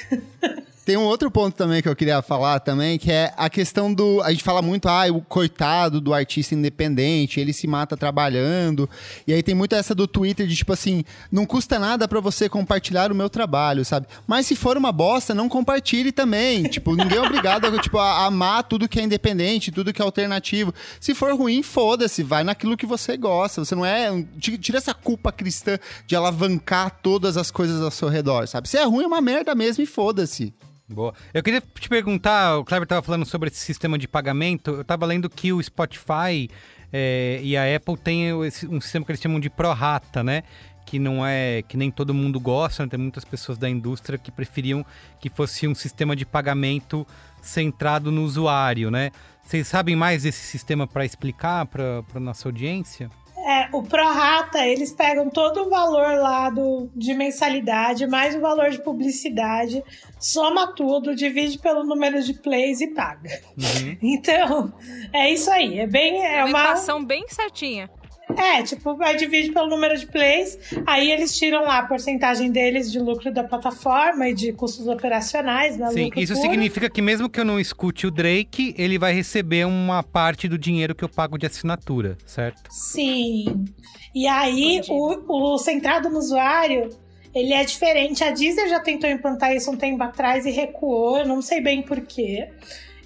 Tem 0.83 0.97
um 0.97 1.03
outro 1.03 1.29
ponto 1.29 1.55
também 1.55 1.79
que 1.79 1.87
eu 1.87 1.95
queria 1.95 2.23
falar 2.23 2.59
também, 2.59 2.97
que 2.97 3.11
é 3.11 3.31
a 3.37 3.51
questão 3.51 3.93
do. 3.93 4.19
A 4.23 4.31
gente 4.31 4.43
fala 4.43 4.63
muito, 4.63 4.89
ah, 4.89 5.05
o 5.11 5.21
coitado 5.21 6.01
do 6.01 6.11
artista 6.11 6.55
independente, 6.55 7.39
ele 7.39 7.53
se 7.53 7.67
mata 7.67 7.95
trabalhando. 7.95 8.89
E 9.27 9.31
aí 9.33 9.43
tem 9.43 9.53
muito 9.53 9.75
essa 9.75 9.93
do 9.93 10.07
Twitter 10.07 10.47
de 10.47 10.55
tipo 10.55 10.73
assim, 10.73 11.03
não 11.31 11.45
custa 11.45 11.77
nada 11.77 12.07
pra 12.07 12.19
você 12.19 12.49
compartilhar 12.49 13.11
o 13.11 13.15
meu 13.15 13.29
trabalho, 13.29 13.85
sabe? 13.85 14.07
Mas 14.25 14.47
se 14.47 14.55
for 14.55 14.75
uma 14.75 14.91
bosta, 14.91 15.35
não 15.35 15.47
compartilhe 15.47 16.11
também. 16.11 16.63
tipo, 16.67 16.95
ninguém 16.95 17.19
é 17.19 17.21
obrigado 17.21 17.67
a, 17.67 17.79
tipo, 17.79 17.99
a 17.99 18.25
amar 18.25 18.63
tudo 18.63 18.89
que 18.89 18.99
é 18.99 19.03
independente, 19.03 19.71
tudo 19.71 19.93
que 19.93 20.01
é 20.01 20.05
alternativo. 20.05 20.73
Se 20.99 21.13
for 21.13 21.31
ruim, 21.35 21.61
foda-se, 21.61 22.23
vai 22.23 22.43
naquilo 22.43 22.75
que 22.75 22.87
você 22.87 23.15
gosta. 23.15 23.63
Você 23.63 23.75
não 23.75 23.85
é. 23.85 24.09
ti- 24.39 24.57
Tira 24.57 24.79
essa 24.79 24.95
culpa 24.95 25.31
cristã 25.31 25.77
de 26.07 26.15
alavancar 26.15 26.97
todas 27.03 27.37
as 27.37 27.51
coisas 27.51 27.81
ao 27.83 27.91
seu 27.91 28.09
redor, 28.09 28.47
sabe? 28.47 28.67
Se 28.67 28.77
é 28.77 28.83
ruim, 28.83 29.03
é 29.03 29.07
uma 29.07 29.21
merda 29.21 29.53
mesmo 29.53 29.83
e 29.83 29.85
foda-se. 29.85 30.51
Boa. 30.91 31.13
Eu 31.33 31.41
queria 31.41 31.61
te 31.61 31.87
perguntar, 31.87 32.57
o 32.57 32.65
Kleber 32.65 32.83
estava 32.83 33.01
falando 33.01 33.25
sobre 33.25 33.49
esse 33.49 33.59
sistema 33.59 33.97
de 33.97 34.07
pagamento. 34.07 34.71
Eu 34.71 34.81
estava 34.81 35.05
lendo 35.05 35.29
que 35.29 35.53
o 35.53 35.63
Spotify 35.63 36.49
é, 36.91 37.39
e 37.41 37.55
a 37.55 37.75
Apple 37.75 37.97
têm 37.97 38.33
um 38.33 38.81
sistema 38.81 39.05
que 39.05 39.11
eles 39.11 39.21
chamam 39.21 39.39
de 39.39 39.49
prorata, 39.49 40.21
né? 40.21 40.43
Que 40.85 40.99
não 40.99 41.25
é 41.25 41.61
que 41.61 41.77
nem 41.77 41.89
todo 41.89 42.13
mundo 42.13 42.39
gosta, 42.39 42.83
né? 42.83 42.89
tem 42.89 42.99
muitas 42.99 43.23
pessoas 43.23 43.57
da 43.57 43.69
indústria 43.69 44.17
que 44.17 44.31
preferiam 44.31 44.85
que 45.21 45.29
fosse 45.29 45.65
um 45.67 45.73
sistema 45.73 46.15
de 46.15 46.25
pagamento 46.25 47.07
centrado 47.41 48.11
no 48.11 48.23
usuário, 48.23 48.91
né? 48.91 49.11
Vocês 49.43 49.67
sabem 49.67 49.95
mais 49.95 50.23
desse 50.23 50.45
sistema 50.45 50.85
para 50.85 51.05
explicar 51.05 51.65
para 51.65 52.03
a 52.13 52.19
nossa 52.19 52.47
audiência? 52.47 53.09
É, 53.43 53.69
o 53.73 53.81
prorata, 53.83 54.65
eles 54.65 54.91
pegam 54.91 55.29
todo 55.29 55.63
o 55.63 55.69
valor 55.69 56.15
lá 56.19 56.49
do, 56.49 56.89
de 56.95 57.13
mensalidade, 57.13 58.05
mais 58.07 58.35
o 58.35 58.39
valor 58.39 58.69
de 58.69 58.81
publicidade, 58.83 59.83
soma 60.19 60.73
tudo, 60.75 61.15
divide 61.15 61.57
pelo 61.57 61.83
número 61.83 62.21
de 62.21 62.33
plays 62.33 62.81
e 62.81 62.87
paga. 62.93 63.29
Então, 64.01 64.73
é 65.13 65.31
isso 65.31 65.49
aí. 65.49 65.79
É 65.79 65.87
bem. 65.87 66.23
É 66.23 66.39
É 66.39 66.43
uma 66.43 66.49
uma. 66.51 66.59
equação 66.61 67.03
bem 67.03 67.25
certinha. 67.27 67.89
É, 68.37 68.63
tipo, 68.63 68.95
vai 68.95 69.15
dividir 69.15 69.53
pelo 69.53 69.67
número 69.67 69.97
de 69.97 70.05
plays, 70.05 70.57
aí 70.85 71.11
eles 71.11 71.37
tiram 71.37 71.63
lá 71.63 71.79
a 71.79 71.83
porcentagem 71.85 72.51
deles 72.51 72.91
de 72.91 72.99
lucro 72.99 73.31
da 73.31 73.43
plataforma 73.43 74.29
e 74.29 74.33
de 74.33 74.53
custos 74.53 74.87
operacionais 74.87 75.77
da 75.77 75.89
Sim, 75.89 76.09
isso 76.15 76.33
puro. 76.33 76.49
significa 76.49 76.89
que 76.89 77.01
mesmo 77.01 77.29
que 77.29 77.39
eu 77.39 77.45
não 77.45 77.59
escute 77.59 78.07
o 78.07 78.11
Drake, 78.11 78.75
ele 78.77 78.97
vai 78.97 79.13
receber 79.13 79.65
uma 79.65 80.03
parte 80.03 80.47
do 80.47 80.57
dinheiro 80.57 80.95
que 80.95 81.03
eu 81.03 81.09
pago 81.09 81.37
de 81.37 81.45
assinatura, 81.45 82.17
certo? 82.25 82.63
Sim. 82.69 83.65
E 84.13 84.27
aí, 84.27 84.81
o, 84.89 85.53
o 85.53 85.57
centrado 85.57 86.09
no 86.09 86.17
usuário, 86.17 86.89
ele 87.33 87.53
é 87.53 87.63
diferente. 87.63 88.23
A 88.23 88.31
Deezer 88.31 88.67
já 88.67 88.79
tentou 88.79 89.09
implantar 89.09 89.55
isso 89.55 89.71
um 89.71 89.77
tempo 89.77 90.03
atrás 90.03 90.45
e 90.45 90.51
recuou, 90.51 91.19
eu 91.19 91.25
não 91.25 91.41
sei 91.41 91.61
bem 91.61 91.81
porquê. 91.81 92.49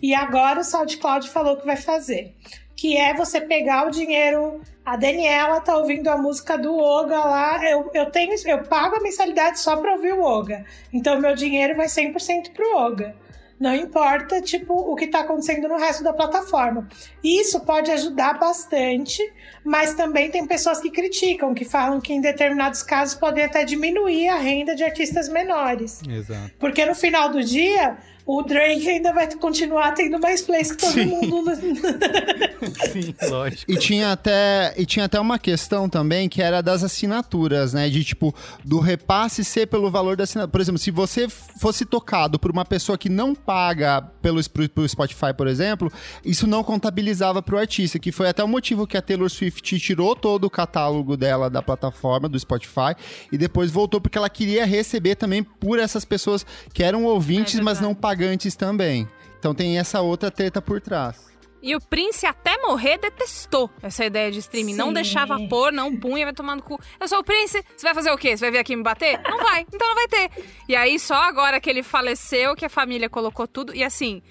E 0.02 0.14
agora 0.14 0.60
o 0.60 0.64
SoundCloud 0.64 1.30
falou 1.30 1.58
que 1.58 1.66
vai 1.66 1.78
fazer. 1.78 2.34
Que 2.76 2.98
é 2.98 3.14
você 3.14 3.40
pegar 3.42 3.88
o 3.88 3.92
dinheiro. 3.92 4.62
A 4.86 4.96
Daniela 4.96 5.62
tá 5.62 5.78
ouvindo 5.78 6.10
a 6.10 6.18
música 6.18 6.58
do 6.58 6.78
Oga 6.78 7.18
lá. 7.20 7.70
Eu, 7.70 7.90
eu 7.94 8.12
tenho, 8.12 8.34
eu 8.46 8.64
pago 8.64 8.98
a 8.98 9.02
mensalidade 9.02 9.60
só 9.60 9.78
pra 9.78 9.94
ouvir 9.94 10.14
o 10.14 10.22
Oga. 10.22 10.66
Então 10.94 11.20
meu 11.20 11.36
dinheiro 11.36 11.76
vai 11.76 11.88
100% 11.88 12.52
pro 12.54 12.78
Oga. 12.78 13.16
Não 13.60 13.74
importa, 13.74 14.42
tipo, 14.42 14.74
o 14.74 14.96
que 14.96 15.08
tá 15.08 15.22
acontecendo 15.22 15.70
no 15.70 15.78
resto 15.78 16.04
da 16.04 16.12
plataforma. 16.12 16.88
Isso 17.24 17.62
pode 17.62 17.90
ajudar 17.90 18.38
bastante, 18.38 19.22
mas 19.64 19.94
também 19.94 20.30
tem 20.30 20.46
pessoas 20.46 20.82
que 20.82 20.92
criticam, 20.92 21.54
que 21.54 21.64
falam 21.64 22.02
que 22.02 22.12
em 22.12 22.20
determinados 22.20 22.84
casos 22.84 23.16
podem 23.16 23.46
até 23.46 23.64
diminuir 23.64 24.28
a 24.28 24.38
renda 24.38 24.76
de 24.76 24.84
artistas 24.84 25.30
menores. 25.30 26.02
Exato. 26.08 26.52
Porque 26.60 26.86
no 26.86 26.94
final 26.94 27.30
do 27.30 27.42
dia, 27.42 27.98
o 28.26 28.42
Drake 28.42 28.90
ainda 28.90 29.14
vai 29.14 29.32
continuar 29.36 29.92
tendo 29.94 30.20
mais 30.20 30.42
plays 30.42 30.72
que 30.72 30.78
todo 30.78 30.94
Sim. 30.94 31.06
mundo. 31.06 31.52
Sim, 32.92 33.14
lógico. 33.30 33.72
E 33.72 33.78
tinha 33.78 34.12
até 34.12 34.74
e 34.78 34.86
tinha 34.86 35.06
até 35.06 35.20
uma 35.20 35.38
questão 35.38 35.88
também 35.88 36.28
que 36.28 36.42
era 36.42 36.62
das 36.62 36.84
assinaturas, 36.84 37.74
né? 37.74 37.88
De 37.90 38.04
tipo 38.04 38.34
do 38.64 38.80
repasse 38.80 39.44
ser 39.44 39.68
pelo 39.68 39.92
valor 39.92 40.16
da 40.18 40.24
assinatura. 40.24 40.52
Por 40.52 40.62
exemplo, 40.62 40.80
se 40.80 40.90
você 40.90 41.28
fosse 41.30 41.86
tocado 41.86 42.40
por 42.40 42.50
uma 42.50 42.66
pessoa 42.66 42.98
que 42.98 43.10
não 43.10 43.36
paga 43.36 44.02
pelo, 44.22 44.42
pelo 44.50 44.90
Spotify, 44.90 45.34
por 45.38 45.48
exemplo, 45.48 45.92
isso 46.24 46.48
não 46.48 46.64
contabilizava 46.64 47.42
pro 47.44 47.60
artista, 47.60 48.00
que 48.00 48.12
foi 48.12 48.28
até 48.28 48.44
o 48.44 48.48
motivo 48.48 48.88
que 48.88 48.98
a 48.98 49.02
Taylor 49.02 49.30
Swift 49.30 49.80
tirou 49.80 50.16
todo 50.16 50.46
o 50.46 50.50
catálogo 50.50 51.16
dela 51.16 51.50
da 51.50 51.62
plataforma 51.62 52.28
do 52.28 52.40
Spotify 52.40 52.96
e 53.32 53.38
depois 53.38 53.70
voltou 53.70 54.02
porque 54.02 54.18
ela 54.18 54.30
queria 54.30 54.66
receber 54.66 55.16
também 55.16 55.44
por 55.44 55.78
essas 55.78 56.04
pessoas 56.04 56.46
que 56.74 56.82
eram 56.82 57.06
ouvintes, 57.06 57.60
É 57.60 57.62
mas 57.62 57.80
não 57.80 57.90
verdade. 57.90 58.02
Pagantes 58.16 58.56
também. 58.56 59.08
Então 59.40 59.54
tem 59.54 59.78
essa 59.78 60.02
outra 60.02 60.32
treta 60.32 60.62
por 60.62 60.80
trás. 60.82 61.26
E 61.62 61.76
o 61.76 61.82
Prince 61.82 62.26
até 62.28 62.58
morrer 62.62 62.98
detestou 63.00 63.70
essa 63.82 64.06
ideia 64.06 64.32
de 64.32 64.38
streaming. 64.40 64.76
Não 64.76 64.88
Sim. 64.90 64.94
deixava 64.94 65.40
pôr, 65.48 65.72
não 65.72 65.96
punha, 65.96 66.26
vai 66.26 66.34
tomar 66.34 66.56
no 66.56 66.62
cu. 66.62 66.80
Eu 67.00 67.08
sou 67.08 67.20
o 67.20 67.24
Prince, 67.24 67.64
você 67.76 67.86
vai 67.88 67.94
fazer 67.96 68.12
o 68.12 68.18
quê? 68.18 68.38
Você 68.38 68.46
vai 68.46 68.52
vir 68.52 68.58
aqui 68.60 68.76
me 68.76 68.84
bater? 68.84 69.20
Não 69.28 69.38
vai, 69.40 69.62
então 69.74 69.88
não 69.88 69.96
vai 69.96 70.08
ter. 70.08 70.30
E 70.70 70.76
aí, 70.76 71.00
só 71.00 71.16
agora 71.16 71.60
que 71.60 71.68
ele 71.70 71.82
faleceu, 71.82 72.56
que 72.56 72.66
a 72.66 72.70
família 72.70 73.10
colocou 73.10 73.48
tudo. 73.48 73.76
E 73.76 73.84
assim, 73.84 74.22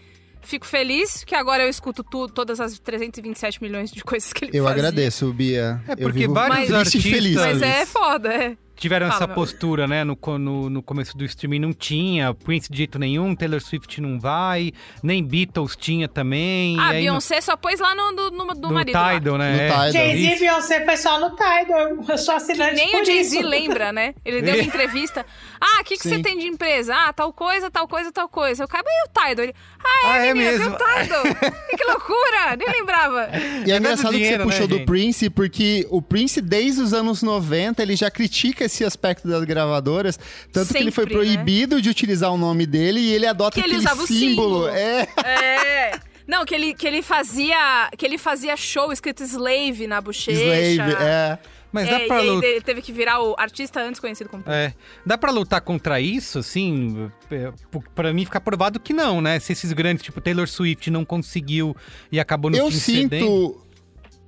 fico 0.43 0.65
feliz 0.65 1.25
que 1.25 1.35
agora 1.35 1.65
eu 1.65 1.69
escuto 1.69 2.05
tudo, 2.05 2.33
todas 2.33 2.61
as 2.61 2.79
327 2.79 3.61
milhões 3.61 3.91
de 3.91 4.05
coisas 4.05 4.33
que 4.33 4.45
ele 4.45 4.57
Eu 4.57 4.63
fazia. 4.65 4.79
agradeço, 4.79 5.33
Bia. 5.33 5.83
É 5.89 5.93
Eu 5.93 5.97
porque 5.99 6.21
vivo 6.21 6.35
vários 6.35 6.73
artistas- 6.73 7.03
feliz. 7.03 7.35
Mas 7.35 7.59
feliz. 7.59 7.63
é 7.63 7.87
foda, 7.87 8.33
é. 8.33 8.57
Tiveram 8.77 9.07
Fala, 9.07 9.17
essa 9.19 9.27
meu. 9.27 9.35
postura, 9.35 9.87
né? 9.87 10.05
No, 10.05 10.19
no, 10.39 10.69
no 10.71 10.83
começo 10.83 11.17
do 11.17 11.25
streaming 11.25 11.61
não 11.61 11.73
tinha, 11.73 12.35
Prince 12.35 12.71
de 12.71 12.77
jeito 12.79 12.99
nenhum, 12.99 13.35
Taylor 13.35 13.61
Swift 13.61 14.01
não 14.01 14.19
vai, 14.19 14.73
nem 15.03 15.23
Beatles 15.25 15.77
tinha 15.77 16.09
também. 16.09 16.77
Ah, 16.81 16.93
e 16.93 16.97
aí 16.97 17.03
Beyoncé 17.03 17.41
só 17.41 17.57
pôs 17.57 17.79
lá 17.81 17.95
no, 17.95 18.13
no, 18.13 18.31
no, 18.31 18.47
no 18.55 18.73
marido. 18.73 18.95
lá. 18.95 19.15
Tidal, 19.15 19.39
né? 19.39 19.53
No 19.69 19.85
É. 19.85 19.93
Jay-Z 19.93 20.35
e. 20.35 20.39
Beyoncé 20.39 20.85
foi 20.85 20.97
só 20.97 21.21
no 21.21 21.31
Tidal. 21.31 22.05
Eu 22.09 22.19
sou 22.19 22.35
assinante 22.35 22.75
Nem 22.75 22.91
por 22.91 23.03
o 23.03 23.05
Jay-Z 23.05 23.43
lembra, 23.43 23.93
né? 23.93 24.15
Ele 24.25 24.43
deu 24.43 24.55
uma 24.55 24.63
entrevista. 24.65 25.25
Ah, 25.61 25.81
o 25.81 25.85
que, 25.85 25.97
que 25.97 26.09
você 26.09 26.19
tem 26.21 26.37
de 26.39 26.47
empresa? 26.47 26.95
Ah, 26.95 27.13
tal 27.13 27.33
coisa, 27.33 27.71
tal 27.71 27.87
coisa, 27.89 28.11
tal 28.13 28.29
coisa. 28.29 28.63
Eu 28.63 28.67
acabei 28.67 28.93
o 29.07 29.09
Tidal. 29.09 29.45
Ele, 29.45 29.55
ah, 29.83 30.07
é, 30.07 30.11
Ah, 30.11 30.27
é 30.27 30.35
menina, 30.35 30.51
mesmo? 30.59 30.77
tem 30.77 30.87
o 30.87 31.03
Tidal. 31.03 31.23
que 31.79 31.85
loucura, 31.85 32.57
nem 32.59 32.81
lembrava. 32.81 33.29
E 33.67 33.71
é 33.71 33.75
É 33.75 33.79
engraçado 33.79 34.05
dando 34.05 34.13
que 34.13 34.19
dinheiro, 34.19 34.43
você 34.45 34.51
puxou 34.51 34.61
né, 34.63 34.67
do 34.69 34.77
gente? 34.79 34.87
Prince, 34.87 35.31
porque 35.31 35.87
o 35.91 36.03
Prince, 36.03 36.41
desde 36.41 36.81
os 36.83 36.93
anos 36.93 37.23
90, 37.23 37.83
ele 37.83 37.97
já 37.97 38.11
critica 38.11 38.64
esse 38.65 38.85
aspecto 38.85 39.27
das 39.29 39.45
gravadoras. 39.45 40.19
Tanto 40.53 40.73
que 40.73 40.79
ele 40.79 40.91
foi 40.91 41.05
Sempre, 41.05 41.19
né? 41.19 41.35
proibido 41.35 41.81
de 41.83 41.89
utilizar 41.91 42.33
o 42.33 42.37
nome 42.37 42.67
dele 42.67 43.01
e 43.01 43.13
ele 43.13 43.27
adota 43.27 43.55
Que 43.61 43.61
ele 43.67 43.75
aquele 43.75 43.87
usava 43.87 44.03
o 44.03 44.07
símbolo. 44.07 44.65
símbolo. 44.65 44.69
É. 44.69 45.09
É. 45.25 46.01
Não, 46.27 46.45
que 46.47 46.55
ele, 46.55 46.73
que 46.75 46.87
ele 46.87 47.03
fazia. 47.03 47.91
Que 47.99 48.07
ele 48.07 48.17
fazia 48.19 48.57
show 48.57 48.91
escrito 48.93 49.23
slave 49.25 49.87
na 49.87 50.01
bochecha. 50.01 50.41
Slave, 50.43 50.93
é. 51.01 51.39
Mas 51.71 51.89
É, 51.89 51.91
dá 51.91 52.07
pra 52.07 52.17
e 52.19 52.21
aí 52.21 52.31
lutar. 52.31 52.51
ele 52.51 52.61
teve 52.61 52.81
que 52.81 52.93
virar 52.93 53.21
o 53.21 53.35
artista 53.37 53.81
antes 53.81 54.01
conhecido 54.01 54.31
como 54.31 54.45
Prince. 54.45 54.57
É, 54.57 54.75
dá 55.05 55.19
pra 55.19 55.33
lutar 55.33 55.61
contra 55.61 56.01
isso, 56.01 56.39
assim? 56.39 57.11
É, 57.29 57.51
Pra 57.97 58.13
mim 58.13 58.25
ficar 58.25 58.41
provado 58.41 58.79
que 58.79 58.93
não, 58.93 59.21
né? 59.21 59.41
Se 59.41 59.53
esses 59.53 59.73
grandes, 59.73 60.05
tipo 60.05 60.21
Taylor 60.21 60.47
Swift, 60.47 60.89
não 60.89 61.05
conseguiu 61.05 61.77
e 62.13 62.21
acabou 62.21 62.49
no 62.49 62.57
Eu 62.57 62.71
sinto 62.71 63.11
cedendo. 63.11 63.64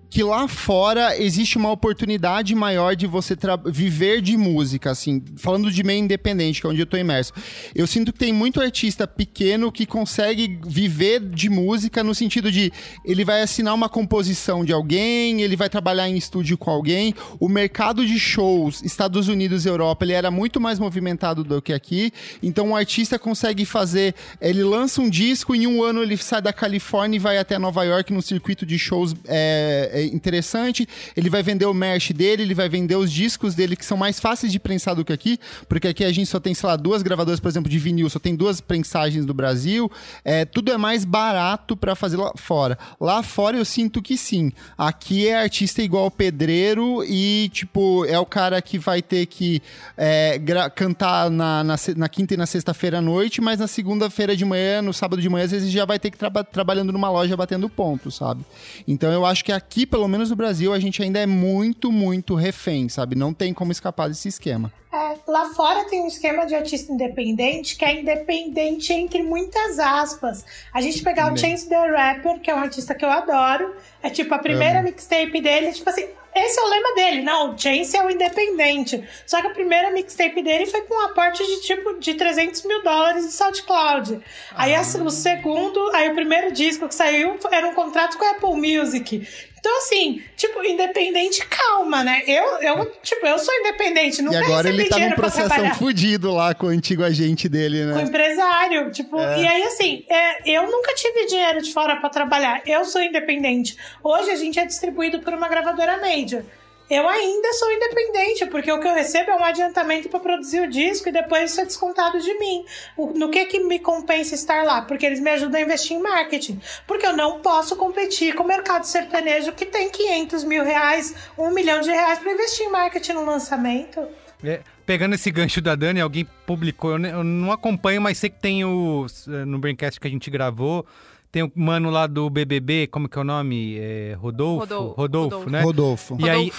Que 0.08 0.22
lá 0.22 0.46
fora 0.48 1.20
existe 1.20 1.56
uma 1.56 1.70
oportunidade 1.70 2.54
maior 2.54 2.94
de 2.94 3.06
você 3.06 3.36
viver 3.66 4.20
de 4.20 4.36
música, 4.36 4.90
assim, 4.90 5.22
falando 5.36 5.70
de 5.70 5.82
meio 5.82 6.02
independente, 6.02 6.60
que 6.60 6.66
é 6.66 6.70
onde 6.70 6.80
eu 6.80 6.86
tô 6.86 6.96
imerso. 6.96 7.32
Eu 7.74 7.86
sinto 7.86 8.12
que 8.12 8.18
tem 8.18 8.32
muito 8.32 8.60
artista 8.60 9.06
pequeno 9.06 9.72
que 9.72 9.84
consegue 9.84 10.58
viver 10.66 11.20
de 11.20 11.48
música 11.48 12.02
no 12.04 12.14
sentido 12.14 12.50
de 12.50 12.72
ele 13.04 13.24
vai 13.24 13.42
assinar 13.42 13.74
uma 13.74 13.88
composição 13.88 14.64
de 14.64 14.72
alguém, 14.72 15.42
ele 15.42 15.56
vai 15.56 15.68
trabalhar 15.68 16.08
em 16.08 16.16
estúdio 16.16 16.56
com 16.56 16.70
alguém. 16.70 17.14
O 17.40 17.48
mercado 17.48 18.06
de 18.06 18.18
shows, 18.18 18.82
Estados 18.82 19.28
Unidos 19.28 19.64
e 19.64 19.68
Europa, 19.68 20.04
ele 20.04 20.12
era 20.12 20.30
muito 20.30 20.60
mais 20.60 20.78
movimentado 20.78 21.42
do 21.42 21.60
que 21.60 21.72
aqui. 21.72 22.12
Então 22.42 22.70
o 22.70 22.76
artista 22.76 23.18
consegue 23.18 23.64
fazer, 23.64 24.14
ele 24.40 24.62
lança 24.62 25.00
um 25.00 25.10
disco, 25.10 25.54
em 25.54 25.66
um 25.66 25.82
ano 25.82 26.02
ele 26.02 26.16
sai 26.16 26.40
da 26.40 26.52
Califórnia 26.52 27.16
e 27.16 27.20
vai 27.20 27.38
até 27.38 27.58
Nova 27.58 27.84
York 27.84 28.12
no 28.12 28.22
circuito 28.22 28.64
de 28.64 28.78
shows 28.78 29.14
é, 29.26 29.90
é, 29.96 30.04
interessante. 30.04 30.86
Ele 31.16 31.30
vai 31.30 31.42
vender 31.42 31.64
o 31.64 31.72
merch 31.72 32.12
dele, 32.12 32.42
ele 32.42 32.54
vai 32.54 32.68
vender 32.68 32.96
os 32.96 33.10
discos 33.10 33.54
dele, 33.54 33.74
que 33.74 33.84
são 33.84 33.96
mais 33.96 34.20
fáceis 34.20 34.52
de 34.52 34.58
prensar 34.58 34.94
do 34.94 35.04
que 35.04 35.12
aqui, 35.12 35.38
porque 35.68 35.88
aqui 35.88 36.04
a 36.04 36.12
gente 36.12 36.28
só 36.28 36.38
tem, 36.38 36.52
sei 36.54 36.68
lá, 36.68 36.76
duas 36.76 37.02
gravadoras, 37.02 37.40
por 37.40 37.48
exemplo, 37.48 37.70
de 37.70 37.78
vinil, 37.78 38.10
só 38.10 38.18
tem 38.18 38.34
duas 38.34 38.60
prensagens 38.60 39.24
do 39.24 39.32
Brasil. 39.32 39.90
É, 40.24 40.44
tudo 40.44 40.70
é 40.70 40.76
mais 40.76 41.04
barato 41.04 41.76
para 41.76 41.94
fazer 41.94 42.16
lá 42.16 42.32
fora. 42.36 42.78
Lá 43.00 43.22
fora 43.22 43.56
eu 43.56 43.64
sinto 43.64 44.02
que 44.02 44.18
sim. 44.18 44.52
Aqui 44.76 45.28
é 45.28 45.40
artista 45.40 45.80
igual 45.80 46.10
pedreiro 46.10 47.02
e, 47.04 47.48
tipo, 47.52 48.04
é 48.04 48.18
o 48.18 48.26
cara 48.26 48.60
que 48.60 48.78
vai 48.78 49.00
ter 49.00 49.26
que 49.26 49.62
é, 49.96 50.38
cantar 50.74 51.30
na, 51.30 51.64
na, 51.64 51.76
na, 51.96 52.08
quinta 52.08 52.34
e 52.34 52.36
na 52.36 52.46
sexta-feira 52.46 52.98
à 52.98 53.00
noite, 53.00 53.40
mas 53.40 53.60
na 53.60 53.66
segunda-feira 53.66 54.36
de 54.36 54.44
manhã, 54.44 54.82
no 54.82 54.92
sábado 54.92 55.22
de 55.22 55.28
manhã, 55.28 55.44
às 55.44 55.50
vezes 55.52 55.70
já 55.70 55.84
vai 55.84 55.98
ter 55.98 56.10
que 56.10 56.16
estar 56.16 56.30
trabalhando 56.44 56.92
numa 56.92 57.10
loja 57.10 57.36
batendo 57.36 57.68
ponto, 57.68 58.10
sabe? 58.10 58.44
Então 58.86 59.10
eu 59.12 59.24
acho 59.24 59.44
que 59.44 59.52
aqui, 59.52 59.85
pelo 59.86 60.08
menos 60.08 60.30
no 60.30 60.36
Brasil, 60.36 60.72
a 60.72 60.78
gente 60.78 61.02
ainda 61.02 61.18
é 61.18 61.26
muito, 61.26 61.90
muito 61.90 62.34
refém, 62.34 62.88
sabe? 62.88 63.16
Não 63.16 63.32
tem 63.32 63.54
como 63.54 63.72
escapar 63.72 64.08
desse 64.08 64.28
esquema. 64.28 64.72
É, 64.92 65.16
lá 65.26 65.50
fora 65.50 65.84
tem 65.84 66.02
um 66.02 66.06
esquema 66.06 66.46
de 66.46 66.54
artista 66.54 66.92
independente 66.92 67.76
que 67.76 67.84
é 67.84 68.00
independente 68.00 68.92
entre 68.92 69.22
muitas 69.22 69.78
aspas. 69.78 70.44
A 70.72 70.80
gente 70.80 71.02
pegar 71.02 71.32
o 71.32 71.36
Chance 71.36 71.68
the 71.68 71.76
Rapper, 71.76 72.40
que 72.40 72.50
é 72.50 72.54
um 72.54 72.58
artista 72.58 72.94
que 72.94 73.04
eu 73.04 73.10
adoro, 73.10 73.74
é 74.02 74.10
tipo 74.10 74.32
a 74.34 74.38
primeira 74.38 74.82
mixtape 74.82 75.40
dele, 75.40 75.72
tipo 75.72 75.90
assim, 75.90 76.06
esse 76.36 76.60
é 76.60 76.62
o 76.62 76.68
lema 76.68 76.94
dele. 76.94 77.22
Não, 77.22 77.54
o 77.54 77.58
Chance 77.58 77.96
é 77.96 78.04
o 78.04 78.10
independente. 78.10 79.02
Só 79.26 79.40
que 79.40 79.46
a 79.46 79.50
primeira 79.50 79.90
mixtape 79.90 80.42
dele 80.42 80.66
foi 80.66 80.82
com 80.82 80.94
um 80.94 81.06
aporte 81.06 81.42
de 81.42 81.62
tipo 81.62 81.98
de 81.98 82.12
300 82.12 82.62
mil 82.64 82.82
dólares 82.82 83.24
de 83.24 83.32
SoundCloud. 83.32 84.20
Ah. 84.52 84.64
Aí 84.64 84.74
o 84.78 85.10
segundo, 85.10 85.90
aí 85.94 86.10
o 86.10 86.14
primeiro 86.14 86.52
disco 86.52 86.86
que 86.88 86.94
saiu 86.94 87.38
era 87.50 87.66
um 87.66 87.74
contrato 87.74 88.18
com 88.18 88.24
a 88.24 88.32
Apple 88.32 88.54
Music. 88.54 89.26
Então, 89.66 89.78
assim, 89.78 90.22
tipo, 90.36 90.62
independente, 90.62 91.44
calma, 91.44 92.04
né? 92.04 92.22
Eu, 92.24 92.44
eu, 92.62 92.92
tipo, 93.02 93.26
eu 93.26 93.36
sou 93.36 93.52
independente, 93.52 94.22
nunca 94.22 94.36
E 94.36 94.44
agora 94.44 94.68
ele 94.68 94.84
tá 94.88 94.96
num 94.96 95.10
processo 95.10 95.74
fudido 95.76 96.32
lá 96.32 96.54
com 96.54 96.66
o 96.66 96.68
antigo 96.68 97.02
agente 97.02 97.48
dele, 97.48 97.84
né? 97.84 97.94
Com 97.94 97.98
o 97.98 98.02
empresário, 98.02 98.92
tipo, 98.92 99.18
é. 99.18 99.42
e 99.42 99.46
aí, 99.48 99.62
assim, 99.64 100.04
é, 100.08 100.48
eu 100.48 100.70
nunca 100.70 100.94
tive 100.94 101.26
dinheiro 101.26 101.60
de 101.60 101.72
fora 101.72 101.96
para 101.96 102.08
trabalhar, 102.08 102.62
eu 102.64 102.84
sou 102.84 103.02
independente. 103.02 103.76
Hoje 104.04 104.30
a 104.30 104.36
gente 104.36 104.56
é 104.56 104.64
distribuído 104.64 105.18
por 105.18 105.34
uma 105.34 105.48
gravadora 105.48 106.00
major 106.00 106.44
eu 106.88 107.08
ainda 107.08 107.52
sou 107.54 107.72
independente, 107.72 108.46
porque 108.46 108.70
o 108.70 108.78
que 108.78 108.86
eu 108.86 108.94
recebo 108.94 109.30
é 109.32 109.36
um 109.36 109.44
adiantamento 109.44 110.08
para 110.08 110.20
produzir 110.20 110.60
o 110.60 110.70
disco 110.70 111.08
e 111.08 111.12
depois 111.12 111.50
isso 111.50 111.60
é 111.60 111.64
descontado 111.64 112.20
de 112.20 112.38
mim. 112.38 112.64
no 112.96 113.28
que 113.28 113.44
que 113.46 113.60
me 113.60 113.78
compensa 113.78 114.34
estar 114.34 114.64
lá? 114.64 114.82
Porque 114.82 115.04
eles 115.04 115.18
me 115.18 115.30
ajudam 115.30 115.60
a 115.60 115.64
investir 115.64 115.96
em 115.96 116.00
marketing. 116.02 116.60
Porque 116.86 117.04
eu 117.04 117.16
não 117.16 117.40
posso 117.40 117.74
competir 117.76 118.34
com 118.34 118.44
o 118.44 118.46
mercado 118.46 118.84
sertanejo 118.84 119.52
que 119.52 119.66
tem 119.66 119.90
500 119.90 120.44
mil 120.44 120.64
reais, 120.64 121.14
um 121.36 121.50
milhão 121.50 121.80
de 121.80 121.90
reais 121.90 122.20
para 122.20 122.32
investir 122.32 122.66
em 122.66 122.70
marketing 122.70 123.12
no 123.12 123.24
lançamento. 123.24 124.06
É, 124.44 124.60
pegando 124.84 125.14
esse 125.14 125.30
gancho 125.30 125.60
da 125.60 125.74
Dani, 125.74 126.00
alguém 126.00 126.26
publicou, 126.46 126.92
eu, 126.98 127.24
não 127.24 127.50
acompanho, 127.50 128.00
mas 128.00 128.18
sei 128.18 128.30
que 128.30 128.38
tem 128.38 128.64
o 128.64 129.06
no 129.46 129.58
Braincast 129.58 129.98
que 129.98 130.06
a 130.06 130.10
gente 130.10 130.30
gravou 130.30 130.86
tem 131.30 131.42
o 131.42 131.52
mano 131.54 131.90
lá 131.90 132.06
do 132.06 132.28
BBB, 132.30 132.86
como 132.86 133.08
que 133.08 133.18
é 133.18 133.20
o 133.20 133.24
nome? 133.24 133.78
É 133.78 134.16
Rodolfo? 134.18 134.60
Rodolfo, 134.60 134.94
Rodolfo, 134.94 135.36
Rodolfo, 135.36 135.50
né? 135.50 135.62
Rodolfo. 135.62 136.16
E 136.20 136.30
aí, 136.30 136.50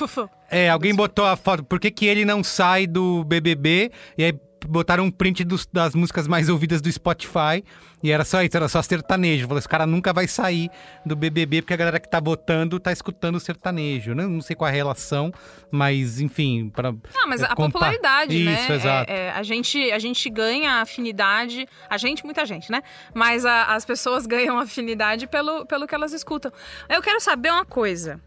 é, 0.49 0.69
alguém 0.69 0.93
botou 0.93 1.25
a 1.25 1.35
foto, 1.35 1.63
por 1.63 1.79
que, 1.79 1.91
que 1.91 2.05
ele 2.05 2.25
não 2.25 2.43
sai 2.43 2.87
do 2.87 3.23
BBB? 3.23 3.91
E 4.17 4.23
aí 4.23 4.33
botaram 4.65 5.03
um 5.03 5.11
print 5.11 5.43
dos, 5.43 5.67
das 5.71 5.93
músicas 5.93 6.27
mais 6.27 6.49
ouvidas 6.49 6.81
do 6.81 6.91
Spotify 6.91 7.63
e 8.01 8.11
era 8.11 8.23
só 8.23 8.43
isso, 8.43 8.55
era 8.55 8.67
só 8.67 8.81
sertanejo. 8.81 9.47
Falei, 9.47 9.59
esse 9.59 9.69
cara 9.69 9.85
nunca 9.85 10.13
vai 10.13 10.27
sair 10.27 10.69
do 11.05 11.15
BBB 11.15 11.61
porque 11.61 11.73
a 11.73 11.77
galera 11.77 11.99
que 11.99 12.09
tá 12.09 12.21
botando 12.21 12.79
tá 12.79 12.91
escutando 12.91 13.39
sertanejo. 13.39 14.13
Não, 14.13 14.29
não 14.29 14.41
sei 14.41 14.55
qual 14.55 14.67
é 14.67 14.71
a 14.71 14.75
relação, 14.75 15.31
mas 15.71 16.19
enfim. 16.19 16.69
Pra, 16.69 16.89
ah, 16.89 17.27
mas 17.27 17.41
é, 17.41 17.45
a 17.45 17.55
popularidade, 17.55 18.43
né? 18.43 18.53
Isso, 18.53 18.73
exato. 18.73 19.11
É, 19.11 19.17
é, 19.17 19.31
a, 19.31 19.43
gente, 19.43 19.91
a 19.91 19.99
gente 19.99 20.29
ganha 20.29 20.81
afinidade, 20.81 21.67
a 21.89 21.97
gente, 21.97 22.23
muita 22.23 22.45
gente, 22.45 22.71
né? 22.71 22.83
Mas 23.13 23.45
a, 23.45 23.75
as 23.75 23.83
pessoas 23.83 24.25
ganham 24.27 24.59
afinidade 24.59 25.27
pelo, 25.27 25.65
pelo 25.65 25.87
que 25.87 25.95
elas 25.95 26.13
escutam. 26.13 26.51
Eu 26.87 27.01
quero 27.01 27.19
saber 27.19 27.51
uma 27.51 27.65
coisa. 27.65 28.21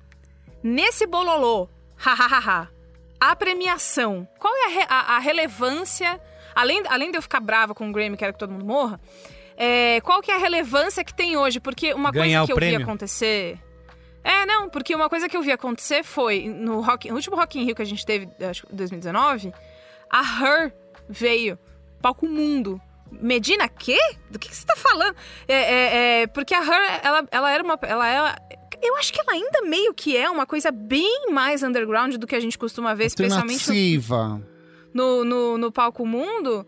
Nesse 0.63 1.07
bololô, 1.07 1.69
hahaha 1.97 2.69
a 3.21 3.37
premiação, 3.37 4.27
qual 4.39 4.53
é 4.57 4.65
a, 4.65 4.69
re, 4.69 4.87
a, 4.89 5.17
a, 5.17 5.19
relevância, 5.19 6.21
além, 6.55 6.83
além 6.89 7.11
de 7.11 7.19
eu 7.19 7.23
ficar 7.23 7.41
brava 7.41 7.75
com 7.75 7.89
o 7.89 7.93
Grammy, 7.93 8.17
quero 8.17 8.33
que 8.33 8.39
todo 8.39 8.51
mundo 8.51 8.65
morra, 8.65 8.99
é, 9.57 10.01
qual 10.01 10.23
que 10.23 10.31
é 10.31 10.35
a 10.35 10.39
relevância 10.39 11.05
que 11.05 11.13
tem 11.13 11.37
hoje? 11.37 11.61
Porque 11.61 11.93
uma 11.93 12.11
Ganhar 12.11 12.39
coisa 12.41 12.47
que 12.47 12.53
eu 12.53 12.57
prêmio. 12.57 12.79
vi 12.79 12.83
acontecer... 12.83 13.59
É, 14.23 14.45
não, 14.45 14.69
porque 14.69 14.95
uma 14.95 15.09
coisa 15.09 15.31
que 15.31 15.37
eu 15.37 15.41
vi 15.43 15.51
acontecer 15.51 16.03
foi, 16.03 16.47
no, 16.47 16.81
rock, 16.81 17.09
no 17.09 17.17
último 17.17 17.37
Rock 17.37 17.59
in 17.59 17.65
Rio 17.65 17.75
que 17.75 17.81
a 17.81 17.87
gente 17.87 18.05
teve, 18.05 18.29
acho 18.45 18.67
que 18.67 18.75
2019, 18.75 19.51
a 20.11 20.21
Her 20.21 20.75
veio, 21.09 21.59
palco 22.03 22.27
mundo, 22.27 22.79
Medina, 23.11 23.69
quê? 23.69 23.99
Do 24.31 24.39
que, 24.39 24.49
que 24.49 24.57
você 24.57 24.67
tá 24.67 24.77
falando? 24.77 25.17
É, 25.49 25.55
é, 25.55 26.23
é, 26.23 26.27
porque 26.29 26.55
a 26.55 26.61
Her, 26.61 27.01
ela, 27.03 27.29
ela 27.31 27.51
era 27.51 27.65
uma. 27.65 27.79
Ela 27.83 28.09
é, 28.09 28.59
eu 28.83 28.97
acho 28.97 29.13
que 29.13 29.21
ela 29.21 29.33
ainda 29.33 29.63
meio 29.63 29.93
que 29.95 30.17
é 30.17 30.29
uma 30.31 30.47
coisa 30.47 30.71
bem 30.71 31.31
mais 31.31 31.63
underground 31.63 32.17
do 32.17 32.27
que 32.27 32.35
a 32.35 32.41
gente 32.41 32.59
costuma 32.59 32.95
ver, 32.95 33.07
especialmente 33.07 34.01
no, 34.93 35.25
no, 35.25 35.25
no, 35.25 35.59
no 35.59 35.73
palco 35.73 36.07
mundo. 36.07 36.67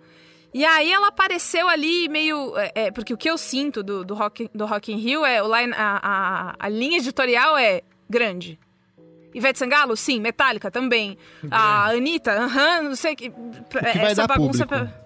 E 0.54 0.64
aí 0.64 0.92
ela 0.92 1.08
apareceu 1.08 1.66
ali 1.68 2.08
meio. 2.08 2.56
É, 2.58 2.72
é, 2.74 2.90
porque 2.90 3.14
o 3.14 3.16
que 3.16 3.30
eu 3.30 3.38
sinto 3.38 3.82
do, 3.82 4.04
do, 4.04 4.14
rock, 4.14 4.50
do 4.54 4.66
Rock 4.66 4.92
in 4.92 4.96
Rio 4.96 5.24
é. 5.24 5.42
O 5.42 5.46
line, 5.46 5.72
a, 5.74 6.00
a, 6.02 6.54
a 6.58 6.68
linha 6.68 6.98
editorial 6.98 7.56
é 7.56 7.82
grande. 8.08 8.58
Ivete 9.34 9.58
Sangalo? 9.58 9.96
Sim. 9.96 10.20
Metallica 10.20 10.70
também. 10.70 11.16
Grande. 11.40 11.54
A 11.54 11.86
Anitta? 11.86 12.32
Aham, 12.32 12.46
uh 12.46 12.50
-huh, 12.50 12.82
não 12.82 12.96
sei. 12.96 13.16
Que, 13.16 13.30
que 13.30 13.98
vai 13.98 14.14
dar 14.14 14.26
bagunça. 14.26 14.66
Pra, 14.66 15.01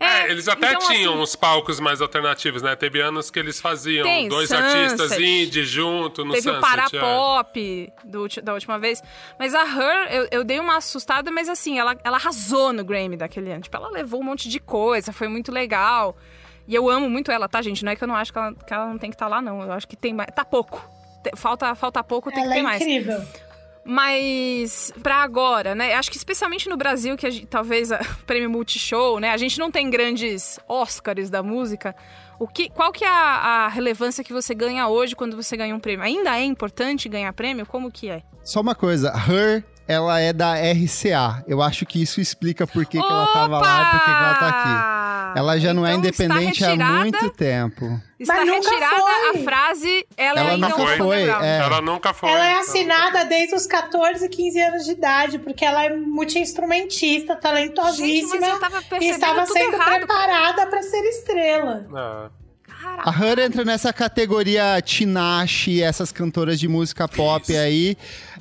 é, 0.00 0.22
é, 0.22 0.30
eles 0.30 0.48
até 0.48 0.72
então, 0.72 0.88
tinham 0.88 1.12
assim, 1.12 1.22
uns 1.22 1.36
palcos 1.36 1.78
mais 1.78 2.00
alternativos, 2.00 2.62
né? 2.62 2.74
Teve 2.74 3.02
anos 3.02 3.30
que 3.30 3.38
eles 3.38 3.60
faziam 3.60 4.02
tem, 4.02 4.28
dois 4.28 4.48
Sunset, 4.48 4.64
artistas 4.64 5.18
indie 5.18 5.62
junto 5.62 6.24
no 6.24 6.32
Teve 6.32 6.44
Sunset. 6.44 6.58
o 6.58 6.60
Parapop 6.60 7.60
é. 7.60 8.06
do, 8.08 8.26
da 8.42 8.54
última 8.54 8.78
vez. 8.78 9.02
Mas 9.38 9.54
a 9.54 9.62
Her, 9.62 10.10
eu, 10.10 10.28
eu, 10.30 10.44
dei 10.44 10.58
uma 10.58 10.78
assustada, 10.78 11.30
mas 11.30 11.50
assim, 11.50 11.78
ela, 11.78 11.94
ela 12.02 12.16
arrasou 12.16 12.72
no 12.72 12.82
Grammy 12.82 13.18
daquele 13.18 13.52
ano. 13.52 13.60
Tipo, 13.60 13.76
ela 13.76 13.90
levou 13.90 14.20
um 14.20 14.24
monte 14.24 14.48
de 14.48 14.58
coisa, 14.58 15.12
foi 15.12 15.28
muito 15.28 15.52
legal. 15.52 16.16
E 16.66 16.74
eu 16.74 16.88
amo 16.88 17.10
muito 17.10 17.30
ela, 17.30 17.46
tá, 17.46 17.60
gente? 17.60 17.84
Não 17.84 17.92
é 17.92 17.96
que 17.96 18.02
eu 18.02 18.08
não 18.08 18.16
acho 18.16 18.32
que 18.32 18.38
ela, 18.38 18.54
que 18.54 18.72
ela 18.72 18.86
não 18.86 18.96
tem 18.96 19.10
que 19.10 19.16
estar 19.16 19.26
tá 19.26 19.30
lá, 19.30 19.42
não. 19.42 19.62
Eu 19.62 19.72
acho 19.72 19.86
que 19.86 19.96
tem 19.96 20.14
mais. 20.14 20.30
Tá 20.34 20.46
pouco. 20.46 20.88
Falta, 21.36 21.74
falta 21.74 22.02
pouco, 22.02 22.30
tem 22.30 22.42
ela 22.42 22.48
que 22.48 22.54
ter 22.54 22.60
é 22.60 22.62
mais. 22.62 23.40
Mas 23.84 24.92
para 25.02 25.16
agora, 25.16 25.74
né? 25.74 25.94
Acho 25.94 26.10
que 26.10 26.16
especialmente 26.16 26.68
no 26.68 26.76
Brasil, 26.76 27.16
que 27.16 27.30
gente, 27.30 27.46
talvez 27.46 27.90
o 27.90 27.96
prêmio 28.26 28.50
Multishow, 28.50 29.18
né? 29.18 29.30
A 29.30 29.36
gente 29.36 29.58
não 29.58 29.70
tem 29.70 29.88
grandes 29.88 30.58
Oscars 30.68 31.30
da 31.30 31.42
música. 31.42 31.94
O 32.38 32.46
que, 32.46 32.70
qual 32.70 32.92
que 32.92 33.04
é 33.04 33.08
a, 33.08 33.66
a, 33.66 33.68
relevância 33.68 34.24
que 34.24 34.32
você 34.32 34.54
ganha 34.54 34.88
hoje 34.88 35.14
quando 35.14 35.36
você 35.36 35.56
ganha 35.56 35.74
um 35.74 35.80
prêmio? 35.80 36.04
Ainda 36.04 36.38
é 36.38 36.44
importante 36.44 37.08
ganhar 37.08 37.32
prêmio? 37.32 37.66
Como 37.66 37.90
que 37.90 38.08
é? 38.08 38.22
Só 38.42 38.60
uma 38.60 38.74
coisa, 38.74 39.12
Her, 39.12 39.62
ela 39.86 40.20
é 40.20 40.32
da 40.32 40.54
RCA. 40.54 41.44
Eu 41.46 41.60
acho 41.60 41.84
que 41.84 42.00
isso 42.00 42.20
explica 42.20 42.66
por 42.66 42.86
que, 42.86 42.98
que 42.98 43.04
ela 43.04 43.26
tava 43.26 43.58
lá 43.58 43.82
e 43.82 43.90
por 43.90 44.00
que, 44.00 44.04
que 44.06 44.10
ela 44.10 44.34
tá 44.36 44.48
aqui. 44.48 44.99
Ela 45.36 45.58
já 45.58 45.72
não 45.74 45.86
é 45.86 45.90
então, 45.94 46.00
independente 46.00 46.64
há 46.64 46.76
muito 46.76 47.30
tempo. 47.30 48.00
Está 48.18 48.36
Mas 48.36 48.46
nunca 48.46 48.68
retirada 48.70 48.96
foi. 48.96 49.40
a 49.40 49.44
frase, 49.44 50.06
ela, 50.16 50.40
Ela 50.40 50.50
ainda 50.50 50.68
nunca 50.68 50.80
é 50.80 50.84
um 50.84 50.96
foi, 50.98 51.16
underground. 51.22 51.44
é. 51.44 51.58
Ela 51.58 51.80
nunca 51.80 52.14
foi. 52.14 52.30
Ela 52.30 52.46
é 52.46 52.50
então. 52.50 52.60
assinada 52.62 53.24
desde 53.24 53.54
os 53.54 53.66
14, 53.66 54.28
15 54.28 54.60
anos 54.60 54.84
de 54.84 54.90
idade, 54.92 55.38
porque 55.38 55.64
ela 55.64 55.84
é 55.84 55.96
multi-instrumentista, 55.96 57.32
Gente, 57.34 57.42
talentosíssima 57.42 58.40
mas 58.40 58.48
eu 58.50 58.60
tava 58.60 58.82
e 59.00 59.08
estava 59.08 59.40
tudo 59.46 59.52
sendo 59.52 59.74
errado. 59.74 59.96
preparada 59.96 60.66
para 60.66 60.82
ser 60.82 61.02
estrela. 61.08 61.86
É. 62.26 62.40
A 62.82 63.10
Her 63.10 63.38
entra 63.40 63.62
nessa 63.64 63.92
categoria 63.92 64.80
Tinashe, 64.82 65.82
essas 65.82 66.10
cantoras 66.10 66.58
de 66.58 66.66
música 66.66 67.06
pop 67.06 67.54
aí. 67.56 67.96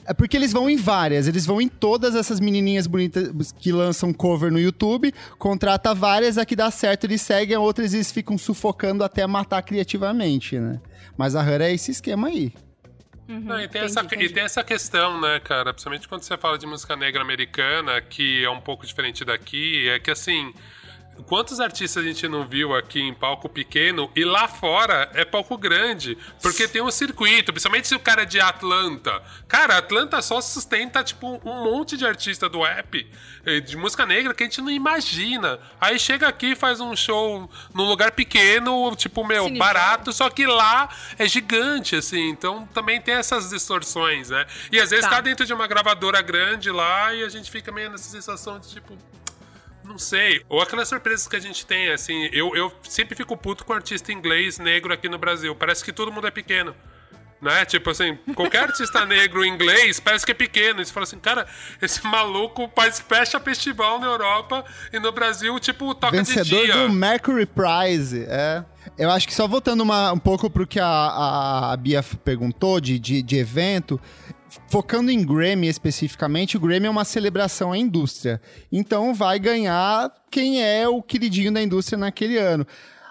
É 0.10 0.14
porque 0.14 0.36
eles 0.36 0.52
vão 0.52 0.68
em 0.68 0.76
várias, 0.76 1.27
eles 1.27 1.45
vão 1.45 1.61
em 1.61 1.68
todas 1.68 2.15
essas 2.15 2.40
menininhas 2.40 2.88
bonitas 2.88 3.52
que 3.52 3.72
lançam 3.72 4.11
cover 4.11 4.52
no 4.52 4.60
YouTube, 4.60 5.14
contrata 5.38 5.94
várias, 5.94 6.40
a 6.40 6.45
que 6.48 6.56
dá 6.56 6.72
certo 6.72 7.03
eles 7.03 7.22
seguem, 7.22 7.56
a 7.56 7.60
outras 7.60 7.94
eles 7.94 8.11
ficam 8.11 8.36
sufocando 8.36 9.03
até 9.03 9.27
matar 9.27 9.61
criativamente, 9.61 10.57
né? 10.57 10.81
Mas 11.15 11.36
a 11.36 11.44
Her 11.48 11.61
é 11.61 11.72
esse 11.72 11.91
esquema 11.91 12.27
aí. 12.30 12.52
Uhum, 13.27 13.40
Não, 13.41 13.61
e, 13.61 13.68
tem 13.68 13.81
entendi, 13.81 13.86
essa, 13.86 14.02
entendi. 14.02 14.26
e 14.26 14.30
tem 14.30 14.44
essa 14.44 14.64
questão, 14.64 15.22
né, 15.22 15.40
cara? 15.41 15.72
Principalmente 15.73 16.07
quando 16.07 16.23
você 16.23 16.36
fala 16.36 16.57
de 16.57 16.65
música 16.65 16.95
negra 16.95 17.22
americana, 17.22 18.02
que 18.02 18.44
é 18.44 18.49
um 18.49 18.60
pouco 18.60 18.88
diferente 18.88 19.23
daqui, 19.23 19.88
é 19.90 19.99
que 19.99 20.10
assim. 20.10 20.52
Quantos 21.27 21.59
artistas 21.59 22.03
a 22.03 22.07
gente 22.07 22.27
não 22.27 22.47
viu 22.47 22.75
aqui 22.75 22.99
em 23.01 23.13
palco 23.13 23.49
pequeno 23.49 24.11
e 24.15 24.23
lá 24.23 24.47
fora 24.47 25.09
é 25.13 25.25
palco 25.25 25.57
grande? 25.57 26.17
Porque 26.41 26.67
tem 26.67 26.81
um 26.81 26.91
circuito, 26.91 27.51
principalmente 27.51 27.87
se 27.87 27.95
o 27.95 27.99
cara 27.99 28.23
é 28.23 28.25
de 28.25 28.39
Atlanta. 28.39 29.21
Cara, 29.47 29.77
Atlanta 29.77 30.21
só 30.21 30.39
sustenta, 30.41 31.03
tipo, 31.03 31.41
um 31.43 31.63
monte 31.63 31.97
de 31.97 32.05
artista 32.05 32.47
do 32.47 32.61
rap, 32.61 33.09
eh, 33.45 33.59
de 33.59 33.75
música 33.77 34.05
negra, 34.05 34.33
que 34.33 34.43
a 34.43 34.45
gente 34.45 34.61
não 34.61 34.71
imagina. 34.71 35.59
Aí 35.79 35.99
chega 35.99 36.27
aqui 36.27 36.51
e 36.51 36.55
faz 36.55 36.79
um 36.79 36.95
show 36.95 37.49
num 37.73 37.83
lugar 37.85 38.11
pequeno, 38.11 38.95
tipo, 38.95 39.25
meu, 39.25 39.45
Sim, 39.45 39.57
barato, 39.57 40.11
só 40.13 40.29
que 40.29 40.45
lá 40.45 40.89
é 41.17 41.27
gigante, 41.27 41.95
assim. 41.95 42.29
Então 42.29 42.67
também 42.73 43.01
tem 43.01 43.15
essas 43.15 43.49
distorções, 43.49 44.29
né? 44.29 44.45
E 44.71 44.79
às 44.79 44.89
vezes 44.89 45.05
Tá. 45.05 45.15
tá 45.15 45.21
dentro 45.21 45.45
de 45.45 45.53
uma 45.53 45.67
gravadora 45.67 46.21
grande 46.21 46.69
lá 46.71 47.13
e 47.13 47.23
a 47.23 47.29
gente 47.29 47.49
fica 47.49 47.71
meio 47.71 47.89
nessa 47.89 48.09
sensação 48.09 48.59
de, 48.59 48.69
tipo, 48.69 48.97
não 49.90 49.98
sei. 49.98 50.41
Ou 50.48 50.61
aquelas 50.61 50.88
surpresas 50.88 51.28
que 51.28 51.36
a 51.36 51.40
gente 51.40 51.66
tem, 51.66 51.90
assim. 51.90 52.30
Eu, 52.32 52.56
eu 52.56 52.72
sempre 52.88 53.16
fico 53.16 53.36
puto 53.36 53.66
com 53.66 53.74
artista 53.74 54.11
inglês 54.14 54.57
negro 54.60 54.94
aqui 54.94 55.10
no 55.10 55.18
Brasil. 55.18 55.53
Parece 55.56 55.84
que 55.84 55.91
todo 55.91 56.11
mundo 56.11 56.28
é 56.28 56.32
pequeno. 56.32 56.74
Né? 57.41 57.64
Tipo 57.64 57.90
assim, 57.90 58.18
qualquer 58.36 58.64
artista 58.64 59.06
negro 59.06 59.45
inglês 59.45 59.98
parece 59.98 60.26
que 60.26 60.32
é 60.34 60.36
pequeno. 60.36 60.82
E 60.82 60.86
você 60.86 60.91
fala 60.91 61.06
assim, 61.06 61.18
cara, 61.20 61.48
esse 61.82 62.06
maluco 62.06 62.70
faz, 62.76 62.99
fecha 62.99 63.40
festival 63.40 63.98
na 63.98 64.07
Europa 64.07 64.66
e 64.91 64.99
no 64.99 65.10
Brasil, 65.11 65.57
tipo, 65.60 65.95
toca 65.95 66.18
Vencedor 66.18 66.44
de 66.44 66.66
dia. 66.66 66.76
do 66.88 66.90
Mercury 66.94 67.45
Prize, 67.45 68.26
é. 68.28 68.64
Eu 68.98 69.10
acho 69.10 69.26
que 69.26 69.34
só 69.34 69.48
voltando 69.48 69.82
uma- 69.82 70.11
um 70.11 70.20
pouco 70.20 70.49
pro 70.49 70.68
que 70.68 70.82
a, 70.82 70.86
a, 70.86 71.72
a 71.74 71.78
Bia 71.78 72.03
perguntou 72.26 72.82
de, 72.82 72.99
de, 72.99 73.22
de 73.22 73.38
evento, 73.38 73.98
focando 74.67 75.11
em 75.11 75.23
Grammy 75.26 75.67
especificamente, 75.67 76.57
o 76.57 76.59
Grammy 76.59 76.88
é 76.88 76.89
uma 76.89 77.05
celebração 77.05 77.71
à 77.71 77.77
indústria. 77.77 78.41
Então 78.71 79.13
vai 79.13 79.39
ganhar 79.39 80.11
quem 80.31 80.61
é 80.61 80.88
o 80.88 81.01
queridinho 81.01 81.53
da 81.53 81.61
indústria 81.61 81.97
naquele 81.97 82.38
ano. 82.38 82.65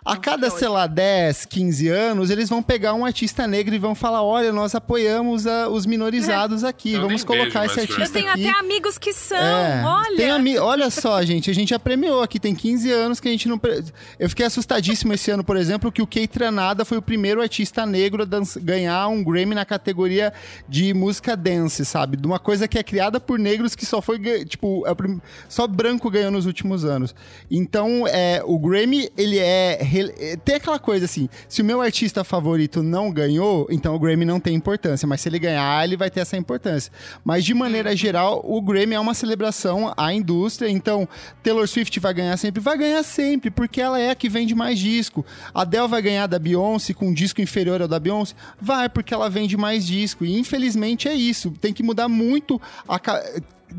A 0.04 0.16
cada, 0.16 0.48
sei 0.48 0.68
lá, 0.68 0.86
10, 0.86 1.44
15 1.44 1.88
anos, 1.88 2.30
eles 2.30 2.48
vão 2.48 2.62
pegar 2.62 2.94
um 2.94 3.04
artista 3.04 3.46
negro 3.46 3.74
e 3.74 3.78
vão 3.78 3.94
falar: 3.94 4.22
olha, 4.22 4.52
nós 4.52 4.74
apoiamos 4.74 5.46
a- 5.46 5.68
os 5.68 5.84
minorizados 5.84 6.64
aqui, 6.64 6.94
Eu 6.94 7.02
vamos 7.02 7.22
colocar 7.24 7.66
esse 7.66 7.76
mais 7.76 7.88
Eu 7.90 7.94
artista 7.96 8.18
tenho 8.18 8.30
aqui. 8.32 8.48
até 8.48 8.58
amigos 8.58 8.96
que 8.96 9.12
são, 9.12 9.36
É, 9.36 9.82
olha. 9.84 10.16
tem 10.16 10.30
ami- 10.30 10.56
Olha 10.58 10.88
só, 10.88 11.22
gente, 11.22 11.50
a 11.50 11.54
gente 11.54 11.70
já 11.70 11.78
premiou 11.78 12.22
aqui, 12.22 12.38
tem 12.40 12.54
15 12.54 12.90
anos 12.90 13.20
que 13.20 13.28
a 13.28 13.30
gente 13.30 13.48
não. 13.48 13.58
pre- 13.58 13.82
Eu 14.18 14.28
fiquei 14.30 14.46
assustadíssimo 14.46 15.12
esse 15.12 15.30
ano, 15.30 15.44
por 15.44 15.56
exemplo, 15.56 15.92
que 15.92 16.00
o 16.00 16.06
Kei 16.06 16.26
Tranada 16.26 16.84
foi 16.84 16.96
o 16.98 17.02
primeiro 17.02 17.42
artista 17.42 17.84
negro 17.84 18.22
a 18.22 18.26
dança- 18.26 18.58
ganhar 18.60 19.08
um 19.08 19.22
Grammy 19.22 19.54
na 19.54 19.64
categoria 19.64 20.32
de 20.68 20.94
música 20.94 21.36
dance, 21.36 21.84
sabe? 21.84 22.16
De 22.16 22.26
uma 22.26 22.38
coisa 22.38 22.66
que 22.66 22.78
é 22.78 22.82
criada 22.82 23.20
por 23.20 23.38
negros 23.38 23.74
que 23.74 23.84
só 23.84 24.00
foi, 24.00 24.18
tipo, 24.44 24.86
é 24.86 24.94
prim- 24.94 25.20
só 25.48 25.66
branco 25.66 26.10
ganhou 26.10 26.30
nos 26.30 26.46
últimos 26.46 26.84
anos. 26.84 27.14
Então, 27.50 28.06
é, 28.06 28.40
o 28.44 28.58
Grammy, 28.58 29.10
ele 29.16 29.38
é. 29.38 29.87
É, 30.18 30.36
Tem 30.36 30.56
aquela 30.56 30.78
coisa 30.78 31.04
assim: 31.04 31.28
se 31.48 31.62
o 31.62 31.64
meu 31.64 31.80
artista 31.80 32.22
favorito 32.24 32.82
não 32.82 33.10
ganhou, 33.10 33.66
então 33.70 33.94
o 33.94 33.98
Grammy 33.98 34.24
não 34.24 34.40
tem 34.40 34.54
importância, 34.54 35.06
mas 35.06 35.20
se 35.20 35.28
ele 35.28 35.38
ganhar, 35.38 35.84
ele 35.84 35.96
vai 35.96 36.10
ter 36.10 36.20
essa 36.20 36.36
importância. 36.36 36.92
Mas 37.24 37.44
de 37.44 37.54
maneira 37.54 37.94
geral, 37.96 38.42
o 38.44 38.60
Grammy 38.60 38.94
é 38.94 39.00
uma 39.00 39.14
celebração 39.14 39.92
à 39.96 40.12
indústria, 40.12 40.68
então 40.68 41.08
Taylor 41.42 41.66
Swift 41.66 41.98
vai 42.00 42.14
ganhar 42.14 42.36
sempre, 42.36 42.60
vai 42.60 42.76
ganhar 42.76 43.02
sempre, 43.02 43.50
porque 43.50 43.80
ela 43.80 43.98
é 43.98 44.10
a 44.10 44.14
que 44.14 44.28
vende 44.28 44.54
mais 44.54 44.78
disco. 44.78 45.24
A 45.54 45.62
Adele 45.62 45.88
vai 45.88 46.02
ganhar 46.02 46.26
da 46.26 46.38
Beyoncé 46.38 46.92
com 46.92 47.08
um 47.08 47.14
disco 47.14 47.40
inferior 47.40 47.82
ao 47.82 47.88
da 47.88 47.98
Beyoncé? 47.98 48.34
Vai, 48.60 48.88
porque 48.88 49.14
ela 49.14 49.30
vende 49.30 49.56
mais 49.56 49.86
disco. 49.86 50.24
E 50.24 50.38
infelizmente 50.38 51.08
é 51.08 51.14
isso. 51.14 51.50
Tem 51.60 51.72
que 51.72 51.82
mudar 51.82 52.08
muito 52.08 52.60
a. 52.88 52.98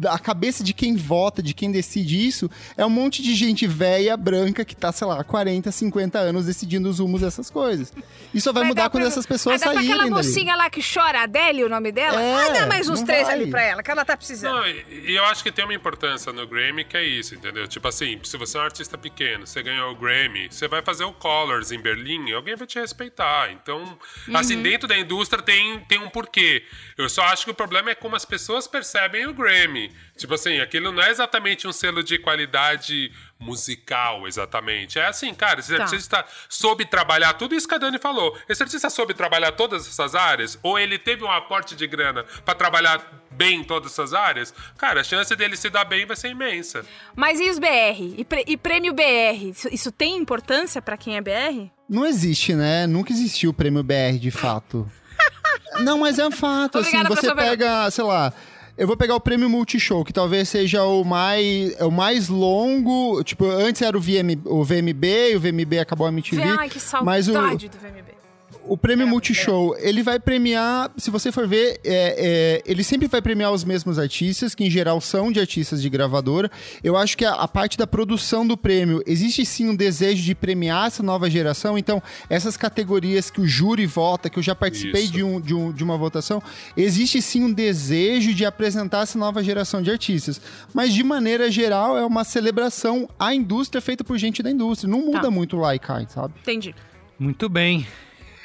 a 0.09 0.19
cabeça 0.19 0.63
de 0.63 0.73
quem 0.73 0.95
vota, 0.95 1.41
de 1.41 1.53
quem 1.53 1.71
decide 1.71 2.25
isso, 2.27 2.49
é 2.77 2.85
um 2.85 2.89
monte 2.89 3.21
de 3.21 3.33
gente 3.35 3.65
velha, 3.67 4.15
branca, 4.17 4.63
que 4.65 4.75
tá, 4.75 4.91
sei 4.91 5.07
lá, 5.07 5.23
40, 5.23 5.71
50 5.71 6.17
anos 6.19 6.45
decidindo 6.45 6.89
os 6.89 6.99
rumos 6.99 7.21
dessas 7.21 7.49
coisas. 7.49 7.91
Isso 8.33 8.43
só 8.45 8.53
vai, 8.53 8.63
Vai 8.63 8.69
mudar 8.69 8.83
dar 8.83 8.89
quando 8.89 9.03
pra- 9.03 9.11
essas 9.11 9.25
pessoas 9.25 9.59
vai 9.61 9.73
saírem 9.75 9.91
aquela 9.93 10.09
dali. 10.09 10.15
mocinha 10.27 10.55
lá 10.55 10.69
que 10.69 10.81
chora, 10.81 11.21
Adélia, 11.23 11.65
o 11.65 11.69
nome 11.69 11.91
dela? 11.91 12.21
É, 12.21 12.33
ah, 12.49 12.49
dá 12.61 12.65
mais 12.67 12.87
uns 12.89 13.01
três 13.01 13.25
vai. 13.27 13.35
ali 13.35 13.49
pra 13.49 13.61
ela, 13.61 13.83
que 13.83 13.89
ela 13.91 14.03
tá 14.05 14.15
precisando. 14.17 14.55
Não, 14.55 14.67
e 14.67 15.15
eu 15.15 15.23
acho 15.25 15.43
que 15.43 15.51
tem 15.51 15.63
uma 15.65 15.73
importância 15.73 16.31
no 16.33 16.45
Grammy 16.47 16.83
que 16.83 16.97
é 16.97 17.03
isso, 17.03 17.35
entendeu? 17.35 17.67
Tipo 17.67 17.87
assim, 17.87 18.19
se 18.23 18.35
você 18.37 18.57
é 18.57 18.61
um 18.61 18.63
artista 18.63 18.97
pequeno, 18.97 19.45
você 19.47 19.61
ganhou 19.63 19.91
o 19.91 19.95
Grammy, 19.95 20.47
você 20.49 20.67
vai 20.67 20.81
fazer 20.81 21.03
o 21.03 21.13
Colors 21.13 21.71
em 21.71 21.79
Berlim, 21.79 22.31
alguém 22.31 22.55
vai 22.55 22.67
te 22.67 22.79
respeitar. 22.79 23.51
Então, 23.51 23.97
assim, 24.33 24.61
dentro 24.61 24.87
da 24.87 24.97
indústria 24.97 25.41
tem, 25.41 25.79
tem 25.87 25.99
um 25.99 26.09
porquê. 26.09 26.63
Eu 26.97 27.09
só 27.09 27.21
acho 27.23 27.45
que 27.45 27.51
o 27.51 27.53
problema 27.53 27.91
é 27.91 27.95
como 27.95 28.15
as 28.15 28.25
pessoas 28.25 28.67
percebem 28.67 29.25
o 29.27 29.33
Grammy. 29.33 29.78
Tipo 30.17 30.33
assim, 30.33 30.59
aquilo 30.59 30.91
não 30.91 31.01
é 31.01 31.09
exatamente 31.11 31.65
um 31.67 31.71
selo 31.71 32.03
de 32.03 32.17
qualidade 32.19 33.11
musical, 33.39 34.27
exatamente. 34.27 34.99
É 34.99 35.05
assim, 35.07 35.33
cara, 35.33 35.59
esse 35.61 35.75
Tá. 35.75 35.83
artista 35.83 36.25
soube 36.49 36.85
trabalhar 36.85 37.33
tudo 37.33 37.55
isso 37.55 37.67
que 37.67 37.75
a 37.75 37.77
Dani 37.77 37.97
falou. 37.97 38.37
Esse 38.49 38.61
artista 38.63 38.89
soube 38.89 39.13
trabalhar 39.13 39.53
todas 39.53 39.87
essas 39.87 40.13
áreas? 40.15 40.59
Ou 40.61 40.77
ele 40.77 40.97
teve 40.97 41.23
um 41.23 41.31
aporte 41.31 41.75
de 41.75 41.87
grana 41.87 42.23
pra 42.43 42.53
trabalhar 42.53 43.01
bem 43.31 43.61
em 43.61 43.63
todas 43.63 43.91
essas 43.93 44.13
áreas? 44.13 44.53
Cara, 44.77 44.99
a 45.01 45.03
chance 45.03 45.33
dele 45.35 45.55
se 45.55 45.69
dar 45.69 45.85
bem 45.85 46.05
vai 46.05 46.17
ser 46.17 46.29
imensa. 46.29 46.85
Mas 47.15 47.39
e 47.39 47.49
os 47.49 47.57
BR? 47.59 48.15
E, 48.17 48.25
pre- 48.25 48.43
e 48.45 48.57
prêmio 48.57 48.93
BR? 48.93 49.49
Isso, 49.51 49.69
isso 49.71 49.91
tem 49.91 50.17
importância 50.17 50.81
pra 50.81 50.97
quem 50.97 51.15
é 51.15 51.21
BR? 51.21 51.71
Não 51.87 52.05
existe, 52.05 52.53
né? 52.53 52.85
Nunca 52.85 53.11
existiu 53.13 53.51
o 53.51 53.53
prêmio 53.53 53.83
BR 53.83 54.17
de 54.19 54.31
fato. 54.31 54.89
Não, 55.79 55.97
mas 55.99 56.19
é 56.19 56.27
um 56.27 56.31
fato. 56.31 56.77
assim, 56.79 56.89
Obrigada 56.97 57.09
pela 57.09 57.21
você 57.21 57.27
pergunta. 57.35 57.49
pega, 57.57 57.91
sei 57.91 58.03
lá. 58.03 58.33
Eu 58.79 58.87
vou 58.87 58.95
pegar 58.95 59.13
o 59.13 59.19
prêmio 59.19 59.49
Multishow, 59.49 60.05
que 60.05 60.13
talvez 60.13 60.47
seja 60.47 60.85
o 60.85 61.03
mais, 61.03 61.77
é 61.77 61.83
o 61.83 61.91
mais 61.91 62.29
longo. 62.29 63.21
Tipo, 63.25 63.43
antes 63.43 63.81
era 63.81 63.97
o, 63.97 63.99
VM, 63.99 64.39
o 64.45 64.63
VMB, 64.63 65.31
e 65.31 65.35
o 65.35 65.39
VMB 65.41 65.79
acabou 65.79 66.07
a 66.07 66.09
MTV. 66.09 66.41
Ai, 66.41 66.69
que 66.69 66.79
saudade 66.79 67.05
mas 67.05 67.27
o, 67.27 67.33
do 67.33 67.77
VMB. 67.77 68.18
O 68.65 68.77
prêmio 68.77 69.07
Multishow, 69.07 69.75
ele 69.79 70.03
vai 70.03 70.19
premiar, 70.19 70.91
se 70.97 71.09
você 71.09 71.31
for 71.31 71.47
ver, 71.47 71.79
é, 71.83 72.61
é, 72.63 72.63
ele 72.65 72.83
sempre 72.83 73.07
vai 73.07 73.21
premiar 73.21 73.51
os 73.51 73.63
mesmos 73.63 73.97
artistas, 73.97 74.53
que 74.53 74.63
em 74.63 74.69
geral 74.69 74.99
são 75.01 75.31
de 75.31 75.39
artistas 75.39 75.81
de 75.81 75.89
gravadora. 75.89 76.51
Eu 76.83 76.95
acho 76.95 77.17
que 77.17 77.25
a, 77.25 77.33
a 77.33 77.47
parte 77.47 77.77
da 77.77 77.87
produção 77.87 78.45
do 78.45 78.55
prêmio, 78.57 79.01
existe 79.07 79.45
sim 79.45 79.69
um 79.69 79.75
desejo 79.75 80.23
de 80.23 80.35
premiar 80.35 80.87
essa 80.87 81.01
nova 81.01 81.29
geração. 81.29 81.77
Então, 81.77 82.01
essas 82.29 82.55
categorias 82.57 83.29
que 83.29 83.41
o 83.41 83.47
júri 83.47 83.85
vota, 83.85 84.29
que 84.29 84.37
eu 84.37 84.43
já 84.43 84.53
participei 84.55 85.07
de, 85.07 85.23
um, 85.23 85.39
de, 85.41 85.53
um, 85.53 85.71
de 85.71 85.83
uma 85.83 85.97
votação, 85.97 86.41
existe 86.75 87.21
sim 87.21 87.43
um 87.43 87.51
desejo 87.51 88.33
de 88.33 88.45
apresentar 88.45 89.03
essa 89.03 89.17
nova 89.17 89.43
geração 89.43 89.81
de 89.81 89.89
artistas. 89.89 90.39
Mas, 90.73 90.93
de 90.93 91.03
maneira 91.03 91.49
geral, 91.49 91.97
é 91.97 92.05
uma 92.05 92.23
celebração 92.23 93.09
à 93.17 93.33
indústria 93.33 93.81
feita 93.81 94.03
por 94.03 94.17
gente 94.17 94.43
da 94.43 94.51
indústria. 94.51 94.89
Não 94.89 95.05
muda 95.05 95.21
Tá. 95.21 95.31
muito 95.31 95.57
lá 95.57 95.75
e 95.75 95.79
sabe? 96.07 96.33
Entendi. 96.41 96.73
Muito 97.17 97.49
bem. 97.49 97.85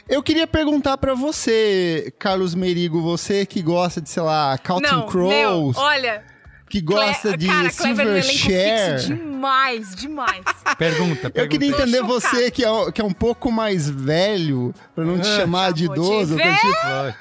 Eu 0.09 0.23
queria 0.23 0.47
perguntar 0.47 0.99
pra 0.99 1.15
você, 1.15 2.13
Carlos 2.19 2.55
Merigo, 2.55 3.01
você 3.01 3.47
que 3.47 3.63
gosta 3.63 4.01
de, 4.01 4.11
sei 4.11 4.23
lá, 4.23 4.57
Counting 4.59 4.83
Não, 4.91 5.07
Crows, 5.07 5.77
olha... 5.79 6.23
que 6.69 6.81
gosta 6.81 7.29
Cle- 7.31 7.37
de 7.39 7.47
Cara, 7.47 7.61
elenco 7.61 7.75
Silverchair. 7.83 8.91
fixo 8.99 9.15
demais, 9.15 9.95
demais. 9.95 10.45
Pergunta, 10.79 11.31
pergunta. 11.31 11.41
Eu 11.41 11.49
queria 11.49 11.69
entender 11.71 12.03
você 12.03 12.51
que 12.51 12.65
é, 12.65 12.93
que 12.93 13.01
é 13.01 13.05
um 13.05 13.13
pouco 13.13 13.51
mais 13.51 13.89
velho, 13.89 14.75
pra 14.95 15.05
não 15.05 15.19
te 15.19 15.29
Ah, 15.29 15.37
chamar 15.37 15.73
de 15.73 15.85
idoso. 15.87 16.37
velho. 16.37 16.55
tipo, 16.55 16.87
Lógico. 16.87 17.19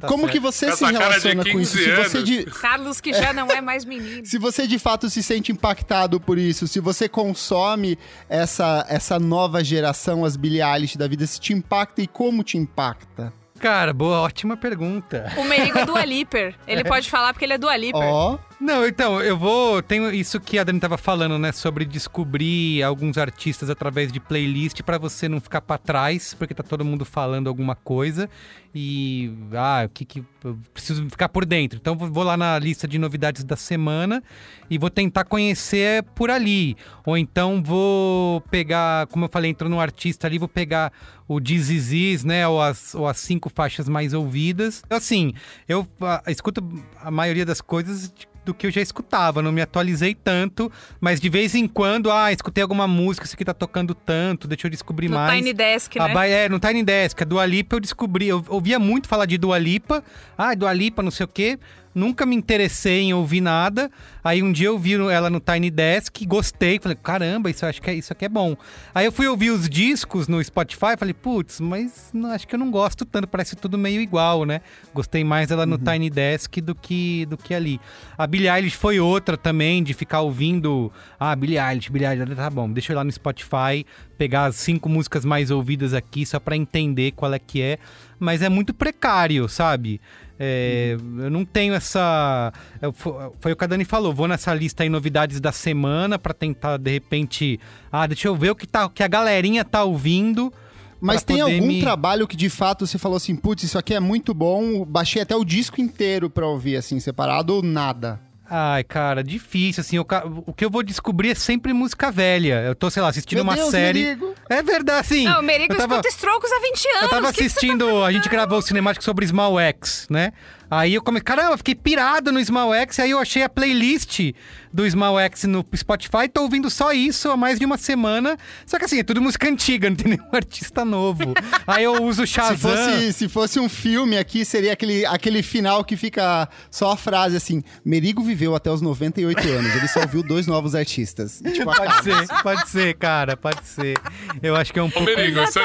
Tá 0.00 0.08
como 0.08 0.24
certo. 0.24 0.32
que 0.32 0.40
você 0.40 0.66
Essa 0.66 0.86
se 0.86 0.92
relaciona 0.92 1.42
com 1.44 1.60
isso? 1.60 1.76
15 1.76 1.84
Se 1.84 1.96
você, 1.96 2.22
de, 2.22 2.44
Carlos, 2.44 3.00
que 3.00 3.12
já 3.12 3.32
não 3.32 3.48
é 3.48 3.60
mais 3.60 3.84
menino. 3.84 4.24
se 4.26 4.38
você 4.38 4.66
de 4.66 4.78
fato 4.78 5.08
se 5.08 5.22
sente 5.22 5.52
impactado 5.52 6.20
por 6.20 6.38
isso, 6.38 6.66
se 6.68 6.80
você 6.80 7.08
consome 7.08 7.98
essa, 8.28 8.84
essa 8.88 9.18
nova 9.18 9.62
geração, 9.64 10.24
as 10.24 10.36
Billie 10.36 10.62
Eilish 10.62 10.96
da 10.96 11.06
vida, 11.08 11.26
se 11.26 11.40
te 11.40 11.52
impacta 11.52 12.02
e 12.02 12.06
como 12.06 12.42
te 12.42 12.56
impacta? 12.58 13.32
Cara, 13.58 13.92
boa, 13.92 14.20
ótima 14.20 14.56
pergunta. 14.56 15.32
O 15.38 15.44
Merigo 15.44 15.78
é 15.78 15.86
do 15.86 15.96
Aliper. 15.96 16.54
Ele 16.66 16.84
pode 16.84 17.08
falar 17.08 17.32
porque 17.32 17.44
ele 17.44 17.54
é 17.54 17.58
do 17.58 17.68
Aliper. 17.68 18.02
Ó, 18.02 18.38
Não, 18.58 18.86
então, 18.86 19.20
eu 19.20 19.36
vou. 19.36 19.82
Tenho 19.82 20.10
isso 20.10 20.40
que 20.40 20.58
a 20.58 20.64
Dani 20.64 20.80
tava 20.80 20.96
falando, 20.96 21.38
né? 21.38 21.52
Sobre 21.52 21.84
descobrir 21.84 22.82
alguns 22.82 23.18
artistas 23.18 23.68
através 23.68 24.10
de 24.10 24.18
playlist 24.18 24.80
pra 24.80 24.96
você 24.96 25.28
não 25.28 25.40
ficar 25.40 25.60
pra 25.60 25.76
trás, 25.76 26.32
porque 26.32 26.54
tá 26.54 26.62
todo 26.62 26.82
mundo 26.82 27.04
falando 27.04 27.48
alguma 27.48 27.74
coisa. 27.74 28.30
E. 28.74 29.30
Ah, 29.52 29.82
o 29.84 29.90
que 29.90 30.06
que. 30.06 30.24
Preciso 30.72 31.06
ficar 31.10 31.28
por 31.28 31.44
dentro. 31.44 31.78
Então 31.78 31.94
vou 31.94 32.24
lá 32.24 32.34
na 32.34 32.58
lista 32.58 32.88
de 32.88 32.98
novidades 32.98 33.44
da 33.44 33.56
semana 33.56 34.22
e 34.70 34.78
vou 34.78 34.88
tentar 34.88 35.24
conhecer 35.24 36.02
por 36.14 36.30
ali. 36.30 36.78
Ou 37.04 37.18
então 37.18 37.62
vou 37.62 38.40
pegar, 38.50 39.06
como 39.08 39.26
eu 39.26 39.28
falei, 39.28 39.50
entro 39.50 39.68
no 39.68 39.78
artista 39.78 40.26
ali, 40.26 40.38
vou 40.38 40.48
pegar 40.48 40.90
o 41.28 41.38
This 41.38 41.68
Is 41.68 41.92
Is, 41.92 42.24
né? 42.24 42.48
Ou 42.48 42.62
as, 42.62 42.94
ou 42.94 43.06
as 43.06 43.18
cinco 43.18 43.50
faixas 43.54 43.86
mais 43.86 44.14
ouvidas. 44.14 44.82
Assim, 44.88 45.34
eu 45.68 45.86
ah, 46.00 46.22
escuto 46.28 46.66
a 47.02 47.10
maioria 47.10 47.44
das 47.44 47.60
coisas 47.60 48.10
de- 48.10 48.26
do 48.46 48.54
que 48.54 48.66
eu 48.66 48.70
já 48.70 48.80
escutava, 48.80 49.42
não 49.42 49.50
me 49.52 49.60
atualizei 49.60 50.14
tanto, 50.14 50.70
mas 51.00 51.20
de 51.20 51.28
vez 51.28 51.54
em 51.54 51.66
quando, 51.66 52.10
ah, 52.10 52.32
escutei 52.32 52.62
alguma 52.62 52.86
música, 52.86 53.26
isso 53.26 53.34
aqui 53.34 53.44
tá 53.44 53.52
tocando 53.52 53.92
tanto, 53.94 54.46
deixa 54.48 54.66
eu 54.68 54.70
descobrir 54.70 55.08
No 55.08 55.16
mais. 55.16 55.36
Tiny 55.38 55.52
Desk, 55.52 55.98
A 55.98 56.08
né? 56.08 56.14
ba- 56.14 56.26
é, 56.26 56.48
no 56.48 56.58
Tiny 56.60 56.82
Desk, 56.84 57.20
a 57.20 57.24
Dua 57.26 57.44
Lipa 57.44 57.76
eu 57.76 57.80
descobri, 57.80 58.28
eu 58.28 58.42
ouvia 58.48 58.78
muito 58.78 59.08
falar 59.08 59.26
de 59.26 59.36
Dua 59.36 59.58
Lipa, 59.58 60.02
ah, 60.38 60.54
Dua 60.54 60.72
Lipa, 60.72 61.02
não 61.02 61.10
sei 61.10 61.24
o 61.24 61.28
quê, 61.28 61.58
Nunca 61.96 62.26
me 62.26 62.36
interessei 62.36 63.04
em 63.04 63.14
ouvir 63.14 63.40
nada. 63.40 63.90
Aí 64.22 64.42
um 64.42 64.52
dia 64.52 64.66
eu 64.66 64.78
vi 64.78 64.92
ela 64.92 65.30
no 65.30 65.40
Tiny 65.40 65.70
Desk, 65.70 66.26
gostei, 66.26 66.78
falei, 66.78 66.98
caramba, 67.02 67.48
isso 67.48 67.64
acho 67.64 67.80
que 67.80 67.88
é, 67.88 67.94
isso 67.94 68.12
aqui 68.12 68.26
é 68.26 68.28
bom. 68.28 68.54
Aí 68.94 69.06
eu 69.06 69.12
fui 69.12 69.26
ouvir 69.26 69.50
os 69.50 69.66
discos 69.66 70.28
no 70.28 70.44
Spotify, 70.44 70.94
falei, 70.98 71.14
putz, 71.14 71.58
mas 71.58 72.10
não, 72.12 72.32
acho 72.32 72.46
que 72.46 72.54
eu 72.54 72.58
não 72.58 72.70
gosto 72.70 73.06
tanto, 73.06 73.26
parece 73.26 73.56
tudo 73.56 73.78
meio 73.78 73.98
igual, 73.98 74.44
né? 74.44 74.60
Gostei 74.92 75.24
mais 75.24 75.48
dela 75.48 75.64
no 75.64 75.78
Tiny 75.78 76.10
Desk 76.10 76.60
do 76.60 76.74
que 76.74 77.24
do 77.30 77.38
que 77.38 77.54
ali. 77.54 77.80
A 78.18 78.26
Billie 78.26 78.50
Eilish 78.50 78.76
foi 78.76 79.00
outra 79.00 79.34
também 79.38 79.82
de 79.82 79.94
ficar 79.94 80.20
ouvindo, 80.20 80.92
ah, 81.18 81.34
Billie 81.34 81.58
Eilish, 81.58 81.90
Billie 81.90 82.06
Eilish, 82.06 82.34
tá 82.34 82.50
bom, 82.50 82.70
deixa 82.70 82.92
eu 82.92 82.94
ir 82.94 82.98
lá 82.98 83.04
no 83.04 83.12
Spotify, 83.12 83.86
pegar 84.18 84.44
as 84.44 84.56
cinco 84.56 84.86
músicas 84.90 85.24
mais 85.24 85.50
ouvidas 85.50 85.94
aqui 85.94 86.26
só 86.26 86.38
para 86.38 86.56
entender 86.56 87.12
qual 87.12 87.32
é 87.32 87.38
que 87.38 87.62
é, 87.62 87.78
mas 88.18 88.42
é 88.42 88.50
muito 88.50 88.74
precário, 88.74 89.48
sabe? 89.48 89.98
É, 90.38 90.96
Eu 91.18 91.30
não 91.30 91.44
tenho 91.44 91.72
essa. 91.74 92.52
fo- 92.94 93.32
foi 93.40 93.52
o 93.52 93.56
que 93.56 93.64
a 93.64 93.66
Dani 93.66 93.84
falou. 93.84 94.12
Vou 94.12 94.28
nessa 94.28 94.52
lista 94.54 94.82
aí, 94.82 94.88
novidades 94.88 95.40
da 95.40 95.52
semana, 95.52 96.18
pra 96.18 96.34
tentar, 96.34 96.76
de 96.76 96.90
repente. 96.90 97.58
Ah, 97.90 98.06
deixa 98.06 98.28
eu 98.28 98.36
ver 98.36 98.50
o 98.50 98.54
que, 98.56 98.66
tá, 98.66 98.88
que 98.88 99.02
a 99.02 99.08
galerinha 99.08 99.64
tá 99.64 99.82
ouvindo. 99.84 100.52
Mas 101.00 101.22
tem 101.22 101.40
algum 101.42 101.66
me- 101.66 101.80
trabalho 101.80 102.26
que 102.26 102.36
de 102.36 102.48
fato 102.48 102.86
você 102.86 102.96
falou 102.98 103.16
assim, 103.18 103.36
putz, 103.36 103.62
isso 103.64 103.78
aqui 103.78 103.92
é 103.94 104.00
muito 104.00 104.32
bom, 104.32 104.82
baixei 104.84 105.20
até 105.20 105.36
o 105.36 105.44
disco 105.44 105.78
inteiro 105.80 106.30
pra 106.30 106.46
ouvir, 106.46 106.76
assim, 106.76 106.98
separado 106.98 107.54
ou 107.54 107.62
nada? 107.62 108.18
Ai, 108.48 108.84
cara, 108.84 109.24
difícil, 109.24 109.80
assim. 109.80 109.98
O, 109.98 110.04
ca- 110.04 110.24
o 110.24 110.52
que 110.52 110.64
eu 110.64 110.70
vou 110.70 110.82
descobrir 110.82 111.30
é 111.30 111.34
sempre 111.34 111.72
música 111.72 112.10
velha. 112.10 112.62
Eu 112.62 112.74
tô, 112.74 112.88
sei 112.90 113.02
lá, 113.02 113.08
assistindo 113.08 113.38
Meu 113.38 113.44
uma 113.44 113.54
Deus, 113.56 113.70
série. 113.70 114.02
Merigo. 114.04 114.34
É 114.48 114.62
verdade, 114.62 115.00
assim. 115.00 115.24
Não, 115.24 115.40
o 115.40 115.42
Merigo 115.42 115.72
eu 115.72 115.76
tava- 115.76 115.94
escuta 115.96 116.08
Strokes 116.08 116.52
há 116.52 116.60
20 116.60 116.86
anos. 116.88 117.02
Eu 117.02 117.08
tava 117.08 117.28
o 117.28 117.32
que 117.32 117.38
que 117.38 117.42
você 117.42 117.48
tá 117.48 117.56
assistindo, 117.58 118.04
a 118.04 118.12
gente 118.12 118.28
gravou 118.28 118.58
o 118.58 118.62
cinemático 118.62 119.04
sobre 119.04 119.26
Small 119.26 119.58
X, 119.58 120.06
né? 120.08 120.32
Aí 120.70 120.94
eu 120.94 121.02
comecei, 121.02 121.24
caramba, 121.24 121.56
fiquei 121.56 121.74
pirado 121.74 122.32
no 122.32 122.44
Small 122.44 122.74
X, 122.74 122.98
aí 122.98 123.10
eu 123.10 123.18
achei 123.18 123.42
a 123.42 123.48
playlist 123.48 124.32
do 124.72 124.88
Small 124.90 125.18
X 125.20 125.44
no 125.44 125.64
Spotify, 125.74 126.28
tô 126.32 126.42
ouvindo 126.42 126.68
só 126.68 126.92
isso 126.92 127.30
há 127.30 127.36
mais 127.36 127.58
de 127.58 127.64
uma 127.64 127.78
semana. 127.78 128.36
Só 128.66 128.78
que 128.78 128.84
assim, 128.84 128.98
é 128.98 129.02
tudo 129.02 129.22
música 129.22 129.48
antiga, 129.48 129.88
não 129.90 129.96
tem 129.96 130.16
nenhum 130.16 130.28
artista 130.32 130.84
novo. 130.84 131.34
aí 131.66 131.84
eu 131.84 132.02
uso 132.02 132.22
o 132.22 132.26
Se 132.26 132.32
Shazam. 132.34 132.56
fosse, 132.58 133.12
se 133.12 133.28
fosse 133.28 133.60
um 133.60 133.68
filme 133.68 134.18
aqui, 134.18 134.44
seria 134.44 134.72
aquele, 134.72 135.06
aquele 135.06 135.42
final 135.42 135.84
que 135.84 135.96
fica 135.96 136.48
só 136.70 136.92
a 136.92 136.96
frase 136.96 137.36
assim: 137.36 137.62
Merigo 137.84 138.22
viveu 138.22 138.54
até 138.54 138.70
os 138.70 138.80
98 138.82 139.48
anos, 139.48 139.74
ele 139.74 139.88
só 139.88 140.00
ouviu 140.00 140.22
dois 140.22 140.46
novos 140.46 140.74
artistas. 140.74 141.40
E, 141.40 141.52
tipo. 141.52 141.66
Pode 141.76 142.02
ser, 142.04 142.42
pode 142.42 142.68
ser, 142.70 142.94
cara, 142.94 143.36
pode 143.36 143.66
ser. 143.66 143.98
Eu 144.42 144.56
acho 144.56 144.72
que 144.72 144.78
é 144.78 144.82
um 144.82 144.86
Ô, 144.86 144.90
pouco. 144.90 145.06
Merigo, 145.06 145.40
você. 145.40 145.60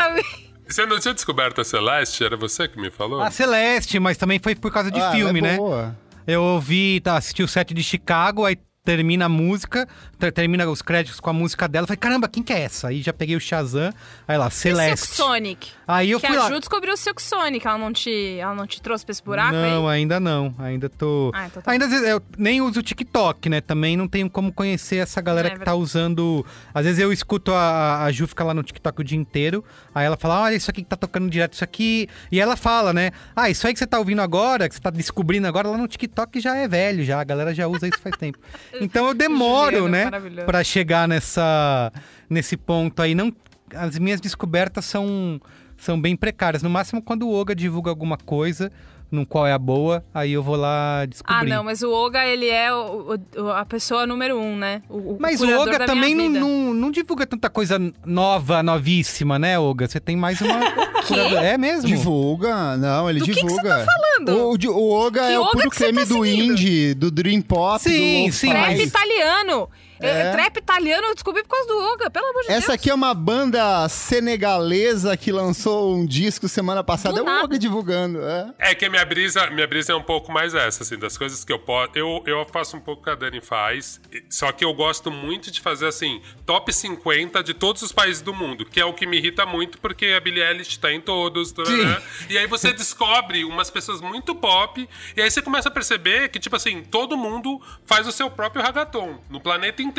Você 0.74 0.86
não 0.86 1.00
tinha 1.00 1.14
descoberto 1.14 1.62
a 1.62 1.64
Celeste? 1.64 2.24
Era 2.24 2.36
você 2.38 2.68
que 2.68 2.80
me 2.80 2.90
falou? 2.92 3.22
A 3.22 3.32
Celeste, 3.32 4.00
mas 4.00 4.18
também 4.18 4.40
foi 4.42 4.56
por 4.56 4.72
causa 4.72 4.90
de 4.92 5.00
Ah, 5.00 5.12
filme, 5.12 5.40
ela 5.40 5.48
é 5.48 5.52
né? 5.52 5.58
boa. 5.58 5.98
Eu 6.28 6.44
ouvi, 6.44 7.00
tá, 7.02 7.18
assisti 7.18 7.42
o 7.44 7.48
set 7.48 7.74
de 7.74 7.84
Chicago, 7.84 8.46
aí 8.46 8.56
termina 8.84 9.26
a 9.26 9.30
música, 9.30 9.88
ter- 10.18 10.32
termina 10.32 10.68
os 10.70 10.82
créditos 10.82 11.20
com 11.20 11.30
a 11.30 11.34
música 11.34 11.68
dela. 11.68 11.86
Falei, 11.86 11.98
caramba, 11.98 12.28
quem 12.28 12.42
que 12.42 12.52
é 12.52 12.62
essa? 12.62 12.88
Aí 12.88 13.02
já 13.02 13.14
peguei 13.14 13.36
o 13.36 13.40
Shazam, 13.40 13.94
aí 14.28 14.38
lá, 14.38 14.50
Silk 14.50 14.76
Celeste. 14.78 15.08
Sonic. 15.16 15.70
Aí 15.88 16.12
eu 16.12 16.20
que 16.20 16.28
fui 16.28 16.36
a 16.36 16.40
lá. 16.44 16.50
Ju 16.50 16.60
descobriu 16.60 16.94
o 16.94 16.98
Silk 16.98 17.22
Sonic. 17.22 17.66
Ela 17.68 17.78
não 17.78 17.94
te, 17.94 18.38
ela 18.40 18.56
não 18.56 18.66
te 18.66 18.82
trouxe 18.82 19.06
pra 19.06 19.12
esse 19.12 19.24
buraco 19.24 19.54
não, 19.54 19.88
aí? 19.88 20.00
ainda 20.02 20.20
não. 20.20 20.56
Ainda 20.58 20.90
tô. 20.90 21.32
Ah, 21.34 21.46
então 21.48 21.62
tá 21.62 21.72
ainda 21.72 21.86
às 21.86 21.92
vezes, 21.92 22.08
eu 22.08 22.22
nem 22.38 22.62
uso 22.62 22.80
o 22.80 22.84
TikTok, 22.84 23.50
né? 23.50 23.62
Também 23.62 23.96
não 23.96 24.08
tenho 24.08 24.30
como 24.30 24.52
conhecer 24.52 24.98
essa 24.98 25.22
galera 25.22 25.50
É 25.50 25.52
que 25.52 25.60
tá 25.60 25.76
usando. 25.76 26.46
Às 26.74 26.86
vezes 26.86 27.00
eu 27.00 27.14
escuto 27.14 27.54
a, 27.54 28.04
a 28.04 28.12
Ju 28.12 28.28
ficar 28.28 28.46
lá 28.46 28.54
no 28.54 28.64
TikTok 28.64 29.02
o 29.02 29.04
dia 29.04 29.18
inteiro. 29.18 29.64
Aí 29.94 30.06
ela 30.06 30.18
fala: 30.18 30.42
olha, 30.42 30.56
isso 30.56 30.72
aqui 30.72 30.82
que 30.82 30.90
tá 30.90 30.96
tocando 30.96 31.30
direto, 31.30 31.54
isso 31.54 31.64
aqui. 31.64 32.10
E 32.32 32.40
ela 32.40 32.56
fala, 32.56 32.92
né? 32.94 33.12
Ah, 33.36 33.50
isso 33.50 33.68
aí 33.68 33.74
que 33.74 33.80
você 33.80 33.86
tá 33.88 34.00
ouvindo 34.00 34.22
agora, 34.22 34.68
que 34.68 34.74
você 34.76 34.82
tá 34.82 34.90
descobrindo 34.90 35.48
agora, 35.48 35.68
lá 35.70 35.78
no 35.78 35.88
TikTok 35.88 36.40
já 36.40 36.56
é 36.56 36.68
velho, 36.68 37.04
já. 37.04 37.20
A 37.22 37.24
galera 37.24 37.54
já 37.54 37.68
usa 37.68 37.88
isso 37.88 38.00
faz 38.02 38.16
tempo. 38.18 38.40
Então 38.80 39.08
eu 39.08 39.14
demoro, 39.14 39.88
né? 39.88 40.10
Pra 40.46 40.64
chegar 40.64 41.08
nessa, 41.08 41.92
nesse 42.30 42.56
ponto 42.56 43.02
aí. 43.02 43.14
Não, 43.16 43.32
as 43.76 43.98
minhas 44.00 44.22
descobertas 44.22 44.86
são, 44.86 45.40
são 45.78 46.00
bem 46.00 46.16
precárias. 46.16 46.64
No 46.64 46.70
máximo, 46.70 47.02
quando 47.02 47.28
o 47.28 47.34
Oga 47.34 47.54
divulga 47.56 47.90
alguma 47.90 48.18
coisa, 48.18 48.72
no 49.12 49.26
qual 49.26 49.46
é 49.46 49.52
a 49.52 49.58
boa, 49.60 50.06
aí 50.14 50.32
eu 50.32 50.42
vou 50.42 50.56
lá 50.56 51.06
descobrir. 51.06 51.52
Ah, 51.52 51.56
não, 51.58 51.64
mas 51.66 51.82
o 51.84 51.92
Oga, 51.92 52.26
ele 52.26 52.48
é 52.48 52.74
o- 52.74 53.18
o- 53.38 53.50
a 53.50 53.66
pessoa 53.66 54.08
número 54.08 54.40
um, 54.40 54.56
né? 54.56 54.82
O, 54.90 55.18
Mas 55.20 55.42
o 55.42 55.50
Oga 55.60 55.86
também 55.86 56.16
não, 56.16 56.30
não, 56.30 56.74
não 56.74 56.92
divulga 56.92 57.26
tanta 57.28 57.50
coisa 57.50 57.78
nova, 58.06 58.64
novíssima, 58.64 59.38
né, 59.38 59.60
Oga? 59.60 59.86
Você 59.88 60.00
tem 60.00 60.16
mais 60.16 60.40
uma. 60.40 60.60
curador- 61.14 61.44
É 61.44 61.58
mesmo? 61.58 61.88
Divulga, 61.88 62.78
não, 62.78 63.10
ele 63.10 63.20
Do 63.20 63.26
que 63.26 63.34
que 63.34 63.42
divulga. 63.42 63.62
você 63.80 63.86
tá 63.86 63.86
falando? 63.86 64.38
O, 64.38 64.72
o 64.78 64.92
Oga 64.92 65.22
Que 65.28 65.34
é 65.34 65.40
o 65.40 65.42
Oga 65.44 65.52
puro 65.52 65.70
que 65.70 65.76
você 65.76 65.84
creme 65.86 66.00
tá 66.00 66.06
do 66.06 66.24
seguindo? 66.24 66.54
indie, 66.54 66.94
do 66.94 67.12
Dream 67.12 67.42
Pop, 67.42 67.82
Sim, 67.84 68.28
do 68.28 68.34
sim. 68.34 68.50
Trap 68.50 68.80
italiano. 68.82 69.70
É. 70.02 70.22
É. 70.22 70.32
Trap 70.32 70.58
italiano 70.58 71.08
eu 71.08 71.14
descobri 71.14 71.44
por 71.44 71.50
causa 71.50 71.68
do 71.68 71.78
Oga, 71.94 72.10
pelo 72.10 72.26
amor 72.28 72.42
de 72.42 72.48
Deus. 72.50 72.64
Essa 72.64 72.74
aqui 72.74 72.90
é 72.90 72.94
uma 72.94 73.14
banda 73.14 73.88
senegalesa 73.90 75.16
que 75.18 75.32
lançou 75.32 75.96
um 75.96 76.06
disco 76.06 76.48
semana 76.48 76.84
passada. 76.84 77.22
Do 77.24 77.30
é 77.30 77.42
o. 77.42 77.44
Oga 77.44 77.58
divulgando, 77.60 78.22
é. 78.22 78.54
É 78.60 78.76
que 78.76 78.86
a 78.86 78.90
minha 78.90 79.06
brisa, 79.06 79.50
minha 79.50 79.68
brisa 79.68 79.94
é 79.94 79.96
um 79.96 80.04
pouco 80.04 80.32
mais 80.32 80.54
essa, 80.54 80.84
assim, 80.84 80.98
das 80.98 81.18
coisas 81.18 81.44
que 81.44 81.52
eu 81.52 81.60
posso. 81.60 81.92
Eu, 81.96 82.24
eu 82.26 82.46
faço 82.52 82.78
um 82.78 82.80
pouco 82.80 83.02
o 83.02 83.04
que 83.04 83.10
a 83.10 83.16
Dani 83.16 83.42
faz, 83.42 84.00
só 84.30 84.52
que 84.52 84.64
eu 84.64 84.74
gosto 84.74 85.10
muito 85.12 85.52
de 85.52 85.60
fazer, 85.62 85.88
assim, 85.88 86.22
top 86.46 86.72
50 86.72 87.44
de 87.44 87.54
todos 87.54 87.82
os 87.82 87.92
países 87.92 88.22
do 88.22 88.34
mundo, 88.34 88.66
que 88.66 88.80
é 88.80 88.86
o 88.86 88.94
que 88.94 89.06
me 89.06 89.18
irrita 89.18 89.46
muito, 89.46 89.78
porque 89.80 90.08
a 90.08 90.20
Billie 90.20 90.44
Eilish 90.44 90.78
tá 90.80 90.92
em 90.92 91.02
todos, 91.02 91.54
né? 91.54 92.02
E 92.30 92.38
aí 92.38 92.48
você 92.48 92.72
descobre 92.74 93.44
umas 93.44 93.70
pessoas 93.70 94.02
muito 94.02 94.36
pop, 94.36 94.88
e 95.16 95.22
aí 95.22 95.30
você 95.30 95.42
começa 95.42 95.70
a 95.70 95.72
perceber 95.72 96.30
que, 96.30 96.40
tipo 96.40 96.56
assim, 96.56 96.84
todo 96.84 97.18
mundo 97.18 97.62
faz 97.86 98.08
o 98.08 98.12
seu 98.12 98.30
próprio 98.30 98.62
ragaton, 98.62 99.20
no 99.30 99.40
planeta 99.40 99.82
inteiro. 99.82 99.91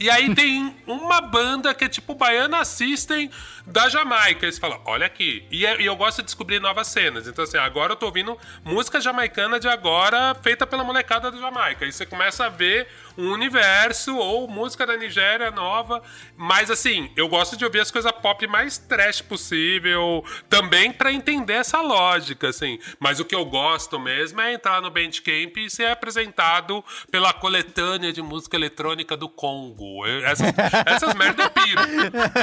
E 0.00 0.08
aí 0.10 0.34
tem 0.34 0.74
uma 0.86 1.20
banda 1.20 1.74
que 1.74 1.84
é 1.84 1.88
tipo 1.88 2.14
Baiana 2.14 2.64
System 2.64 3.30
da 3.66 3.88
Jamaica. 3.88 4.46
Aí 4.46 4.52
você 4.52 4.60
fala, 4.60 4.80
olha 4.84 5.06
aqui. 5.06 5.44
E, 5.50 5.64
é- 5.66 5.80
e 5.80 5.86
eu 5.86 5.96
gosto 5.96 6.18
de 6.18 6.24
descobrir 6.24 6.60
novas 6.60 6.86
cenas. 6.88 7.26
Então, 7.26 7.44
assim, 7.44 7.58
agora 7.58 7.92
eu 7.92 7.96
tô 7.96 8.06
ouvindo 8.06 8.38
música 8.64 9.00
jamaicana 9.00 9.58
de 9.60 9.68
agora, 9.68 10.34
feita 10.42 10.66
pela 10.66 10.82
molecada 10.84 11.30
da 11.30 11.38
Jamaica. 11.38 11.84
Aí 11.84 11.92
você 11.92 12.06
começa 12.06 12.46
a 12.46 12.48
ver 12.48 12.88
um 13.16 13.30
universo 13.32 14.16
ou 14.16 14.46
música 14.48 14.86
da 14.86 14.96
Nigéria 14.96 15.50
nova. 15.50 16.02
Mas, 16.36 16.70
assim, 16.70 17.10
eu 17.16 17.28
gosto 17.28 17.56
de 17.56 17.64
ouvir 17.64 17.80
as 17.80 17.90
coisas 17.90 18.10
pop 18.12 18.46
mais 18.46 18.78
trash 18.78 19.20
possível, 19.22 20.24
também 20.48 20.92
pra 20.92 21.12
entender 21.12 21.54
essa 21.54 21.80
lógica, 21.80 22.48
assim. 22.48 22.78
Mas 22.98 23.20
o 23.20 23.24
que 23.24 23.34
eu 23.34 23.44
gosto 23.44 23.98
mesmo 23.98 24.40
é 24.40 24.52
entrar 24.54 24.80
no 24.82 24.90
Bandcamp 24.90 25.56
e 25.56 25.70
ser 25.70 25.86
apresentado 25.86 26.84
pela 27.10 27.32
coletânea 27.32 28.12
de 28.12 28.22
música 28.22 28.56
eletrônica 28.56 29.16
do 29.16 29.28
Congo. 29.28 30.06
Eu- 30.06 30.26
essas, 30.26 30.52
essas 30.86 31.14
merdas 31.14 31.46
eu 31.46 31.50
piro. 31.50 31.80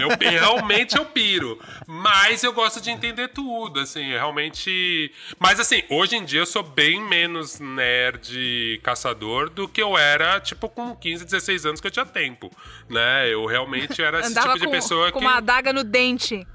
Eu, 0.01 0.29
realmente 0.31 0.97
eu 0.97 1.05
piro. 1.05 1.59
Mas 1.87 2.43
eu 2.43 2.53
gosto 2.53 2.79
de 2.81 2.89
entender 2.91 3.29
tudo, 3.29 3.79
assim, 3.79 4.11
realmente. 4.11 5.11
Mas 5.39 5.59
assim, 5.59 5.83
hoje 5.89 6.15
em 6.15 6.23
dia 6.25 6.39
eu 6.41 6.45
sou 6.45 6.63
bem 6.63 7.01
menos 7.01 7.59
nerd 7.59 8.79
caçador 8.83 9.49
do 9.49 9.67
que 9.67 9.81
eu 9.81 9.97
era, 9.97 10.39
tipo, 10.39 10.62
com 10.69 10.95
15, 10.95 11.25
16 11.25 11.65
anos 11.65 11.81
que 11.81 11.87
eu 11.87 11.91
tinha 11.91 12.05
tempo. 12.05 12.49
Né? 12.89 13.29
Eu 13.33 13.45
realmente 13.45 14.01
era 14.01 14.19
esse 14.19 14.29
Andava 14.29 14.53
tipo 14.53 14.59
de 14.59 14.65
com, 14.65 14.71
pessoa 14.71 15.11
com 15.11 15.19
que. 15.19 15.25
uma 15.25 15.37
adaga 15.37 15.71
no 15.73 15.83
dente, 15.83 16.45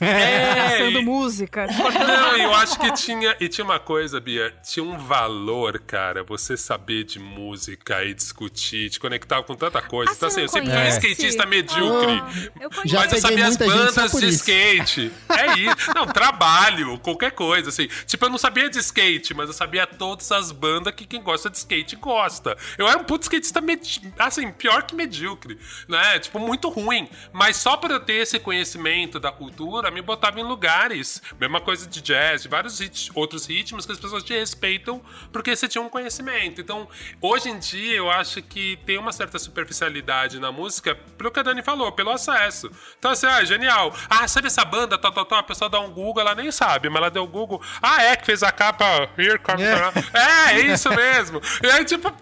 É, 0.00 0.54
caçando 0.54 1.00
e- 1.00 1.04
música. 1.04 1.66
Não, 1.66 2.36
eu 2.36 2.54
acho 2.54 2.78
que 2.78 2.92
tinha. 2.92 3.36
E 3.40 3.48
tinha 3.48 3.64
uma 3.64 3.78
coisa, 3.78 4.20
Bia. 4.20 4.52
Tinha 4.62 4.84
um 4.84 4.96
valor, 4.98 5.78
cara, 5.80 6.22
você 6.22 6.56
saber 6.56 7.04
de 7.04 7.18
música 7.18 8.04
e 8.04 8.14
discutir, 8.14 8.90
te 8.90 8.98
conectar 9.00 9.42
com 9.42 9.54
tanta 9.54 9.80
coisa. 9.82 10.12
Ah, 10.12 10.14
então, 10.16 10.28
assim, 10.28 10.42
eu 10.42 10.48
sempre 10.48 10.70
fui 10.70 10.78
um 10.80 10.88
skatista 10.88 11.46
medíocre. 11.46 12.22
Eu 12.60 12.70
conheço. 12.70 12.88
Já 12.88 13.00
mas 13.00 13.12
eu 13.12 13.18
sabia 13.20 13.46
as 13.46 13.56
bandas 13.56 14.12
de 14.12 14.16
isso. 14.26 14.28
skate. 14.28 15.12
É 15.28 15.58
isso. 15.58 15.94
Não, 15.94 16.06
trabalho, 16.06 16.98
qualquer 16.98 17.32
coisa, 17.32 17.68
assim. 17.68 17.88
Tipo, 18.06 18.26
eu 18.26 18.30
não 18.30 18.38
sabia 18.38 18.68
de 18.68 18.78
skate, 18.78 19.34
mas 19.34 19.48
eu 19.48 19.52
sabia 19.54 19.86
todas 19.86 20.30
as 20.32 20.52
bandas 20.52 20.94
que 20.94 21.06
quem 21.06 21.22
gosta 21.22 21.50
de 21.50 21.56
skate 21.58 21.96
gosta. 21.96 22.56
Eu 22.78 22.86
era 22.88 22.98
um 22.98 23.04
puto 23.04 23.22
skatista, 23.24 23.60
medi- 23.60 24.12
assim, 24.18 24.50
pior 24.52 24.82
que 24.82 24.94
medíocre, 24.94 25.58
né? 25.88 26.18
Tipo, 26.18 26.38
muito 26.38 26.68
ruim. 26.68 27.08
Mas 27.32 27.56
só 27.56 27.76
por 27.76 27.90
eu 27.90 28.00
ter 28.00 28.14
esse 28.14 28.38
conhecimento 28.38 29.18
da 29.20 29.30
cultura, 29.30 29.49
me 29.90 30.02
botava 30.02 30.38
em 30.40 30.42
lugares. 30.44 31.22
Mesma 31.38 31.60
coisa 31.60 31.86
de 31.86 32.00
jazz, 32.00 32.42
de 32.42 32.48
vários 32.48 32.78
rit- 32.78 33.10
outros 33.14 33.46
ritmos 33.46 33.84
que 33.86 33.92
as 33.92 33.98
pessoas 33.98 34.22
te 34.22 34.32
respeitam 34.32 35.00
porque 35.32 35.54
você 35.54 35.68
tinha 35.68 35.82
um 35.82 35.88
conhecimento. 35.88 36.60
Então, 36.60 36.88
hoje 37.20 37.48
em 37.48 37.58
dia, 37.58 37.96
eu 37.96 38.10
acho 38.10 38.42
que 38.42 38.78
tem 38.86 38.98
uma 38.98 39.12
certa 39.12 39.38
superficialidade 39.38 40.38
na 40.38 40.50
música, 40.52 40.94
pelo 41.16 41.30
que 41.30 41.40
a 41.40 41.42
Dani 41.42 41.62
falou, 41.62 41.90
pelo 41.92 42.10
acesso. 42.10 42.70
Então, 42.98 43.10
assim, 43.10 43.26
ah, 43.26 43.44
genial. 43.44 43.94
Ah, 44.08 44.26
sabe 44.28 44.46
essa 44.46 44.64
banda? 44.64 44.96
Tá, 44.98 45.10
tá, 45.10 45.24
tá. 45.24 45.38
A 45.38 45.42
pessoa 45.42 45.68
dá 45.70 45.80
um 45.80 45.90
Google, 45.90 46.20
ela 46.22 46.34
nem 46.34 46.50
sabe, 46.50 46.88
mas 46.88 46.96
ela 46.98 47.10
deu 47.10 47.26
Google. 47.26 47.62
Ah, 47.80 48.02
é 48.02 48.16
que 48.16 48.26
fez 48.26 48.42
a 48.42 48.50
capa 48.52 49.08
Here 49.18 49.38
Comes 49.38 49.60
É. 49.66 49.92
É, 50.12 50.52
é 50.54 50.60
isso 50.72 50.88
mesmo. 50.90 51.40
E 51.62 51.66
aí, 51.70 51.84
tipo, 51.84 52.12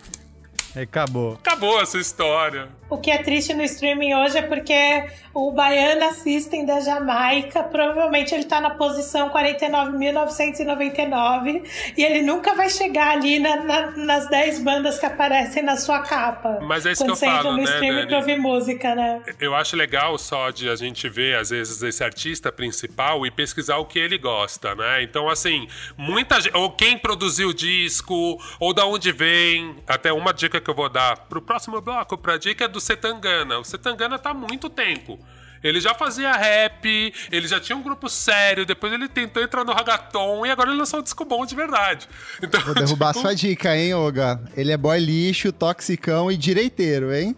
Acabou. 0.82 1.34
Acabou 1.34 1.80
essa 1.80 1.98
história. 1.98 2.68
O 2.90 2.96
que 2.96 3.10
é 3.10 3.18
triste 3.18 3.52
no 3.52 3.62
streaming 3.62 4.14
hoje 4.14 4.38
é 4.38 4.42
porque 4.42 5.04
o 5.34 5.52
Baiana 5.52 6.12
System 6.14 6.64
da 6.64 6.80
Jamaica, 6.80 7.62
provavelmente 7.62 8.34
ele 8.34 8.44
tá 8.44 8.62
na 8.62 8.70
posição 8.70 9.28
49.999 9.28 11.62
e 11.96 12.02
ele 12.04 12.22
nunca 12.22 12.54
vai 12.54 12.70
chegar 12.70 13.10
ali 13.10 13.38
na- 13.38 13.56
na- 13.62 13.90
nas 13.90 14.28
10 14.30 14.58
bandas 14.62 14.98
que 14.98 15.04
aparecem 15.06 15.62
na 15.62 15.76
sua 15.76 16.00
capa. 16.00 16.58
Mas 16.62 16.86
é 16.86 16.92
isso 16.92 17.04
que 17.04 17.10
eu 17.10 17.16
falo, 17.16 17.52
no 17.52 17.58
né, 17.58 17.64
streaming 17.64 17.94
Dani? 17.96 18.06
pra 18.08 18.16
ouvir 18.18 18.38
música, 18.38 18.94
né? 18.94 19.20
Eu 19.38 19.54
acho 19.54 19.76
legal 19.76 20.16
só 20.16 20.48
de 20.50 20.68
a 20.70 20.74
gente 20.76 21.08
ver, 21.10 21.36
às 21.36 21.50
vezes, 21.50 21.82
esse 21.82 22.02
artista 22.02 22.50
principal 22.50 23.26
e 23.26 23.30
pesquisar 23.30 23.76
o 23.76 23.84
que 23.84 23.98
ele 23.98 24.16
gosta, 24.16 24.74
né? 24.74 25.02
Então, 25.02 25.28
assim, 25.28 25.68
muita 25.96 26.40
gente. 26.40 26.56
Ou 26.56 26.70
quem 26.70 26.96
produziu 26.98 27.50
o 27.50 27.54
disco, 27.54 28.38
ou 28.58 28.72
da 28.72 28.86
onde 28.86 29.12
vem. 29.12 29.76
Até 29.86 30.10
uma 30.12 30.32
dica 30.32 30.58
que 30.60 30.67
eu 30.70 30.74
vou 30.74 30.88
dar 30.88 31.16
pro 31.28 31.40
próximo 31.42 31.80
bloco, 31.80 32.16
pra 32.18 32.36
dica 32.36 32.64
é 32.64 32.68
do 32.68 32.80
Setangana. 32.80 33.58
O 33.58 33.64
Setangana 33.64 34.18
tá 34.18 34.30
há 34.30 34.34
muito 34.34 34.68
tempo. 34.68 35.18
Ele 35.62 35.80
já 35.80 35.92
fazia 35.94 36.32
rap, 36.32 37.12
ele 37.32 37.48
já 37.48 37.58
tinha 37.58 37.76
um 37.76 37.82
grupo 37.82 38.08
sério, 38.08 38.64
depois 38.64 38.92
ele 38.92 39.08
tentou 39.08 39.42
entrar 39.42 39.64
no 39.64 39.72
ragaton 39.72 40.46
e 40.46 40.50
agora 40.50 40.70
ele 40.70 40.78
lançou 40.78 41.00
um 41.00 41.02
disco 41.02 41.24
bom 41.24 41.44
de 41.44 41.56
verdade. 41.56 42.08
Então, 42.40 42.60
Vou 42.60 42.74
derrubar 42.74 43.12
tipo, 43.12 43.22
sua 43.22 43.34
dica, 43.34 43.76
hein, 43.76 43.92
Olga? 43.94 44.40
Ele 44.56 44.70
é 44.70 44.76
boy 44.76 44.98
lixo, 45.00 45.50
toxicão 45.50 46.30
e 46.30 46.36
direiteiro, 46.36 47.12
hein? 47.12 47.34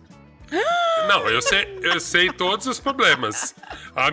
Não, 1.09 1.29
eu 1.29 1.41
sei, 1.41 1.79
eu 1.83 1.99
sei 1.99 2.31
todos 2.33 2.67
os 2.67 2.79
problemas. 2.79 3.55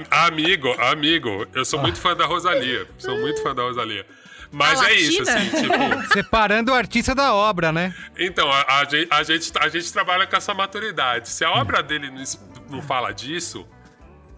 Amigo, 0.10 0.70
amigo, 0.80 1.46
eu 1.54 1.66
sou 1.66 1.80
muito 1.80 2.00
fã 2.00 2.16
da 2.16 2.26
Rosalia. 2.26 2.88
Sou 2.98 3.18
muito 3.20 3.42
fã 3.44 3.54
da 3.54 3.64
Rosalia. 3.64 4.06
Mas 4.52 4.82
A 4.82 4.92
é 4.92 4.96
isso, 4.96 5.22
assim, 5.22 5.50
tipo. 5.50 6.08
Separando 6.14 6.72
o 6.72 6.76
artista 6.76 7.14
da 7.14 7.34
obra, 7.34 7.72
né? 7.72 7.94
Então, 8.18 8.50
a, 8.52 8.80
a 8.80 8.84
gente, 8.86 9.08
a, 9.12 9.24
gente, 9.24 9.52
a 9.60 9.70
gente 9.70 9.92
trabalha 9.92 10.26
com 10.26 10.36
essa 10.36 10.54
maturidade. 10.54 11.30
Se 11.30 11.44
a 11.44 11.52
obra 11.52 11.84
dele 11.84 12.10
não, 12.10 12.24
não 12.70 12.82
fala 12.82 13.12
disso, 13.12 13.68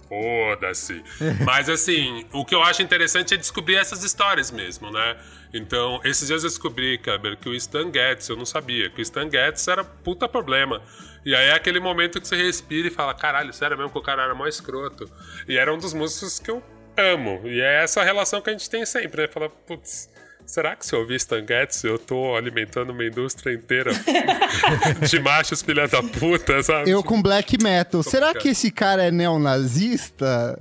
foda-se. 0.07 1.03
Mas, 1.45 1.69
assim, 1.69 2.25
o 2.33 2.43
que 2.43 2.55
eu 2.55 2.63
acho 2.63 2.81
interessante 2.81 3.35
é 3.35 3.37
descobrir 3.37 3.75
essas 3.75 4.03
histórias 4.03 4.49
mesmo, 4.51 4.91
né? 4.91 5.17
Então, 5.53 5.99
esses 6.03 6.27
dias 6.27 6.43
eu 6.43 6.49
descobri, 6.49 6.97
Kleber, 6.97 7.37
que 7.37 7.47
o 7.47 7.53
Stan 7.55 7.91
Getz, 7.91 8.27
eu 8.29 8.35
não 8.35 8.45
sabia, 8.45 8.89
que 8.89 8.99
o 8.99 9.03
Stan 9.03 9.29
Getz 9.29 9.67
era 9.67 9.83
puta 9.83 10.27
problema. 10.27 10.81
E 11.25 11.35
aí 11.35 11.47
é 11.47 11.53
aquele 11.53 11.79
momento 11.79 12.19
que 12.19 12.27
você 12.27 12.35
respira 12.35 12.87
e 12.87 12.91
fala, 12.91 13.13
caralho, 13.13 13.53
sério 13.53 13.77
mesmo 13.77 13.91
que 13.91 13.97
o 13.97 14.01
cara 14.01 14.23
era 14.23 14.35
mó 14.35 14.47
escroto. 14.47 15.09
E 15.47 15.57
era 15.57 15.73
um 15.73 15.77
dos 15.77 15.93
músicos 15.93 16.39
que 16.39 16.49
eu 16.49 16.63
amo. 16.99 17.41
E 17.45 17.61
é 17.61 17.83
essa 17.83 18.03
relação 18.03 18.41
que 18.41 18.49
a 18.49 18.53
gente 18.53 18.69
tem 18.69 18.85
sempre, 18.85 19.23
né? 19.23 19.27
Fala, 19.27 19.49
putz, 19.49 20.09
será 20.45 20.75
que 20.75 20.85
se 20.85 20.93
eu 20.93 20.99
ouvir 20.99 21.15
Stan 21.15 21.45
Getz, 21.47 21.83
eu 21.83 21.97
tô 21.99 22.35
alimentando 22.35 22.91
uma 22.91 23.03
indústria 23.03 23.53
inteira 23.53 23.91
de 25.07 25.19
machos 25.19 25.61
filha 25.61 25.87
da 25.87 26.01
puta, 26.01 26.61
sabe? 26.63 26.89
Eu 26.89 27.03
com 27.03 27.21
black 27.21 27.57
metal. 27.63 28.01
Será 28.03 28.33
que 28.33 28.49
esse 28.49 28.71
cara 28.71 29.03
é 29.05 29.11
neonazista? 29.11 30.57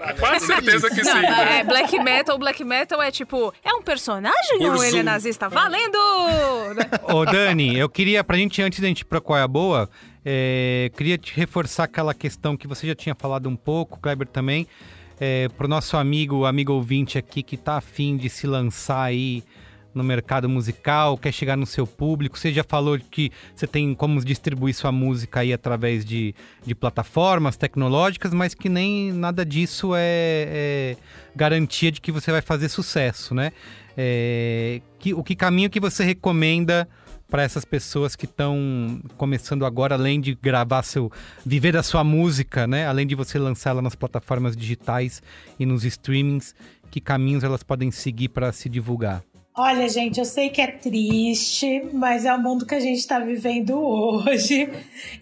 Ah, 0.00 0.12
Quase 0.14 0.46
certeza 0.46 0.90
que 0.90 1.02
Não, 1.02 1.12
sim, 1.12 1.20
né? 1.22 1.60
é, 1.60 1.64
black 1.64 1.98
metal, 2.00 2.38
black 2.38 2.64
metal 2.64 3.00
é 3.00 3.10
tipo, 3.10 3.52
é 3.64 3.72
um 3.74 3.82
personagem 3.82 4.66
ou 4.66 4.74
Por 4.76 4.84
ele 4.84 4.98
é 4.98 5.02
nazista? 5.02 5.48
Valendo! 5.48 5.98
Ô, 7.04 7.24
Dani, 7.24 7.78
eu 7.78 7.88
queria, 7.88 8.22
pra 8.24 8.36
gente, 8.36 8.60
antes 8.62 8.80
da 8.80 8.88
gente 8.88 9.00
ir 9.00 9.04
pra 9.04 9.20
qual 9.20 9.38
é 9.38 9.42
a 9.42 9.48
boa, 9.48 9.88
é, 10.24 10.90
queria 10.96 11.18
te 11.18 11.34
reforçar 11.34 11.84
aquela 11.84 12.14
questão 12.14 12.56
que 12.56 12.66
você 12.66 12.86
já 12.86 12.94
tinha 12.94 13.14
falado 13.14 13.48
um 13.48 13.56
pouco, 13.56 13.98
Kleber 14.00 14.26
também, 14.26 14.66
é, 15.20 15.48
pro 15.48 15.68
nosso 15.68 15.96
amigo, 15.96 16.44
amigo 16.44 16.72
ouvinte 16.72 17.18
aqui 17.18 17.42
que 17.42 17.56
tá 17.56 17.76
afim 17.76 18.16
de 18.16 18.28
se 18.28 18.46
lançar 18.46 19.02
aí 19.02 19.42
no 19.94 20.02
mercado 20.02 20.48
musical, 20.48 21.18
quer 21.18 21.32
chegar 21.32 21.56
no 21.56 21.66
seu 21.66 21.86
público. 21.86 22.38
Você 22.38 22.52
já 22.52 22.64
falou 22.64 22.98
que 22.98 23.30
você 23.54 23.66
tem 23.66 23.94
como 23.94 24.24
distribuir 24.24 24.74
sua 24.74 24.90
música 24.90 25.40
aí 25.40 25.52
através 25.52 26.04
de, 26.04 26.34
de 26.64 26.74
plataformas 26.74 27.56
tecnológicas, 27.56 28.32
mas 28.32 28.54
que 28.54 28.68
nem 28.68 29.12
nada 29.12 29.44
disso 29.44 29.92
é, 29.94 30.00
é 30.00 30.96
garantia 31.36 31.92
de 31.92 32.00
que 32.00 32.10
você 32.10 32.30
vai 32.30 32.40
fazer 32.40 32.68
sucesso, 32.68 33.34
né? 33.34 33.52
É, 33.96 34.80
que, 34.98 35.12
o 35.12 35.22
que 35.22 35.36
caminho 35.36 35.68
que 35.68 35.78
você 35.78 36.02
recomenda 36.02 36.88
para 37.32 37.42
essas 37.42 37.64
pessoas 37.64 38.14
que 38.14 38.26
estão 38.26 39.00
começando 39.16 39.64
agora, 39.64 39.94
além 39.94 40.20
de 40.20 40.34
gravar 40.34 40.82
seu, 40.82 41.10
viver 41.46 41.72
da 41.72 41.82
sua 41.82 42.04
música, 42.04 42.66
né? 42.66 42.86
Além 42.86 43.06
de 43.06 43.14
você 43.14 43.38
lançá-la 43.38 43.80
nas 43.80 43.94
plataformas 43.94 44.54
digitais 44.54 45.22
e 45.58 45.64
nos 45.64 45.82
streamings, 45.82 46.54
que 46.90 47.00
caminhos 47.00 47.42
elas 47.42 47.62
podem 47.62 47.90
seguir 47.90 48.28
para 48.28 48.52
se 48.52 48.68
divulgar? 48.68 49.24
Olha, 49.56 49.88
gente, 49.88 50.20
eu 50.20 50.26
sei 50.26 50.50
que 50.50 50.60
é 50.60 50.66
triste, 50.66 51.88
mas 51.94 52.26
é 52.26 52.34
o 52.34 52.38
mundo 52.38 52.66
que 52.66 52.74
a 52.74 52.80
gente 52.80 52.98
está 52.98 53.18
vivendo 53.18 53.80
hoje. 53.80 54.68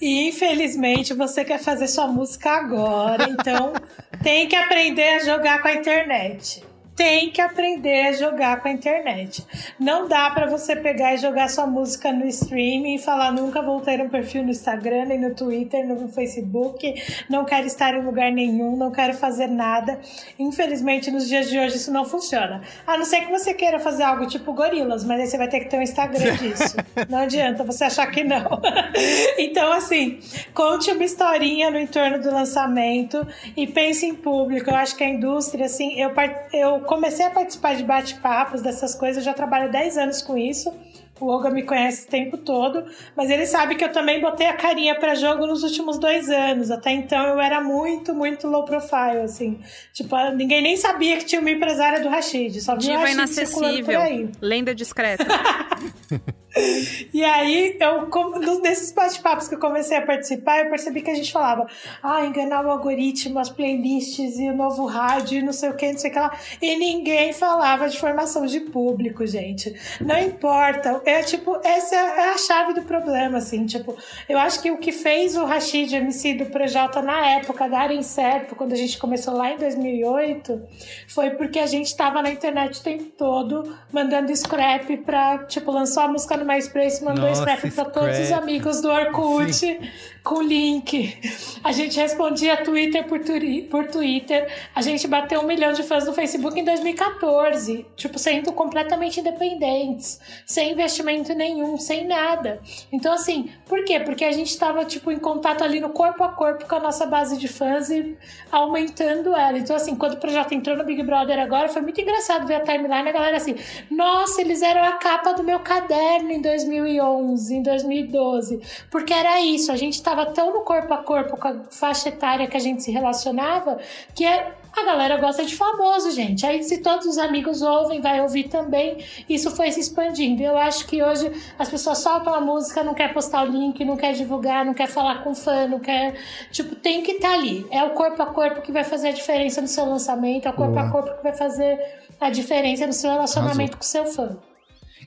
E 0.01 0.29
infelizmente 0.29 1.15
você 1.15 1.45
quer 1.45 1.61
fazer 1.61 1.87
sua 1.87 2.09
música 2.09 2.51
agora, 2.51 3.29
então 3.31 3.73
tem 4.21 4.49
que 4.49 4.57
aprender 4.57 5.11
a 5.11 5.25
jogar 5.25 5.63
com 5.63 5.69
a 5.69 5.75
internet. 5.75 6.70
Tem 7.01 7.31
que 7.31 7.41
aprender 7.41 8.09
a 8.09 8.13
jogar 8.13 8.61
com 8.61 8.69
a 8.69 8.71
internet. 8.71 9.43
Não 9.79 10.07
dá 10.07 10.29
pra 10.33 10.47
você 10.47 10.77
pegar 10.77 11.15
e 11.15 11.17
jogar 11.17 11.49
sua 11.49 11.67
música 11.67 12.13
no 12.13 12.27
streaming 12.27 12.97
e 12.97 12.99
falar 12.99 13.33
nunca 13.33 13.63
vou 13.63 13.81
ter 13.81 14.03
um 14.03 14.09
perfil 14.11 14.43
no 14.43 14.51
Instagram, 14.51 15.07
nem 15.07 15.19
no 15.19 15.35
Twitter, 15.35 15.87
nem 15.87 15.97
no 15.97 16.09
Facebook, 16.09 16.93
não 17.27 17.47
quero 17.47 17.67
estar 17.67 17.95
em 17.95 18.05
lugar 18.05 18.31
nenhum, 18.31 18.77
não 18.77 18.91
quero 18.91 19.15
fazer 19.15 19.47
nada. 19.47 19.99
Infelizmente, 20.39 21.11
nos 21.11 21.27
dias 21.27 21.49
de 21.49 21.59
hoje 21.59 21.77
isso 21.77 21.91
não 21.91 22.05
funciona. 22.05 22.61
A 22.87 22.99
não 22.99 23.07
ser 23.07 23.23
que 23.23 23.31
você 23.31 23.55
queira 23.55 23.79
fazer 23.79 24.03
algo 24.03 24.27
tipo 24.27 24.53
gorilas, 24.53 25.03
mas 25.03 25.21
aí 25.21 25.27
você 25.27 25.39
vai 25.39 25.49
ter 25.49 25.61
que 25.61 25.71
ter 25.71 25.79
um 25.79 25.83
Instagram 25.83 26.37
disso. 26.37 26.77
Não 27.09 27.21
adianta 27.21 27.65
você 27.65 27.85
achar 27.85 28.09
que 28.11 28.23
não. 28.23 28.61
então, 29.39 29.73
assim, 29.73 30.19
conte 30.53 30.91
uma 30.91 31.05
historinha 31.05 31.71
no 31.71 31.79
entorno 31.79 32.21
do 32.21 32.31
lançamento 32.31 33.27
e 33.57 33.67
pense 33.67 34.05
em 34.05 34.15
público. 34.15 34.69
Eu 34.69 34.77
acho 34.77 34.95
que 34.95 35.03
a 35.03 35.09
indústria, 35.09 35.65
assim, 35.65 35.99
eu, 35.99 36.13
eu 36.53 36.90
comecei 36.91 37.25
a 37.25 37.31
participar 37.31 37.77
de 37.77 37.85
bate-papos, 37.85 38.63
dessas 38.63 38.97
coisas, 38.97 39.19
eu 39.19 39.23
já 39.23 39.33
trabalho 39.33 39.67
há 39.67 39.69
10 39.69 39.97
anos 39.97 40.23
com 40.23 40.37
isso. 40.37 40.75
O 41.21 41.27
Olga 41.27 41.49
me 41.51 41.63
conhece 41.63 42.09
o 42.09 42.11
tempo 42.11 42.37
todo, 42.39 42.85
mas 43.15 43.31
ele 43.31 43.47
sabe 43.47 43.77
que 43.77 43.85
eu 43.85 43.93
também 43.93 44.21
botei 44.21 44.47
a 44.47 44.55
carinha 44.55 44.99
pra 44.99 45.15
jogo 45.15 45.47
nos 45.47 45.63
últimos 45.63 45.99
dois 45.99 46.29
anos. 46.31 46.71
Até 46.71 46.91
então 46.93 47.29
eu 47.29 47.39
era 47.39 47.61
muito, 47.61 48.13
muito 48.13 48.49
low 48.49 48.65
profile, 48.65 49.21
assim. 49.23 49.61
Tipo, 49.93 50.17
ninguém 50.31 50.63
nem 50.63 50.77
sabia 50.77 51.19
que 51.19 51.27
tinha 51.27 51.41
uma 51.41 51.51
empresária 51.51 52.01
do 52.01 52.09
Rashid. 52.09 52.61
Só 52.61 52.75
via 52.75 52.79
o 52.79 52.99
Diva 52.99 53.03
Rashid 53.03 53.29
circulando 53.29 53.85
por 53.85 53.93
inacessível. 53.93 54.33
Lenda 54.41 54.75
discreta. 54.75 55.27
E 57.13 57.25
aí, 57.25 57.77
eu, 57.81 58.07
com- 58.07 58.39
nos- 58.39 58.61
nesses 58.61 58.93
bate-papos 58.93 59.49
que 59.49 59.55
eu 59.55 59.59
comecei 59.59 59.97
a 59.97 60.03
participar, 60.03 60.61
eu 60.65 60.71
percebi 60.71 61.03
que 61.03 61.11
a 61.11 61.15
gente 61.15 61.33
falava, 61.33 61.67
ah, 62.03 62.25
enganar 62.25 62.65
o 62.65 62.71
algoritmo, 62.71 63.39
as 63.39 63.49
playlists 63.51 64.39
e 64.39 64.49
o 64.49 64.57
novo 64.57 64.87
rádio 64.87 65.39
e 65.39 65.43
não 65.43 65.53
sei 65.53 65.71
o 65.71 65.75
que, 65.75 65.91
não 65.93 65.99
sei 65.99 66.11
o 66.11 66.13
que 66.13 66.19
lá. 66.19 66.37
E 66.63 66.77
ninguém 66.77 67.33
falava 67.33 67.89
de 67.89 67.99
formação 67.99 68.47
de 68.47 68.61
público, 68.61 69.27
gente. 69.27 69.75
Não 70.01 70.19
importa. 70.19 71.01
É 71.05 71.23
tipo, 71.23 71.59
essa 71.65 71.95
é 71.97 72.31
a 72.31 72.39
chave 72.39 72.75
do 72.75 72.83
problema, 72.83 73.39
assim. 73.39 73.67
Tipo, 73.67 73.97
eu 74.29 74.39
acho 74.39 74.61
que 74.63 74.71
o 74.71 74.79
que 74.79 74.93
fez 74.93 75.37
o 75.37 75.45
Rashid 75.45 75.93
MC 75.95 76.35
do 76.35 76.47
Projota 76.47 77.03
na 77.03 77.27
época 77.33 77.69
darem 77.69 78.03
certo, 78.03 78.55
quando 78.55 78.73
a 78.73 78.77
gente 78.77 78.99
começou 78.99 79.35
lá 79.35 79.51
em 79.53 79.59
2008, 79.59 80.61
foi 81.09 81.31
porque 81.31 81.59
a 81.59 81.67
gente 81.67 81.95
tava 81.97 82.23
na 82.23 82.31
internet 82.31 82.79
o 82.81 82.83
tempo 82.83 83.05
todo 83.17 83.77
mandando 83.93 84.35
scrap 84.37 84.97
pra, 84.99 85.39
tipo, 85.47 85.71
lançou 85.71 86.03
a 86.05 86.09
música 86.09 86.37
no 86.51 86.55
MySpace, 86.55 87.05
mandou 87.05 87.29
Nossa, 87.29 87.43
scrap 87.43 87.71
pra 87.73 87.85
todos 87.85 88.19
os 88.19 88.33
amigos 88.33 88.81
do 88.81 88.89
Orkut 88.91 89.53
Sim. 89.53 89.79
com 90.23 90.43
link. 90.43 91.17
A 91.63 91.73
gente 91.73 91.99
respondia 91.99 92.57
Twitter 92.65 93.07
por, 93.07 93.21
turi- 93.21 93.63
por 93.63 93.87
Twitter. 93.87 94.49
A 94.75 94.83
gente 94.83 95.07
bateu 95.07 95.41
um 95.41 95.47
milhão 95.47 95.73
de 95.73 95.83
fãs 95.83 96.05
no 96.07 96.13
Facebook 96.13 96.59
em 96.59 96.65
2014. 96.65 97.87
Tipo, 97.97 98.19
sendo 98.19 98.53
completamente 98.53 99.21
independentes. 99.21 100.21
Sem 100.45 100.73
investimento 100.73 101.35
nenhum, 101.35 101.77
sem 101.79 102.07
nada. 102.07 102.61
Então, 102.93 103.13
assim, 103.13 103.51
por 103.67 103.85
quê? 103.85 104.01
Porque 104.01 104.25
a 104.25 104.33
gente 104.33 104.57
tava, 104.59 104.85
tipo, 104.85 105.11
em 105.13 105.19
contato 105.19 105.63
ali 105.63 105.81
no 105.81 105.91
corpo 105.91 106.23
a 106.25 106.29
corpo 106.31 106.67
com 106.67 106.75
a 106.75 106.81
nossa 106.81 107.07
base 107.07 107.37
de 107.37 107.49
fãs 107.49 107.91
e 107.91 108.17
aumentando 108.51 109.35
ela. 109.35 109.59
Então, 109.59 109.77
assim, 109.77 109.95
quando 109.95 110.15
o 110.15 110.17
projeto 110.19 110.53
entrou 110.53 110.77
no 110.77 110.85
Big 110.85 111.03
Brother 111.03 111.39
agora, 111.39 111.69
foi 111.69 111.83
muito 111.83 112.01
engraçado 112.01 112.47
ver 112.47 112.57
a 112.57 112.61
timeline, 112.61 113.09
a 113.09 113.13
galera 113.13 113.37
assim, 113.37 113.55
nossa, 113.91 114.41
eles 114.41 114.63
eram 114.63 114.83
a 114.83 114.93
capa 114.93 115.33
do 115.33 115.43
meu 115.43 115.61
caderno 115.61 116.30
em 116.33 116.41
2011, 116.41 117.55
em 117.55 117.63
2012. 117.63 118.61
Porque 118.91 119.13
era 119.13 119.41
isso, 119.41 119.71
a 119.73 119.77
gente 119.77 120.03
tava 120.03 120.27
tão 120.27 120.53
no 120.53 120.61
corpo 120.61 120.93
a 120.95 120.99
corpo 120.99 121.37
com 121.37 121.49
a 121.49 121.55
faixa 121.71 122.09
etária 122.09 122.47
que 122.47 122.57
a 122.57 122.61
gente 122.61 122.83
se 122.83 122.91
relacionava, 122.91 123.79
que 124.15 124.25
é- 124.25 124.53
a 124.77 124.85
galera 124.85 125.17
gosta 125.17 125.45
de 125.45 125.57
famoso, 125.57 126.13
gente. 126.13 126.47
Aí 126.47 126.63
se 126.63 126.79
todos 126.79 127.05
os 127.05 127.19
amigos 127.19 127.61
ouvem, 127.61 128.01
vai 128.01 128.21
ouvir 128.21 128.45
também. 128.45 128.99
Isso 129.29 129.51
foi 129.51 129.73
se 129.73 129.81
expandindo. 129.81 130.43
Eu 130.45 130.57
acho 130.57 130.87
que 130.87 131.03
hoje 131.03 131.31
as 131.59 131.69
pessoas 131.69 131.99
soltam 131.99 132.33
a 132.33 132.41
música, 132.41 132.85
não 132.85 132.95
quer 132.95 133.13
postar 133.13 133.43
o 133.43 133.47
link, 133.51 133.85
não 133.85 133.97
quer 133.97 134.13
divulgar, 134.13 134.65
não 134.65 134.73
quer 134.73 134.87
falar 134.87 135.25
com 135.25 135.35
fã, 135.35 135.67
não 135.67 135.81
quer. 135.81 136.15
Tipo, 136.53 136.77
tem 136.77 137.03
que 137.03 137.13
estar 137.13 137.33
ali. 137.35 137.67
É 137.71 137.83
o 137.83 137.91
corpo 137.91 138.23
a 138.23 138.27
corpo 138.27 138.63
que 138.63 138.71
vai 138.71 138.85
fazer 138.85 139.09
a 139.09 139.13
diferença 139.13 139.61
no 139.61 139.67
seu 139.67 139.85
lançamento, 139.87 140.47
é 140.47 140.51
o 140.51 140.55
corpo 140.55 140.79
a 140.79 140.89
corpo 140.91 141.17
que 141.17 141.23
vai 141.25 141.33
fazer 141.35 141.77
a 142.21 142.31
diferença 142.31 142.87
no 142.87 142.93
seu 142.93 143.11
relacionamento 143.11 143.77
com 143.77 143.83
o 143.83 143.87
seu 143.87 144.07
fã. 144.07 144.37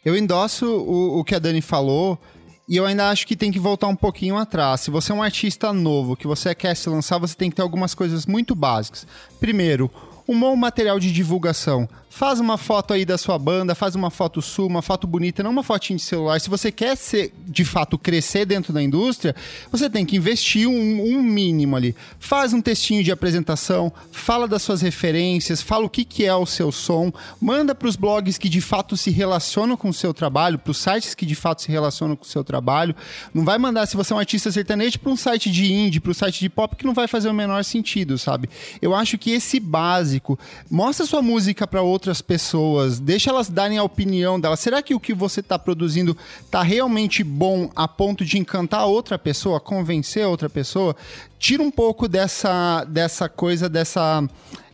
Eu 0.03 0.17
endosso 0.17 0.65
o, 0.65 1.19
o 1.19 1.23
que 1.23 1.35
a 1.35 1.39
Dani 1.39 1.61
falou 1.61 2.19
E 2.67 2.75
eu 2.75 2.85
ainda 2.85 3.09
acho 3.09 3.27
que 3.27 3.35
tem 3.35 3.51
que 3.51 3.59
voltar 3.59 3.87
um 3.87 3.95
pouquinho 3.95 4.37
atrás. 4.37 4.81
Se 4.81 4.91
você 4.91 5.11
é 5.11 5.15
um 5.15 5.23
artista 5.23 5.73
novo, 5.73 6.15
que 6.15 6.27
você 6.27 6.53
quer 6.55 6.75
se 6.75 6.89
lançar, 6.89 7.17
você 7.17 7.35
tem 7.35 7.49
que 7.49 7.55
ter 7.55 7.61
algumas 7.61 7.93
coisas 7.93 8.25
muito 8.25 8.55
básicas. 8.55 9.05
Primeiro, 9.39 9.91
um 10.27 10.39
bom 10.39 10.55
material 10.55 10.99
de 10.99 11.11
divulgação. 11.11 11.87
Faz 12.15 12.39
uma 12.39 12.59
foto 12.59 12.93
aí 12.93 13.05
da 13.05 13.17
sua 13.17 13.39
banda, 13.39 13.73
faz 13.73 13.95
uma 13.95 14.11
foto 14.11 14.39
sua, 14.39 14.67
uma 14.67 14.83
foto 14.83 15.07
bonita, 15.07 15.41
não 15.41 15.49
uma 15.49 15.63
fotinha 15.63 15.97
de 15.97 16.03
celular. 16.03 16.39
Se 16.39 16.47
você 16.47 16.71
quer 16.71 16.95
ser, 16.95 17.33
de 17.43 17.65
fato, 17.65 17.97
crescer 17.97 18.45
dentro 18.45 18.71
da 18.71 18.83
indústria, 18.83 19.35
você 19.71 19.89
tem 19.89 20.05
que 20.05 20.15
investir 20.15 20.67
um, 20.67 21.01
um 21.01 21.23
mínimo 21.23 21.75
ali. 21.75 21.95
Faz 22.19 22.53
um 22.53 22.61
textinho 22.61 23.03
de 23.03 23.11
apresentação, 23.11 23.91
fala 24.11 24.47
das 24.47 24.61
suas 24.61 24.79
referências, 24.79 25.59
fala 25.59 25.85
o 25.85 25.89
que, 25.89 26.05
que 26.05 26.23
é 26.23 26.35
o 26.35 26.45
seu 26.45 26.71
som, 26.71 27.11
manda 27.41 27.73
para 27.73 27.87
os 27.87 27.95
blogs 27.95 28.37
que 28.37 28.47
de 28.47 28.61
fato 28.61 28.95
se 28.95 29.09
relacionam 29.09 29.75
com 29.75 29.89
o 29.89 29.93
seu 29.93 30.13
trabalho, 30.13 30.59
para 30.59 30.69
os 30.69 30.77
sites 30.77 31.15
que 31.15 31.25
de 31.25 31.33
fato 31.33 31.63
se 31.63 31.71
relacionam 31.71 32.15
com 32.15 32.25
o 32.25 32.27
seu 32.27 32.43
trabalho. 32.43 32.95
Não 33.33 33.43
vai 33.43 33.57
mandar, 33.57 33.87
se 33.87 33.97
você 33.97 34.13
é 34.13 34.15
um 34.15 34.19
artista 34.19 34.51
sertanejo, 34.51 34.99
para 34.99 35.11
um 35.11 35.17
site 35.17 35.49
de 35.49 35.73
indie, 35.73 35.99
para 35.99 36.11
um 36.11 36.13
site 36.13 36.41
de 36.41 36.49
pop, 36.49 36.75
que 36.75 36.85
não 36.85 36.93
vai 36.93 37.07
fazer 37.07 37.27
o 37.29 37.33
menor 37.33 37.63
sentido, 37.63 38.19
sabe? 38.19 38.47
Eu 38.79 38.93
acho 38.93 39.17
que 39.17 39.31
esse 39.31 39.59
básico, 39.59 40.37
mostra 40.69 41.07
sua 41.07 41.23
música 41.23 41.65
para 41.65 41.81
outro 41.81 42.02
outras 42.03 42.21
pessoas, 42.21 42.99
deixa 42.99 43.29
elas 43.29 43.47
darem 43.47 43.77
a 43.77 43.83
opinião 43.83 44.37
delas. 44.37 44.59
Será 44.59 44.81
que 44.81 44.93
o 44.93 44.99
que 44.99 45.13
você 45.13 45.39
está 45.39 45.57
produzindo 45.57 46.17
está 46.41 46.61
realmente 46.61 47.23
bom 47.23 47.71
a 47.73 47.87
ponto 47.87 48.25
de 48.25 48.37
encantar 48.37 48.85
outra 48.85 49.17
pessoa, 49.17 49.59
convencer 49.59 50.27
outra 50.27 50.49
pessoa? 50.49 50.93
Tira 51.39 51.63
um 51.63 51.71
pouco 51.71 52.09
dessa, 52.09 52.83
dessa 52.83 53.29
coisa, 53.29 53.69
dessa 53.69 54.21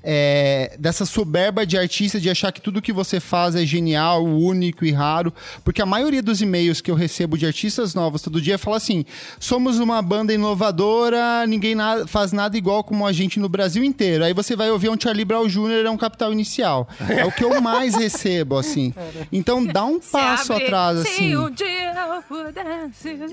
é, 0.04 0.76
dessa 0.80 1.06
soberba 1.06 1.66
de 1.66 1.78
artista 1.78 2.20
de 2.20 2.30
achar 2.30 2.52
que 2.52 2.62
tudo 2.62 2.82
que 2.82 2.94
você 2.94 3.20
faz 3.20 3.56
é 3.56 3.66
genial, 3.66 4.24
único 4.26 4.86
e 4.86 4.92
raro, 4.92 5.34
porque 5.64 5.82
a 5.82 5.86
maioria 5.86 6.22
dos 6.22 6.42
e-mails 6.42 6.82
que 6.82 6.90
eu 6.90 6.96
recebo 6.96 7.38
de 7.38 7.46
artistas 7.46 7.94
novos 7.94 8.22
todo 8.22 8.42
dia 8.42 8.58
fala 8.58 8.78
assim: 8.78 9.06
somos 9.40 9.80
uma 9.80 10.02
banda 10.02 10.34
inovadora, 10.34 11.46
ninguém 11.48 11.76
na 11.76 12.08
faz 12.08 12.32
nada 12.32 12.58
igual 12.58 12.84
como 12.84 13.06
a 13.06 13.12
gente 13.12 13.40
no 13.40 13.50
Brasil 13.50 13.84
inteiro. 13.84 14.24
Aí 14.24 14.34
você 14.34 14.56
vai 14.56 14.70
ouvir 14.72 14.90
um 14.90 15.00
Charlie 15.00 15.26
Brown 15.26 15.48
Jr. 15.48 15.86
é 15.86 15.90
um 15.90 15.98
capital 15.98 16.32
inicial. 16.32 16.88
É 17.08 17.26
o 17.26 17.32
que 17.32 17.44
eu 17.44 17.60
mais 17.62 17.96
recebo, 17.96 18.58
assim. 18.58 18.94
Então 19.32 19.66
dá 19.66 19.84
um 19.84 20.00
passo 20.00 20.54
atrás, 20.54 21.00
assim. 21.00 21.34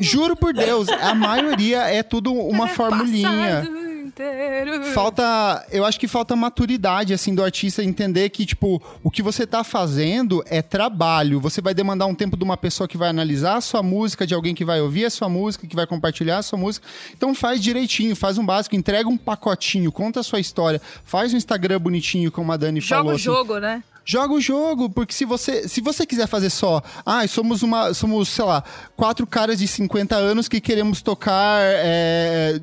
Juro 0.00 0.36
por 0.36 0.52
Deus, 0.52 0.88
a 0.88 1.14
maioria 1.14 1.82
é 1.82 2.02
tudo 2.02 2.32
uma 2.32 2.68
formulinha 2.68 3.64
inteiro. 4.06 4.84
Falta, 4.92 5.66
eu 5.70 5.84
acho 5.84 5.98
que 5.98 6.08
falta 6.08 6.34
maturidade 6.34 7.12
assim 7.12 7.34
do 7.34 7.42
artista 7.42 7.82
entender 7.82 8.28
que 8.30 8.46
tipo, 8.46 8.82
o 9.02 9.10
que 9.10 9.22
você 9.22 9.46
tá 9.46 9.62
fazendo 9.62 10.42
é 10.46 10.62
trabalho. 10.62 11.40
Você 11.40 11.60
vai 11.60 11.74
demandar 11.74 12.06
um 12.06 12.14
tempo 12.14 12.36
de 12.36 12.44
uma 12.44 12.56
pessoa 12.56 12.88
que 12.88 12.96
vai 12.96 13.08
analisar 13.08 13.56
a 13.56 13.60
sua 13.60 13.82
música, 13.82 14.26
de 14.26 14.34
alguém 14.34 14.54
que 14.54 14.64
vai 14.64 14.80
ouvir 14.80 15.04
a 15.04 15.10
sua 15.10 15.28
música, 15.28 15.66
que 15.66 15.76
vai 15.76 15.86
compartilhar 15.86 16.38
a 16.38 16.42
sua 16.42 16.58
música. 16.58 16.86
Então 17.16 17.34
faz 17.34 17.60
direitinho, 17.60 18.14
faz 18.16 18.38
um 18.38 18.46
básico, 18.46 18.76
entrega 18.76 19.08
um 19.08 19.16
pacotinho, 19.16 19.90
conta 19.92 20.20
a 20.20 20.22
sua 20.22 20.40
história, 20.40 20.80
faz 21.04 21.34
um 21.34 21.36
Instagram 21.36 21.78
bonitinho 21.78 22.30
como 22.30 22.52
a 22.52 22.56
Dani 22.56 22.80
Joga 22.80 23.02
falou. 23.02 23.18
Joga 23.18 23.38
o 23.38 23.42
assim. 23.42 23.48
jogo, 23.48 23.60
né? 23.60 23.82
Joga 24.06 24.32
o 24.32 24.40
jogo, 24.40 24.88
porque 24.88 25.12
se 25.12 25.24
você, 25.24 25.68
se 25.68 25.80
você 25.80 26.06
quiser 26.06 26.28
fazer 26.28 26.48
só, 26.48 26.80
ah, 27.04 27.26
somos 27.26 27.62
uma, 27.62 27.92
somos, 27.92 28.28
sei 28.28 28.44
lá, 28.44 28.62
quatro 28.96 29.26
caras 29.26 29.58
de 29.58 29.66
50 29.66 30.14
anos 30.14 30.48
que 30.48 30.60
queremos 30.60 31.02
tocar 31.02 31.60
é, 31.60 32.60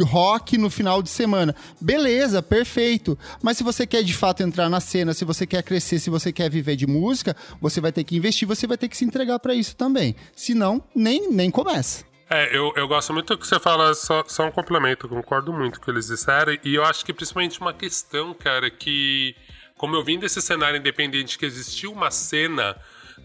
rock 0.00 0.56
no 0.56 0.70
final 0.70 1.02
de 1.02 1.10
semana. 1.10 1.54
Beleza, 1.78 2.42
perfeito. 2.42 3.18
Mas 3.42 3.58
se 3.58 3.62
você 3.62 3.86
quer 3.86 4.02
de 4.02 4.14
fato 4.14 4.42
entrar 4.42 4.70
na 4.70 4.80
cena, 4.80 5.12
se 5.12 5.24
você 5.24 5.46
quer 5.46 5.62
crescer, 5.62 5.98
se 5.98 6.08
você 6.08 6.32
quer 6.32 6.50
viver 6.50 6.76
de 6.76 6.86
música, 6.86 7.36
você 7.60 7.78
vai 7.78 7.92
ter 7.92 8.02
que 8.02 8.16
investir, 8.16 8.48
você 8.48 8.66
vai 8.66 8.78
ter 8.78 8.88
que 8.88 8.96
se 8.96 9.04
entregar 9.04 9.38
para 9.38 9.54
isso 9.54 9.76
também. 9.76 10.16
Senão, 10.34 10.82
nem, 10.94 11.30
nem 11.30 11.50
começa. 11.50 12.04
É, 12.28 12.56
eu, 12.56 12.72
eu 12.74 12.88
gosto 12.88 13.12
muito 13.12 13.36
que 13.38 13.46
você 13.46 13.60
fala, 13.60 13.94
só, 13.94 14.24
só 14.26 14.46
um 14.46 14.50
complemento, 14.50 15.08
concordo 15.08 15.52
muito 15.52 15.78
com 15.78 15.82
o 15.82 15.84
que 15.84 15.90
eles 15.92 16.08
disseram, 16.08 16.58
e 16.64 16.74
eu 16.74 16.84
acho 16.84 17.04
que 17.04 17.12
principalmente 17.12 17.60
uma 17.60 17.72
questão, 17.72 18.34
cara, 18.34 18.68
que 18.68 19.36
como 19.76 19.94
eu 19.96 20.04
vim 20.04 20.18
desse 20.18 20.40
cenário 20.40 20.78
independente 20.78 21.38
que 21.38 21.46
existiu 21.46 21.92
uma 21.92 22.10
cena. 22.10 22.76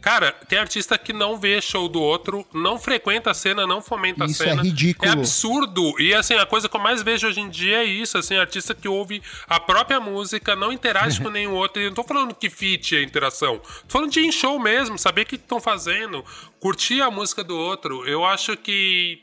Cara, 0.02 0.32
tem 0.32 0.58
artista 0.58 0.98
que 0.98 1.14
não 1.14 1.38
vê 1.38 1.62
show 1.62 1.88
do 1.88 2.02
outro, 2.02 2.46
não 2.54 2.80
frequenta 2.80 3.32
a 3.32 3.34
cena, 3.34 3.68
não 3.68 3.82
fomenta 3.82 4.26
isso 4.26 4.42
a 4.42 4.46
cena. 4.46 4.54
Isso 4.54 4.62
é 4.62 4.64
ridículo. 4.64 5.08
É 5.08 5.14
absurdo. 5.14 6.02
E 6.02 6.14
assim, 6.14 6.34
a 6.34 6.46
coisa 6.46 6.68
que 6.68 6.76
eu 6.76 6.82
mais 6.82 7.04
vejo 7.04 7.28
hoje 7.28 7.40
em 7.40 7.50
dia 7.50 7.84
é 7.84 7.84
isso, 7.84 8.18
assim, 8.18 8.36
artista 8.36 8.74
que 8.74 8.88
ouve 8.88 9.22
a 9.48 9.60
própria 9.60 10.00
música, 10.00 10.56
não 10.56 10.72
interage 10.72 11.22
com 11.22 11.30
nenhum 11.30 11.54
outro. 11.54 11.82
E 11.82 11.86
não 11.86 11.94
tô 11.94 12.04
falando 12.04 12.34
que 12.34 12.50
fit 12.50 12.96
é 12.96 13.04
interação. 13.04 13.60
Tô 13.60 13.90
falando 13.90 14.12
de 14.12 14.22
em 14.22 14.32
show 14.32 14.60
mesmo, 14.60 14.98
saber 14.98 15.22
o 15.22 15.26
que 15.26 15.36
estão 15.36 15.60
fazendo, 15.60 16.26
curtir 16.60 17.02
a 17.02 17.12
música 17.12 17.44
do 17.44 17.56
outro. 17.56 18.08
Eu 18.08 18.26
acho 18.26 18.58
que 18.58 19.22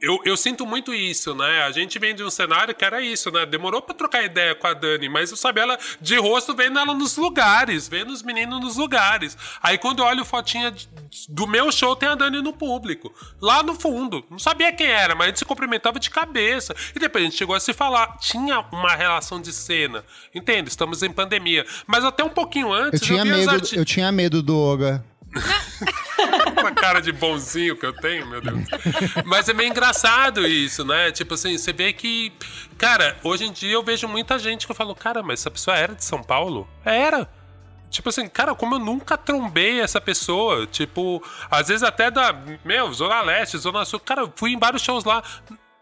eu, 0.00 0.20
eu 0.24 0.36
sinto 0.36 0.66
muito 0.66 0.94
isso, 0.94 1.34
né? 1.34 1.62
A 1.62 1.70
gente 1.70 1.98
vem 1.98 2.14
de 2.14 2.22
um 2.22 2.30
cenário 2.30 2.74
que 2.74 2.84
era 2.84 3.00
isso, 3.00 3.30
né? 3.30 3.44
Demorou 3.44 3.82
pra 3.82 3.94
trocar 3.94 4.22
ideia 4.22 4.54
com 4.54 4.66
a 4.66 4.72
Dani, 4.72 5.08
mas 5.08 5.30
eu 5.30 5.36
sabia 5.36 5.62
ela 5.62 5.78
de 6.00 6.16
rosto 6.16 6.54
vendo 6.54 6.78
ela 6.78 6.94
nos 6.94 7.16
lugares, 7.16 7.88
vendo 7.88 8.10
os 8.10 8.22
meninos 8.22 8.60
nos 8.60 8.76
lugares. 8.76 9.36
Aí 9.62 9.76
quando 9.76 10.00
eu 10.00 10.06
olho 10.06 10.24
fotinha 10.24 10.74
do 11.28 11.46
meu 11.46 11.70
show, 11.70 11.94
tem 11.94 12.08
a 12.08 12.14
Dani 12.14 12.40
no 12.40 12.52
público, 12.52 13.12
lá 13.40 13.62
no 13.62 13.74
fundo. 13.74 14.24
Não 14.30 14.38
sabia 14.38 14.72
quem 14.72 14.86
era, 14.86 15.14
mas 15.14 15.24
a 15.24 15.28
gente 15.28 15.38
se 15.40 15.44
cumprimentava 15.44 16.00
de 16.00 16.08
cabeça. 16.08 16.74
E 16.94 16.98
depois 16.98 17.22
a 17.22 17.26
gente 17.26 17.36
chegou 17.36 17.54
a 17.54 17.60
se 17.60 17.72
falar. 17.72 18.16
Tinha 18.18 18.60
uma 18.72 18.94
relação 18.94 19.40
de 19.40 19.52
cena. 19.52 20.04
Entende? 20.34 20.70
Estamos 20.70 21.02
em 21.02 21.10
pandemia. 21.10 21.66
Mas 21.86 22.04
até 22.04 22.24
um 22.24 22.28
pouquinho 22.28 22.72
antes. 22.72 23.00
Eu 23.00 23.06
tinha, 23.06 23.20
eu 23.20 23.24
medo, 23.26 23.68
eu 23.74 23.84
tinha 23.84 24.10
medo 24.10 24.42
do 24.42 24.58
Oga. 24.58 25.04
Uma 26.60 26.72
cara 26.72 27.00
de 27.00 27.12
bonzinho 27.12 27.76
que 27.76 27.86
eu 27.86 27.92
tenho, 27.92 28.26
meu 28.26 28.40
Deus. 28.40 28.66
Mas 29.24 29.48
é 29.48 29.54
meio 29.54 29.70
engraçado 29.70 30.46
isso, 30.46 30.84
né? 30.84 31.10
Tipo 31.12 31.34
assim, 31.34 31.56
você 31.56 31.72
vê 31.72 31.92
que. 31.92 32.32
Cara, 32.76 33.16
hoje 33.22 33.44
em 33.44 33.52
dia 33.52 33.72
eu 33.72 33.82
vejo 33.82 34.08
muita 34.08 34.38
gente 34.38 34.66
que 34.66 34.72
eu 34.72 34.76
falo, 34.76 34.94
cara, 34.94 35.22
mas 35.22 35.40
essa 35.40 35.50
pessoa 35.50 35.76
era 35.76 35.94
de 35.94 36.04
São 36.04 36.22
Paulo? 36.22 36.68
Era. 36.84 37.28
Tipo 37.90 38.08
assim, 38.08 38.28
cara, 38.28 38.54
como 38.54 38.76
eu 38.76 38.78
nunca 38.78 39.16
trombei 39.16 39.80
essa 39.80 40.00
pessoa. 40.00 40.66
Tipo, 40.66 41.22
às 41.50 41.68
vezes 41.68 41.82
até 41.82 42.10
da. 42.10 42.32
Meu, 42.64 42.92
Zona 42.92 43.20
Leste, 43.22 43.58
Zona 43.58 43.84
Sul. 43.84 44.00
Cara, 44.00 44.22
eu 44.22 44.32
fui 44.34 44.52
em 44.52 44.58
vários 44.58 44.82
shows 44.82 45.04
lá. 45.04 45.22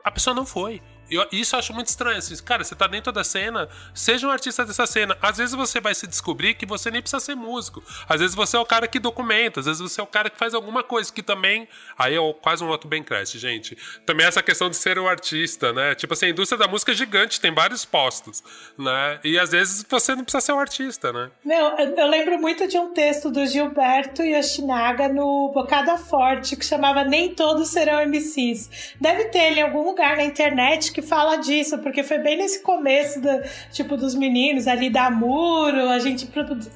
A 0.03 0.11
pessoa 0.11 0.35
não 0.35 0.47
foi. 0.47 0.81
Eu, 1.11 1.27
isso 1.33 1.55
eu 1.55 1.59
acho 1.59 1.73
muito 1.73 1.89
estranho. 1.89 2.19
Assim, 2.19 2.37
cara, 2.43 2.65
você 2.65 2.75
tá 2.75 2.87
dentro 2.87 3.13
da 3.13 3.25
cena, 3.25 3.69
seja 3.95 4.27
um 4.27 4.31
artista 4.31 4.65
dessa 4.65 4.87
cena. 4.87 5.17
Às 5.21 5.39
vezes 5.39 5.55
você 5.55 5.81
vai 5.81 5.95
se 5.95 6.07
descobrir 6.07 6.55
que 6.55 6.67
você 6.67 6.91
nem 6.91 7.01
precisa 7.01 7.21
ser 7.21 7.35
músico. 7.35 7.83
Às 8.09 8.21
vezes 8.21 8.35
você 8.35 8.57
é 8.57 8.61
o 8.61 8.67
cara 8.67 8.87
que 8.87 8.99
documenta, 8.99 9.61
às 9.61 9.67
vezes 9.67 9.81
você 9.81 10.01
é 10.01 10.05
o 10.05 10.07
cara 10.07 10.31
que 10.31 10.39
faz 10.39 10.55
alguma 10.55 10.83
coisa 10.83 11.13
que 11.13 11.23
também. 11.23 11.69
Aí 11.99 12.15
é 12.15 12.33
quase 12.41 12.63
um 12.63 12.69
outro 12.69 12.89
bem 12.89 13.03
crash, 13.03 13.33
gente. 13.33 13.77
Também 14.05 14.27
essa 14.27 14.43
questão 14.43 14.69
de 14.69 14.77
ser 14.77 14.99
um 14.99 15.09
artista, 15.09 15.73
né? 15.73 15.95
Tipo 15.95 16.13
assim, 16.13 16.27
a 16.27 16.31
indústria 16.31 16.59
da 16.59 16.69
música 16.69 16.93
é 16.93 16.95
gigante, 16.95 17.41
tem 17.41 17.53
vários 17.53 17.85
postos, 17.85 18.43
né? 18.77 19.21
E 19.25 19.39
às 19.39 19.51
vezes 19.51 19.85
você 19.89 20.15
não 20.15 20.25
precisa 20.25 20.41
ser 20.41 20.53
um 20.53 20.61
artista, 20.61 21.13
né? 21.13 21.31
Não, 21.45 21.79
eu, 21.79 21.95
eu 21.97 22.07
lembro 22.07 22.39
muito 22.39 22.67
de 22.69 22.79
um 22.79 22.93
texto 22.93 23.31
do 23.31 23.47
Gilberto 23.47 24.23
Yoshinaga 24.23 25.09
no 25.09 25.51
Bocada 25.55 25.97
Forte 25.97 26.57
que 26.57 26.65
chamava 26.65 27.05
Nem 27.05 27.35
Todos 27.35 27.69
Serão 27.69 28.05
MCs. 28.07 28.95
Deve 29.01 29.27
ter 29.27 29.39
ele 29.39 29.61
em 29.61 29.63
algum 29.63 29.85
lugar 29.85 30.17
na 30.17 30.25
internet 30.25 30.93
que 30.99 31.03
fala 31.03 31.37
disso, 31.37 31.79
porque 31.79 32.03
foi 32.03 32.19
bem 32.19 32.37
nesse 32.37 32.61
começo 32.61 33.21
do, 33.21 33.29
tipo, 33.71 33.97
dos 33.97 34.17
meninos 34.17 34.67
ali 34.67 34.91
da 34.91 35.09
Muro, 35.09 35.89
a 35.91 36.01
gente 36.01 36.29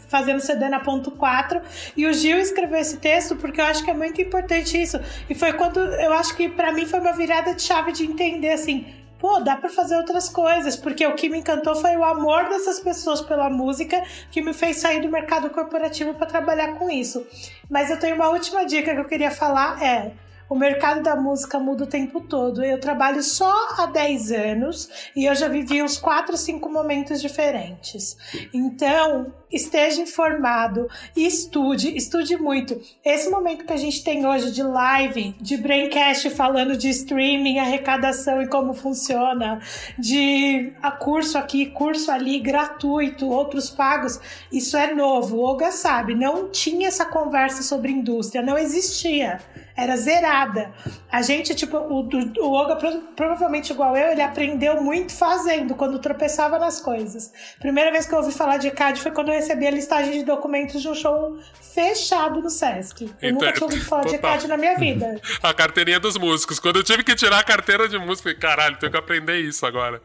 fazendo 0.06 0.38
CD 0.38 0.68
na 0.68 0.78
ponto 0.78 1.10
4, 1.10 1.60
e 1.96 2.06
o 2.06 2.12
Gil 2.12 2.38
escreveu 2.38 2.78
esse 2.78 2.98
texto 2.98 3.34
porque 3.34 3.60
eu 3.60 3.64
acho 3.64 3.84
que 3.84 3.90
é 3.90 3.94
muito 3.94 4.22
importante 4.22 4.80
isso. 4.80 5.00
E 5.28 5.34
foi 5.34 5.52
quando 5.54 5.80
eu 5.80 6.12
acho 6.12 6.36
que 6.36 6.48
para 6.48 6.70
mim 6.70 6.86
foi 6.86 7.00
uma 7.00 7.12
virada 7.12 7.52
de 7.52 7.62
chave 7.62 7.90
de 7.90 8.04
entender 8.04 8.50
assim, 8.50 8.86
pô, 9.18 9.40
dá 9.40 9.56
para 9.56 9.68
fazer 9.68 9.96
outras 9.96 10.28
coisas, 10.28 10.76
porque 10.76 11.04
o 11.04 11.16
que 11.16 11.28
me 11.28 11.38
encantou 11.38 11.74
foi 11.74 11.96
o 11.96 12.04
amor 12.04 12.48
dessas 12.48 12.78
pessoas 12.78 13.20
pela 13.20 13.50
música 13.50 14.04
que 14.30 14.40
me 14.40 14.52
fez 14.52 14.76
sair 14.76 15.00
do 15.00 15.08
mercado 15.08 15.50
corporativo 15.50 16.14
para 16.14 16.26
trabalhar 16.26 16.74
com 16.74 16.88
isso. 16.88 17.26
Mas 17.68 17.90
eu 17.90 17.98
tenho 17.98 18.14
uma 18.14 18.28
última 18.28 18.64
dica 18.64 18.94
que 18.94 19.00
eu 19.00 19.04
queria 19.04 19.32
falar 19.32 19.82
é 19.82 20.12
o 20.52 20.54
mercado 20.54 21.02
da 21.02 21.16
música 21.16 21.58
muda 21.58 21.84
o 21.84 21.86
tempo 21.86 22.20
todo. 22.20 22.62
Eu 22.62 22.78
trabalho 22.78 23.22
só 23.22 23.50
há 23.78 23.86
10 23.86 24.32
anos 24.32 25.10
e 25.16 25.24
eu 25.24 25.34
já 25.34 25.48
vivi 25.48 25.82
uns 25.82 25.96
4, 25.96 26.36
5 26.36 26.68
momentos 26.68 27.22
diferentes. 27.22 28.18
Então, 28.52 29.32
esteja 29.50 30.02
informado 30.02 30.90
e 31.16 31.26
estude, 31.26 31.96
estude 31.96 32.36
muito. 32.36 32.78
Esse 33.02 33.30
momento 33.30 33.64
que 33.64 33.72
a 33.72 33.78
gente 33.78 34.04
tem 34.04 34.26
hoje 34.26 34.50
de 34.50 34.62
live, 34.62 35.34
de 35.40 35.56
braincast 35.56 36.28
falando 36.28 36.76
de 36.76 36.90
streaming, 36.90 37.58
arrecadação 37.58 38.42
e 38.42 38.46
como 38.46 38.74
funciona, 38.74 39.58
de 39.98 40.74
a 40.82 40.90
curso 40.90 41.38
aqui, 41.38 41.64
curso 41.64 42.10
ali, 42.10 42.38
gratuito, 42.38 43.26
outros 43.26 43.70
pagos, 43.70 44.20
isso 44.52 44.76
é 44.76 44.92
novo. 44.92 45.38
O 45.38 45.40
Olga 45.40 45.72
sabe, 45.72 46.14
não 46.14 46.50
tinha 46.50 46.88
essa 46.88 47.06
conversa 47.06 47.62
sobre 47.62 47.90
indústria, 47.90 48.42
não 48.42 48.58
existia. 48.58 49.40
Era 49.76 49.96
zerada. 49.96 50.72
A 51.10 51.22
gente, 51.22 51.54
tipo, 51.54 51.76
o, 51.76 52.00
o, 52.00 52.32
o 52.46 52.50
Olga, 52.52 52.76
provavelmente 53.16 53.72
igual 53.72 53.96
eu, 53.96 54.12
ele 54.12 54.22
aprendeu 54.22 54.82
muito 54.82 55.12
fazendo, 55.14 55.74
quando 55.74 55.98
tropeçava 55.98 56.58
nas 56.58 56.80
coisas. 56.80 57.32
Primeira 57.58 57.90
vez 57.90 58.06
que 58.06 58.14
eu 58.14 58.18
ouvi 58.18 58.32
falar 58.32 58.58
de 58.58 58.68
ECAD 58.68 59.00
foi 59.00 59.10
quando 59.10 59.28
eu 59.28 59.34
recebi 59.34 59.66
a 59.66 59.70
listagem 59.70 60.12
de 60.12 60.24
documentos 60.24 60.80
de 60.82 60.88
um 60.88 60.94
show 60.94 61.38
fechado 61.74 62.40
no 62.40 62.50
Sesc. 62.50 63.02
Eu 63.02 63.30
Então, 63.30 63.32
nunca 63.32 63.52
tinha 63.52 63.64
ouvido 63.66 63.84
falar 63.84 64.04
de 64.04 64.12
total. 64.16 64.30
ECAD 64.32 64.48
na 64.48 64.56
minha 64.56 64.76
vida. 64.78 65.20
A 65.42 65.54
carteirinha 65.54 65.98
dos 66.00 66.16
músicos. 66.16 66.58
Quando 66.58 66.76
eu 66.76 66.84
tive 66.84 67.02
que 67.02 67.14
tirar 67.14 67.38
a 67.38 67.44
carteira 67.44 67.88
de 67.88 67.98
músico, 67.98 68.34
caralho, 68.38 68.76
tenho 68.78 68.92
que 68.92 68.98
aprender 68.98 69.40
isso 69.40 69.64
agora. 69.66 70.00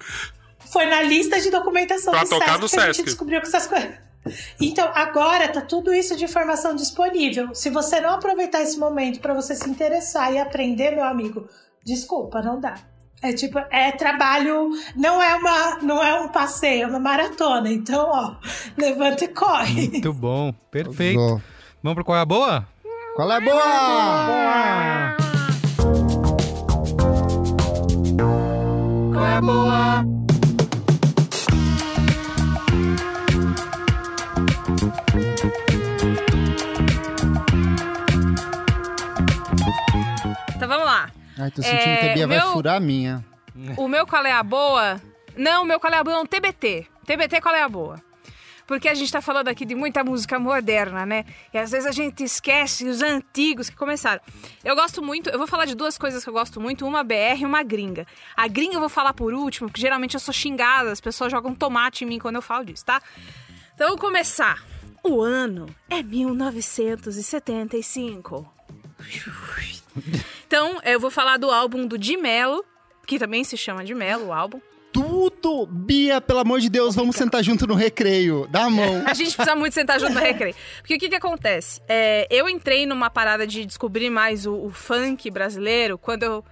Foi 0.72 0.86
na 0.86 1.02
lista 1.02 1.40
de 1.40 1.50
documentação 1.50 2.12
Pra 2.12 2.24
do 2.24 2.30
tocar 2.30 2.60
Sesc 2.60 2.62
no 2.62 2.70
que 2.70 2.76
a 2.80 2.86
gente 2.86 2.96
Sesc. 2.96 3.04
descobriu 3.06 3.42
que 3.42 3.48
essas 3.48 3.68
coisas. 3.68 4.07
Então, 4.60 4.90
agora 4.94 5.48
tá 5.48 5.62
tudo 5.62 5.94
isso 5.94 6.16
de 6.16 6.26
informação 6.26 6.76
disponível. 6.76 7.54
Se 7.54 7.70
você 7.70 8.00
não 8.00 8.12
aproveitar 8.12 8.62
esse 8.62 8.78
momento 8.78 9.20
pra 9.20 9.34
você 9.34 9.56
se 9.56 9.70
interessar 9.70 10.34
e 10.34 10.40
aprender, 10.40 10.92
meu 10.92 11.06
amigo, 11.06 11.48
desculpa, 11.84 12.42
não 12.42 12.60
dá. 12.60 12.76
É 13.22 13.34
tipo, 13.34 13.58
é 13.72 13.92
trabalho, 13.92 14.70
não 14.96 15.22
é 15.22 15.36
uma, 15.36 15.80
não 15.82 16.04
é 16.04 16.20
um 16.22 16.28
passeio, 16.28 16.84
é 16.84 16.88
uma 16.88 17.00
maratona. 17.00 17.72
Então, 17.72 18.08
ó, 18.08 18.36
levanta 18.78 19.26
e 19.26 19.28
corre. 19.28 19.90
Muito 19.90 20.14
bom, 20.14 20.54
perfeito. 20.70 21.42
Vamos 21.82 21.96
pro 21.96 22.06
qual 22.06 22.18
é 22.18 22.22
a 22.22 22.26
boa? 22.26 22.68
Qual 23.16 23.32
é 23.32 23.38
a 23.38 23.42
boa? 23.42 23.62
Qual 29.14 29.26
é 29.26 29.34
a 29.36 29.42
boa? 29.42 30.06
Então 30.06 30.27
Ai, 41.40 41.52
tô 41.52 41.62
sentindo 41.62 41.80
É, 41.82 41.98
que 41.98 42.10
a 42.10 42.14
Bia 42.14 42.28
vai 42.28 42.38
meu- 42.40 42.52
furar 42.54 42.76
a 42.76 42.80
minha. 42.80 43.24
O 43.78 43.88
meu 43.88 44.06
qual 44.06 44.26
é 44.26 44.32
a 44.32 44.44
boa? 44.44 45.02
Não, 45.36 45.64
o 45.64 45.66
meu 45.66 45.80
qual 45.80 45.92
é 45.94 45.98
a 45.98 46.04
boa 46.04 46.18
é 46.18 46.20
um 46.20 46.26
TBT. 46.26 46.86
TBT 47.06 47.42
qual 47.42 47.56
é 47.56 47.64
a 47.64 47.70
boa? 47.70 48.02
Porque 48.68 48.88
a 48.90 48.94
gente 48.94 49.10
tá 49.12 49.22
falando 49.22 49.48
aqui 49.48 49.66
de 49.66 49.74
muita 49.76 50.04
música 50.04 50.38
moderna, 50.38 51.06
né? 51.06 51.24
E 51.54 51.58
às 51.58 51.72
vezes 51.72 51.88
a 51.88 51.92
gente 51.94 52.22
esquece 52.24 52.86
os 52.86 53.02
antigos 53.02 53.70
que 53.70 53.76
começaram. 53.78 54.22
Eu 54.62 54.76
gosto 54.76 55.02
muito, 55.02 55.30
eu 55.30 55.38
vou 55.38 55.48
falar 55.48 55.64
de 55.66 55.74
duas 55.74 55.98
coisas 55.98 56.22
que 56.22 56.30
eu 56.30 56.34
gosto 56.34 56.60
muito, 56.60 56.86
uma 56.86 57.02
BR 57.02 57.40
e 57.42 57.46
uma 57.46 57.64
gringa. 57.64 58.06
A 58.36 58.46
gringa 58.50 58.76
eu 58.76 58.82
vou 58.82 58.90
falar 58.90 59.14
por 59.14 59.34
último, 59.34 59.70
porque 59.70 59.80
geralmente 59.80 60.16
eu 60.16 60.20
sou 60.20 60.34
xingada, 60.34 60.92
as 60.92 61.00
pessoas 61.00 61.32
jogam 61.32 61.56
tomate 61.56 62.04
em 62.04 62.08
mim 62.08 62.20
quando 62.20 62.36
eu 62.36 62.42
falo 62.42 62.66
disso, 62.66 62.84
tá? 62.84 63.02
Então 63.74 63.88
vamos 63.88 64.02
começar. 64.02 64.62
O 65.02 65.22
ano 65.22 65.74
é 65.90 66.04
1975. 66.04 68.54
Então, 70.48 70.80
eu 70.86 70.98
vou 70.98 71.12
falar 71.12 71.36
do 71.36 71.52
álbum 71.52 71.86
do 71.86 71.98
Di 71.98 72.16
Mello, 72.16 72.64
que 73.06 73.20
também 73.20 73.44
se 73.44 73.58
chama 73.58 73.84
Di 73.84 73.94
Mello, 73.94 74.28
o 74.28 74.34
álbum. 74.34 74.62
Tudo! 74.94 75.66
Bia, 75.66 76.22
pelo 76.22 76.40
amor 76.40 76.62
de 76.62 76.70
Deus, 76.70 76.96
vamos 76.96 77.18
sentar 77.18 77.44
junto 77.44 77.68
no 77.68 77.76
recreio. 77.76 78.48
Dá 78.50 78.64
a 78.64 78.70
mão. 78.70 79.04
A 79.06 79.14
gente 79.14 79.36
precisa 79.36 79.58
muito 79.58 79.74
sentar 79.74 80.00
junto 80.00 80.14
no 80.14 80.22
recreio. 80.22 80.56
Porque 80.78 80.96
o 80.96 81.00
que 81.00 81.10
que 81.10 81.16
acontece? 81.16 81.82
É, 81.86 82.26
eu 82.32 82.48
entrei 82.48 82.86
numa 82.86 83.10
parada 83.10 83.46
de 83.46 83.66
descobrir 83.66 84.10
mais 84.10 84.46
o, 84.46 84.54
o 84.54 84.72
funk 84.72 85.30
brasileiro 85.30 85.98
quando 85.98 86.24
eu... 86.24 86.46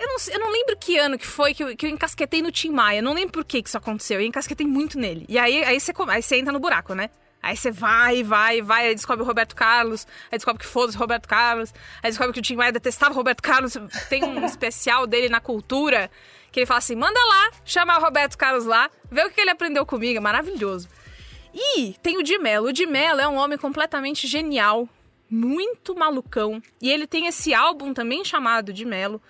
Eu 0.00 0.06
não, 0.06 0.16
eu 0.32 0.38
não 0.38 0.52
lembro 0.52 0.76
que 0.76 0.96
ano 0.96 1.18
que 1.18 1.26
foi 1.26 1.52
que 1.52 1.64
eu, 1.64 1.76
que 1.76 1.86
eu 1.86 1.90
encasquetei 1.90 2.40
no 2.40 2.52
Tim 2.52 2.70
Maia. 2.70 3.00
Eu 3.00 3.02
não 3.02 3.14
lembro 3.14 3.32
por 3.32 3.44
que 3.44 3.60
que 3.60 3.68
isso 3.68 3.76
aconteceu. 3.76 4.20
Eu 4.20 4.26
encasquetei 4.26 4.64
muito 4.64 4.96
nele. 4.96 5.26
E 5.28 5.36
aí, 5.36 5.64
aí, 5.64 5.80
você, 5.80 5.92
aí 6.06 6.22
você 6.22 6.36
entra 6.36 6.52
no 6.52 6.60
buraco, 6.60 6.94
né? 6.94 7.10
Aí 7.42 7.56
você 7.56 7.70
vai, 7.70 8.22
vai, 8.22 8.60
vai, 8.60 8.88
aí 8.88 8.94
descobre 8.94 9.22
o 9.22 9.26
Roberto 9.26 9.54
Carlos, 9.54 10.06
aí 10.30 10.38
descobre 10.38 10.60
que 10.60 10.68
foda-se 10.68 10.98
Roberto 10.98 11.28
Carlos, 11.28 11.72
aí 12.02 12.10
descobre 12.10 12.32
que 12.32 12.40
o 12.40 12.42
Tim 12.42 12.56
Maia 12.56 12.72
detestava 12.72 13.12
o 13.12 13.16
Roberto 13.16 13.42
Carlos. 13.42 13.76
Tem 14.08 14.24
um 14.24 14.44
especial 14.44 15.06
dele 15.06 15.28
na 15.28 15.40
cultura 15.40 16.10
que 16.50 16.60
ele 16.60 16.66
fala 16.66 16.78
assim: 16.78 16.96
manda 16.96 17.20
lá, 17.26 17.50
chama 17.64 17.96
o 17.96 18.00
Roberto 18.00 18.36
Carlos 18.36 18.64
lá, 18.64 18.90
vê 19.10 19.24
o 19.24 19.30
que 19.30 19.40
ele 19.40 19.50
aprendeu 19.50 19.86
comigo, 19.86 20.18
é 20.18 20.20
maravilhoso. 20.20 20.88
E 21.54 21.94
tem 22.02 22.18
o 22.18 22.22
Di 22.22 22.38
Mello. 22.38 22.68
O 22.68 22.72
Di 22.72 22.86
Mello 22.86 23.20
é 23.20 23.28
um 23.28 23.36
homem 23.36 23.58
completamente 23.58 24.26
genial, 24.26 24.88
muito 25.30 25.94
malucão. 25.94 26.62
E 26.80 26.90
ele 26.90 27.06
tem 27.06 27.26
esse 27.26 27.54
álbum 27.54 27.94
também 27.94 28.24
chamado 28.24 28.72
Di 28.72 28.84
Mello. 28.84 29.20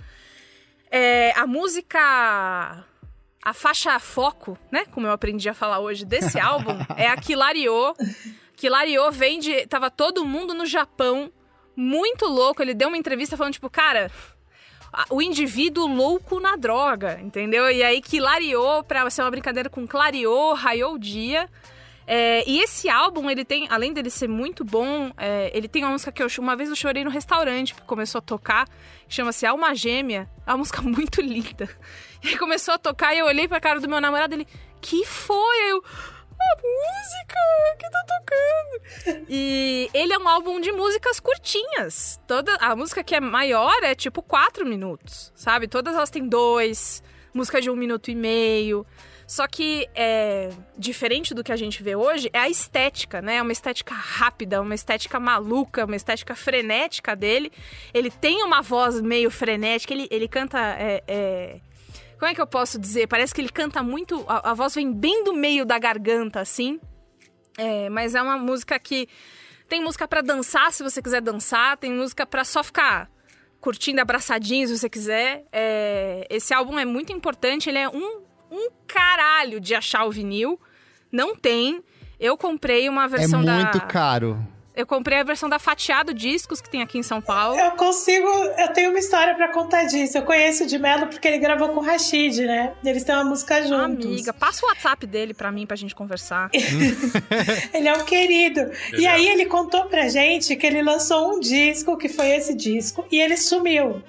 É, 0.91 1.33
a 1.37 1.47
música. 1.47 2.85
A 3.43 3.52
faixa 3.52 3.98
foco, 3.98 4.59
né? 4.70 4.85
Como 4.90 5.06
eu 5.06 5.12
aprendi 5.12 5.48
a 5.48 5.55
falar 5.55 5.78
hoje 5.78 6.05
desse 6.05 6.39
álbum, 6.40 6.77
é 6.97 7.06
a 7.06 7.16
Kilario. 7.16 7.94
Kilario 8.56 9.10
vem 9.12 9.39
de. 9.39 9.66
Tava 9.66 9.90
todo 9.90 10.24
mundo 10.24 10.55
no 10.55 10.66
Japão, 10.66 11.32
muito 11.77 12.27
louco. 12.27 12.60
Ele 12.60 12.74
deu 12.74 12.89
uma 12.89 12.97
entrevista 12.97 13.36
falando, 13.36 13.52
tipo, 13.52 13.70
cara, 13.70 14.10
o 15.10 15.23
indivíduo 15.23 15.86
louco 15.86 16.40
na 16.40 16.56
droga, 16.56 17.20
entendeu? 17.23 17.70
E 17.70 17.82
aí 17.82 18.02
clareou 18.02 18.82
pra 18.82 19.09
ser 19.10 19.23
uma 19.23 19.31
brincadeira 19.31 19.69
com 19.69 19.86
clareou, 19.86 20.55
raiou 20.55 20.94
o 20.94 20.98
dia. 20.98 21.48
É, 22.10 22.43
e 22.48 22.60
esse 22.60 22.89
álbum, 22.89 23.28
ele 23.28 23.44
tem, 23.44 23.69
além 23.69 23.93
dele 23.93 24.09
ser 24.09 24.28
muito 24.28 24.65
bom, 24.65 25.12
é, 25.19 25.51
ele 25.52 25.69
tem 25.69 25.85
uma 25.85 25.93
música 25.93 26.10
que 26.10 26.23
eu 26.23 26.28
uma 26.39 26.56
vez 26.56 26.70
eu 26.70 26.74
chorei 26.74 27.05
no 27.05 27.10
restaurante, 27.10 27.74
porque 27.74 27.86
começou 27.86 28.20
a 28.20 28.23
tocar, 28.23 28.66
que 29.06 29.15
chama-se 29.15 29.44
Alma 29.44 29.74
Gêmea. 29.74 30.27
É 30.47 30.51
uma 30.51 30.56
música 30.56 30.81
muito 30.82 31.20
linda. 31.20 31.69
E 32.23 32.36
começou 32.36 32.74
a 32.74 32.78
tocar 32.78 33.15
e 33.15 33.19
eu 33.19 33.27
olhei 33.27 33.47
pra 33.47 33.61
cara 33.61 33.81
do 33.81 33.89
meu 33.89 34.01
namorado 34.01 34.35
ele, 34.35 34.47
que 34.81 35.05
foi? 35.05 35.59
Aí 35.62 35.70
eu, 35.70 35.82
a 36.40 36.57
música 36.57 37.77
que 37.78 37.90
tá 37.90 38.05
tocando. 38.07 39.28
E 39.28 39.90
ele 39.93 40.12
é 40.12 40.19
um 40.19 40.28
álbum 40.28 40.61
de 40.61 40.73
músicas 40.73 41.20
curtinhas. 41.20 42.20
Toda 42.27 42.55
a 42.57 42.74
música 42.74 43.05
que 43.05 43.15
é 43.15 43.20
maior 43.20 43.82
é 43.82 43.95
tipo 43.95 44.23
quatro 44.23 44.65
minutos, 44.65 45.32
sabe? 45.35 45.69
Todas 45.69 45.95
elas 45.95 46.11
têm 46.11 46.27
dois, 46.27 47.03
música 47.35 47.61
de 47.61 47.69
um 47.69 47.77
minuto 47.77 48.11
e 48.11 48.15
meio. 48.15 48.86
Só 49.27 49.47
que 49.47 49.86
é 49.95 50.51
diferente 50.77 51.35
do 51.35 51.45
que 51.45 51.53
a 51.53 51.57
gente 51.57 51.82
vê 51.82 51.95
hoje 51.95 52.31
é 52.32 52.39
a 52.39 52.49
estética, 52.49 53.20
né? 53.20 53.36
É 53.36 53.43
uma 53.43 53.53
estética 53.53 53.95
rápida, 53.95 54.62
uma 54.62 54.74
estética 54.74 55.20
maluca, 55.20 55.85
uma 55.85 55.97
estética 55.97 56.35
frenética 56.35 57.15
dele. 57.15 57.53
Ele 57.93 58.11
tem 58.11 58.43
uma 58.43 58.62
voz 58.62 59.03
meio 59.03 59.31
frenética, 59.31 59.93
ele, 59.93 60.09
ele 60.11 60.28
canta. 60.28 60.59
é, 60.78 61.03
é, 61.07 61.61
como 62.19 62.31
é 62.31 62.35
que 62.35 62.40
eu 62.40 62.47
posso 62.47 62.78
dizer? 62.78 63.07
Parece 63.07 63.35
que 63.35 63.40
ele 63.40 63.49
canta 63.49 63.82
muito. 63.82 64.24
A, 64.28 64.51
a 64.51 64.55
voz 64.55 64.74
vem 64.74 64.93
bem 64.93 65.24
do 65.24 65.32
meio 65.35 65.65
da 65.65 65.78
garganta, 65.78 66.40
assim. 66.40 66.81
É, 67.57 67.89
mas 67.89 68.15
é 68.15 68.23
uma 68.23 68.36
música 68.39 68.78
que. 68.78 69.09
Tem 69.69 69.82
música 69.82 70.09
pra 70.09 70.20
dançar, 70.23 70.73
se 70.73 70.82
você 70.82 71.03
quiser 71.03 71.20
dançar. 71.20 71.77
Tem 71.77 71.93
música 71.93 72.24
pra 72.27 72.45
só 72.45 72.62
ficar 72.65 73.11
curtindo 73.61 74.01
abraçadinho, 74.01 74.66
se 74.66 74.78
você 74.78 74.89
quiser. 74.89 75.45
É, 75.53 76.27
esse 76.31 76.55
álbum 76.55 76.78
é 76.78 76.85
muito 76.85 77.12
importante. 77.12 77.69
Ele 77.69 77.78
é 77.78 77.89
um, 77.89 78.23
um 78.51 78.70
caralho 78.86 79.61
de 79.61 79.74
achar 79.74 80.05
o 80.05 80.11
vinil. 80.11 80.59
Não 81.12 81.36
tem. 81.36 81.82
Eu 82.19 82.36
comprei 82.36 82.89
uma 82.89 83.05
É 83.05 83.09
versão 83.09 83.45
da. 83.45 83.55
muito 83.55 83.81
caro. 83.86 84.39
Eu 84.79 84.87
comprei 84.87 85.19
a 85.19 85.25
versão 85.25 85.49
da 85.49 85.59
Fatiado 85.59 86.15
Discos, 86.15 86.61
que 86.61 86.71
tem 86.71 86.83
aqui 86.83 86.99
em 86.99 87.03
São 87.03 87.21
Paulo. 87.21 87.59
Eu 87.59 87.73
consigo. 87.73 88.29
Eu 88.29 88.73
tenho 88.73 88.91
uma 88.91 88.99
história 89.01 89.35
pra 89.35 89.49
contar 89.49 89.83
disso. 89.87 90.17
Eu 90.17 90.23
conheço 90.23 90.63
o 90.63 90.67
de 90.69 90.79
Mello 90.79 91.09
porque 91.09 91.27
ele 91.27 91.39
gravou 91.39 91.71
com 91.71 91.81
o 91.81 91.83
Rashid, 91.83 92.43
né? 92.43 92.75
Eles 92.85 93.03
têm 93.03 93.13
uma 93.17 93.25
música 93.25 93.61
juntos. 93.63 94.07
Amiga, 94.07 94.33
passa 94.33 94.65
o 94.65 94.69
WhatsApp 94.69 95.05
dele 95.05 95.35
pra 95.35 95.51
mim, 95.51 95.67
pra 95.67 95.77
gente 95.77 95.97
conversar. 95.97 96.49
Ele 97.75 97.89
é 97.89 97.93
um 97.93 98.05
querido. 98.05 98.71
E 98.97 99.05
é. 99.05 99.11
aí 99.11 99.29
ele 99.29 99.47
contou 99.47 99.87
pra 99.87 100.09
gente 100.09 100.55
que 100.55 100.67
ele 100.67 100.83
lançou 100.83 101.35
um 101.35 101.41
disco, 101.41 101.97
que 101.97 102.09
foi 102.09 102.31
esse 102.31 102.55
disco, 102.55 103.05
e 103.11 103.21
ele 103.21 103.37
sumiu. 103.37 104.03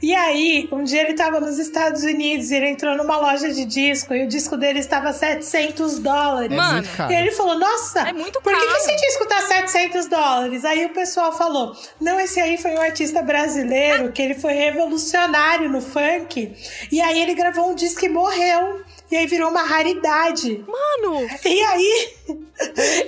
E 0.00 0.14
aí, 0.14 0.68
um 0.70 0.84
dia 0.84 1.02
ele 1.02 1.14
tava 1.14 1.40
nos 1.40 1.58
Estados 1.58 2.02
Unidos 2.02 2.50
e 2.50 2.54
ele 2.54 2.68
entrou 2.68 2.96
numa 2.96 3.16
loja 3.16 3.52
de 3.52 3.64
disco 3.64 4.14
e 4.14 4.24
o 4.24 4.28
disco 4.28 4.56
dele 4.56 4.78
estava 4.78 5.12
700 5.12 5.98
dólares. 5.98 6.52
É 6.52 6.56
Mano. 6.56 6.86
E 7.10 7.14
ele 7.14 7.32
falou, 7.32 7.58
nossa, 7.58 8.00
É 8.00 8.12
muito 8.12 8.40
por 8.40 8.52
que, 8.52 8.66
que 8.66 8.76
esse 8.76 8.96
disco 8.96 9.26
tá 9.26 9.40
700 9.40 10.06
dólares? 10.06 10.64
Aí 10.64 10.86
o 10.86 10.90
pessoal 10.90 11.36
falou, 11.36 11.74
não, 12.00 12.20
esse 12.20 12.40
aí 12.40 12.56
foi 12.58 12.72
um 12.72 12.80
artista 12.80 13.22
brasileiro, 13.22 14.12
que 14.12 14.22
ele 14.22 14.34
foi 14.34 14.52
revolucionário 14.52 15.68
no 15.68 15.80
funk. 15.80 16.54
E 16.92 17.00
aí 17.00 17.20
ele 17.20 17.34
gravou 17.34 17.70
um 17.70 17.74
disco 17.74 18.04
e 18.04 18.08
morreu. 18.08 18.82
E 19.10 19.16
aí 19.16 19.26
virou 19.26 19.50
uma 19.50 19.62
raridade. 19.62 20.64
Mano! 20.66 21.26
E 21.44 21.62
aí... 21.62 22.08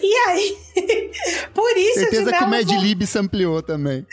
E 0.02 0.14
aí... 0.28 0.56
Por 1.52 1.76
isso 1.76 2.00
Certeza 2.00 2.32
que 2.32 2.44
o 2.44 2.48
Mad 2.48 2.70
Lib 2.70 3.06
se 3.06 3.18
ampliou 3.18 3.62
também. 3.62 4.06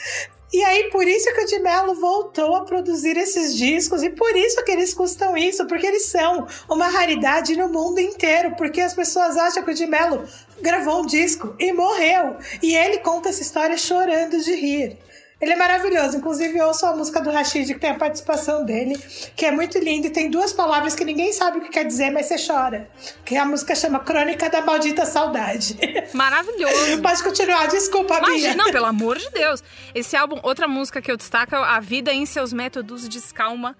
E 0.51 0.63
aí, 0.63 0.89
por 0.91 1.05
isso 1.05 1.33
que 1.33 1.41
o 1.41 1.45
de 1.45 1.59
Mello 1.59 1.93
voltou 1.95 2.55
a 2.55 2.63
produzir 2.63 3.17
esses 3.17 3.53
discos 3.53 4.01
e 4.01 4.09
por 4.09 4.33
isso 4.35 4.63
que 4.63 4.71
eles 4.71 4.93
custam 4.93 5.35
isso, 5.35 5.65
porque 5.67 5.85
eles 5.85 6.05
são 6.05 6.47
uma 6.69 6.87
raridade 6.87 7.55
no 7.57 7.67
mundo 7.67 7.99
inteiro, 7.99 8.55
porque 8.55 8.79
as 8.79 8.93
pessoas 8.93 9.35
acham 9.35 9.61
que 9.63 9.71
o 9.71 9.73
de 9.73 9.85
Mello 9.85 10.23
gravou 10.61 11.01
um 11.01 11.05
disco 11.05 11.53
e 11.59 11.73
morreu. 11.73 12.37
E 12.63 12.73
ele 12.75 12.99
conta 12.99 13.27
essa 13.27 13.41
história 13.41 13.77
chorando 13.77 14.41
de 14.41 14.55
rir. 14.55 14.97
Ele 15.39 15.53
é 15.53 15.55
maravilhoso. 15.55 16.17
Inclusive, 16.17 16.57
eu 16.57 16.67
ouço 16.67 16.85
a 16.85 16.95
música 16.95 17.21
do 17.21 17.29
Rashid, 17.29 17.71
que 17.73 17.79
tem 17.79 17.91
a 17.91 17.95
participação 17.95 18.65
dele, 18.65 18.97
que 19.35 19.45
é 19.45 19.51
muito 19.51 19.77
linda 19.77 20.07
e 20.07 20.09
tem 20.09 20.31
duas 20.31 20.51
palavras 20.51 20.95
que 20.95 21.05
ninguém 21.05 21.31
sabe 21.31 21.59
o 21.59 21.61
que 21.61 21.69
quer 21.69 21.85
dizer, 21.85 22.09
mas 22.09 22.25
você 22.25 22.35
chora. 22.37 22.89
Que 23.23 23.37
a 23.37 23.45
música 23.45 23.75
chama 23.75 23.99
Crônica 23.99 24.49
da 24.49 24.61
Maldita 24.61 25.05
Saudade. 25.05 25.77
Maravilhoso. 26.13 27.01
Pode 27.03 27.23
continuar, 27.23 27.67
desculpa, 27.67 28.17
Imagina, 28.17 28.53
Bia. 28.53 28.55
não, 28.55 28.71
pelo 28.71 28.85
amor 28.87 29.19
de 29.19 29.29
Deus. 29.29 29.63
Esse 29.93 30.15
álbum, 30.15 30.39
outra 30.41 30.67
música 30.67 31.01
que 31.01 31.11
eu 31.11 31.17
destaco 31.17 31.55
é 31.55 31.59
A 31.59 31.79
Vida 31.79 32.11
em 32.11 32.25
Seus 32.25 32.51
Métodos 32.51 33.07
de 33.07 33.21
Calma. 33.33 33.75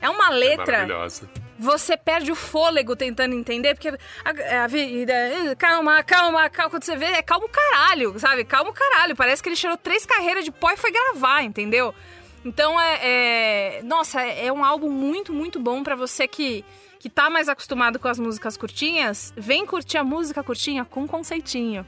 É 0.00 0.08
uma 0.08 0.30
letra. 0.30 0.86
Maravilhosa. 0.86 1.28
Você 1.60 1.94
perde 1.94 2.32
o 2.32 2.34
fôlego 2.34 2.96
tentando 2.96 3.34
entender, 3.34 3.74
porque 3.74 3.88
a, 4.24 4.64
a 4.64 4.66
vida. 4.66 5.12
Calma, 5.58 6.02
calma, 6.02 6.48
calma. 6.48 6.70
Quando 6.70 6.84
você 6.84 6.96
vê, 6.96 7.04
é 7.04 7.22
calmo 7.22 7.50
caralho, 7.50 8.18
sabe? 8.18 8.44
Calmo 8.46 8.72
caralho. 8.72 9.14
Parece 9.14 9.42
que 9.42 9.50
ele 9.50 9.56
tirou 9.56 9.76
três 9.76 10.06
carreiras 10.06 10.42
de 10.42 10.50
pó 10.50 10.70
e 10.70 10.76
foi 10.78 10.90
gravar, 10.90 11.42
entendeu? 11.42 11.94
Então 12.46 12.80
é. 12.80 12.98
é- 13.02 13.82
nossa, 13.84 14.22
é 14.22 14.50
um 14.50 14.64
álbum 14.64 14.88
muito, 14.88 15.34
muito 15.34 15.60
bom 15.60 15.82
pra 15.82 15.94
você 15.94 16.26
que, 16.26 16.64
que 16.98 17.10
tá 17.10 17.28
mais 17.28 17.46
acostumado 17.46 17.98
com 17.98 18.08
as 18.08 18.18
músicas 18.18 18.56
curtinhas. 18.56 19.30
Vem 19.36 19.66
curtir 19.66 19.98
a 19.98 20.04
música 20.04 20.42
curtinha 20.42 20.86
com 20.86 21.06
conceitinho. 21.06 21.84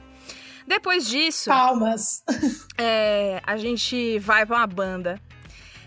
Depois 0.67 1.07
disso. 1.09 1.49
Palmas. 1.49 2.23
É, 2.77 3.41
a 3.45 3.57
gente 3.57 4.19
vai 4.19 4.45
pra 4.45 4.57
uma 4.57 4.67
banda 4.67 5.19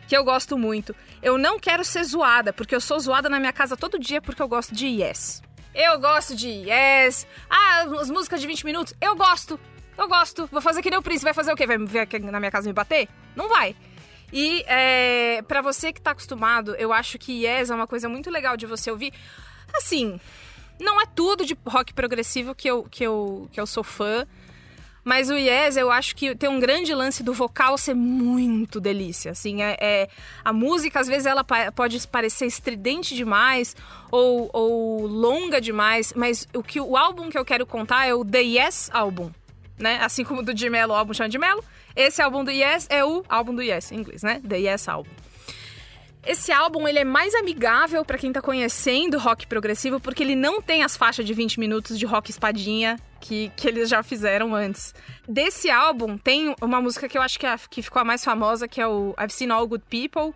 que 0.09 0.17
eu 0.17 0.25
gosto 0.25 0.57
muito. 0.59 0.95
Eu 1.27 1.37
não 1.37 1.59
quero 1.59 1.85
ser 1.85 2.05
zoada, 2.05 2.53
porque 2.53 2.73
eu 2.73 2.81
sou 2.81 3.01
zoada 3.01 3.29
na 3.29 3.41
minha 3.41 3.53
casa 3.53 3.77
todo 3.77 3.99
dia 3.99 4.23
porque 4.23 4.41
eu 4.41 4.47
gosto 4.47 4.73
de 4.73 4.87
Yes. 4.87 5.43
Eu 5.75 5.99
gosto 5.99 6.37
de 6.37 6.47
Yes. 6.47 7.27
Ah, 7.51 7.81
as 8.01 8.09
músicas 8.09 8.41
de 8.41 8.47
20 8.47 8.65
minutos. 8.65 8.95
Eu 9.01 9.17
gosto. 9.17 9.59
Eu 9.99 10.07
gosto. 10.07 10.49
Vou 10.53 10.61
fazer 10.61 10.83
que 10.83 10.89
nem 10.89 11.01
o 11.01 11.03
Prince. 11.03 11.25
Vai 11.25 11.35
fazer 11.35 11.53
o 11.53 11.57
quê? 11.57 11.67
Vai 11.67 11.79
vir 11.79 11.99
aqui 11.99 12.21
na 12.21 12.39
minha 12.39 12.53
casa 12.53 12.69
me 12.69 12.73
bater? 12.73 13.09
Não 13.35 13.49
vai. 13.49 13.75
E 14.33 14.63
é, 14.69 15.43
para 15.49 15.61
você 15.61 15.93
que 15.93 16.01
tá 16.01 16.13
acostumado, 16.13 16.77
eu 16.77 16.93
acho 16.93 17.19
que 17.19 17.45
Yes 17.45 17.71
é 17.71 17.75
uma 17.75 17.89
coisa 17.89 18.09
muito 18.09 18.31
legal 18.31 18.57
de 18.57 18.65
você 18.65 18.89
ouvir. 18.89 19.13
Assim, 19.75 20.21
não 20.79 21.01
é 21.01 21.07
tudo 21.07 21.45
de 21.45 21.59
rock 21.67 21.93
progressivo 21.93 22.55
que 22.55 22.71
eu, 22.71 22.85
que 22.85 23.03
eu, 23.03 23.49
que 23.51 23.61
eu 23.61 23.67
sou 23.67 23.83
fã. 23.83 24.25
Mas 25.07 25.31
o 25.31 25.35
Yes, 25.35 25.77
eu 25.77 25.89
acho 25.89 26.17
que 26.17 26.35
tem 26.35 26.51
um 26.51 26.59
grande 26.59 26.93
lance 26.93 27.23
do 27.23 27.33
vocal 27.33 27.79
ser 27.79 27.95
muito 27.95 28.81
delícia. 28.81 29.31
Assim, 29.31 29.63
é, 29.63 29.77
é- 29.81 30.09
a 30.45 30.53
música, 30.53 30.99
às 30.99 31.07
vezes, 31.07 31.27
ela 31.27 31.45
pode 31.45 32.09
parecer 32.09 32.47
estridente 32.47 33.15
demais 33.15 33.77
ou, 34.11 34.51
ou 34.53 35.07
longa 35.07 35.61
demais. 35.61 36.13
Mas 36.17 36.49
o, 36.53 36.61
que, 36.61 36.81
o 36.81 36.97
álbum 36.97 37.31
que 37.31 37.39
eu 37.39 37.45
quero 37.45 37.65
contar 37.65 38.05
é 38.09 38.15
o 38.15 38.25
The 38.25 38.41
Yes 38.41 38.91
Album. 38.93 39.31
Né? 39.79 40.01
Assim 40.03 40.25
como 40.25 40.43
do 40.43 40.53
de 40.53 40.69
Mello, 40.69 40.93
o 40.93 40.97
álbum 40.97 41.15
chama 41.15 41.29
de 41.29 41.39
Mello. 41.39 41.63
Esse 41.95 42.21
álbum 42.21 42.43
do 42.43 42.51
Yes 42.51 42.89
é 42.91 43.05
o 43.05 43.23
álbum 43.29 43.55
do 43.55 43.63
Yes, 43.63 43.93
em 43.93 44.01
inglês, 44.01 44.25
né? 44.25 44.41
The 44.47 44.57
Yes 44.57 44.89
Album. 44.89 45.11
Esse 46.27 46.51
álbum 46.51 46.89
ele 46.89 46.99
é 46.99 47.05
mais 47.05 47.33
amigável 47.37 48.05
pra 48.05 48.19
quem 48.19 48.33
tá 48.33 48.43
conhecendo 48.43 49.19
rock 49.19 49.47
progressivo, 49.47 50.01
porque 50.01 50.25
ele 50.25 50.35
não 50.35 50.61
tem 50.61 50.83
as 50.83 50.97
faixas 50.97 51.25
de 51.25 51.33
20 51.33 51.61
minutos 51.61 51.97
de 51.97 52.05
rock 52.05 52.33
espadinha 52.33 52.99
que, 53.27 53.51
que 53.57 53.67
eles 53.67 53.89
já 53.89 54.03
fizeram 54.03 54.55
antes. 54.55 54.95
Desse 55.29 55.69
álbum 55.69 56.17
tem 56.17 56.55
uma 56.63 56.81
música 56.81 57.09
que 57.09 57.19
eu 57.19 57.23
acho 57.23 57.39
que, 57.39 57.47
é 57.47 57.57
que 57.69 57.83
ficou 57.83 58.01
a 58.01 58.05
mais 58.05 58.25
famosa, 58.25 58.69
que 58.69 58.81
é 58.81 58.87
o 58.87 59.15
I've 59.21 59.33
Seen 59.33 59.51
All 59.51 59.67
Good 59.67 59.85
People, 59.91 60.33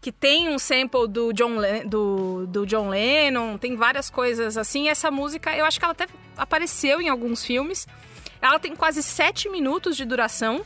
que 0.00 0.10
tem 0.10 0.48
um 0.48 0.58
sample 0.58 1.06
do 1.08 1.32
John, 1.32 1.56
do, 1.86 2.46
do 2.48 2.66
John 2.66 2.88
Lennon, 2.88 3.56
tem 3.56 3.76
várias 3.76 4.10
coisas 4.10 4.56
assim. 4.56 4.88
Essa 4.88 5.10
música, 5.10 5.56
eu 5.56 5.64
acho 5.64 5.78
que 5.78 5.84
ela 5.84 5.92
até 5.92 6.06
apareceu 6.36 7.00
em 7.00 7.08
alguns 7.08 7.44
filmes. 7.44 7.86
Ela 8.42 8.58
tem 8.58 8.74
quase 8.74 9.02
7 9.02 9.48
minutos 9.48 9.96
de 9.96 10.04
duração. 10.04 10.64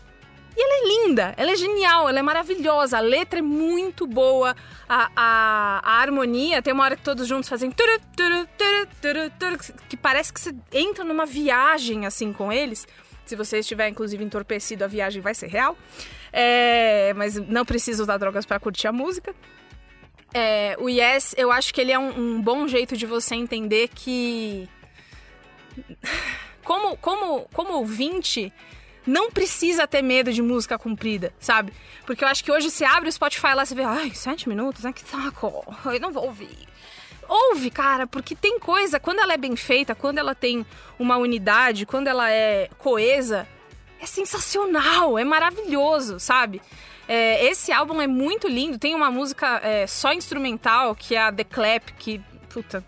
E 0.56 0.62
ela 0.62 0.74
é 0.74 0.88
linda, 0.88 1.34
ela 1.36 1.52
é 1.52 1.56
genial, 1.56 2.08
ela 2.08 2.18
é 2.18 2.22
maravilhosa, 2.22 2.98
a 2.98 3.00
letra 3.00 3.38
é 3.38 3.42
muito 3.42 4.06
boa, 4.06 4.54
a, 4.88 5.10
a, 5.14 5.80
a 5.82 6.00
harmonia, 6.00 6.60
tem 6.60 6.72
uma 6.72 6.84
hora 6.84 6.96
que 6.96 7.02
todos 7.02 7.26
juntos 7.26 7.48
fazem 7.48 7.70
turu, 7.70 8.00
turu, 8.16 9.30
turu, 9.38 9.58
que 9.88 9.96
parece 9.96 10.32
que 10.32 10.40
você 10.40 10.54
entra 10.72 11.04
numa 11.04 11.24
viagem 11.24 12.04
assim 12.06 12.32
com 12.32 12.52
eles. 12.52 12.86
Se 13.24 13.36
você 13.36 13.60
estiver, 13.60 13.88
inclusive, 13.88 14.24
entorpecido, 14.24 14.84
a 14.84 14.88
viagem 14.88 15.22
vai 15.22 15.34
ser 15.34 15.46
real. 15.46 15.78
É, 16.32 17.14
mas 17.14 17.36
não 17.36 17.64
precisa 17.64 18.02
usar 18.02 18.16
drogas 18.16 18.44
para 18.44 18.58
curtir 18.58 18.88
a 18.88 18.92
música. 18.92 19.32
É, 20.34 20.76
o 20.80 20.88
Yes, 20.88 21.34
eu 21.36 21.52
acho 21.52 21.72
que 21.72 21.80
ele 21.80 21.92
é 21.92 21.98
um, 21.98 22.36
um 22.36 22.42
bom 22.42 22.66
jeito 22.66 22.96
de 22.96 23.06
você 23.06 23.36
entender 23.36 23.88
que. 23.88 24.68
Como, 26.64 26.96
como, 26.96 27.48
como 27.52 27.72
ouvinte, 27.74 28.52
não 29.06 29.30
precisa 29.30 29.86
ter 29.86 30.02
medo 30.02 30.32
de 30.32 30.42
música 30.42 30.78
comprida, 30.78 31.32
sabe? 31.38 31.72
Porque 32.06 32.24
eu 32.24 32.28
acho 32.28 32.44
que 32.44 32.52
hoje 32.52 32.70
você 32.70 32.84
abre 32.84 33.08
o 33.08 33.12
Spotify 33.12 33.54
lá 33.54 33.62
e 33.62 33.66
você 33.66 33.74
vê, 33.74 33.84
ai, 33.84 34.10
sete 34.14 34.48
minutos, 34.48 34.84
né? 34.84 34.92
Que 34.92 35.02
saco, 35.02 35.64
eu 35.86 36.00
não 36.00 36.12
vou 36.12 36.24
ouvir. 36.24 36.68
Ouve, 37.28 37.70
cara, 37.70 38.06
porque 38.06 38.34
tem 38.34 38.58
coisa, 38.58 38.98
quando 38.98 39.20
ela 39.20 39.32
é 39.34 39.36
bem 39.36 39.54
feita, 39.54 39.94
quando 39.94 40.18
ela 40.18 40.34
tem 40.34 40.66
uma 40.98 41.16
unidade, 41.16 41.86
quando 41.86 42.08
ela 42.08 42.28
é 42.28 42.68
coesa, 42.76 43.46
é 44.00 44.06
sensacional, 44.06 45.16
é 45.16 45.22
maravilhoso, 45.24 46.18
sabe? 46.18 46.60
É, 47.06 47.44
esse 47.46 47.70
álbum 47.70 48.00
é 48.00 48.06
muito 48.06 48.48
lindo, 48.48 48.78
tem 48.78 48.94
uma 48.94 49.10
música 49.10 49.60
é, 49.62 49.86
só 49.86 50.12
instrumental, 50.12 50.94
que 50.94 51.14
é 51.14 51.22
a 51.22 51.32
The 51.32 51.44
Clap, 51.44 51.92
que, 51.98 52.20
puta, 52.48 52.84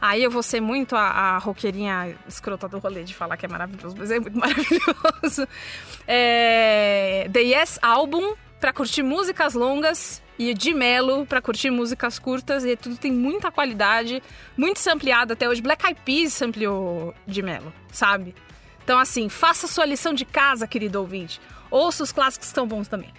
Aí 0.00 0.22
eu 0.22 0.30
vou 0.30 0.42
ser 0.42 0.60
muito 0.60 0.94
a, 0.94 1.08
a 1.08 1.38
roqueirinha 1.38 2.14
escrota 2.28 2.68
do 2.68 2.78
rolê 2.78 3.02
de 3.02 3.14
falar 3.14 3.36
que 3.36 3.46
é 3.46 3.48
maravilhoso, 3.48 3.96
mas 3.98 4.10
é 4.10 4.20
muito 4.20 4.36
maravilhoso. 4.38 5.48
É, 6.06 7.28
The 7.32 7.40
Yes 7.40 7.78
Album, 7.82 8.34
pra 8.60 8.72
curtir 8.72 9.02
músicas 9.02 9.54
longas, 9.54 10.22
e 10.38 10.54
de 10.54 10.72
Melo, 10.72 11.26
pra 11.26 11.42
curtir 11.42 11.70
músicas 11.70 12.18
curtas, 12.18 12.64
e 12.64 12.76
tudo 12.76 12.96
tem 12.96 13.12
muita 13.12 13.50
qualidade, 13.50 14.22
muito 14.56 14.78
sampleado 14.78 15.32
até 15.32 15.48
hoje. 15.48 15.60
Black 15.60 15.84
Eyed 15.84 16.00
Peas 16.04 16.32
sampleou 16.32 17.12
de 17.26 17.42
Melo, 17.42 17.72
sabe? 17.90 18.34
Então, 18.84 18.98
assim, 18.98 19.28
faça 19.28 19.66
sua 19.66 19.84
lição 19.84 20.14
de 20.14 20.24
casa, 20.24 20.66
querido 20.66 21.00
ouvinte. 21.00 21.40
Ouça 21.70 22.02
os 22.02 22.12
clássicos 22.12 22.46
que 22.46 22.52
estão 22.52 22.66
bons 22.66 22.88
também. 22.88 23.12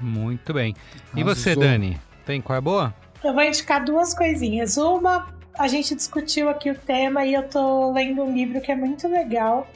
Muito 0.00 0.52
bem. 0.52 0.74
E 1.14 1.22
você, 1.22 1.54
Dani? 1.54 2.00
Tem 2.26 2.40
qual 2.40 2.56
é 2.56 2.60
boa? 2.60 2.94
Eu 3.22 3.32
vou 3.32 3.42
indicar 3.42 3.84
duas 3.84 4.12
coisinhas. 4.12 4.76
Uma, 4.76 5.28
a 5.58 5.68
gente 5.68 5.94
discutiu 5.94 6.48
aqui 6.48 6.70
o 6.70 6.78
tema 6.78 7.24
e 7.24 7.34
eu 7.34 7.48
tô 7.48 7.92
lendo 7.92 8.22
um 8.22 8.32
livro 8.32 8.60
que 8.60 8.72
é 8.72 8.74
muito 8.76 9.06
legal. 9.08 9.66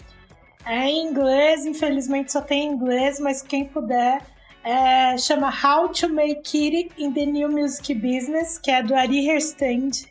É 0.67 0.87
em 0.87 1.07
inglês, 1.07 1.65
infelizmente 1.65 2.33
só 2.33 2.41
tem 2.41 2.67
em 2.67 2.73
inglês, 2.73 3.19
mas 3.21 3.43
quem 3.43 3.65
puder. 3.65 4.21
é, 4.65 5.17
chama 5.17 5.49
How 5.49 5.89
to 5.89 6.09
Make 6.09 6.77
It 6.77 6.91
in 6.99 7.13
the 7.13 7.25
New 7.25 7.51
Music 7.51 7.95
Business, 7.95 8.59
que 8.59 8.71
é 8.71 8.83
do 8.83 8.95
Ari 8.95 9.27
Herstand. 9.27 10.07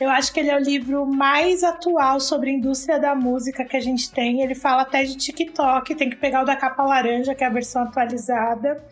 Eu 0.00 0.08
acho 0.08 0.32
que 0.32 0.40
ele 0.40 0.50
é 0.50 0.56
o 0.56 0.60
livro 0.60 1.06
mais 1.06 1.62
atual 1.62 2.18
sobre 2.18 2.50
a 2.50 2.52
indústria 2.54 2.98
da 2.98 3.14
música 3.14 3.64
que 3.64 3.76
a 3.76 3.80
gente 3.80 4.10
tem. 4.10 4.40
Ele 4.40 4.54
fala 4.54 4.82
até 4.82 5.04
de 5.04 5.14
TikTok, 5.14 5.94
tem 5.94 6.08
que 6.08 6.16
pegar 6.16 6.42
o 6.42 6.46
da 6.46 6.56
capa 6.56 6.82
laranja, 6.82 7.34
que 7.34 7.44
é 7.44 7.46
a 7.46 7.50
versão 7.50 7.82
atualizada. 7.82 8.82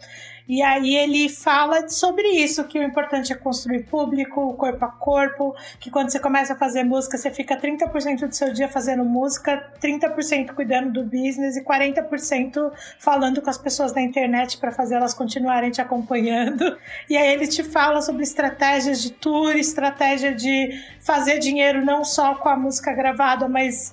E 0.49 0.63
aí 0.63 0.97
ele 0.97 1.29
fala 1.29 1.87
sobre 1.89 2.27
isso, 2.27 2.65
que 2.65 2.79
o 2.79 2.83
importante 2.83 3.31
é 3.31 3.37
construir 3.37 3.83
público, 3.83 4.55
corpo 4.55 4.83
a 4.83 4.89
corpo, 4.89 5.55
que 5.79 5.91
quando 5.91 6.11
você 6.11 6.19
começa 6.19 6.55
a 6.55 6.57
fazer 6.57 6.85
música, 6.85 7.19
você 7.19 7.31
fica 7.31 7.55
30% 7.55 8.27
do 8.27 8.35
seu 8.35 8.51
dia 8.51 8.67
fazendo 8.67 9.05
música, 9.05 9.71
30% 9.79 10.55
cuidando 10.55 10.91
do 10.91 11.05
business 11.05 11.55
e 11.55 11.63
40% 11.63 12.73
falando 12.99 13.43
com 13.43 13.51
as 13.51 13.59
pessoas 13.59 13.93
na 13.93 14.01
internet 14.01 14.57
para 14.57 14.73
fazer 14.73 14.95
elas 14.95 15.13
continuarem 15.13 15.71
te 15.71 15.83
acompanhando. 15.83 16.79
E 17.11 17.17
aí 17.17 17.29
ele 17.29 17.47
te 17.47 17.63
fala 17.63 18.01
sobre 18.01 18.23
estratégias 18.23 19.03
de 19.03 19.13
tour, 19.13 19.55
estratégia 19.55 20.35
de 20.35 20.71
fazer 21.01 21.39
dinheiro 21.39 21.85
não 21.85 22.05
só 22.05 22.35
com 22.37 22.49
a 22.49 22.57
música 22.57 22.93
gravada, 22.95 23.49
mas 23.49 23.93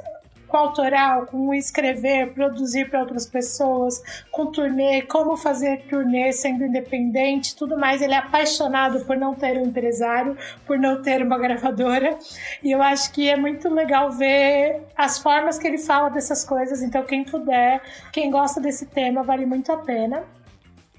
com 0.56 0.60
autoral, 0.60 1.26
com 1.26 1.54
escrever, 1.54 2.34
produzir 2.34 2.90
para 2.90 3.02
outras 3.02 3.26
pessoas, 3.26 4.02
com 4.32 4.46
turnê, 4.46 5.02
como 5.02 5.36
fazer 5.36 5.82
turnê 5.90 6.32
sendo 6.32 6.64
independente, 6.64 7.58
tudo 7.58 7.78
mais. 7.78 8.02
Ele 8.02 8.14
é 8.14 8.18
apaixonado 8.18 9.04
por 9.04 9.18
não 9.18 9.36
ter 9.36 9.58
um 9.58 9.66
empresário, 9.66 10.38
por 10.66 10.80
não 10.80 11.02
ter 11.02 11.22
uma 11.22 11.38
gravadora. 11.38 12.18
E 12.64 12.72
eu 12.72 12.82
acho 12.82 13.12
que 13.12 13.28
é 13.28 13.36
muito 13.36 13.68
legal 13.68 14.10
ver 14.12 14.82
as 14.96 15.20
formas 15.20 15.60
que 15.60 15.68
ele 15.68 15.78
fala 15.78 16.08
dessas 16.08 16.46
coisas. 16.46 16.82
Então, 16.82 17.04
quem 17.04 17.26
puder, 17.26 17.82
quem 18.14 18.32
gosta 18.32 18.62
desse 18.62 18.86
tema, 18.86 19.24
vale 19.24 19.46
muito 19.46 19.74
a 19.74 19.78
pena. 19.78 20.24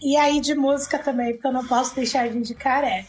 E 0.02 0.18
aí, 0.18 0.38
de 0.38 0.54
música 0.54 0.98
também, 0.98 1.32
porque 1.32 1.46
eu 1.46 1.52
não 1.52 1.66
posso 1.66 1.94
deixar 1.94 2.28
de 2.28 2.36
indicar, 2.36 2.84
é. 2.84 3.06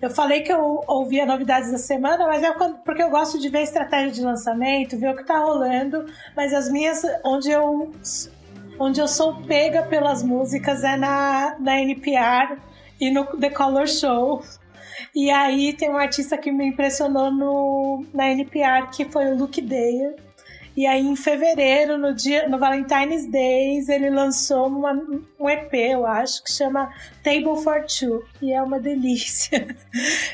Eu 0.00 0.10
falei 0.10 0.42
que 0.42 0.52
eu 0.52 0.84
ouvia 0.86 1.24
novidades 1.24 1.70
da 1.70 1.78
semana, 1.78 2.26
mas 2.26 2.42
é 2.42 2.52
porque 2.84 3.02
eu 3.02 3.10
gosto 3.10 3.38
de 3.38 3.48
ver 3.48 3.62
estratégia 3.62 4.12
de 4.12 4.22
lançamento, 4.22 4.98
ver 4.98 5.10
o 5.10 5.16
que 5.16 5.24
tá 5.24 5.38
rolando. 5.38 6.04
Mas 6.36 6.52
as 6.52 6.70
minhas, 6.70 7.02
onde 7.24 7.50
eu, 7.50 7.90
onde 8.78 9.00
eu 9.00 9.08
sou 9.08 9.42
pega 9.42 9.82
pelas 9.84 10.22
músicas 10.22 10.84
é 10.84 10.96
na, 10.96 11.56
na 11.58 11.80
NPR 11.80 12.58
e 13.00 13.10
no 13.10 13.24
The 13.38 13.50
Color 13.50 13.86
Show. 13.86 14.42
E 15.14 15.30
aí 15.30 15.72
tem 15.72 15.90
um 15.90 15.96
artista 15.96 16.36
que 16.36 16.52
me 16.52 16.66
impressionou 16.66 17.30
no, 17.30 18.04
na 18.12 18.30
NPR, 18.30 18.90
que 18.90 19.06
foi 19.06 19.26
o 19.32 19.36
Luke 19.36 19.60
Dale. 19.62 20.25
E 20.76 20.86
aí, 20.86 21.06
em 21.06 21.16
fevereiro, 21.16 21.96
no 21.96 22.14
dia 22.14 22.46
no 22.48 22.58
Valentine's 22.58 23.26
Days, 23.26 23.88
ele 23.88 24.10
lançou 24.10 24.66
uma, 24.66 24.92
um 25.40 25.48
EP, 25.48 25.72
eu 25.72 26.06
acho, 26.06 26.44
que 26.44 26.52
chama 26.52 26.92
Table 27.24 27.56
for 27.64 27.82
Two. 27.86 28.22
E 28.42 28.52
é 28.52 28.62
uma 28.62 28.78
delícia. 28.78 29.66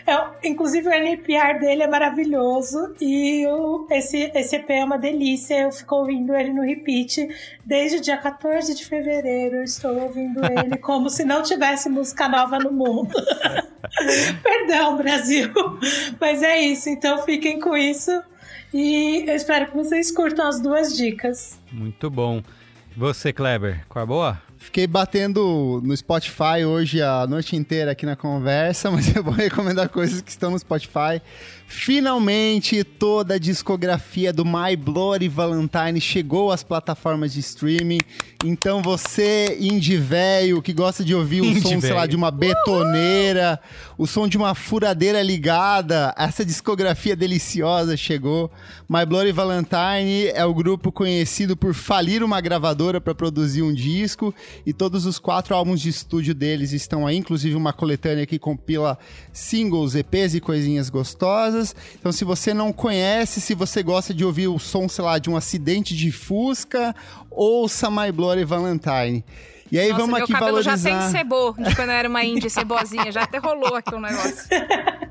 É, 0.05 0.49
inclusive, 0.49 0.89
o 0.89 0.93
NPR 0.93 1.61
dele 1.61 1.85
é 1.85 1.87
maravilhoso. 1.87 2.97
E 3.01 3.47
o, 3.47 3.87
esse, 3.89 4.33
esse 4.35 4.57
EP 4.57 4.69
é 4.71 4.85
uma 4.85 4.99
delícia. 4.99 5.61
Eu 5.61 5.71
fico 5.71 5.95
ouvindo 5.95 6.35
ele 6.35 6.53
no 6.53 6.63
repeat 6.63 7.29
desde 7.65 7.99
o 7.99 8.01
dia 8.01 8.17
14 8.17 8.75
de 8.75 8.85
fevereiro. 8.85 9.57
Eu 9.57 9.63
estou 9.63 9.97
ouvindo 10.03 10.41
ele 10.45 10.77
como 10.83 11.09
se 11.09 11.25
não 11.25 11.43
tivesse 11.43 11.89
música 11.89 12.29
nova 12.29 12.59
no 12.59 12.73
mundo. 12.73 13.15
Perdão, 14.43 14.97
Brasil. 14.97 15.53
Mas 16.21 16.43
é 16.43 16.59
isso. 16.59 16.89
Então 16.89 17.23
fiquem 17.23 17.61
com 17.61 17.77
isso. 17.77 18.11
E 18.73 19.25
eu 19.29 19.35
espero 19.35 19.67
que 19.67 19.77
vocês 19.77 20.11
curtam 20.11 20.47
as 20.49 20.61
duas 20.61 20.97
dicas. 20.97 21.59
Muito 21.71 22.09
bom. 22.11 22.43
Você, 22.97 23.33
Kleber, 23.33 23.85
qual 23.89 24.01
é 24.01 24.05
a 24.05 24.07
boa? 24.07 24.43
Fiquei 24.59 24.87
batendo 24.87 25.81
no 25.83 25.97
Spotify 25.97 26.65
hoje 26.65 27.03
a 27.03 27.27
noite 27.27 27.57
inteira 27.57 27.93
aqui 27.93 28.07
na 28.07 28.15
conversa, 28.15 28.89
mas 28.93 29.15
eu 29.15 29.23
vou 29.23 29.33
recomendar 29.33 29.89
coisas 29.89 30.21
que 30.21 30.31
estão 30.31 30.51
no 30.51 30.59
Spotify. 30.59 31.21
Finalmente, 31.75 32.85
toda 32.85 33.35
a 33.35 33.39
discografia 33.39 34.31
do 34.31 34.45
My 34.45 34.77
Bloody 34.77 35.27
Valentine 35.27 35.99
chegou 36.01 36.53
às 36.53 36.63
plataformas 36.63 37.33
de 37.33 37.41
streaming. 37.41 37.99
Então, 38.45 38.83
você, 38.83 39.57
indie 39.59 39.97
velho, 39.97 40.61
que 40.61 40.73
gosta 40.73 41.03
de 41.03 41.15
ouvir 41.15 41.41
o 41.41 41.47
Indie 41.47 41.63
som, 41.63 41.81
sei 41.81 41.95
lá, 41.95 42.07
de 42.07 42.15
uma 42.15 42.31
betoneira, 42.31 43.59
o 43.97 44.07
som 44.07 44.29
de 44.29 44.37
uma 44.37 44.55
furadeira 44.55 45.23
ligada, 45.23 46.15
essa 46.17 46.45
discografia 46.45 47.17
deliciosa 47.17 47.97
chegou. 47.97 48.51
My 48.89 49.07
Bloody 49.07 49.33
Valentine 49.33 50.27
é 50.35 50.45
o 50.45 50.55
grupo 50.55 50.93
conhecido 50.93 51.57
por 51.57 51.73
falir 51.73 52.23
uma 52.23 52.41
gravadora 52.41 53.01
para 53.01 53.15
produzir 53.15 53.63
um 53.63 53.73
disco 53.73 54.33
e 54.67 54.73
todos 54.73 55.07
os 55.07 55.19
quatro 55.19 55.55
álbuns 55.55 55.81
de 55.81 55.89
estúdio 55.89 56.35
deles 56.35 56.73
estão 56.73 57.07
aí, 57.07 57.17
inclusive 57.17 57.57
uma 57.57 57.73
coletânea 57.73 58.27
que 58.27 58.39
compila 58.39 58.99
singles, 59.33 59.95
EPs 59.95 60.35
e 60.35 60.41
coisinhas 60.41 60.91
gostosas. 60.91 61.62
Então, 61.99 62.13
se 62.13 62.25
você 62.25 62.53
não 62.53 62.73
conhece, 62.73 63.41
se 63.41 63.55
você 63.55 63.83
gosta 63.83 64.13
de 64.13 64.25
ouvir 64.25 64.49
o 64.49 64.59
som, 64.59 64.89
sei 64.89 65.05
lá, 65.05 65.19
de 65.19 65.31
um 65.31 65.37
acidente 65.37 65.97
de 65.97 66.11
Fusca, 66.11 66.95
ouça 67.31 67.91
My 67.91 68.11
Bloody 68.13 68.45
Valentine. 68.45 69.25
E 69.71 69.79
aí 69.79 69.89
Nossa, 69.89 70.01
vamos 70.03 70.15
meu 70.17 70.25
aqui 70.25 70.33
cabelo 70.35 70.61
já 70.63 70.77
valorizar. 70.77 71.07
até 71.07 71.09
encebou 71.09 71.55
de 71.55 71.75
quando 71.75 71.89
eu 71.89 71.95
era 71.97 72.09
uma 72.09 72.23
índia 72.23 72.51
cebozinha. 72.51 73.11
Já 73.11 73.23
até 73.23 73.39
rolou 73.39 73.75
aqui 73.75 73.95
um 73.95 74.01
negócio. 74.01 74.45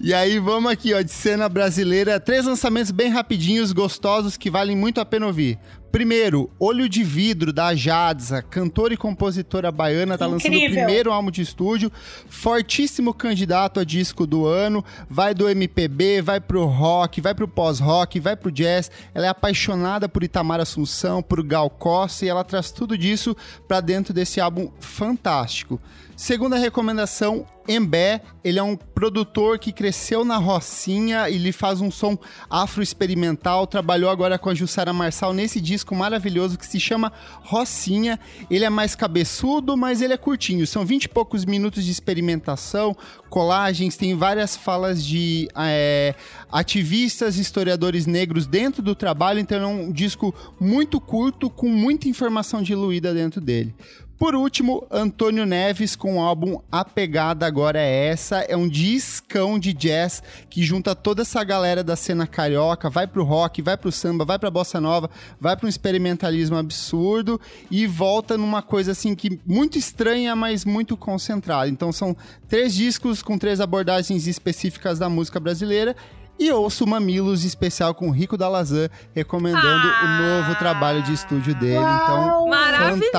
E 0.00 0.14
aí 0.14 0.38
vamos 0.38 0.70
aqui, 0.70 0.94
ó, 0.94 1.00
de 1.00 1.10
cena 1.10 1.48
brasileira, 1.48 2.20
três 2.20 2.44
lançamentos 2.44 2.92
bem 2.92 3.08
rapidinhos, 3.08 3.72
gostosos, 3.72 4.36
que 4.36 4.50
valem 4.50 4.76
muito 4.76 5.00
a 5.00 5.04
pena 5.04 5.26
ouvir. 5.26 5.58
Primeiro, 5.96 6.50
Olho 6.60 6.90
de 6.90 7.02
Vidro, 7.02 7.54
da 7.54 7.74
Jadza, 7.74 8.42
cantora 8.42 8.92
e 8.92 8.98
compositora 8.98 9.72
baiana, 9.72 10.18
tá 10.18 10.26
lançando 10.26 10.54
o 10.54 10.60
primeiro 10.60 11.10
álbum 11.10 11.30
de 11.30 11.40
estúdio, 11.40 11.90
fortíssimo 12.28 13.14
candidato 13.14 13.80
a 13.80 13.84
disco 13.84 14.26
do 14.26 14.44
ano, 14.44 14.84
vai 15.08 15.32
do 15.32 15.48
MPB, 15.48 16.20
vai 16.20 16.38
pro 16.38 16.66
rock, 16.66 17.22
vai 17.22 17.34
pro 17.34 17.48
pós-rock, 17.48 18.20
vai 18.20 18.36
pro 18.36 18.52
jazz, 18.52 18.90
ela 19.14 19.24
é 19.24 19.30
apaixonada 19.30 20.06
por 20.06 20.22
Itamar 20.22 20.60
Assunção, 20.60 21.22
por 21.22 21.42
Gal 21.42 21.70
Costa, 21.70 22.26
e 22.26 22.28
ela 22.28 22.44
traz 22.44 22.70
tudo 22.70 22.98
disso 22.98 23.34
pra 23.66 23.80
dentro 23.80 24.12
desse 24.12 24.38
álbum 24.38 24.70
fantástico. 24.78 25.80
Segunda 26.16 26.56
recomendação, 26.56 27.46
Embé, 27.68 28.22
ele 28.42 28.58
é 28.58 28.62
um 28.62 28.74
produtor 28.74 29.58
que 29.58 29.70
cresceu 29.70 30.24
na 30.24 30.38
Rocinha 30.38 31.28
e 31.28 31.34
ele 31.34 31.52
faz 31.52 31.82
um 31.82 31.90
som 31.90 32.16
afro-experimental, 32.48 33.66
trabalhou 33.66 34.08
agora 34.08 34.38
com 34.38 34.48
a 34.48 34.54
Jussara 34.54 34.94
Marçal 34.94 35.34
nesse 35.34 35.60
disco 35.60 35.85
maravilhoso 35.94 36.58
que 36.58 36.66
se 36.66 36.80
chama 36.80 37.12
Rocinha. 37.42 38.18
Ele 38.50 38.64
é 38.64 38.70
mais 38.70 38.94
cabeçudo, 38.94 39.76
mas 39.76 40.00
ele 40.00 40.12
é 40.12 40.16
curtinho, 40.16 40.66
são 40.66 40.84
20 40.84 41.04
e 41.04 41.08
poucos 41.08 41.44
minutos 41.44 41.84
de 41.84 41.90
experimentação, 41.90 42.96
colagens, 43.28 43.96
tem 43.96 44.14
várias 44.14 44.56
falas 44.56 45.04
de 45.04 45.48
é, 45.56 46.14
ativistas, 46.50 47.36
historiadores 47.36 48.06
negros 48.06 48.46
dentro 48.46 48.82
do 48.82 48.94
trabalho, 48.94 49.38
então 49.38 49.60
é 49.60 49.66
um 49.66 49.92
disco 49.92 50.34
muito 50.58 51.00
curto, 51.00 51.50
com 51.50 51.68
muita 51.68 52.08
informação 52.08 52.62
diluída 52.62 53.12
dentro 53.12 53.40
dele. 53.40 53.74
Por 54.18 54.34
último, 54.34 54.86
Antônio 54.90 55.44
Neves 55.44 55.94
com 55.94 56.16
o 56.16 56.20
álbum 56.22 56.58
A 56.72 56.82
Pegada 56.86 57.46
Agora 57.46 57.78
é 57.78 58.06
Essa. 58.06 58.38
É 58.38 58.56
um 58.56 58.66
discão 58.66 59.58
de 59.58 59.74
jazz 59.74 60.22
que 60.48 60.62
junta 60.62 60.94
toda 60.94 61.20
essa 61.20 61.44
galera 61.44 61.84
da 61.84 61.94
cena 61.96 62.26
carioca, 62.26 62.88
vai 62.88 63.06
pro 63.06 63.24
rock, 63.24 63.60
vai 63.60 63.76
pro 63.76 63.92
samba, 63.92 64.24
vai 64.24 64.38
pra 64.38 64.50
bossa 64.50 64.80
nova, 64.80 65.10
vai 65.38 65.54
pra 65.54 65.66
um 65.66 65.68
experimentalismo 65.68 66.56
absurdo 66.56 67.38
e 67.70 67.86
volta 67.86 68.38
numa 68.38 68.62
coisa 68.62 68.92
assim 68.92 69.14
que 69.14 69.38
muito 69.46 69.76
estranha, 69.76 70.34
mas 70.34 70.64
muito 70.64 70.96
concentrada. 70.96 71.68
Então 71.68 71.92
são 71.92 72.16
três 72.48 72.74
discos 72.74 73.22
com 73.22 73.36
três 73.36 73.60
abordagens 73.60 74.26
específicas 74.26 74.98
da 74.98 75.10
música 75.10 75.38
brasileira. 75.38 75.94
E 76.38 76.50
ouço 76.50 76.84
o 76.84 76.86
Mamilos 76.86 77.44
especial 77.44 77.94
com 77.94 78.08
o 78.08 78.10
Rico 78.10 78.36
da 78.36 78.48
Lazan, 78.48 78.88
recomendando 79.14 79.88
o 79.88 80.08
novo 80.22 80.54
trabalho 80.58 81.02
de 81.02 81.12
estúdio 81.12 81.54
dele. 81.54 81.76
Então, 81.76 82.44
fantástico. 82.44 83.16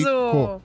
Maravilhoso! 0.00 0.60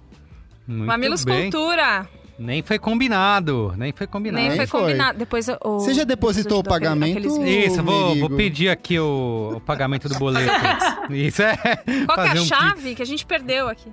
Muito 0.68 0.88
Mamilos 0.88 1.24
bem. 1.24 1.52
Cultura. 1.52 2.07
Nem 2.38 2.64
foi 2.64 2.80
combinado, 2.80 3.74
nem 3.78 3.94
foi 3.94 4.07
combinado. 4.07 4.48
Nem 4.48 4.56
foi 4.56 4.65
foi. 4.65 4.82
combinado. 4.82 5.20
Depois 5.20 5.48
o. 5.48 5.80
Você 5.80 5.94
já 5.94 6.03
depositou 6.03 6.60
o 6.60 6.64
pagamento? 6.64 7.45
Isso, 7.45 7.80
eu 7.80 7.84
vou, 7.84 8.20
vou 8.20 8.30
pedir 8.32 8.70
aqui 8.70 8.99
o, 8.99 9.53
o 9.57 9.61
pagamento 9.61 10.10
do 10.10 10.18
boleto. 10.18 10.52
Isso 11.11 11.44
é. 11.44 11.56
Qual 12.06 12.18
que 12.18 12.28
é 12.28 12.38
a 12.38 12.41
um 12.41 12.45
chave 12.45 12.95
que 12.95 13.03
a 13.03 13.06
gente 13.06 13.24
perdeu 13.26 13.70
aqui? 13.70 13.91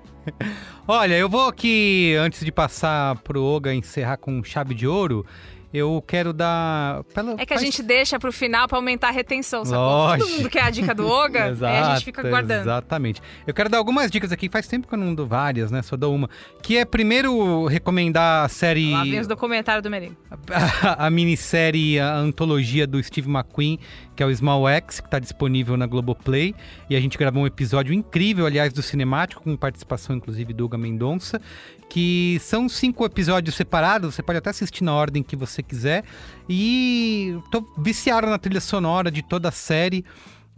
Olha, 0.88 1.14
eu 1.14 1.28
vou 1.28 1.48
aqui, 1.48 2.16
antes 2.18 2.42
de 2.42 2.50
passar 2.50 3.16
pro 3.16 3.42
Oga 3.42 3.74
encerrar 3.74 4.16
com 4.16 4.42
chave 4.42 4.74
de 4.74 4.86
ouro, 4.86 5.26
eu 5.72 6.02
quero 6.06 6.32
dar. 6.32 7.02
pela- 7.14 7.34
É 7.38 7.46
que 7.46 7.54
a 7.54 7.56
gente 7.58 7.82
deixa 7.82 8.18
pro 8.18 8.32
final 8.32 8.66
pra 8.68 8.78
aumentar 8.78 9.08
a 9.08 9.12
retenção, 9.12 9.64
sacou? 9.64 9.78
Lógico. 9.84 10.28
Todo 10.28 10.36
mundo 10.38 10.50
quer 10.50 10.62
a 10.62 10.70
dica 10.70 10.94
do 10.94 11.06
Oga, 11.06 11.44
aí 11.66 11.76
a 11.78 11.94
gente 11.94 12.04
fica 12.04 12.22
guardando. 12.22 12.62
Exatamente. 12.62 13.20
Eu 13.46 13.54
quero 13.54 13.68
dar 13.68 13.78
algumas 13.78 14.10
dicas 14.10 14.32
aqui, 14.32 14.48
faz 14.48 14.66
tempo 14.66 14.88
que 14.88 14.94
eu 14.94 14.98
não 14.98 15.14
dou 15.14 15.26
várias, 15.26 15.70
né? 15.70 15.82
Só 15.82 15.96
dou 15.96 16.14
uma. 16.14 16.28
Que 16.62 16.76
é 16.76 16.84
primeiro 16.84 17.66
recomendar 17.66 18.44
a 18.44 18.48
série. 18.48 18.92
Lá 18.92 19.02
vem 19.04 19.20
os 19.20 19.26
documentários 19.26 19.82
do 19.82 19.90
Merigo. 19.90 20.16
a, 20.82 21.06
a 21.06 21.10
minissérie, 21.10 21.98
a 22.00 22.14
antologia 22.16 22.86
do 22.86 23.02
Steve 23.02 23.28
McQueen, 23.30 23.78
que 24.20 24.24
é 24.24 24.26
o 24.26 24.36
Small 24.36 24.68
X, 24.68 25.00
que 25.00 25.06
está 25.06 25.18
disponível 25.18 25.78
na 25.78 25.86
Globoplay. 25.86 26.54
E 26.90 26.94
a 26.94 27.00
gente 27.00 27.16
gravou 27.16 27.42
um 27.42 27.46
episódio 27.46 27.94
incrível, 27.94 28.44
aliás, 28.44 28.70
do 28.70 28.82
Cinemático, 28.82 29.42
com 29.42 29.56
participação 29.56 30.14
inclusive 30.14 30.52
do 30.52 30.66
Hugo 30.66 30.76
Mendonça, 30.76 31.40
que 31.88 32.38
são 32.42 32.68
cinco 32.68 33.02
episódios 33.06 33.54
separados, 33.54 34.14
você 34.14 34.22
pode 34.22 34.36
até 34.36 34.50
assistir 34.50 34.84
na 34.84 34.92
ordem 34.92 35.22
que 35.22 35.34
você 35.34 35.62
quiser. 35.62 36.04
E 36.46 37.34
tô 37.50 37.64
viciado 37.78 38.26
na 38.26 38.36
trilha 38.36 38.60
sonora 38.60 39.10
de 39.10 39.22
toda 39.22 39.48
a 39.48 39.52
série. 39.52 40.04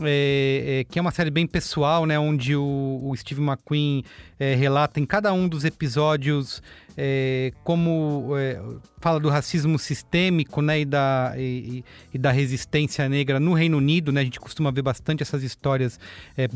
É, 0.06 0.80
é, 0.80 0.84
que 0.84 0.98
é 0.98 1.02
uma 1.02 1.10
série 1.10 1.30
bem 1.30 1.46
pessoal, 1.46 2.06
né? 2.06 2.18
Onde 2.18 2.54
o, 2.56 3.00
o 3.02 3.16
Steve 3.16 3.40
McQueen 3.40 4.04
é, 4.38 4.54
relata 4.54 5.00
em 5.00 5.06
cada 5.06 5.32
um 5.32 5.48
dos 5.48 5.64
episódios 5.64 6.62
é, 6.96 7.52
como 7.64 8.32
é, 8.36 8.60
fala 9.00 9.18
do 9.18 9.28
racismo 9.28 9.78
sistêmico, 9.78 10.60
né? 10.62 10.80
E 10.80 10.84
da, 10.84 11.34
e, 11.36 11.84
e- 12.12 12.18
da 12.18 12.30
resistência 12.30 13.08
negra 13.08 13.40
no 13.40 13.54
Reino 13.54 13.78
Unido, 13.78 14.12
né? 14.12 14.20
A 14.20 14.24
gente 14.24 14.40
costuma 14.40 14.70
ver 14.70 14.82
bastante 14.82 15.22
essas 15.22 15.42
histórias 15.42 15.98
é, 16.36 16.48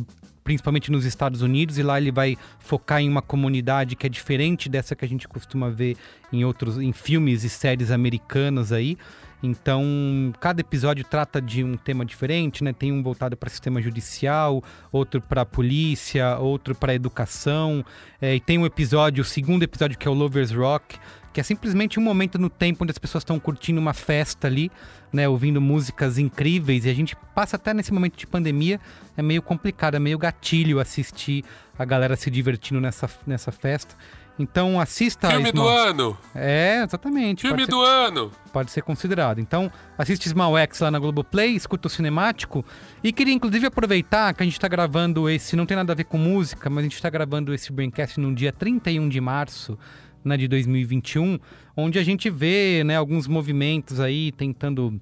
principalmente 0.45 0.93
nos 0.93 1.05
Estados 1.05 1.43
Unidos, 1.43 1.77
e 1.77 1.83
lá 1.83 2.01
ele 2.01 2.13
vai 2.13 2.37
focar 2.61 3.01
em 3.01 3.09
uma 3.09 3.21
comunidade 3.21 3.97
que 3.97 4.07
é 4.07 4.09
diferente 4.09 4.69
dessa 4.69 4.95
que 4.95 5.05
a 5.05 5.09
gente 5.09 5.27
costuma 5.27 5.69
ver 5.69 5.97
em 6.33 6.45
outros 6.45 6.79
em 6.79 6.93
filmes 6.93 7.43
e 7.43 7.49
séries 7.49 7.91
americanas 7.91 8.71
aí. 8.71 8.97
Então, 9.43 10.33
cada 10.41 10.61
episódio 10.61 11.05
trata 11.05 11.41
de 11.41 11.63
um 11.63 11.77
tema 11.77 12.05
diferente, 12.05 12.65
né? 12.65 12.73
Tem 12.73 12.91
um 12.91 13.03
voltado 13.03 13.37
para 13.37 13.51
sistema 13.51 13.81
judicial, 13.83 14.63
outro 14.91 15.21
para 15.21 15.45
polícia, 15.45 16.39
outro 16.39 16.75
para 16.75 16.95
educação. 16.95 17.85
É, 18.21 18.35
e 18.35 18.41
tem 18.41 18.59
um 18.59 18.67
episódio, 18.67 19.23
o 19.23 19.25
segundo 19.25 19.63
episódio, 19.63 19.99
que 19.99 20.09
é 20.09 20.11
o 20.11 20.15
Lovers 20.15 20.51
Rock, 20.51 20.99
que 21.33 21.41
é 21.41 21.43
simplesmente 21.43 22.01
um 22.01 22.03
momento 22.03 22.39
no 22.39 22.49
tempo 22.49 22.83
onde 22.83 22.93
as 22.93 22.99
pessoas 22.99 23.21
estão 23.21 23.39
curtindo 23.39 23.79
uma 23.79 23.93
festa 23.93 24.47
ali, 24.47 24.71
né? 25.13 25.29
Ouvindo 25.29 25.61
músicas 25.61 26.17
incríveis. 26.17 26.87
E 26.87 26.89
a 26.89 26.95
gente 26.95 27.15
passa 27.35 27.57
até 27.57 27.75
nesse 27.75 27.93
momento 27.93 28.17
de 28.17 28.27
pandemia, 28.27 28.81
é 29.17 29.23
meio 29.23 29.43
complicado, 29.43 29.97
é 29.97 29.99
meio 29.99 30.19
gatilho 30.19 30.81
assistir 30.81 31.45
a 31.79 31.85
galera 31.85 32.17
se 32.17 32.31
divertindo 32.31 32.81
nessa, 32.81 33.09
nessa 33.27 33.53
festa. 33.53 33.95
Então 34.39 34.79
assista. 34.79 35.31
Filme 35.31 35.51
do 35.51 35.67
ano. 35.67 36.17
É, 36.35 36.83
exatamente. 36.85 37.43
Filme 37.43 37.65
ser- 37.65 37.71
do 37.71 37.81
ano. 37.81 38.31
pode 38.53 38.71
ser 38.71 38.83
considerado. 38.83 39.41
Então, 39.41 39.71
assiste 39.97 40.29
Small 40.29 40.57
X 40.59 40.81
lá 40.81 40.91
na 40.91 40.99
Globoplay, 40.99 41.55
escuta 41.55 41.89
o 41.89 41.91
cinemático. 41.91 42.65
E 43.03 43.13
queria, 43.13 43.33
inclusive, 43.33 43.67
aproveitar 43.67 44.35
que 44.35 44.43
a 44.43 44.47
gente 44.47 44.55
está 44.55 44.69
gravando 44.69 45.29
esse, 45.29 45.57
não 45.57 45.65
tem 45.67 45.77
nada 45.77 45.93
a 45.93 45.97
ver 45.97 46.05
com 46.05 46.19
música, 46.19 46.69
mas 46.69 46.81
a 46.81 46.83
gente 46.83 46.95
está 46.95 47.09
gravando 47.09 47.55
esse 47.55 47.73
Braincast 47.73 48.21
no 48.21 48.35
dia 48.35 48.53
31 48.53 49.09
de 49.09 49.21
março 49.21 49.79
né, 50.25 50.37
de 50.37 50.49
2021, 50.49 51.39
onde 51.77 51.99
a 51.99 52.03
gente 52.03 52.29
vê 52.29 52.83
né, 52.85 52.97
alguns 52.97 53.27
movimentos 53.27 54.01
aí 54.01 54.33
tentando 54.33 55.01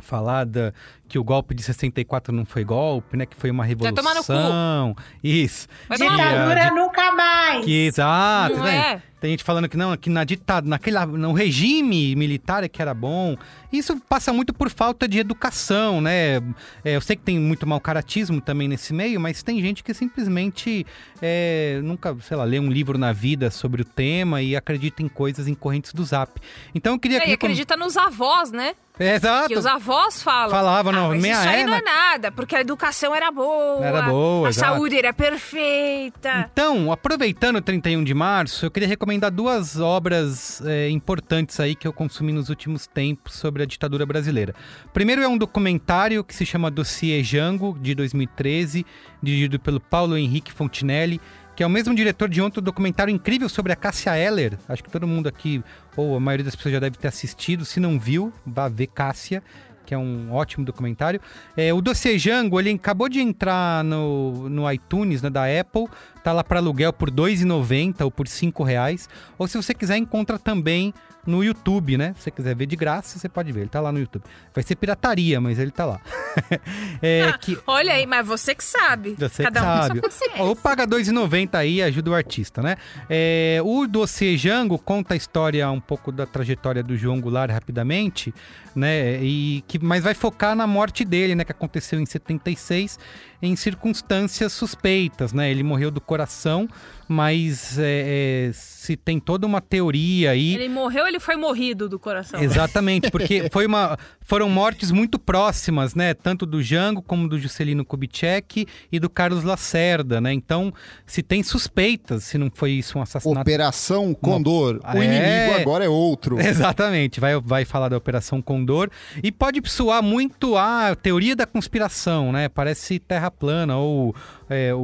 falar 0.00 0.44
da, 0.44 0.72
que 1.08 1.18
o 1.18 1.24
golpe 1.24 1.54
de 1.54 1.62
64 1.62 2.32
não 2.32 2.44
foi 2.44 2.64
golpe, 2.64 3.16
né? 3.16 3.26
Que 3.26 3.36
foi 3.36 3.50
uma 3.50 3.64
Vai 3.64 3.92
tomar 3.92 4.14
no 4.14 4.22
cu. 4.24 4.32
revolução. 4.32 4.96
Isso. 5.22 5.66
Vai 5.88 5.98
tomar. 5.98 6.16
Ditadura 6.16 6.70
nunca 6.70 7.07
mais. 7.18 7.64
Que, 7.64 7.86
exato, 7.86 8.56
Não 8.56 8.62
né? 8.64 8.76
é? 9.04 9.08
Tem 9.20 9.30
gente 9.32 9.42
falando 9.42 9.68
que 9.68 9.76
não, 9.76 9.96
que 9.96 10.08
na 10.08 10.22
ditadura, 10.22 10.70
naquele 10.70 10.96
no 11.04 11.32
regime 11.32 12.14
militar 12.14 12.62
é 12.62 12.68
que 12.68 12.80
era 12.80 12.94
bom. 12.94 13.36
Isso 13.72 14.00
passa 14.08 14.32
muito 14.32 14.54
por 14.54 14.70
falta 14.70 15.08
de 15.08 15.18
educação, 15.18 16.00
né? 16.00 16.36
É, 16.84 16.94
eu 16.94 17.00
sei 17.00 17.16
que 17.16 17.22
tem 17.22 17.36
muito 17.36 17.66
mau 17.66 17.80
caratismo 17.80 18.40
também 18.40 18.68
nesse 18.68 18.94
meio, 18.94 19.18
mas 19.20 19.42
tem 19.42 19.60
gente 19.60 19.82
que 19.82 19.92
simplesmente 19.92 20.86
é, 21.20 21.80
nunca, 21.82 22.16
sei 22.22 22.36
lá, 22.36 22.44
lê 22.44 22.60
um 22.60 22.70
livro 22.70 22.96
na 22.96 23.12
vida 23.12 23.50
sobre 23.50 23.82
o 23.82 23.84
tema 23.84 24.40
e 24.40 24.54
acredita 24.54 25.02
em 25.02 25.08
coisas 25.08 25.48
em 25.48 25.54
correntes 25.54 25.92
do 25.92 26.04
Zap. 26.04 26.40
Então 26.72 26.92
eu 26.92 26.98
queria 27.00 27.18
É, 27.18 27.26
e 27.26 27.30
recom- 27.30 27.46
acredita 27.46 27.76
nos 27.76 27.96
avós, 27.96 28.52
né? 28.52 28.74
É, 29.00 29.14
exato. 29.14 29.48
Que 29.48 29.56
os 29.58 29.66
avós 29.66 30.22
falam. 30.22 30.50
Falava, 30.50 30.90
não, 30.92 31.06
ah, 31.06 31.08
mas 31.10 31.22
meia 31.22 31.32
isso 31.34 31.48
aí 31.48 31.60
é, 31.62 31.64
não 31.64 31.72
né? 31.72 31.78
é 31.78 31.82
nada, 31.84 32.32
porque 32.32 32.54
a 32.56 32.60
educação 32.60 33.14
era 33.14 33.30
boa. 33.30 33.84
Era 33.84 34.02
boa, 34.02 34.46
A 34.46 34.50
exato. 34.50 34.74
saúde 34.74 34.96
era 34.98 35.12
perfeita. 35.12 36.48
Então, 36.52 36.90
aproveitando 37.08 37.56
o 37.56 37.62
31 37.62 38.04
de 38.04 38.12
março, 38.12 38.66
eu 38.66 38.70
queria 38.70 38.86
recomendar 38.86 39.30
duas 39.30 39.80
obras 39.80 40.60
é, 40.66 40.90
importantes 40.90 41.58
aí 41.58 41.74
que 41.74 41.88
eu 41.88 41.92
consumi 41.92 42.34
nos 42.34 42.50
últimos 42.50 42.86
tempos 42.86 43.32
sobre 43.32 43.62
a 43.62 43.66
ditadura 43.66 44.04
brasileira. 44.04 44.54
Primeiro 44.92 45.22
é 45.22 45.26
um 45.26 45.38
documentário 45.38 46.22
que 46.22 46.34
se 46.34 46.44
chama 46.44 46.70
Dossiê 46.70 47.24
Jango, 47.24 47.78
de 47.80 47.94
2013, 47.94 48.84
dirigido 49.22 49.58
pelo 49.58 49.80
Paulo 49.80 50.18
Henrique 50.18 50.52
Fontinelli, 50.52 51.18
que 51.56 51.62
é 51.62 51.66
o 51.66 51.70
mesmo 51.70 51.94
diretor 51.94 52.28
de 52.28 52.42
outro 52.42 52.60
documentário 52.60 53.10
incrível 53.10 53.48
sobre 53.48 53.72
a 53.72 53.76
Cássia 53.76 54.14
Eller. 54.14 54.58
Acho 54.68 54.84
que 54.84 54.90
todo 54.90 55.06
mundo 55.06 55.30
aqui, 55.30 55.64
ou 55.96 56.14
a 56.14 56.20
maioria 56.20 56.44
das 56.44 56.54
pessoas 56.54 56.74
já 56.74 56.78
deve 56.78 56.98
ter 56.98 57.08
assistido. 57.08 57.64
Se 57.64 57.80
não 57.80 57.98
viu, 57.98 58.30
vá 58.44 58.68
ver 58.68 58.88
Cássia 58.88 59.42
que 59.88 59.94
é 59.94 59.98
um 59.98 60.34
ótimo 60.34 60.66
documentário. 60.66 61.18
É, 61.56 61.72
o 61.72 61.80
Dossiê 61.80 62.18
Jango, 62.18 62.60
ele 62.60 62.70
acabou 62.70 63.08
de 63.08 63.20
entrar 63.20 63.82
no, 63.82 64.46
no 64.50 64.70
iTunes 64.70 65.22
né, 65.22 65.30
da 65.30 65.44
Apple, 65.44 65.86
tá 66.18 66.32
lá 66.32 66.44
para 66.44 66.58
aluguel 66.58 66.92
por 66.92 67.08
R$ 67.08 67.16
2,90 67.16 68.02
ou 68.02 68.10
por 68.10 68.28
5 68.28 68.62
reais. 68.62 69.08
Ou 69.38 69.46
se 69.46 69.56
você 69.56 69.72
quiser, 69.74 69.96
encontra 69.96 70.38
também 70.38 70.92
no 71.28 71.44
YouTube, 71.44 71.98
né? 71.98 72.14
Se 72.16 72.24
você 72.24 72.30
quiser 72.30 72.56
ver 72.56 72.66
de 72.66 72.74
graça, 72.74 73.18
você 73.18 73.28
pode 73.28 73.52
ver, 73.52 73.60
ele 73.60 73.68
tá 73.68 73.80
lá 73.80 73.92
no 73.92 73.98
YouTube. 73.98 74.24
Vai 74.54 74.64
ser 74.64 74.74
pirataria, 74.76 75.40
mas 75.40 75.58
ele 75.58 75.70
tá 75.70 75.84
lá. 75.84 76.00
é, 77.02 77.32
que, 77.38 77.58
Olha 77.66 77.92
aí, 77.92 78.06
mas 78.06 78.26
você 78.26 78.54
que 78.54 78.64
sabe. 78.64 79.14
você 79.18 79.42
Cada 79.42 79.60
que 79.60 79.66
um 79.66 79.70
sabe. 79.70 79.88
com 79.88 79.94
sua 79.94 80.02
consciência. 80.02 80.42
Ou 80.42 80.56
paga 80.56 80.84
R$ 80.84 80.90
2,90 80.90 81.54
aí 81.54 81.74
e 81.76 81.82
ajuda 81.82 82.10
o 82.10 82.14
artista, 82.14 82.62
né? 82.62 82.76
É, 83.10 83.60
o 83.62 83.86
dossiê 83.86 84.36
Jango 84.36 84.78
conta 84.78 85.14
a 85.14 85.16
história 85.16 85.70
um 85.70 85.80
pouco 85.80 86.10
da 86.10 86.24
trajetória 86.24 86.82
do 86.82 86.96
João 86.96 87.20
Goulart 87.20 87.50
rapidamente, 87.50 88.32
né? 88.74 89.22
E 89.22 89.62
que, 89.68 89.78
mas 89.78 90.02
vai 90.02 90.14
focar 90.14 90.56
na 90.56 90.66
morte 90.66 91.04
dele, 91.04 91.34
né? 91.34 91.44
Que 91.44 91.52
aconteceu 91.52 92.00
em 92.00 92.06
76, 92.06 92.98
em 93.40 93.54
circunstâncias 93.56 94.52
suspeitas, 94.52 95.32
né? 95.32 95.50
Ele 95.50 95.62
morreu 95.62 95.90
do 95.90 96.00
coração, 96.00 96.68
mas 97.08 97.78
é, 97.78 98.48
é, 98.48 98.50
se 98.52 98.96
tem 98.96 99.18
toda 99.18 99.46
uma 99.46 99.60
teoria 99.60 100.32
aí. 100.32 100.54
Ele 100.54 100.68
morreu, 100.68 101.06
ele 101.06 101.18
foi 101.18 101.36
morrido 101.36 101.88
do 101.88 101.98
coração. 101.98 102.42
Exatamente, 102.42 103.10
porque 103.10 103.48
foi 103.50 103.66
uma, 103.66 103.98
foram 104.20 104.50
mortes 104.50 104.90
muito 104.90 105.18
próximas, 105.18 105.94
né? 105.94 106.12
Tanto 106.12 106.44
do 106.44 106.62
Jango 106.62 107.00
como 107.00 107.26
do 107.26 107.38
Juscelino 107.38 107.84
Kubitschek 107.84 108.66
e 108.92 109.00
do 109.00 109.08
Carlos 109.08 109.42
Lacerda, 109.42 110.20
né? 110.20 110.32
Então, 110.32 110.72
se 111.06 111.22
tem 111.22 111.42
suspeitas, 111.42 112.24
se 112.24 112.36
não 112.36 112.50
foi 112.52 112.72
isso 112.72 112.98
um 112.98 113.02
assassinato. 113.02 113.40
Operação 113.40 114.12
Condor. 114.12 114.80
É. 114.84 114.98
O 114.98 115.02
inimigo 115.02 115.60
agora 115.60 115.84
é 115.84 115.88
outro. 115.88 116.38
Exatamente, 116.40 117.20
vai, 117.20 117.40
vai 117.40 117.64
falar 117.64 117.88
da 117.88 117.96
Operação 117.96 118.42
Condor. 118.42 118.90
E 119.22 119.32
pode 119.32 119.62
soar 119.70 120.02
muito 120.02 120.56
a 120.56 120.94
teoria 120.94 121.34
da 121.34 121.46
conspiração, 121.46 122.32
né? 122.32 122.48
Parece 122.50 122.98
terra 122.98 123.30
plana, 123.30 123.78
ou 123.78 124.14
é, 124.48 124.72
o, 124.74 124.78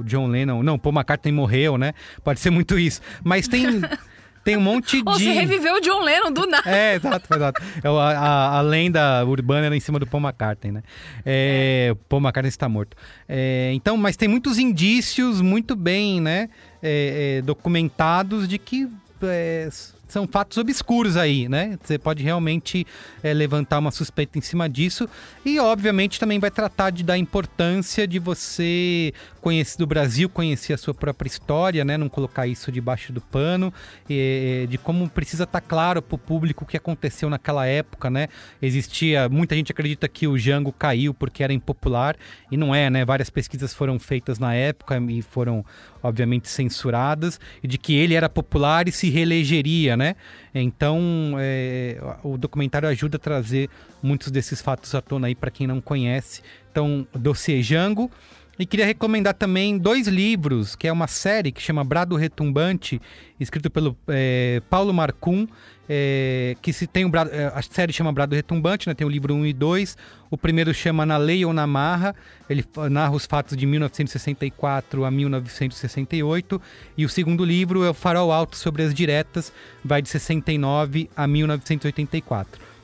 o 0.00 0.02
John 0.04 0.26
Lennon. 0.28 0.62
Não, 0.62 0.78
Paul 0.78 0.94
McCartney 0.94 1.32
morreu, 1.32 1.76
né? 1.78 1.92
Pode 2.24 2.40
ser 2.40 2.50
muito 2.50 2.78
isso. 2.78 3.00
Mas 3.24 3.46
tem, 3.48 3.64
tem 4.44 4.56
um 4.56 4.60
monte 4.60 5.02
Ou 5.04 5.16
de. 5.16 5.24
você 5.24 5.32
reviveu 5.32 5.74
o 5.76 5.80
John 5.80 6.02
Lennon 6.02 6.32
do 6.32 6.46
nada. 6.46 6.70
É, 6.70 6.94
exato, 6.94 7.34
exato. 7.34 7.62
É 7.82 7.88
a, 7.88 7.90
a- 7.92 8.58
a 8.58 8.60
lenda 8.60 9.24
urbana 9.24 9.66
era 9.66 9.76
em 9.76 9.80
cima 9.80 9.98
do 9.98 10.06
Paul 10.06 10.22
McCartney, 10.22 10.72
né? 10.72 10.82
É, 11.24 11.88
o 11.92 11.96
Paul 11.96 12.20
McCartney 12.22 12.48
está 12.48 12.68
morto. 12.68 12.96
É, 13.28 13.72
então, 13.74 13.96
mas 13.96 14.16
tem 14.16 14.28
muitos 14.28 14.58
indícios 14.58 15.40
muito 15.40 15.74
bem, 15.76 16.20
né? 16.20 16.48
é, 16.82 17.38
é, 17.38 17.42
documentados 17.42 18.46
de 18.46 18.58
que 18.58 18.88
é, 19.22 19.68
são 20.06 20.26
fatos 20.26 20.56
obscuros 20.58 21.16
aí, 21.16 21.48
né? 21.48 21.78
Você 21.82 21.98
pode 21.98 22.22
realmente 22.22 22.86
é, 23.22 23.32
levantar 23.32 23.78
uma 23.78 23.90
suspeita 23.90 24.38
em 24.38 24.40
cima 24.40 24.68
disso 24.68 25.08
e, 25.44 25.58
obviamente, 25.58 26.20
também 26.20 26.38
vai 26.38 26.50
tratar 26.50 26.90
de 26.90 27.02
da 27.02 27.18
importância 27.18 28.06
de 28.06 28.18
você 28.18 29.12
conhecer 29.40 29.78
do 29.78 29.86
Brasil, 29.86 30.28
conhecer 30.28 30.72
a 30.72 30.78
sua 30.78 30.94
própria 30.94 31.28
história, 31.28 31.84
né? 31.84 31.96
Não 31.96 32.08
colocar 32.08 32.46
isso 32.46 32.70
debaixo 32.70 33.12
do 33.12 33.20
pano, 33.20 33.72
e, 34.08 34.66
de 34.68 34.78
como 34.78 35.08
precisa 35.08 35.44
estar 35.44 35.60
claro 35.60 36.00
para 36.02 36.14
o 36.14 36.18
público 36.18 36.64
o 36.64 36.66
que 36.66 36.76
aconteceu 36.76 37.28
naquela 37.28 37.66
época, 37.66 38.10
né? 38.10 38.28
Existia 38.60 39.28
muita 39.28 39.54
gente 39.54 39.72
acredita 39.72 40.08
que 40.08 40.26
o 40.26 40.38
Jango 40.38 40.72
caiu 40.72 41.12
porque 41.12 41.42
era 41.42 41.52
impopular 41.52 42.16
e 42.50 42.56
não 42.56 42.74
é, 42.74 42.88
né? 42.90 43.04
Várias 43.04 43.30
pesquisas 43.30 43.74
foram 43.74 43.98
feitas 43.98 44.38
na 44.38 44.54
época 44.54 45.00
e 45.08 45.22
foram 45.22 45.64
obviamente 46.06 46.48
censuradas 46.48 47.38
e 47.62 47.68
de 47.68 47.78
que 47.78 47.94
ele 47.94 48.14
era 48.14 48.28
popular 48.28 48.88
e 48.88 48.92
se 48.92 49.10
reelegeria, 49.10 49.96
né? 49.96 50.16
Então 50.54 51.36
é, 51.38 51.98
o 52.22 52.38
documentário 52.38 52.88
ajuda 52.88 53.16
a 53.16 53.20
trazer 53.20 53.68
muitos 54.02 54.30
desses 54.30 54.62
fatos 54.62 54.94
à 54.94 55.00
tona 55.00 55.26
aí 55.26 55.34
para 55.34 55.50
quem 55.50 55.66
não 55.66 55.80
conhece. 55.80 56.42
Então, 56.70 57.06
Dossiê 57.14 57.62
Jango. 57.62 58.10
E 58.58 58.64
queria 58.64 58.86
recomendar 58.86 59.34
também 59.34 59.76
dois 59.76 60.08
livros, 60.08 60.74
que 60.74 60.88
é 60.88 60.92
uma 60.92 61.06
série 61.06 61.52
que 61.52 61.60
chama 61.60 61.84
Brado 61.84 62.16
Retumbante, 62.16 63.00
escrito 63.38 63.70
pelo 63.70 63.94
é, 64.08 64.62
Paulo 64.70 64.94
Marcum, 64.94 65.46
é, 65.86 66.56
que 66.62 66.72
se 66.72 66.86
tem 66.86 67.04
o 67.04 67.08
Brado, 67.10 67.30
é, 67.32 67.52
a 67.54 67.60
série 67.60 67.92
chama 67.92 68.10
Brado 68.12 68.34
Retumbante, 68.34 68.88
né, 68.88 68.94
tem 68.94 69.06
o 69.06 69.10
livro 69.10 69.34
1 69.34 69.46
e 69.46 69.52
2. 69.52 69.96
O 70.30 70.38
primeiro 70.38 70.72
chama 70.72 71.04
Na 71.04 71.18
Lei 71.18 71.44
ou 71.44 71.52
na 71.52 71.66
Marra, 71.66 72.14
ele 72.48 72.64
narra 72.90 73.14
os 73.14 73.26
fatos 73.26 73.56
de 73.56 73.66
1964 73.66 75.04
a 75.04 75.10
1968. 75.10 76.60
E 76.96 77.04
o 77.04 77.08
segundo 77.10 77.44
livro 77.44 77.84
é 77.84 77.90
o 77.90 77.94
Farol 77.94 78.32
Alto 78.32 78.56
sobre 78.56 78.82
as 78.82 78.94
Diretas, 78.94 79.52
vai 79.84 80.00
de 80.00 80.08
69 80.08 81.10
a 81.14 81.26
1984. 81.26 82.75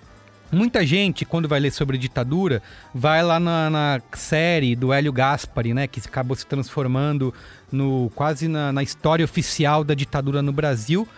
Muita 0.53 0.85
gente, 0.85 1.25
quando 1.25 1.49
vai 1.49 1.59
ler 1.59 1.71
sobre 1.71 1.97
ditadura, 1.97 2.63
vai 2.95 3.23
lá 3.23 3.41
na, 3.41 3.71
na 3.71 4.03
série 4.13 4.77
do 4.77 4.93
Hélio 4.93 5.11
Gaspari, 5.11 5.73
né? 5.73 5.87
Que 5.87 5.99
acabou 5.99 6.37
se 6.37 6.45
transformando 6.45 7.33
no 7.73 8.13
quase 8.15 8.49
na, 8.49 8.71
na 8.71 8.83
história 8.83 9.25
oficial 9.25 9.83
da 9.83 9.95
ditadura 9.95 10.43
no 10.43 10.53
Brasil. 10.53 11.09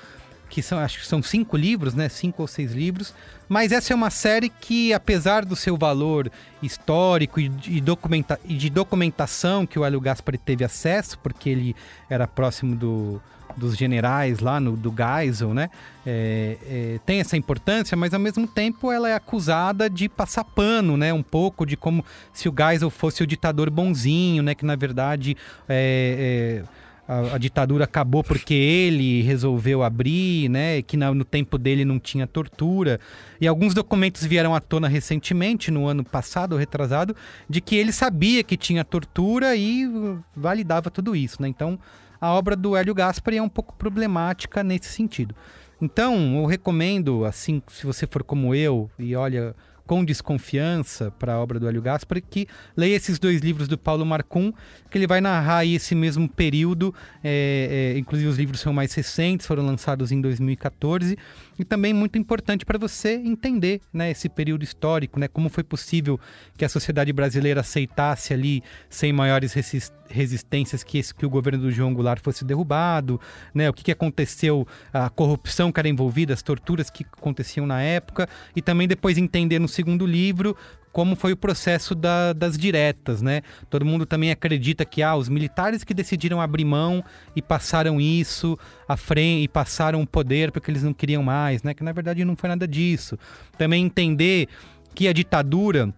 Que 0.49 0.63
são, 0.63 0.79
acho 0.79 1.01
que 1.01 1.07
são 1.09 1.21
cinco 1.21 1.57
livros, 1.57 1.95
né? 1.95 2.09
Cinco 2.09 2.43
ou 2.43 2.47
seis 2.47 2.73
livros. 2.73 3.13
Mas 3.49 3.73
essa 3.73 3.93
é 3.93 3.97
uma 3.97 4.09
série 4.09 4.49
que, 4.49 4.93
apesar 4.93 5.45
do 5.45 5.57
seu 5.57 5.77
valor 5.77 6.31
histórico 6.63 7.41
e 7.41 7.49
de, 7.49 7.81
documenta 7.81 8.39
e 8.45 8.55
de 8.55 8.71
documentação 8.71 9.67
que 9.67 9.77
o 9.77 9.85
Hélio 9.85 10.01
Gaspari 10.01 10.39
teve 10.39 10.63
acesso, 10.63 11.19
porque 11.19 11.51
ele 11.51 11.75
era 12.09 12.29
próximo 12.29 12.77
do, 12.77 13.21
dos 13.57 13.77
generais 13.77 14.41
lá 14.41 14.59
no, 14.61 14.77
do 14.77 14.93
Geisel, 14.93 15.55
né? 15.55 15.71
É, 16.07 16.57
é, 16.69 17.01
tem 17.07 17.21
essa 17.21 17.37
importância, 17.37 17.97
mas 17.97 18.13
ao 18.13 18.21
mesmo 18.21 18.47
tempo 18.47 18.91
ela 18.93 19.09
é 19.09 19.15
acusada 19.15 19.89
de 19.89 20.09
passar 20.09 20.45
pano, 20.45 20.97
né? 20.97 21.13
Um 21.13 21.23
pouco 21.23 21.65
de 21.65 21.77
como 21.77 22.05
se 22.33 22.49
o 22.49 22.55
Geisel 22.57 22.91
fosse 22.91 23.23
o 23.23 23.27
ditador 23.27 23.71
bonzinho, 23.71 24.43
né? 24.43 24.55
Que 24.55 24.65
na 24.67 24.77
verdade 24.77 25.37
é, 25.69 26.63
é, 27.09 27.13
a, 27.13 27.35
a 27.35 27.39
ditadura 27.39 27.85
acabou 27.85 28.25
porque 28.25 28.55
ele 28.55 29.23
resolveu 29.23 29.83
abrir, 29.83 30.49
né? 30.49 30.83
Que 30.83 30.97
na- 30.97 31.13
no 31.15 31.25
tempo 31.25 31.57
dele 31.59 31.85
não 31.85 31.99
tinha 31.99 32.27
tortura. 32.27 32.99
E 33.41 33.47
alguns 33.47 33.73
documentos 33.75 34.25
vieram 34.25 34.55
à 34.55 34.61
tona 34.61 34.89
recentemente, 34.89 35.71
no 35.71 35.87
ano 35.87 36.03
passado 36.05 36.57
retrasado, 36.57 37.15
de 37.49 37.61
que 37.61 37.77
ele 37.77 37.93
sabia 37.93 38.43
que 38.43 38.57
tinha 38.57 38.85
tortura 38.85 39.55
e 39.57 39.87
validava 40.37 40.91
tudo 40.91 41.15
isso, 41.15 41.41
né? 41.41 41.49
Então 41.49 41.79
a 42.25 42.33
obra 42.33 42.57
do 42.57 42.75
Hélio 42.75 42.95
Gaspari 42.95 43.37
é 43.37 43.43
um 43.43 43.51
pouco 43.51 43.75
problemática 43.75 44.65
nesse 44.65 44.89
sentido. 44.89 45.35
Então, 45.79 46.39
eu 46.39 46.47
recomendo, 46.47 47.23
assim, 47.27 47.61
se 47.69 47.85
você 47.85 48.07
for 48.07 48.25
como 48.25 48.55
eu 48.55 48.91
e 48.99 49.15
olha 49.15 49.55
com 49.87 50.03
desconfiança 50.03 51.11
para 51.11 51.35
a 51.35 51.39
obra 51.39 51.61
do 51.61 51.69
Hélio 51.69 51.83
Gaspari, 51.83 52.23
que 52.23 52.49
leia 52.75 52.97
esses 52.97 53.19
dois 53.19 53.43
livros 53.43 53.69
do 53.69 53.77
Paulo 53.77 54.07
Marcum, 54.07 54.51
que 54.91 54.97
ele 54.97 55.07
vai 55.07 55.21
narrar 55.21 55.67
esse 55.67 55.95
mesmo 55.95 56.27
período, 56.27 56.95
é, 57.23 57.93
é, 57.95 57.99
inclusive 57.99 58.31
os 58.31 58.39
livros 58.39 58.61
são 58.61 58.73
mais 58.73 58.95
recentes, 58.95 59.47
foram 59.47 59.67
lançados 59.67 60.11
em 60.11 60.23
2014, 60.23 61.19
e 61.59 61.65
também 61.65 61.93
muito 61.93 62.19
importante 62.19 62.65
para 62.65 62.79
você 62.79 63.15
entender 63.15 63.81
né, 63.93 64.11
esse 64.11 64.29
período 64.29 64.63
histórico, 64.63 65.19
né, 65.19 65.29
como 65.29 65.49
foi 65.49 65.63
possível 65.63 66.19
que 66.57 66.65
a 66.65 66.69
sociedade 66.69 67.13
brasileira 67.13 67.61
aceitasse 67.61 68.33
ali, 68.33 68.63
sem 68.89 69.13
maiores 69.13 69.53
resist 69.53 69.93
resistências, 70.07 70.85
que, 70.85 70.99
esse, 70.99 71.15
que 71.15 71.25
o 71.25 71.31
governo 71.31 71.63
do 71.63 71.71
João 71.71 71.95
Goulart 71.95 72.23
fosse 72.23 72.45
derrubado, 72.45 73.19
né, 73.55 73.71
o 73.71 73.73
que, 73.73 73.83
que 73.83 73.91
aconteceu, 73.91 74.69
a 74.93 75.09
corrupção 75.09 75.73
que 75.73 75.81
era 75.81 75.89
envolvida, 75.89 76.35
as 76.35 76.43
torturas 76.43 76.91
que 76.91 77.07
aconteciam 77.17 77.67
na 77.67 77.81
época, 77.81 78.29
e 78.55 78.61
também 78.61 78.87
depois 78.87 79.17
entender 79.17 79.59
no 79.59 79.67
segundo 79.67 80.07
livro 80.07 80.55
como 80.95 81.17
foi 81.17 81.33
o 81.33 81.37
processo 81.37 81.93
da, 81.93 82.33
das 82.33 82.57
diretas, 82.57 83.21
né? 83.21 83.43
Todo 83.69 83.85
mundo 83.85 84.07
também 84.07 84.31
acredita 84.31 84.85
que 84.85 85.03
ah, 85.03 85.17
os 85.17 85.29
militares 85.29 85.83
que 85.83 85.93
decidiram 85.93 86.41
abrir 86.41 86.65
mão 86.65 87.03
e 87.35 87.43
passaram 87.43 88.01
isso 88.01 88.57
à 88.89 88.97
frente 88.97 89.43
e 89.43 89.49
passaram 89.49 90.01
o 90.01 90.07
poder 90.07 90.53
porque 90.53 90.71
eles 90.71 90.85
não 90.85 90.95
queriam 90.95 91.21
mais, 91.21 91.65
né? 91.65 91.75
Que 91.75 91.83
na 91.83 91.91
verdade 91.91 92.25
não 92.25 92.37
foi 92.37 92.49
nada 92.49 92.69
disso. 92.69 93.19
Também 93.59 93.85
entender 93.85 94.47
que 94.95 95.09
a 95.09 95.13
ditadura 95.13 95.93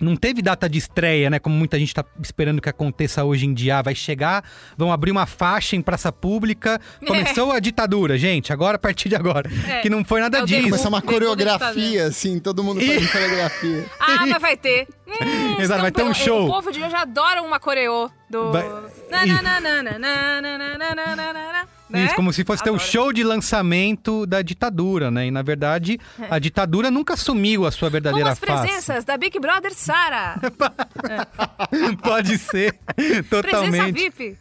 não 0.00 0.16
teve 0.16 0.42
data 0.42 0.68
de 0.68 0.78
estreia, 0.78 1.30
né? 1.30 1.38
Como 1.38 1.54
muita 1.54 1.78
gente 1.78 1.88
está 1.88 2.04
esperando 2.22 2.60
que 2.60 2.68
aconteça 2.68 3.24
hoje 3.24 3.46
em 3.46 3.54
dia. 3.54 3.82
Vai 3.82 3.94
chegar, 3.94 4.44
vão 4.76 4.92
abrir 4.92 5.10
uma 5.10 5.26
faixa 5.26 5.76
em 5.76 5.82
praça 5.82 6.12
pública. 6.12 6.80
Começou 7.06 7.52
é. 7.52 7.56
a 7.56 7.60
ditadura, 7.60 8.18
gente. 8.18 8.52
Agora, 8.52 8.76
a 8.76 8.78
partir 8.78 9.08
de 9.08 9.16
agora. 9.16 9.50
É. 9.68 9.80
Que 9.80 9.90
não 9.90 10.04
foi 10.04 10.20
nada 10.20 10.38
é 10.38 10.44
disso. 10.44 10.64
Começar 10.64 10.88
uma 10.88 11.02
coreografia, 11.02 12.06
assim, 12.06 12.38
todo 12.38 12.62
mundo 12.62 12.80
faz 12.80 13.06
coreografia. 13.12 13.86
Ah, 14.00 14.26
mas 14.26 14.40
vai 14.42 14.56
ter. 14.56 14.88
Hum, 15.06 15.60
Exato, 15.60 15.82
vai 15.82 15.92
ter 15.92 16.02
um 16.02 16.14
show. 16.14 16.46
O 16.46 16.52
povo 16.52 16.70
de 16.70 16.82
hoje 16.82 16.94
adora 16.94 17.42
uma 17.42 17.58
coreô 17.58 18.10
do. 18.28 18.52
Vai... 18.52 18.64
Né? 21.88 22.04
Isso, 22.04 22.14
como 22.14 22.32
se 22.32 22.44
fosse 22.44 22.62
Adoro. 22.62 22.78
ter 22.78 22.84
um 22.84 22.86
show 22.86 23.12
de 23.12 23.24
lançamento 23.24 24.26
da 24.26 24.42
ditadura, 24.42 25.10
né? 25.10 25.26
E 25.26 25.30
na 25.30 25.40
verdade, 25.40 25.98
é. 26.20 26.26
a 26.28 26.38
ditadura 26.38 26.90
nunca 26.90 27.14
assumiu 27.14 27.64
a 27.64 27.70
sua 27.70 27.88
verdadeira 27.88 28.34
face. 28.34 28.46
Com 28.46 28.52
as 28.52 28.60
presenças 28.60 28.94
face. 28.96 29.06
da 29.06 29.16
Big 29.16 29.38
Brother 29.40 29.72
Sara. 29.72 30.38
é. 31.08 31.96
Pode 32.02 32.36
ser, 32.36 32.78
totalmente. 33.30 33.70
Presença 33.70 33.92
VIP. 33.92 34.38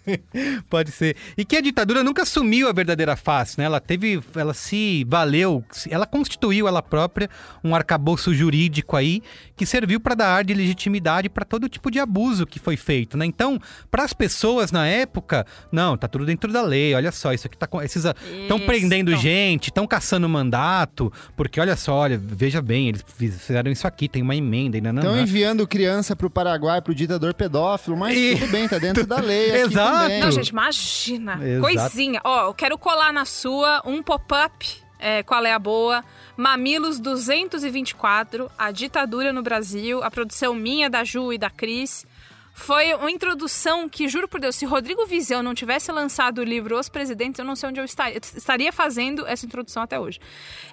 Pode 0.69 0.91
ser. 0.91 1.15
E 1.37 1.45
que 1.45 1.55
a 1.55 1.61
ditadura 1.61 2.03
nunca 2.03 2.23
assumiu 2.23 2.67
a 2.67 2.73
verdadeira 2.73 3.15
face, 3.15 3.57
né? 3.57 3.63
Ela 3.63 3.79
teve, 3.79 4.21
ela 4.35 4.53
se 4.53 5.05
valeu, 5.07 5.63
ela 5.89 6.05
constituiu 6.05 6.67
ela 6.67 6.81
própria 6.81 7.29
um 7.63 7.73
arcabouço 7.73 8.33
jurídico 8.33 8.97
aí 8.97 9.23
que 9.57 9.65
serviu 9.65 9.99
para 9.99 10.13
dar 10.13 10.27
ar 10.27 10.43
de 10.45 10.53
legitimidade 10.53 11.27
para 11.27 11.43
todo 11.43 11.67
tipo 11.67 11.89
de 11.89 11.99
abuso 11.99 12.45
que 12.45 12.59
foi 12.59 12.77
feito, 12.77 13.17
né? 13.17 13.25
Então, 13.25 13.59
para 13.89 14.03
as 14.03 14.13
pessoas 14.13 14.71
na 14.71 14.87
época, 14.87 15.45
não, 15.71 15.97
tá 15.97 16.07
tudo 16.07 16.25
dentro 16.25 16.53
da 16.53 16.61
lei, 16.61 16.93
olha 16.93 17.11
só, 17.11 17.33
isso 17.33 17.47
aqui 17.47 17.57
tá 17.57 17.65
com. 17.65 17.81
Esses 17.81 18.05
estão 18.05 18.59
prendendo 18.59 19.15
gente, 19.15 19.69
estão 19.69 19.87
caçando 19.87 20.29
mandato, 20.29 21.11
porque 21.35 21.59
olha 21.59 21.75
só, 21.75 21.95
olha, 21.95 22.21
veja 22.21 22.61
bem, 22.61 22.89
eles 22.89 23.03
fizeram 23.07 23.71
isso 23.71 23.87
aqui, 23.87 24.07
tem 24.07 24.21
uma 24.21 24.35
emenda 24.35 24.77
ainda 24.77 24.93
não. 24.93 25.01
Estão 25.01 25.19
enviando 25.19 25.67
criança 25.67 26.15
pro 26.15 26.29
Paraguai, 26.29 26.81
pro 26.81 26.93
ditador 26.93 27.33
pedófilo, 27.33 27.97
mas 27.97 28.15
e... 28.15 28.35
tudo 28.35 28.51
bem, 28.51 28.67
tá 28.67 28.77
dentro 28.77 29.07
da 29.07 29.19
lei. 29.19 29.51
Exato. 29.57 30.19
Não, 30.19 30.31
gente, 30.31 30.49
imagina. 30.49 31.39
Exato. 31.43 31.61
Coisinha. 31.61 32.21
Ó, 32.23 32.49
eu 32.49 32.53
quero 32.53 32.77
colar 32.77 33.11
na 33.11 33.25
sua 33.25 33.81
um 33.85 34.03
pop-up. 34.03 34.86
É, 34.99 35.23
qual 35.23 35.45
é 35.45 35.53
a 35.53 35.59
boa? 35.59 36.03
Mamilos 36.35 36.99
224, 36.99 38.49
A 38.57 38.71
Ditadura 38.71 39.31
no 39.31 39.41
Brasil, 39.41 40.03
a 40.03 40.09
produção 40.09 40.55
minha, 40.55 40.89
da 40.89 41.03
Ju 41.03 41.31
e 41.31 41.37
da 41.37 41.49
Cris. 41.49 42.05
Foi 42.53 42.91
uma 42.95 43.11
introdução 43.11 43.87
que, 43.87 44.07
juro 44.07 44.27
por 44.27 44.39
Deus, 44.39 44.55
se 44.55 44.65
Rodrigo 44.65 45.05
Vizeu 45.05 45.43
não 45.43 45.53
tivesse 45.53 45.91
lançado 45.91 46.39
o 46.39 46.43
livro 46.43 46.77
Os 46.77 46.89
Presidentes, 46.89 47.37
eu 47.37 47.45
não 47.45 47.55
sei 47.55 47.69
onde 47.69 47.79
eu 47.79 47.85
estaria, 47.85 48.17
estaria 48.17 48.73
fazendo 48.73 49.27
essa 49.27 49.45
introdução 49.45 49.83
até 49.83 49.99
hoje. 49.99 50.19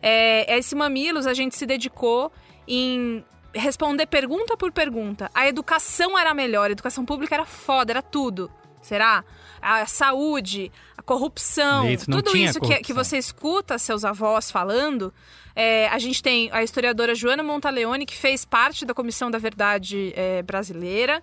É, 0.01 0.57
esse 0.57 0.75
Mamilos, 0.75 1.27
a 1.27 1.35
gente 1.35 1.55
se 1.55 1.67
dedicou 1.67 2.33
em 2.67 3.23
responder 3.53 4.07
pergunta 4.07 4.57
por 4.57 4.73
pergunta. 4.73 5.31
A 5.35 5.47
educação 5.47 6.19
era 6.19 6.33
melhor, 6.33 6.71
a 6.71 6.73
educação 6.73 7.05
pública 7.05 7.35
era 7.35 7.45
foda, 7.45 7.93
era 7.93 8.03
tudo. 8.03 8.51
Será? 8.81 9.23
A 9.67 9.87
saúde, 9.87 10.71
a 10.97 11.03
corrupção, 11.03 11.87
tudo 12.05 12.37
isso 12.37 12.61
corrupção. 12.61 12.79
Que, 12.79 12.83
que 12.83 12.93
você 12.93 13.17
escuta 13.17 13.79
seus 13.79 14.05
avós 14.05 14.51
falando. 14.51 15.13
É, 15.57 15.89
a 15.89 15.99
gente 15.99 16.23
tem 16.23 16.51
a 16.53 16.63
historiadora 16.63 17.15
Joana 17.15 17.43
Montaleone, 17.43 18.05
que 18.05 18.17
fez 18.17 18.45
parte 18.45 18.85
da 18.85 18.93
Comissão 18.93 19.31
da 19.31 19.39
Verdade 19.39 20.13
é, 20.17 20.43
Brasileira 20.43 21.23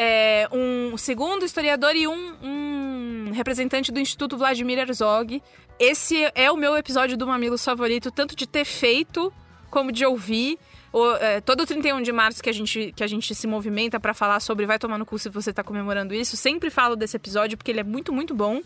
é, 0.00 0.48
um 0.52 0.96
segundo 0.96 1.44
historiador 1.44 1.96
e 1.96 2.06
um, 2.06 2.34
um 2.40 3.32
representante 3.32 3.90
do 3.90 3.98
Instituto 3.98 4.38
Vladimir 4.38 4.78
Herzog. 4.78 5.42
Esse 5.76 6.30
é 6.36 6.48
o 6.52 6.56
meu 6.56 6.76
episódio 6.76 7.16
do 7.16 7.26
Mamilos 7.26 7.64
favorito, 7.64 8.08
tanto 8.12 8.36
de 8.36 8.46
ter 8.46 8.64
feito 8.64 9.32
como 9.68 9.90
de 9.90 10.06
ouvir. 10.06 10.56
O, 10.92 11.12
é, 11.16 11.40
todo 11.40 11.66
31 11.66 12.02
de 12.02 12.12
março 12.12 12.42
que 12.42 12.48
a 12.48 12.52
gente, 12.52 12.92
que 12.96 13.04
a 13.04 13.06
gente 13.06 13.34
se 13.34 13.46
movimenta 13.46 14.00
para 14.00 14.14
falar 14.14 14.40
sobre 14.40 14.64
Vai 14.64 14.78
Tomar 14.78 14.98
no 14.98 15.04
Cu 15.04 15.18
se 15.18 15.28
você 15.28 15.52
tá 15.52 15.62
comemorando 15.62 16.14
isso, 16.14 16.36
sempre 16.36 16.70
falo 16.70 16.96
desse 16.96 17.16
episódio 17.16 17.58
porque 17.58 17.70
ele 17.70 17.80
é 17.80 17.84
muito, 17.84 18.12
muito 18.12 18.34
bom. 18.34 18.62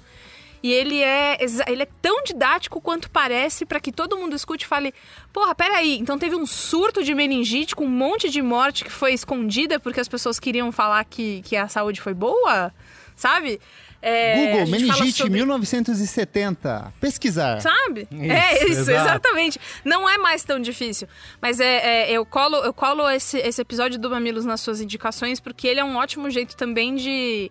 E 0.62 0.72
ele 0.72 1.02
é, 1.02 1.38
ele 1.66 1.82
é 1.82 1.88
tão 2.00 2.22
didático 2.22 2.80
quanto 2.80 3.10
parece 3.10 3.66
para 3.66 3.80
que 3.80 3.90
todo 3.90 4.16
mundo 4.16 4.36
escute 4.36 4.64
e 4.64 4.68
fale: 4.68 4.94
Porra, 5.32 5.56
peraí, 5.56 5.98
então 5.98 6.16
teve 6.16 6.36
um 6.36 6.46
surto 6.46 7.02
de 7.02 7.12
meningite 7.14 7.74
com 7.74 7.84
um 7.84 7.90
monte 7.90 8.30
de 8.30 8.40
morte 8.40 8.84
que 8.84 8.92
foi 8.92 9.12
escondida 9.12 9.80
porque 9.80 9.98
as 9.98 10.06
pessoas 10.06 10.38
queriam 10.38 10.70
falar 10.70 11.04
que, 11.04 11.42
que 11.42 11.56
a 11.56 11.66
saúde 11.66 12.00
foi 12.00 12.14
boa? 12.14 12.72
Sabe? 13.16 13.60
É, 14.04 14.34
Google, 14.34 14.66
meningite 14.66 15.18
sobre... 15.18 15.34
1970. 15.34 16.92
Pesquisar. 17.00 17.60
Sabe? 17.60 18.08
Isso, 18.10 18.32
é 18.32 18.54
isso, 18.64 18.90
exato. 18.90 18.90
exatamente. 18.90 19.60
Não 19.84 20.08
é 20.10 20.18
mais 20.18 20.42
tão 20.42 20.58
difícil. 20.58 21.06
Mas 21.40 21.60
é, 21.60 22.10
é, 22.10 22.10
eu 22.10 22.26
colo, 22.26 22.56
eu 22.56 22.74
colo 22.74 23.08
esse, 23.08 23.38
esse 23.38 23.62
episódio 23.62 24.00
do 24.00 24.10
Mamilos 24.10 24.44
nas 24.44 24.60
suas 24.60 24.80
indicações 24.80 25.38
porque 25.38 25.68
ele 25.68 25.78
é 25.78 25.84
um 25.84 25.96
ótimo 25.96 26.28
jeito 26.28 26.56
também 26.56 26.96
de 26.96 27.50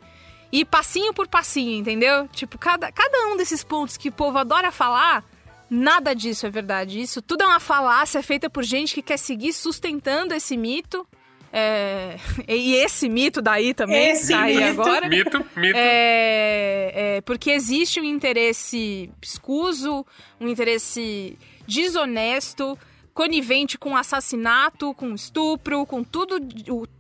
e 0.52 0.66
passinho 0.66 1.14
por 1.14 1.28
passinho, 1.28 1.80
entendeu? 1.80 2.28
Tipo, 2.28 2.58
cada, 2.58 2.92
cada 2.92 3.28
um 3.28 3.38
desses 3.38 3.64
pontos 3.64 3.96
que 3.96 4.10
o 4.10 4.12
povo 4.12 4.38
adora 4.38 4.70
falar, 4.70 5.24
nada 5.70 6.14
disso 6.14 6.46
é 6.46 6.50
verdade. 6.50 7.00
Isso 7.00 7.22
tudo 7.22 7.44
é 7.44 7.48
uma 7.48 7.60
falácia 7.60 8.22
feita 8.22 8.50
por 8.50 8.64
gente 8.64 8.94
que 8.94 9.02
quer 9.02 9.18
seguir 9.18 9.54
sustentando 9.54 10.34
esse 10.34 10.58
mito. 10.58 11.08
É... 11.52 12.16
E 12.48 12.76
esse 12.76 13.10
mito 13.10 13.42
daí 13.42 13.74
também, 13.74 14.12
esse 14.12 14.32
tá 14.32 14.46
mito. 14.46 14.64
agora. 14.64 15.10
Mito, 15.10 15.46
mito. 15.56 15.78
É... 15.78 17.18
É... 17.18 17.22
Porque 17.22 17.52
existe 17.52 18.00
um 18.00 18.06
interesse 18.06 19.10
escuso, 19.22 20.06
um 20.40 20.48
interesse 20.48 21.38
desonesto 21.68 22.78
conivente 23.14 23.78
com 23.78 23.96
assassinato, 23.96 24.94
com 24.94 25.14
estupro, 25.14 25.86
com 25.86 26.04
tudo, 26.04 26.38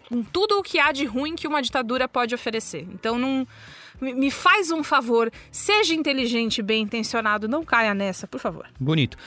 com 0.09 0.23
tudo 0.23 0.59
o 0.59 0.63
que 0.63 0.77
há 0.77 0.91
de 0.91 1.05
ruim 1.05 1.35
que 1.35 1.47
uma 1.47 1.61
ditadura 1.61 2.07
pode 2.07 2.35
oferecer. 2.35 2.85
Então 2.93 3.17
não 3.17 3.47
me 4.01 4.31
faz 4.31 4.71
um 4.71 4.83
favor, 4.83 5.31
seja 5.51 5.93
inteligente 5.93 6.61
bem 6.61 6.83
intencionado, 6.83 7.47
não 7.47 7.63
caia 7.63 7.93
nessa, 7.93 8.27
por 8.27 8.39
favor. 8.39 8.67
Bonito. 8.79 9.17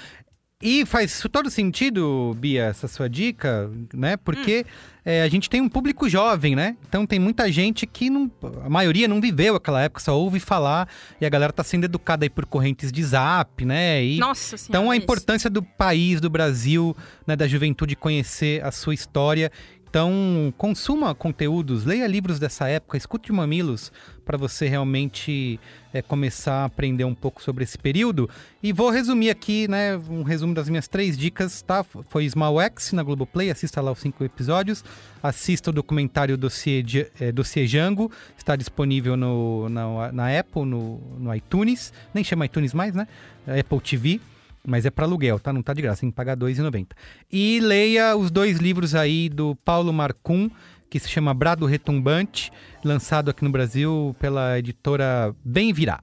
E 0.61 0.85
faz 0.87 1.25
todo 1.31 1.51
sentido, 1.51 2.35
Bia, 2.39 2.65
essa 2.65 2.89
sua 2.89 3.09
dica, 3.09 3.71
né? 3.93 4.17
Porque 4.17 4.65
hum. 4.67 4.94
É, 5.05 5.23
a 5.23 5.29
gente 5.29 5.51
tem 5.51 5.61
um 5.61 5.69
público 5.69 6.09
jovem, 6.09 6.57
né? 6.57 6.77
Então 6.89 7.07
tem 7.07 7.19
muita 7.19 7.53
gente 7.53 7.87
que 7.87 8.09
não. 8.09 8.31
A 8.65 8.71
maioria 8.71 9.07
não 9.07 9.21
viveu 9.21 9.55
aquela 9.55 9.83
época, 9.83 10.01
só 10.01 10.19
ouve 10.19 10.41
falar. 10.41 10.89
E 11.21 11.27
a 11.27 11.29
galera 11.29 11.53
tá 11.53 11.63
sendo 11.63 11.85
educada 11.85 12.25
aí 12.25 12.31
por 12.31 12.47
correntes 12.47 12.91
de 12.91 13.05
zap, 13.05 13.65
né? 13.65 14.03
E, 14.03 14.19
Nossa 14.19 14.57
senhora. 14.57 14.69
Então 14.69 14.91
a 14.91 14.97
importância 14.97 15.51
do 15.51 15.63
país, 15.63 16.21
do 16.21 16.31
Brasil, 16.31 16.97
né, 17.27 17.37
da 17.37 17.47
juventude 17.47 17.95
conhecer 17.95 18.65
a 18.65 18.71
sua 18.73 18.95
história. 18.95 19.53
Então, 19.95 20.53
consuma 20.59 21.15
conteúdos, 21.15 21.85
leia 21.85 22.05
livros 22.09 22.41
dessa 22.41 22.66
época, 22.66 22.97
escute 22.97 23.31
Mamilos 23.31 23.93
para 24.25 24.37
você 24.37 24.66
realmente 24.66 25.61
é, 25.93 26.03
começar 26.03 26.62
a 26.62 26.65
aprender 26.65 27.05
um 27.05 27.15
pouco 27.15 27.41
sobre 27.41 27.62
esse 27.62 27.79
período. 27.79 28.29
E 28.61 28.73
vou 28.73 28.91
resumir 28.91 29.31
aqui, 29.31 29.69
né, 29.69 29.97
um 29.97 30.25
resumo 30.25 30.53
das 30.53 30.69
minhas 30.69 30.89
três 30.89 31.16
dicas, 31.16 31.62
tá? 31.62 31.85
Foi 31.85 32.29
Small 32.29 32.61
X 32.61 32.93
na 32.93 33.05
Globoplay, 33.05 33.53
assista 33.53 33.81
lá 33.81 33.93
os 33.93 34.01
cinco 34.01 34.25
episódios. 34.25 34.85
Assista 35.23 35.71
o 35.71 35.73
documentário 35.73 36.37
Dossiê, 36.37 36.85
é, 37.21 37.31
Dossiê 37.31 37.65
Jango, 37.65 38.11
está 38.37 38.57
disponível 38.57 39.16
no, 39.16 39.69
na, 39.69 40.11
na 40.11 40.41
Apple, 40.41 40.65
no, 40.65 40.99
no 41.21 41.33
iTunes, 41.33 41.93
nem 42.12 42.25
chama 42.25 42.47
iTunes 42.47 42.75
mais, 42.75 42.97
né? 42.97 43.07
Apple 43.47 43.81
TV. 43.81 44.21
Mas 44.66 44.86
é 44.86 44.91
para 44.91 45.05
aluguel, 45.05 45.39
tá? 45.39 45.53
Não 45.53 45.62
tá 45.62 45.74
de 45.74 45.82
graça, 45.82 46.01
tem 46.01 46.11
que 46.11 46.16
pagar 46.16 46.39
R$ 46.39 46.45
2,90. 46.45 46.89
E 47.31 47.61
leia 47.61 48.16
os 48.16 48.31
dois 48.31 48.59
livros 48.59 48.95
aí 48.95 49.28
do 49.28 49.55
Paulo 49.57 49.93
Marcum, 49.93 50.51
que 50.89 50.99
se 50.99 51.09
chama 51.09 51.35
Brado 51.35 51.66
Retumbante, 51.66 52.51
lançado 52.82 53.31
aqui 53.31 53.45
no 53.45 53.51
Brasil 53.51 54.16
pela 54.19 54.59
editora 54.59 55.35
Bem 55.45 55.73
Virá. 55.73 56.01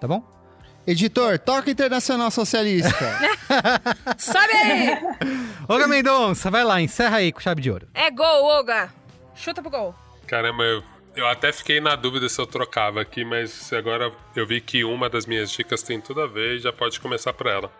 Tá 0.00 0.08
bom? 0.08 0.24
Editor, 0.86 1.38
toca 1.38 1.70
Internacional 1.70 2.30
Socialista. 2.30 2.90
Sobe 4.16 4.52
aí! 4.52 4.98
Olga 5.68 5.86
Mendonça, 5.86 6.50
vai 6.50 6.64
lá, 6.64 6.80
encerra 6.80 7.18
aí 7.18 7.30
com 7.30 7.40
chave 7.40 7.60
de 7.60 7.70
ouro. 7.70 7.86
É 7.92 8.10
gol, 8.10 8.44
Olga. 8.44 8.88
Chuta 9.34 9.60
pro 9.60 9.70
gol. 9.70 9.94
Caramba, 10.26 10.62
eu 10.62 10.82
Eu 11.14 11.26
até 11.26 11.52
fiquei 11.52 11.80
na 11.80 11.96
dúvida 11.96 12.28
se 12.28 12.40
eu 12.40 12.46
trocava 12.46 13.00
aqui, 13.00 13.24
mas 13.24 13.72
agora 13.72 14.12
eu 14.36 14.46
vi 14.46 14.60
que 14.60 14.84
uma 14.84 15.10
das 15.10 15.26
minhas 15.26 15.50
dicas 15.50 15.82
tem 15.82 16.00
tudo 16.00 16.20
a 16.20 16.26
ver 16.26 16.56
e 16.56 16.60
já 16.60 16.72
pode 16.72 17.00
começar 17.00 17.32
por 17.32 17.48
ela. 17.48 17.70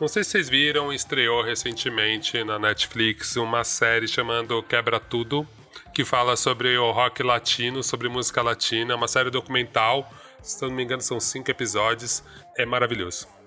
Não 0.00 0.08
sei 0.08 0.24
se 0.24 0.30
vocês 0.30 0.48
viram, 0.48 0.92
estreou 0.92 1.42
recentemente 1.42 2.42
na 2.44 2.58
Netflix 2.58 3.36
uma 3.36 3.62
série 3.62 4.08
chamando 4.08 4.62
Quebra 4.62 4.98
Tudo, 4.98 5.46
que 5.92 6.04
fala 6.04 6.34
sobre 6.36 6.78
o 6.78 6.90
rock 6.90 7.22
latino, 7.22 7.82
sobre 7.82 8.08
música 8.08 8.40
latina, 8.40 8.96
uma 8.96 9.08
série 9.08 9.30
documental. 9.30 10.10
Se 10.40 10.62
não 10.62 10.70
me 10.70 10.82
engano, 10.82 11.02
são 11.02 11.20
cinco 11.20 11.50
episódios. 11.50 12.22
É 12.56 12.64
maravilhoso 12.64 13.37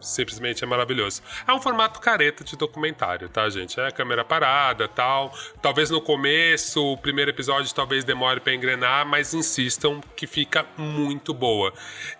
simplesmente 0.00 0.64
é 0.64 0.66
maravilhoso. 0.66 1.22
É 1.46 1.52
um 1.52 1.60
formato 1.60 2.00
careta 2.00 2.44
de 2.44 2.56
documentário, 2.56 3.28
tá, 3.28 3.48
gente? 3.48 3.78
É 3.80 3.90
câmera 3.90 4.24
parada, 4.24 4.88
tal. 4.88 5.32
Talvez 5.60 5.90
no 5.90 6.00
começo, 6.00 6.84
o 6.84 6.96
primeiro 6.96 7.30
episódio 7.30 7.74
talvez 7.74 8.04
demore 8.04 8.40
para 8.40 8.54
engrenar, 8.54 9.06
mas 9.06 9.34
insistam 9.34 10.00
que 10.16 10.26
fica 10.26 10.66
muito 10.76 11.32
boa. 11.34 11.72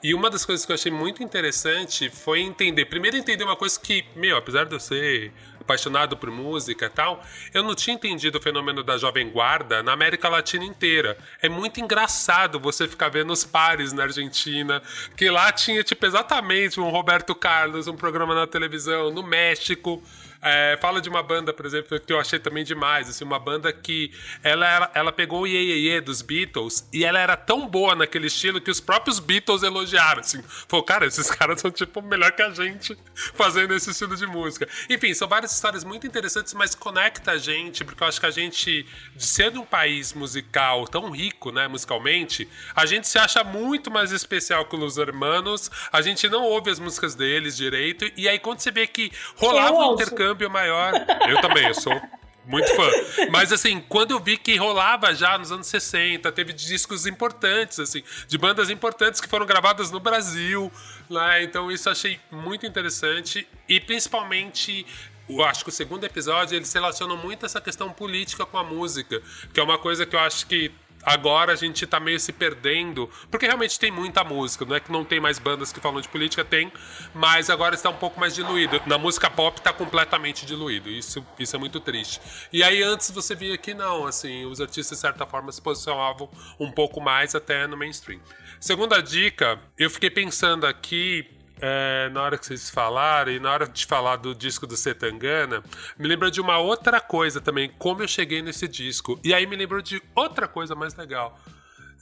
E 0.03 0.15
uma 0.15 0.31
das 0.31 0.45
coisas 0.45 0.65
que 0.65 0.73
eu 0.73 0.75
achei 0.75 0.93
muito 0.93 1.23
interessante 1.23 2.11
foi 2.11 2.41
entender, 2.41 2.87
primeiro 2.87 3.17
entender 3.17 3.45
uma 3.45 3.57
coisa 3.57 3.79
que, 3.79 4.05
meu, 4.15 4.37
apesar 4.37 4.65
de 4.65 4.75
eu 4.75 4.81
ser 4.81 5.33
apaixonado 5.69 6.17
por 6.17 6.31
música 6.31 6.87
e 6.87 6.89
tal, 6.89 7.23
eu 7.53 7.63
não 7.63 7.75
tinha 7.75 7.95
entendido 7.95 8.39
o 8.39 8.41
fenômeno 8.41 8.83
da 8.83 8.97
Jovem 8.97 9.29
Guarda 9.29 9.83
na 9.83 9.93
América 9.93 10.27
Latina 10.31 10.65
inteira. 10.65 11.19
É 11.43 11.49
muito 11.49 11.79
engraçado 11.79 12.59
você 12.59 12.89
ficar 12.89 13.11
vendo 13.11 13.31
os 13.31 13.45
pares 13.45 13.93
na 13.93 14.05
Argentina, 14.05 14.83
que 15.15 15.29
lá 15.29 15.53
tinha, 15.53 15.85
tipo, 15.85 16.07
exatamente 16.07 16.81
um 16.81 16.89
Roberto 16.89 17.35
Carlos, 17.35 17.87
um 17.87 17.97
programa 17.97 18.35
na 18.35 18.47
televisão, 18.47 19.11
no 19.11 19.23
México. 19.23 20.03
É, 20.41 20.79
fala 20.81 21.01
de 21.01 21.09
uma 21.09 21.23
banda, 21.23 21.53
por 21.53 21.67
exemplo, 21.67 21.99
que 21.99 22.13
eu 22.13 22.21
achei 22.21 22.39
também 22.39 22.63
demais, 22.63 23.09
assim, 23.09 23.25
uma 23.25 23.41
banda 23.41 23.73
que 23.73 24.13
ela, 24.43 24.69
era, 24.69 24.91
ela 24.95 25.13
pegou 25.13 25.43
o 25.43 25.47
Ye, 25.47 25.57
Ye, 25.57 25.89
Ye 25.89 26.01
dos 26.01 26.23
Beatles 26.23 26.89
e 26.93 27.05
ela 27.05 27.19
era 27.19 27.37
tão 27.37 27.67
boa 27.67 27.97
naquele 27.97 28.29
estilo 28.29 28.61
que 28.61 28.71
os 28.71 28.81
próprios 28.81 29.19
Beatles 29.19 29.65
elogiaram, 29.65 30.21
assim. 30.21 30.41
Falou, 30.69 30.85
cara, 30.85 31.07
esses 31.07 31.29
caras 31.33 31.61
são, 31.61 31.71
tipo, 31.71 32.01
melhor 32.01 32.31
que 32.33 32.43
a 32.43 32.51
gente 32.51 32.97
fazendo 33.35 33.75
esse 33.75 33.91
estilo 33.91 34.15
de 34.15 34.27
música. 34.27 34.69
Enfim, 34.89 35.13
são 35.13 35.27
várias 35.27 35.53
histórias 35.53 35.83
muito 35.83 36.07
interessantes, 36.07 36.55
mas 36.55 36.75
conecta 36.75 37.33
a 37.33 37.37
gente, 37.37 37.85
porque 37.85 38.03
eu 38.03 38.07
acho 38.07 38.21
que 38.21 38.27
a 38.27 38.31
gente, 38.31 38.87
de 39.17 39.27
ser 39.27 39.57
um 39.59 39.65
país 39.65 40.13
musical 40.13 40.87
tão 40.87 41.11
rico, 41.11 41.51
né, 41.51 41.67
musicalmente, 41.67 42.49
a 42.77 42.87
gente 42.87 43.09
se 43.09 43.19
acha 43.19 43.43
muito 43.43 43.91
mais 43.91 44.13
especial 44.13 44.65
que 44.67 44.77
os 44.77 44.99
hermanos, 44.99 45.69
a 45.93 46.01
gente 46.01 46.29
não 46.29 46.45
ouve 46.45 46.71
as 46.71 46.79
músicas 46.79 47.17
deles 47.17 47.57
direito, 47.57 48.11
e 48.17 48.29
aí 48.29 48.39
quando 48.39 48.61
você 48.61 48.71
vê 48.71 48.87
que 48.87 49.11
rolava 49.37 49.75
um 49.75 49.95
intercâmbio 49.95 50.28
câmbio 50.29 50.51
maior. 50.51 50.93
Eu 51.29 51.41
também, 51.41 51.67
eu 51.67 51.75
sou 51.75 51.99
muito 52.45 52.75
fã. 52.75 52.89
Mas 53.31 53.53
assim, 53.53 53.81
quando 53.89 54.11
eu 54.11 54.21
vi 54.21 54.37
que 54.37 54.57
rolava 54.57 55.15
já 55.15 55.39
nos 55.39 55.51
anos 55.51 55.67
60, 55.67 56.31
teve 56.33 56.53
discos 56.53 57.07
importantes, 57.07 57.79
assim, 57.79 58.03
de 58.27 58.37
bandas 58.37 58.69
importantes 58.69 59.21
que 59.21 59.29
foram 59.29 59.47
gravadas 59.47 59.91
no 59.91 60.01
Brasil. 60.01 60.71
Né? 61.09 61.43
Então 61.43 61.71
isso 61.71 61.89
achei 61.89 62.21
muito 62.31 62.67
interessante. 62.67 63.49
E 63.69 63.81
principalmente 63.81 64.87
eu 65.29 65.45
acho 65.45 65.63
que 65.63 65.71
o 65.71 65.73
segundo 65.73 66.05
episódio 66.05 66.57
eles 66.57 66.73
relacionam 66.73 67.17
muito 67.17 67.45
essa 67.45 67.61
questão 67.61 67.91
política 67.93 68.47
com 68.47 68.57
a 68.57 68.65
música, 68.65 69.23
que 69.53 69.61
é 69.61 69.63
uma 69.63 69.79
coisa 69.79 70.07
que 70.07 70.17
eu 70.17 70.21
acho 70.21 70.47
que 70.47 70.73
agora 71.09 71.53
a 71.53 71.57
gente 71.57 71.87
tá 71.87 71.99
meio 71.99 72.21
se 72.21 72.33
perdendo, 72.33 73.09
porque 73.31 73.47
realmente 73.47 73.79
tem 73.79 73.91
muita 73.91 74.23
música, 74.23 74.65
não 74.65 74.77
é 74.77 74.81
que 74.81 74.93
não 74.93 75.05
tem 75.05 75.21
mais 75.21 75.39
bandas 75.39 75.73
que 75.73 75.81
falam 75.81 76.01
de 76.01 76.09
política, 76.09 76.45
tem, 76.45 76.73
mas 77.15 77.51
agora 77.51 77.75
está 77.75 77.91
um 77.91 77.97
pouco 77.97 78.21
mais 78.21 78.35
diluído. 78.35 78.81
Na 78.87 78.99
música 78.99 79.31
pop 79.31 79.61
tá 79.61 79.73
completamente 79.73 80.45
diluído, 80.45 80.91
isso, 80.91 81.25
isso 81.39 81.57
é 81.57 81.59
muito 81.59 81.81
triste. 81.81 82.21
E 82.53 82.63
aí 82.63 82.83
antes 82.83 83.11
você 83.11 83.35
via 83.35 83.57
que 83.57 83.75
não, 83.75 84.07
assim, 84.07 84.45
os 84.45 84.61
artistas 84.61 84.99
de 84.99 85.03
certa 85.03 85.27
forma 85.27 85.51
se 85.53 85.63
posicionavam 85.63 86.29
um 86.59 86.71
pouco 86.71 87.01
mais 87.01 87.35
até 87.35 87.67
no 87.67 87.77
mainstream. 87.77 88.21
Segunda 88.61 89.01
dica, 89.01 89.59
eu 89.79 89.89
fiquei 89.89 90.11
pensando 90.11 90.67
aqui 90.67 91.38
é, 91.61 92.09
na 92.11 92.23
hora 92.23 92.39
que 92.39 92.47
vocês 92.47 92.71
falaram 92.71 93.33
e 93.33 93.39
na 93.39 93.51
hora 93.51 93.69
de 93.69 93.87
falar 93.87 94.17
do 94.17 94.35
disco 94.35 94.67
do 94.67 94.77
Setangana, 94.77 95.63
me 95.99 96.07
lembra 96.07 96.31
de 96.31 96.41
uma 96.41 96.59
outra 96.59 97.01
coisa 97.01 97.41
também, 97.41 97.71
como 97.79 98.03
eu 98.03 98.09
cheguei 98.09 98.43
nesse 98.43 98.69
disco. 98.69 99.19
E 99.25 99.35
aí 99.35 99.47
me 99.47 99.57
lembrou 99.57 99.83
de 99.83 100.03
outra 100.15 100.47
coisa 100.47 100.75
mais 100.75 100.95
legal. 100.95 101.39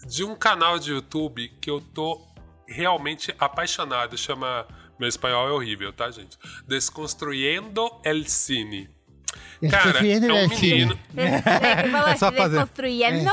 De 0.07 0.24
um 0.24 0.35
canal 0.35 0.78
de 0.78 0.93
YouTube 0.93 1.49
que 1.61 1.70
eu 1.70 1.81
tô 1.81 2.20
realmente 2.69 3.35
apaixonado, 3.39 4.16
chama. 4.16 4.66
Meu 4.99 5.09
espanhol 5.11 5.47
é 5.49 5.53
horrível, 5.53 5.93
tá, 5.93 6.11
gente? 6.11 6.39
Desconstruindo 6.66 7.87
el 8.03 8.24
Cine. 8.27 8.95
Cara, 9.70 10.06
é 10.06 10.32
um 10.44 10.48
menino. 10.48 10.98
É 11.16 12.16
só 12.16 12.30
fazer. 12.30 12.58
Construyendo 12.58 13.30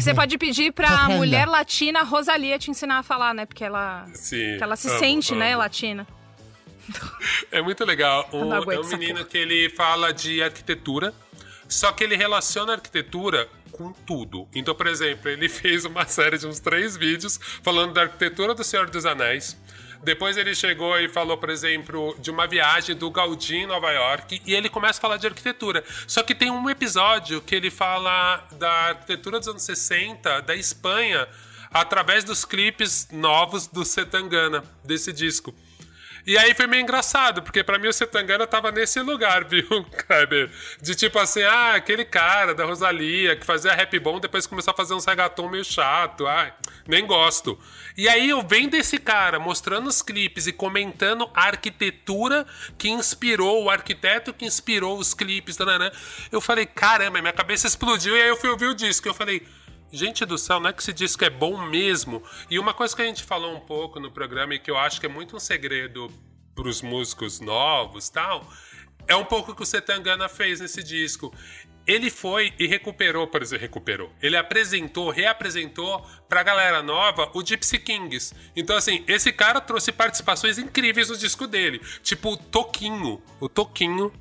Você 0.00 0.14
pode 0.14 0.38
pedir 0.38 0.72
pra 0.72 1.08
mulher 1.10 1.46
latina 1.46 2.02
Rosalia 2.02 2.58
te 2.58 2.70
ensinar 2.70 2.98
a 2.98 3.02
falar, 3.02 3.34
né? 3.34 3.46
Porque 3.46 3.62
ela, 3.64 4.06
Sim, 4.14 4.58
ela 4.60 4.76
se 4.76 4.88
amo, 4.88 4.98
sente, 4.98 5.32
amo. 5.32 5.40
né, 5.40 5.56
latina. 5.56 6.06
É 7.50 7.62
muito 7.62 7.84
legal. 7.84 8.28
O, 8.32 8.70
é 8.70 8.80
um 8.80 8.88
menino 8.88 9.24
que 9.24 9.38
ele 9.38 9.70
fala 9.70 10.12
de 10.12 10.42
arquitetura, 10.42 11.14
só 11.68 11.92
que 11.92 12.04
ele 12.04 12.16
relaciona 12.16 12.72
a 12.72 12.74
arquitetura 12.76 13.48
com 13.72 13.92
tudo. 13.92 14.46
Então, 14.54 14.74
por 14.74 14.86
exemplo, 14.86 15.30
ele 15.30 15.48
fez 15.50 15.84
uma 15.84 16.06
série 16.06 16.38
de 16.38 16.46
uns 16.46 16.60
três 16.60 16.96
vídeos 16.96 17.38
falando 17.62 17.92
da 17.92 18.02
arquitetura 18.02 18.54
do 18.54 18.64
Senhor 18.64 18.88
dos 18.88 19.04
Anéis. 19.04 19.56
Depois 20.04 20.36
ele 20.36 20.54
chegou 20.54 20.98
e 21.00 21.08
falou, 21.08 21.38
por 21.38 21.48
exemplo, 21.48 22.14
de 22.18 22.30
uma 22.30 22.46
viagem 22.46 22.94
do 22.94 23.10
Gaudí 23.10 23.56
em 23.56 23.66
Nova 23.66 23.90
York 23.90 24.42
e 24.44 24.54
ele 24.54 24.68
começa 24.68 24.98
a 24.98 25.00
falar 25.00 25.16
de 25.16 25.26
arquitetura. 25.26 25.82
Só 26.06 26.22
que 26.22 26.34
tem 26.34 26.50
um 26.50 26.68
episódio 26.68 27.40
que 27.40 27.54
ele 27.54 27.70
fala 27.70 28.46
da 28.52 28.70
arquitetura 28.88 29.38
dos 29.38 29.48
anos 29.48 29.62
60 29.62 30.42
da 30.42 30.54
Espanha 30.54 31.26
através 31.72 32.22
dos 32.22 32.44
clipes 32.44 33.08
novos 33.10 33.66
do 33.66 33.84
Setangana, 33.84 34.62
desse 34.84 35.12
disco. 35.12 35.54
E 36.26 36.38
aí 36.38 36.54
foi 36.54 36.66
meio 36.66 36.82
engraçado, 36.82 37.42
porque 37.42 37.62
pra 37.62 37.78
mim 37.78 37.88
o 37.88 37.92
Setangana 37.92 38.46
tava 38.46 38.72
nesse 38.72 38.98
lugar, 39.00 39.44
viu, 39.48 39.84
Kleber? 40.06 40.50
De 40.80 40.94
tipo 40.94 41.18
assim, 41.18 41.42
ah, 41.42 41.74
aquele 41.74 42.04
cara 42.04 42.54
da 42.54 42.64
Rosalia 42.64 43.36
que 43.36 43.44
fazia 43.44 43.74
rap 43.74 43.98
bom, 43.98 44.18
depois 44.18 44.46
começou 44.46 44.72
a 44.72 44.76
fazer 44.76 44.94
uns 44.94 45.04
reggaeton 45.04 45.48
meio 45.48 45.64
chato, 45.64 46.26
ai, 46.26 46.52
nem 46.86 47.06
gosto. 47.06 47.58
E 47.96 48.08
aí 48.08 48.30
eu 48.30 48.42
vendo 48.42 48.74
esse 48.74 48.98
cara 48.98 49.38
mostrando 49.38 49.86
os 49.86 50.00
clipes 50.00 50.46
e 50.46 50.52
comentando 50.52 51.28
a 51.34 51.44
arquitetura 51.44 52.46
que 52.78 52.88
inspirou, 52.88 53.64
o 53.64 53.70
arquiteto 53.70 54.32
que 54.32 54.46
inspirou 54.46 54.98
os 54.98 55.12
clipes, 55.12 55.58
eu 56.32 56.40
falei, 56.40 56.64
caramba, 56.64 57.20
minha 57.20 57.32
cabeça 57.32 57.66
explodiu 57.66 58.16
e 58.16 58.22
aí 58.22 58.28
eu 58.28 58.36
fui 58.36 58.48
ouvir 58.48 58.66
o 58.66 58.74
disco, 58.74 59.06
eu 59.06 59.14
falei... 59.14 59.46
Gente 59.94 60.26
do 60.26 60.36
céu, 60.36 60.58
não 60.58 60.70
é 60.70 60.72
que 60.72 60.82
esse 60.82 60.92
disco 60.92 61.24
é 61.24 61.30
bom 61.30 61.56
mesmo? 61.68 62.20
E 62.50 62.58
uma 62.58 62.74
coisa 62.74 62.96
que 62.96 63.00
a 63.00 63.04
gente 63.04 63.22
falou 63.22 63.54
um 63.54 63.60
pouco 63.60 64.00
no 64.00 64.10
programa 64.10 64.52
e 64.52 64.58
que 64.58 64.68
eu 64.68 64.76
acho 64.76 64.98
que 64.98 65.06
é 65.06 65.08
muito 65.08 65.36
um 65.36 65.38
segredo 65.38 66.12
para 66.52 66.68
os 66.68 66.82
músicos 66.82 67.38
novos 67.38 68.08
tal, 68.08 68.44
é 69.06 69.14
um 69.14 69.24
pouco 69.24 69.52
o 69.52 69.54
que 69.54 69.62
o 69.62 69.66
Setangana 69.66 70.28
fez 70.28 70.58
nesse 70.58 70.82
disco. 70.82 71.32
Ele 71.86 72.10
foi 72.10 72.52
e 72.58 72.66
recuperou, 72.66 73.28
por 73.28 73.40
exemplo, 73.40 73.62
recuperou. 73.62 74.12
Ele 74.20 74.36
apresentou, 74.36 75.10
reapresentou 75.10 76.04
pra 76.28 76.42
galera 76.42 76.82
nova 76.82 77.30
o 77.32 77.46
Gypsy 77.46 77.78
Kings. 77.78 78.34
Então, 78.56 78.76
assim, 78.76 79.04
esse 79.06 79.32
cara 79.32 79.60
trouxe 79.60 79.92
participações 79.92 80.58
incríveis 80.58 81.08
no 81.08 81.16
disco 81.16 81.46
dele. 81.46 81.80
Tipo 82.02 82.30
o 82.32 82.36
Toquinho. 82.36 83.22
O 83.38 83.48
Toquinho 83.48 84.12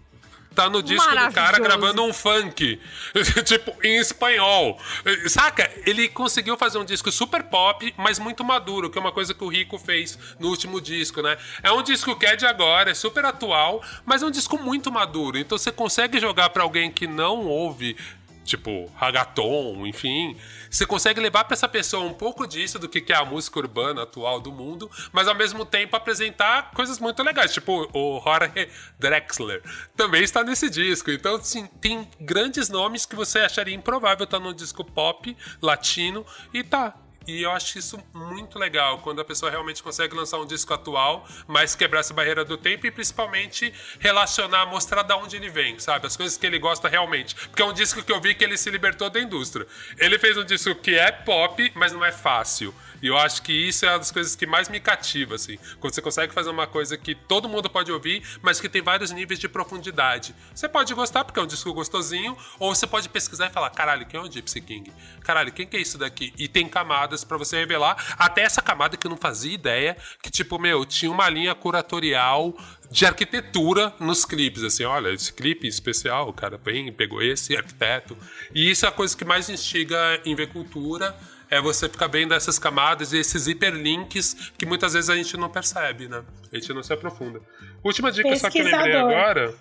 tá 0.54 0.70
no 0.70 0.82
disco 0.82 1.10
do 1.10 1.34
cara 1.34 1.60
gravando 1.60 2.04
um 2.04 2.14
funk, 2.14 2.80
tipo, 3.46 3.76
em 3.84 3.98
espanhol. 4.00 4.80
Saca? 5.28 5.70
Ele 5.86 6.08
conseguiu 6.08 6.58
fazer 6.58 6.78
um 6.78 6.86
disco 6.86 7.12
super 7.12 7.44
pop, 7.44 7.94
mas 7.98 8.20
muito 8.20 8.44
maduro, 8.44 8.90
que 8.90 8.98
é 8.98 9.02
uma 9.02 9.12
coisa 9.12 9.34
que 9.34 9.44
o 9.44 9.48
Rico 9.48 9.78
fez 9.78 10.18
no 10.40 10.50
último 10.50 10.80
disco, 10.80 11.22
né? 11.22 11.38
É 11.62 11.72
um 11.72 11.82
disco 11.82 12.16
que 12.16 12.26
é 12.26 12.36
de 12.36 12.46
agora, 12.46 12.92
é 12.92 12.94
super 12.94 13.26
atual, 13.26 13.84
mas 14.06 14.22
é 14.22 14.26
um 14.26 14.32
disco 14.32 14.58
muito 14.58 14.92
maduro. 14.92 15.38
Então 15.38 15.58
você 15.58 15.72
consegue 15.72 16.20
jogar 16.20 16.50
pra 16.50 16.64
alguém 16.64 16.92
que 16.92 17.08
não 17.08 17.46
ouve 17.46 17.98
tipo 18.44 18.92
ragaton, 18.96 19.86
enfim, 19.86 20.38
você 20.70 20.86
consegue 20.86 21.20
levar 21.20 21.44
pra 21.46 21.54
essa 21.54 21.68
pessoa 21.68 22.04
um 22.04 22.14
pouco 22.14 22.48
disso 22.48 22.78
do 22.78 22.90
que 22.90 23.12
é 23.12 23.16
a 23.16 23.26
música 23.26 23.60
urbana 23.60 24.04
atual 24.04 24.40
do 24.40 24.52
mundo, 24.52 24.90
mas 25.12 25.28
ao 25.28 25.36
mesmo 25.36 25.66
tempo 25.66 25.96
apresentar 25.96 26.72
coisas 26.72 27.00
muito 27.00 27.22
legais, 27.24 27.54
tipo 27.54 27.90
o 27.94 28.22
Jorge 28.24 28.70
Drexler 29.00 29.62
também 29.96 30.24
está 30.24 30.44
nesse 30.44 30.70
disco. 30.70 31.12
Então, 31.12 31.36
assim, 31.36 31.68
tem 31.82 32.08
grandes 32.20 32.70
nomes 32.70 33.06
que 33.06 33.16
você 33.16 33.40
acharia 33.40 33.76
improvável 33.76 34.24
estar 34.24 34.40
num 34.40 34.54
disco 34.54 34.84
pop 34.84 35.36
latino 35.62 36.26
e 36.54 36.64
tá. 36.64 36.96
E 37.26 37.42
eu 37.42 37.52
acho 37.52 37.80
isso 37.80 37.98
muito 38.14 38.60
legal, 38.60 39.00
quando 39.00 39.22
a 39.22 39.26
pessoa 39.26 39.50
realmente 39.50 39.82
consegue 39.82 40.14
lançar 40.14 40.40
um 40.40 40.46
disco 40.46 40.74
atual, 40.74 41.26
mas 41.48 41.74
quebrar 41.74 42.02
essa 42.02 42.14
barreira 42.14 42.44
do 42.44 42.58
tempo 42.58 42.86
e 42.86 42.92
principalmente 42.92 43.74
relacionar, 44.00 44.66
mostrar 44.66 45.04
da 45.04 45.16
onde 45.16 45.38
ele 45.38 45.50
vem, 45.50 45.80
sabe? 45.80 46.06
As 46.06 46.18
coisas 46.18 46.38
que 46.38 46.46
ele 46.46 46.60
gosta 46.60 46.90
realmente. 46.90 47.34
Porque 47.36 47.62
é 47.62 47.66
um 47.66 47.74
disco 47.74 48.04
que 48.04 48.12
eu 48.12 48.20
vi 48.20 48.36
que 48.36 48.44
ele 48.44 48.58
se 48.58 48.70
libertou 48.70 49.10
da 49.10 49.22
indústria. 49.22 49.66
Ele 49.98 50.20
fez 50.20 50.38
um 50.38 50.44
disco 50.44 50.76
que 50.76 50.96
é 50.96 51.12
pop, 51.12 51.72
mas 51.76 51.94
não 51.94 52.04
é 52.04 52.12
fácil. 52.12 52.76
E 53.04 53.08
eu 53.08 53.18
acho 53.18 53.42
que 53.42 53.52
isso 53.52 53.86
é 53.86 53.90
uma 53.90 54.00
das 54.00 54.12
coisas 54.12 54.34
que 54.34 54.46
mais 54.48 54.70
me 54.70 54.80
cativa, 54.80 55.36
assim. 55.36 55.60
Quando 55.82 55.94
você 55.94 56.02
consegue 56.02 56.34
fazer 56.34 56.50
uma 56.50 56.66
coisa 56.66 56.98
que 56.98 57.14
todo 57.14 57.50
mundo 57.50 57.70
pode 57.70 57.92
ouvir, 57.92 58.24
mas 58.42 58.62
que 58.62 58.70
tem 58.70 58.82
vários 58.82 59.12
níveis 59.12 59.42
de 59.42 59.50
profundidade. 59.50 60.34
Você 60.56 60.70
pode 60.70 60.94
gostar 60.94 61.26
porque 61.26 61.38
é 61.38 61.44
um 61.44 61.48
disco 61.48 61.74
gostosinho, 61.74 62.38
ou 62.58 62.74
você 62.74 62.88
pode 62.88 63.10
pesquisar 63.10 63.48
e 63.48 63.50
falar: 63.50 63.72
caralho, 63.72 64.06
quem 64.06 64.18
é 64.18 64.24
o 64.24 64.32
Gypsy 64.32 64.62
King? 64.62 64.94
Caralho, 65.20 65.52
quem 65.52 65.68
que 65.68 65.76
é 65.76 65.82
isso 65.82 65.98
daqui? 65.98 66.34
E 66.38 66.48
tem 66.48 66.66
camadas 66.66 67.26
para 67.26 67.38
você 67.38 67.58
revelar, 67.58 68.16
até 68.18 68.44
essa 68.44 68.62
camada 68.62 68.96
que 68.96 69.06
eu 69.06 69.12
não 69.12 69.18
fazia 69.18 69.54
ideia, 69.54 69.98
que 70.22 70.32
tipo, 70.32 70.58
meu, 70.58 70.86
tinha 70.86 71.12
uma 71.12 71.28
linha 71.30 71.54
curatorial 71.54 72.56
de 72.90 73.06
arquitetura 73.06 73.94
nos 74.00 74.24
clipes, 74.24 74.64
assim, 74.64 74.84
olha, 74.84 75.10
esse 75.10 75.34
clipe 75.34 75.68
especial, 75.68 76.30
o 76.30 76.34
cara 76.34 76.58
vem, 76.58 76.94
pegou 76.94 77.22
esse 77.22 77.58
arquiteto. 77.58 78.16
E 78.54 78.70
isso 78.70 78.86
é 78.86 78.90
a 78.90 78.92
coisa 78.92 79.18
que 79.18 79.26
mais 79.26 79.50
instiga 79.50 80.22
em 80.24 80.36
ver 80.36 80.48
cultura, 80.50 81.18
é 81.54 81.62
você 81.62 81.88
ficar 81.88 82.08
vendo 82.08 82.34
essas 82.34 82.58
camadas 82.58 83.14
e 83.14 83.18
esses 83.18 83.48
hiperlinks 83.48 84.52
que 84.58 84.66
muitas 84.66 84.94
vezes 84.94 85.10
a 85.10 85.16
gente 85.16 85.38
não 85.38 85.50
percebe, 85.50 86.08
né? 86.08 86.24
A 86.52 86.56
gente 86.56 86.74
não 86.74 86.82
se 86.82 86.92
aprofunda. 86.92 87.40
Última 87.84 88.12
dica 88.12 88.36
só 88.36 88.50
que 88.50 88.60
eu 88.60 88.66
lembrei 88.66 88.96
agora. 88.96 89.56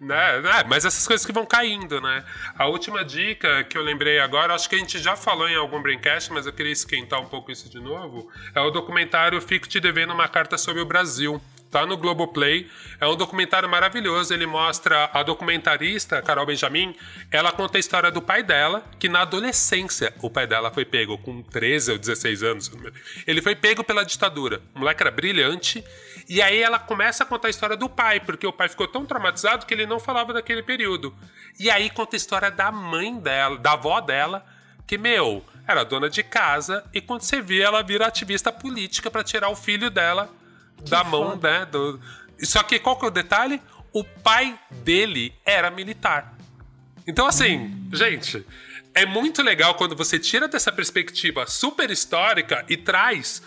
Né? 0.00 0.38
É, 0.60 0.64
mas 0.64 0.84
essas 0.84 1.06
coisas 1.06 1.24
que 1.24 1.32
vão 1.32 1.46
caindo, 1.46 2.00
né? 2.00 2.24
A 2.58 2.66
última 2.66 3.04
dica 3.04 3.64
que 3.64 3.76
eu 3.76 3.82
lembrei 3.82 4.18
agora, 4.18 4.54
acho 4.54 4.68
que 4.68 4.74
a 4.74 4.78
gente 4.78 4.98
já 4.98 5.14
falou 5.14 5.48
em 5.48 5.56
algum 5.56 5.80
Braincast, 5.80 6.32
mas 6.32 6.46
eu 6.46 6.52
queria 6.52 6.72
esquentar 6.72 7.20
um 7.20 7.26
pouco 7.26 7.50
isso 7.52 7.70
de 7.70 7.80
novo, 7.80 8.30
é 8.54 8.60
o 8.60 8.70
documentário 8.70 9.40
Fico 9.40 9.68
Te 9.68 9.80
Devendo 9.80 10.12
Uma 10.12 10.28
Carta 10.28 10.58
sobre 10.58 10.82
o 10.82 10.86
Brasil 10.86 11.40
tá 11.74 11.84
no 11.84 11.96
Globoplay. 11.96 12.70
É 13.00 13.06
um 13.06 13.16
documentário 13.16 13.68
maravilhoso. 13.68 14.32
Ele 14.32 14.46
mostra 14.46 15.10
a 15.12 15.24
documentarista, 15.24 16.22
Carol 16.22 16.46
Benjamin, 16.46 16.94
ela 17.32 17.50
conta 17.50 17.78
a 17.78 17.80
história 17.80 18.12
do 18.12 18.22
pai 18.22 18.44
dela, 18.44 18.84
que 18.96 19.08
na 19.08 19.22
adolescência 19.22 20.14
o 20.22 20.30
pai 20.30 20.46
dela 20.46 20.70
foi 20.70 20.84
pego 20.84 21.18
com 21.18 21.42
13 21.42 21.92
ou 21.92 21.98
16 21.98 22.42
anos. 22.44 22.70
Ele 23.26 23.42
foi 23.42 23.56
pego 23.56 23.82
pela 23.82 24.04
ditadura. 24.04 24.62
O 24.72 24.78
moleque 24.78 25.02
era 25.02 25.10
brilhante. 25.10 25.84
E 26.28 26.40
aí 26.40 26.62
ela 26.62 26.78
começa 26.78 27.24
a 27.24 27.26
contar 27.26 27.48
a 27.48 27.50
história 27.50 27.76
do 27.76 27.88
pai, 27.88 28.20
porque 28.20 28.46
o 28.46 28.52
pai 28.52 28.68
ficou 28.68 28.86
tão 28.86 29.04
traumatizado 29.04 29.66
que 29.66 29.74
ele 29.74 29.84
não 29.84 29.98
falava 29.98 30.32
daquele 30.32 30.62
período. 30.62 31.12
E 31.58 31.68
aí 31.68 31.90
conta 31.90 32.14
a 32.14 32.18
história 32.18 32.50
da 32.50 32.70
mãe 32.70 33.18
dela, 33.18 33.58
da 33.58 33.72
avó 33.72 34.00
dela, 34.00 34.46
que, 34.86 34.96
meu, 34.96 35.44
era 35.66 35.84
dona 35.84 36.08
de 36.08 36.22
casa, 36.22 36.84
e 36.94 37.00
quando 37.00 37.22
você 37.22 37.42
vê, 37.42 37.60
ela 37.60 37.82
vira 37.82 38.06
ativista 38.06 38.52
política 38.52 39.10
para 39.10 39.24
tirar 39.24 39.48
o 39.48 39.56
filho 39.56 39.90
dela 39.90 40.30
da 40.88 41.04
mão, 41.04 41.36
né? 41.36 41.66
Do... 41.66 42.00
Só 42.40 42.62
que 42.62 42.78
qual 42.78 42.96
que 42.96 43.04
é 43.04 43.08
o 43.08 43.10
detalhe? 43.10 43.60
O 43.92 44.02
pai 44.04 44.58
dele 44.70 45.32
era 45.44 45.70
militar. 45.70 46.34
Então, 47.06 47.26
assim, 47.26 47.88
gente, 47.92 48.44
é 48.94 49.04
muito 49.04 49.42
legal 49.42 49.74
quando 49.74 49.94
você 49.94 50.18
tira 50.18 50.48
dessa 50.48 50.72
perspectiva 50.72 51.46
super 51.46 51.90
histórica 51.90 52.64
e 52.68 52.76
traz 52.76 53.42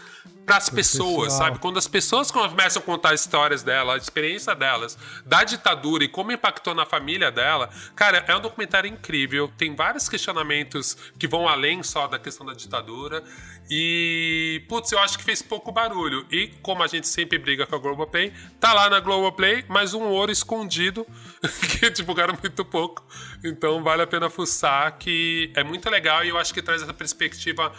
para 0.48 0.56
as 0.56 0.70
pessoas, 0.70 1.34
sabe? 1.34 1.60
Quando 1.60 1.78
as 1.78 1.90
pessoas 1.90 2.32
começam 2.32 2.82
a 2.82 2.86
contar 2.86 3.14
histórias 3.14 3.64
dela, 3.64 3.96
a 3.96 3.98
experiência 3.98 4.56
delas, 4.56 4.98
da 5.26 5.44
ditadura 5.44 6.06
e 6.06 6.08
como 6.08 6.32
impactou 6.32 6.74
na 6.74 6.86
família 6.86 7.30
dela, 7.30 7.70
cara, 7.94 8.24
é 8.26 8.34
um 8.34 8.40
documentário 8.40 8.90
incrível. 8.90 9.52
Tem 9.58 9.76
vários 9.76 10.08
questionamentos 10.08 10.98
que 11.20 11.28
vão 11.28 11.50
além 11.50 11.84
só 11.84 12.08
da 12.08 12.18
questão 12.18 12.46
da 12.46 12.54
ditadura. 12.54 13.22
E, 13.70 14.64
putz, 14.70 14.90
eu 14.94 15.00
acho 15.00 15.18
que 15.18 15.24
fez 15.26 15.42
pouco 15.42 15.70
barulho. 15.70 16.26
E, 16.32 16.48
como 16.62 16.82
a 16.82 16.88
gente 16.88 17.10
sempre 17.10 17.38
briga 17.38 17.68
com 17.68 17.76
a 17.76 17.80
Globoplay, 17.80 18.32
tá 18.58 18.72
lá 18.72 18.90
na 18.90 19.02
Globoplay, 19.02 19.66
mas 19.68 19.94
um 19.94 20.04
ouro 20.04 20.32
escondido, 20.32 21.06
que 21.78 21.90
divulgaram 21.90 22.38
muito 22.42 22.64
pouco. 22.64 23.06
Então, 23.44 23.84
vale 23.84 24.04
a 24.04 24.08
pena 24.08 24.30
fuçar, 24.30 24.98
que 24.98 25.52
é 25.56 25.64
muito 25.64 25.90
legal 25.90 26.24
e 26.24 26.30
eu 26.30 26.38
acho 26.38 26.54
que 26.54 26.62
traz 26.62 26.82
essa 26.82 26.94
perspectiva 26.94 27.74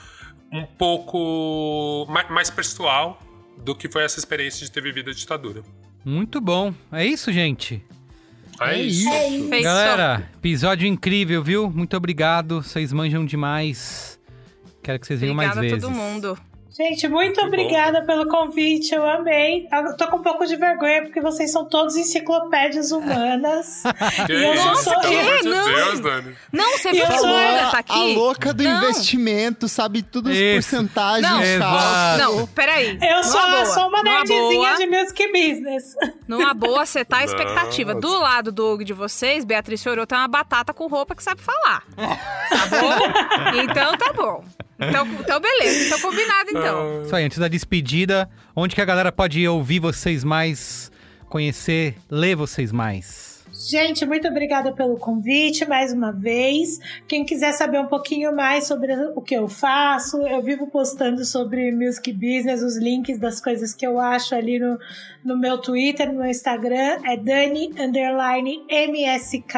um 0.52 0.64
pouco 0.64 2.06
mais, 2.30 2.50
pessoal 2.50 3.20
do 3.58 3.74
que 3.74 3.88
foi 3.88 4.04
essa 4.04 4.18
experiência 4.18 4.64
de 4.64 4.70
ter 4.70 4.82
vivido 4.82 5.10
a 5.10 5.12
ditadura. 5.14 5.62
Muito 6.04 6.40
bom. 6.40 6.72
É 6.92 7.04
isso, 7.04 7.32
gente. 7.32 7.84
É, 8.60 8.74
é 8.74 8.82
isso. 8.82 9.08
É 9.08 9.28
isso. 9.28 9.62
Galera, 9.62 10.30
episódio 10.36 10.86
incrível, 10.86 11.42
viu? 11.42 11.70
Muito 11.70 11.96
obrigado. 11.96 12.62
Vocês 12.62 12.92
manjam 12.92 13.24
demais. 13.24 14.18
Quero 14.82 14.98
que 14.98 15.06
vocês 15.06 15.20
venham 15.20 15.34
mais 15.34 15.54
vezes. 15.54 15.84
Obrigada 15.84 15.86
a 15.86 15.90
todo 15.90 16.12
mundo. 16.12 16.47
Gente, 16.78 17.08
muito 17.08 17.40
obrigada 17.40 18.02
pelo 18.02 18.28
convite, 18.28 18.94
eu 18.94 19.04
amei. 19.04 19.66
Eu 19.72 19.96
tô 19.96 20.06
com 20.06 20.18
um 20.18 20.22
pouco 20.22 20.46
de 20.46 20.54
vergonha 20.54 21.02
porque 21.02 21.20
vocês 21.20 21.50
são 21.50 21.64
todos 21.64 21.96
enciclopédias 21.96 22.92
humanas. 22.92 23.82
que 24.26 24.32
e 24.32 24.44
eu 24.44 24.54
isso? 24.54 24.64
Nossa, 24.64 24.82
sou... 24.84 25.00
que? 25.00 25.42
De 25.42 25.48
não. 25.48 25.64
Deus, 25.74 25.98
Dani. 25.98 26.36
Não, 26.52 26.78
você 26.78 26.92
viu 26.92 27.04
que 27.04 27.18
louca, 27.18 27.70
tá 27.72 27.78
aqui? 27.78 27.92
A 27.92 28.16
louca 28.16 28.54
do 28.54 28.62
não. 28.62 28.76
investimento, 28.78 29.66
sabe 29.66 30.04
tudo 30.04 30.30
as 30.30 30.36
porcentagens. 30.38 31.58
Não, 31.58 32.36
não, 32.36 32.46
peraí. 32.46 32.96
Eu 33.02 33.24
sou, 33.24 33.66
sou 33.66 33.88
uma 33.88 34.00
nerdzinha 34.00 34.76
de 34.76 34.86
music 34.86 35.32
business. 35.32 35.96
Numa 36.28 36.54
boa, 36.54 36.86
você 36.86 37.04
tá 37.04 37.18
a 37.18 37.24
expectativa. 37.26 37.92
Do 37.92 38.20
lado 38.20 38.52
do 38.52 38.84
de 38.84 38.92
vocês, 38.92 39.44
Beatriz 39.44 39.82
Chorou 39.82 40.06
tem 40.06 40.16
uma 40.16 40.28
batata 40.28 40.72
com 40.72 40.86
roupa 40.86 41.16
que 41.16 41.24
sabe 41.24 41.40
falar. 41.40 41.82
Tá 41.96 42.66
bom? 42.70 43.58
Então 43.64 43.96
tá 43.96 44.12
bom. 44.12 44.44
Então, 44.80 45.06
então 45.20 45.40
beleza, 45.40 45.86
então 45.86 46.00
combinado 46.00 46.50
então. 46.50 47.02
Isso 47.04 47.16
aí, 47.16 47.24
antes 47.24 47.38
da 47.38 47.48
despedida, 47.48 48.28
onde 48.54 48.74
que 48.74 48.80
a 48.80 48.84
galera 48.84 49.10
pode 49.10 49.46
ouvir 49.46 49.80
vocês 49.80 50.22
mais, 50.22 50.90
conhecer, 51.28 51.96
ler 52.08 52.36
vocês 52.36 52.70
mais? 52.70 53.38
Gente, 53.66 54.06
muito 54.06 54.28
obrigada 54.28 54.72
pelo 54.72 54.96
convite 54.96 55.66
mais 55.66 55.92
uma 55.92 56.12
vez. 56.12 56.78
Quem 57.08 57.24
quiser 57.24 57.52
saber 57.52 57.80
um 57.80 57.86
pouquinho 57.86 58.34
mais 58.34 58.68
sobre 58.68 58.94
o 59.16 59.20
que 59.20 59.34
eu 59.34 59.48
faço, 59.48 60.18
eu 60.18 60.40
vivo 60.40 60.68
postando 60.68 61.24
sobre 61.24 61.72
music 61.72 62.12
business, 62.12 62.62
os 62.62 62.76
links 62.76 63.18
das 63.18 63.40
coisas 63.40 63.74
que 63.74 63.84
eu 63.84 63.98
acho 63.98 64.32
ali 64.34 64.60
no, 64.60 64.78
no 65.24 65.36
meu 65.36 65.58
Twitter, 65.58 66.12
no 66.12 66.20
meu 66.20 66.30
Instagram, 66.30 67.00
é 67.04 67.16
Dani 67.16 67.74
MSK. 68.70 69.54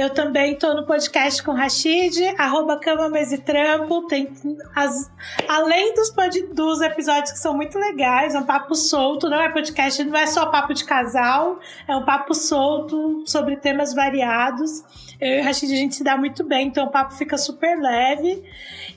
Eu 0.00 0.08
também 0.08 0.54
tô 0.54 0.72
no 0.72 0.86
podcast 0.86 1.42
com 1.42 1.52
Rashid, 1.52 2.16
arroba 2.38 2.78
Cama 2.78 3.10
Mesa 3.10 3.34
e 3.34 3.38
Trampo. 3.38 4.06
Tem 4.06 4.32
as, 4.74 5.12
além 5.46 5.92
dos, 5.92 6.10
dos 6.54 6.80
episódios 6.80 7.32
que 7.32 7.38
são 7.38 7.54
muito 7.54 7.78
legais, 7.78 8.34
é 8.34 8.38
um 8.38 8.44
papo 8.44 8.74
solto, 8.74 9.28
não 9.28 9.38
é 9.38 9.50
podcast, 9.50 10.02
não 10.04 10.18
é 10.18 10.26
só 10.26 10.46
papo 10.46 10.72
de 10.72 10.86
casal, 10.86 11.60
é 11.86 11.94
um 11.94 12.06
papo 12.06 12.32
solto 12.32 13.24
sobre 13.26 13.56
temas 13.56 13.92
variados. 13.92 14.82
Eu 15.20 15.36
e 15.36 15.40
o 15.42 15.44
Rashid 15.44 15.70
a 15.70 15.76
gente 15.76 15.96
se 15.96 16.02
dá 16.02 16.16
muito 16.16 16.42
bem, 16.44 16.68
então 16.68 16.86
o 16.86 16.90
papo 16.90 17.12
fica 17.12 17.36
super 17.36 17.78
leve. 17.78 18.42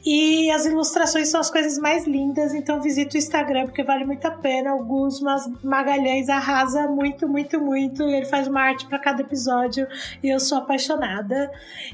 E 0.06 0.50
as 0.52 0.66
ilustrações 0.66 1.28
são 1.28 1.42
as 1.42 1.50
coisas 1.50 1.78
mais 1.78 2.08
lindas, 2.08 2.54
então 2.54 2.82
visita 2.82 3.16
o 3.16 3.18
Instagram 3.18 3.66
porque 3.66 3.84
vale 3.84 4.06
muito 4.06 4.26
a 4.26 4.32
pena. 4.32 4.74
O 4.74 4.86
Gus 4.86 5.22
Magalhães 5.62 6.30
arrasa 6.30 6.88
muito, 6.88 7.28
muito, 7.28 7.60
muito. 7.60 8.04
Ele 8.04 8.26
faz 8.26 8.48
uma 8.48 8.62
arte 8.62 8.86
para 8.86 9.00
cada 9.00 9.22
episódio 9.22 9.86
e 10.24 10.30
eu 10.30 10.40
sou 10.40 10.60
apaixonada. 10.60 10.93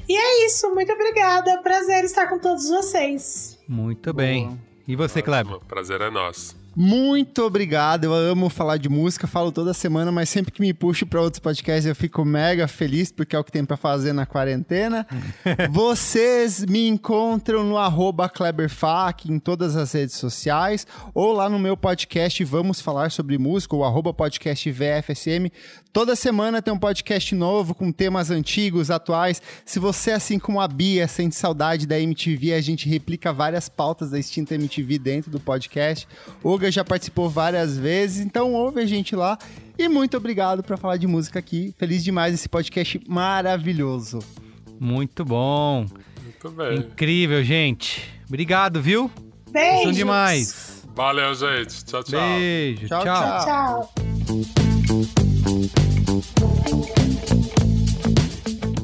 E 0.08 0.16
é 0.16 0.46
isso, 0.46 0.72
muito 0.74 0.92
obrigada. 0.92 1.60
Prazer 1.62 2.04
estar 2.04 2.26
com 2.28 2.38
todos 2.38 2.68
vocês. 2.68 3.58
Muito 3.68 4.12
bem. 4.12 4.46
Boa. 4.46 4.58
E 4.88 4.96
você, 4.96 5.22
Kleber? 5.22 5.54
O 5.54 5.60
prazer 5.60 6.00
é 6.00 6.10
nosso. 6.10 6.60
Muito 6.76 7.42
obrigado. 7.42 8.04
Eu 8.04 8.14
amo 8.14 8.48
falar 8.48 8.76
de 8.76 8.88
música, 8.88 9.26
falo 9.26 9.50
toda 9.50 9.74
semana, 9.74 10.12
mas 10.12 10.28
sempre 10.28 10.52
que 10.52 10.60
me 10.60 10.72
puxo 10.72 11.04
para 11.04 11.20
outros 11.20 11.40
podcasts 11.40 11.84
eu 11.84 11.94
fico 11.96 12.24
mega 12.24 12.68
feliz 12.68 13.10
porque 13.10 13.34
é 13.34 13.38
o 13.38 13.44
que 13.44 13.50
tem 13.50 13.64
para 13.64 13.76
fazer 13.76 14.12
na 14.12 14.24
quarentena. 14.24 15.06
Vocês 15.70 16.64
me 16.64 16.86
encontram 16.88 17.64
no 17.64 17.76
@kleberfac 18.32 19.30
em 19.30 19.38
todas 19.38 19.74
as 19.76 19.92
redes 19.92 20.16
sociais 20.16 20.86
ou 21.12 21.32
lá 21.32 21.48
no 21.48 21.58
meu 21.58 21.76
podcast 21.76 22.42
Vamos 22.44 22.80
falar 22.80 23.10
sobre 23.10 23.36
música, 23.36 23.74
o 23.74 23.84
arroba 23.84 24.14
podcast 24.14 24.70
VFSM. 24.70 25.50
Toda 25.92 26.14
semana 26.14 26.62
tem 26.62 26.72
um 26.72 26.78
podcast 26.78 27.34
novo 27.34 27.74
com 27.74 27.90
temas 27.90 28.30
antigos, 28.30 28.92
atuais. 28.92 29.42
Se 29.64 29.80
você, 29.80 30.12
assim 30.12 30.38
como 30.38 30.60
a 30.60 30.68
Bia, 30.68 31.08
sente 31.08 31.34
saudade 31.34 31.84
da 31.84 31.98
MTV, 31.98 32.52
a 32.52 32.60
gente 32.60 32.88
replica 32.88 33.32
várias 33.32 33.68
pautas 33.68 34.10
da 34.10 34.18
extinta 34.18 34.54
MTV 34.54 34.98
dentro 35.00 35.32
do 35.32 35.40
podcast. 35.40 36.06
O 36.44 36.50
Olga 36.50 36.70
já 36.70 36.84
participou 36.84 37.28
várias 37.28 37.76
vezes, 37.76 38.24
então 38.24 38.54
ouve 38.54 38.80
a 38.80 38.86
gente 38.86 39.16
lá. 39.16 39.36
E 39.76 39.88
muito 39.88 40.16
obrigado 40.16 40.62
por 40.62 40.78
falar 40.78 40.96
de 40.96 41.08
música 41.08 41.40
aqui. 41.40 41.74
Feliz 41.76 42.04
demais 42.04 42.34
esse 42.34 42.48
podcast 42.48 43.00
maravilhoso. 43.08 44.20
Muito 44.78 45.24
bom. 45.24 45.86
Muito 46.22 46.50
bem. 46.50 46.78
Incrível, 46.78 47.42
gente. 47.42 48.08
Obrigado, 48.28 48.80
viu? 48.80 49.10
Beijos. 49.50 49.82
São 49.82 49.92
demais. 49.92 50.86
Valeu, 50.94 51.34
gente. 51.34 51.84
Tchau, 51.84 52.04
tchau. 52.04 52.20
Beijo. 52.20 52.86
Tchau, 52.86 53.02
tchau. 53.02 53.92
tchau. 53.96 55.19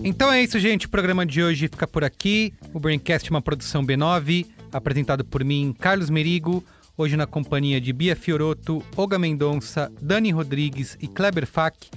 Então 0.03 0.33
é 0.33 0.43
isso, 0.43 0.59
gente. 0.59 0.87
O 0.87 0.89
programa 0.89 1.27
de 1.27 1.43
hoje 1.43 1.69
fica 1.69 1.87
por 1.87 2.05
aqui. 2.05 2.53
O 2.73 2.81
Braincast 2.81 3.29
é 3.29 3.31
uma 3.31 3.43
produção 3.43 3.85
B9, 3.85 4.47
apresentado 4.73 5.25
por 5.25 5.45
mim, 5.45 5.75
Carlos 5.79 6.11
Merigo 6.11 6.65
hoje 6.97 7.17
na 7.17 7.27
companhia 7.27 7.81
de 7.81 7.93
Bia 7.93 8.17
Fioroto, 8.17 8.83
Olga 8.97 9.19
Mendonça, 9.19 9.93
Dani 10.01 10.31
Rodrigues 10.31 10.97
e 11.01 11.07
Kleber 11.07 11.47
Fak. 11.47 11.91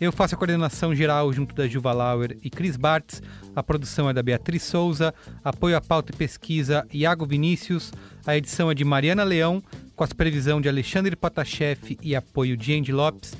Eu 0.00 0.12
faço 0.12 0.34
a 0.34 0.38
coordenação 0.38 0.94
geral 0.94 1.32
junto 1.32 1.54
da 1.54 1.66
Juva 1.66 1.92
Lauer 1.92 2.36
e 2.42 2.50
Cris 2.50 2.76
Bartz. 2.76 3.22
A 3.54 3.62
produção 3.62 4.08
é 4.08 4.12
da 4.12 4.22
Beatriz 4.22 4.62
Souza. 4.62 5.14
Apoio 5.42 5.76
à 5.76 5.80
pauta 5.80 6.12
e 6.12 6.16
pesquisa, 6.16 6.86
Iago 6.92 7.26
Vinícius. 7.26 7.92
A 8.26 8.36
edição 8.36 8.70
é 8.70 8.74
de 8.74 8.84
Mariana 8.84 9.24
Leão, 9.24 9.62
com 9.94 10.04
a 10.04 10.06
supervisão 10.06 10.60
de 10.60 10.68
Alexandre 10.68 11.16
Potashev 11.16 11.98
e 12.02 12.14
apoio 12.14 12.56
de 12.56 12.74
Andy 12.74 12.92
Lopes. 12.92 13.34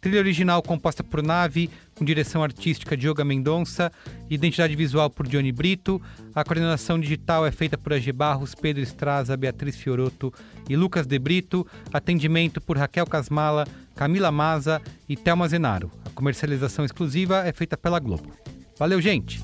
Trilha 0.00 0.20
original 0.20 0.62
composta 0.62 1.02
por 1.02 1.22
Nave, 1.22 1.68
com 1.94 2.04
direção 2.04 2.42
artística 2.42 2.96
de 2.96 3.08
Yoga 3.08 3.24
Mendonça, 3.24 3.90
identidade 4.30 4.76
visual 4.76 5.10
por 5.10 5.26
Johnny 5.26 5.50
Brito. 5.50 6.00
A 6.34 6.44
coordenação 6.44 7.00
digital 7.00 7.44
é 7.44 7.50
feita 7.50 7.76
por 7.76 7.92
AG 7.92 8.12
Barros, 8.12 8.54
Pedro 8.54 8.82
Estraza, 8.82 9.36
Beatriz 9.36 9.76
Fioroto 9.76 10.32
e 10.68 10.76
Lucas 10.76 11.06
De 11.06 11.18
Brito. 11.18 11.66
Atendimento 11.92 12.60
por 12.60 12.78
Raquel 12.78 13.06
Casmala, 13.06 13.66
Camila 13.96 14.30
Maza 14.30 14.80
e 15.08 15.16
Thelma 15.16 15.48
Zenaro. 15.48 15.90
A 16.04 16.10
comercialização 16.10 16.84
exclusiva 16.84 17.46
é 17.46 17.52
feita 17.52 17.76
pela 17.76 17.98
Globo. 17.98 18.32
Valeu, 18.78 19.00
gente! 19.00 19.42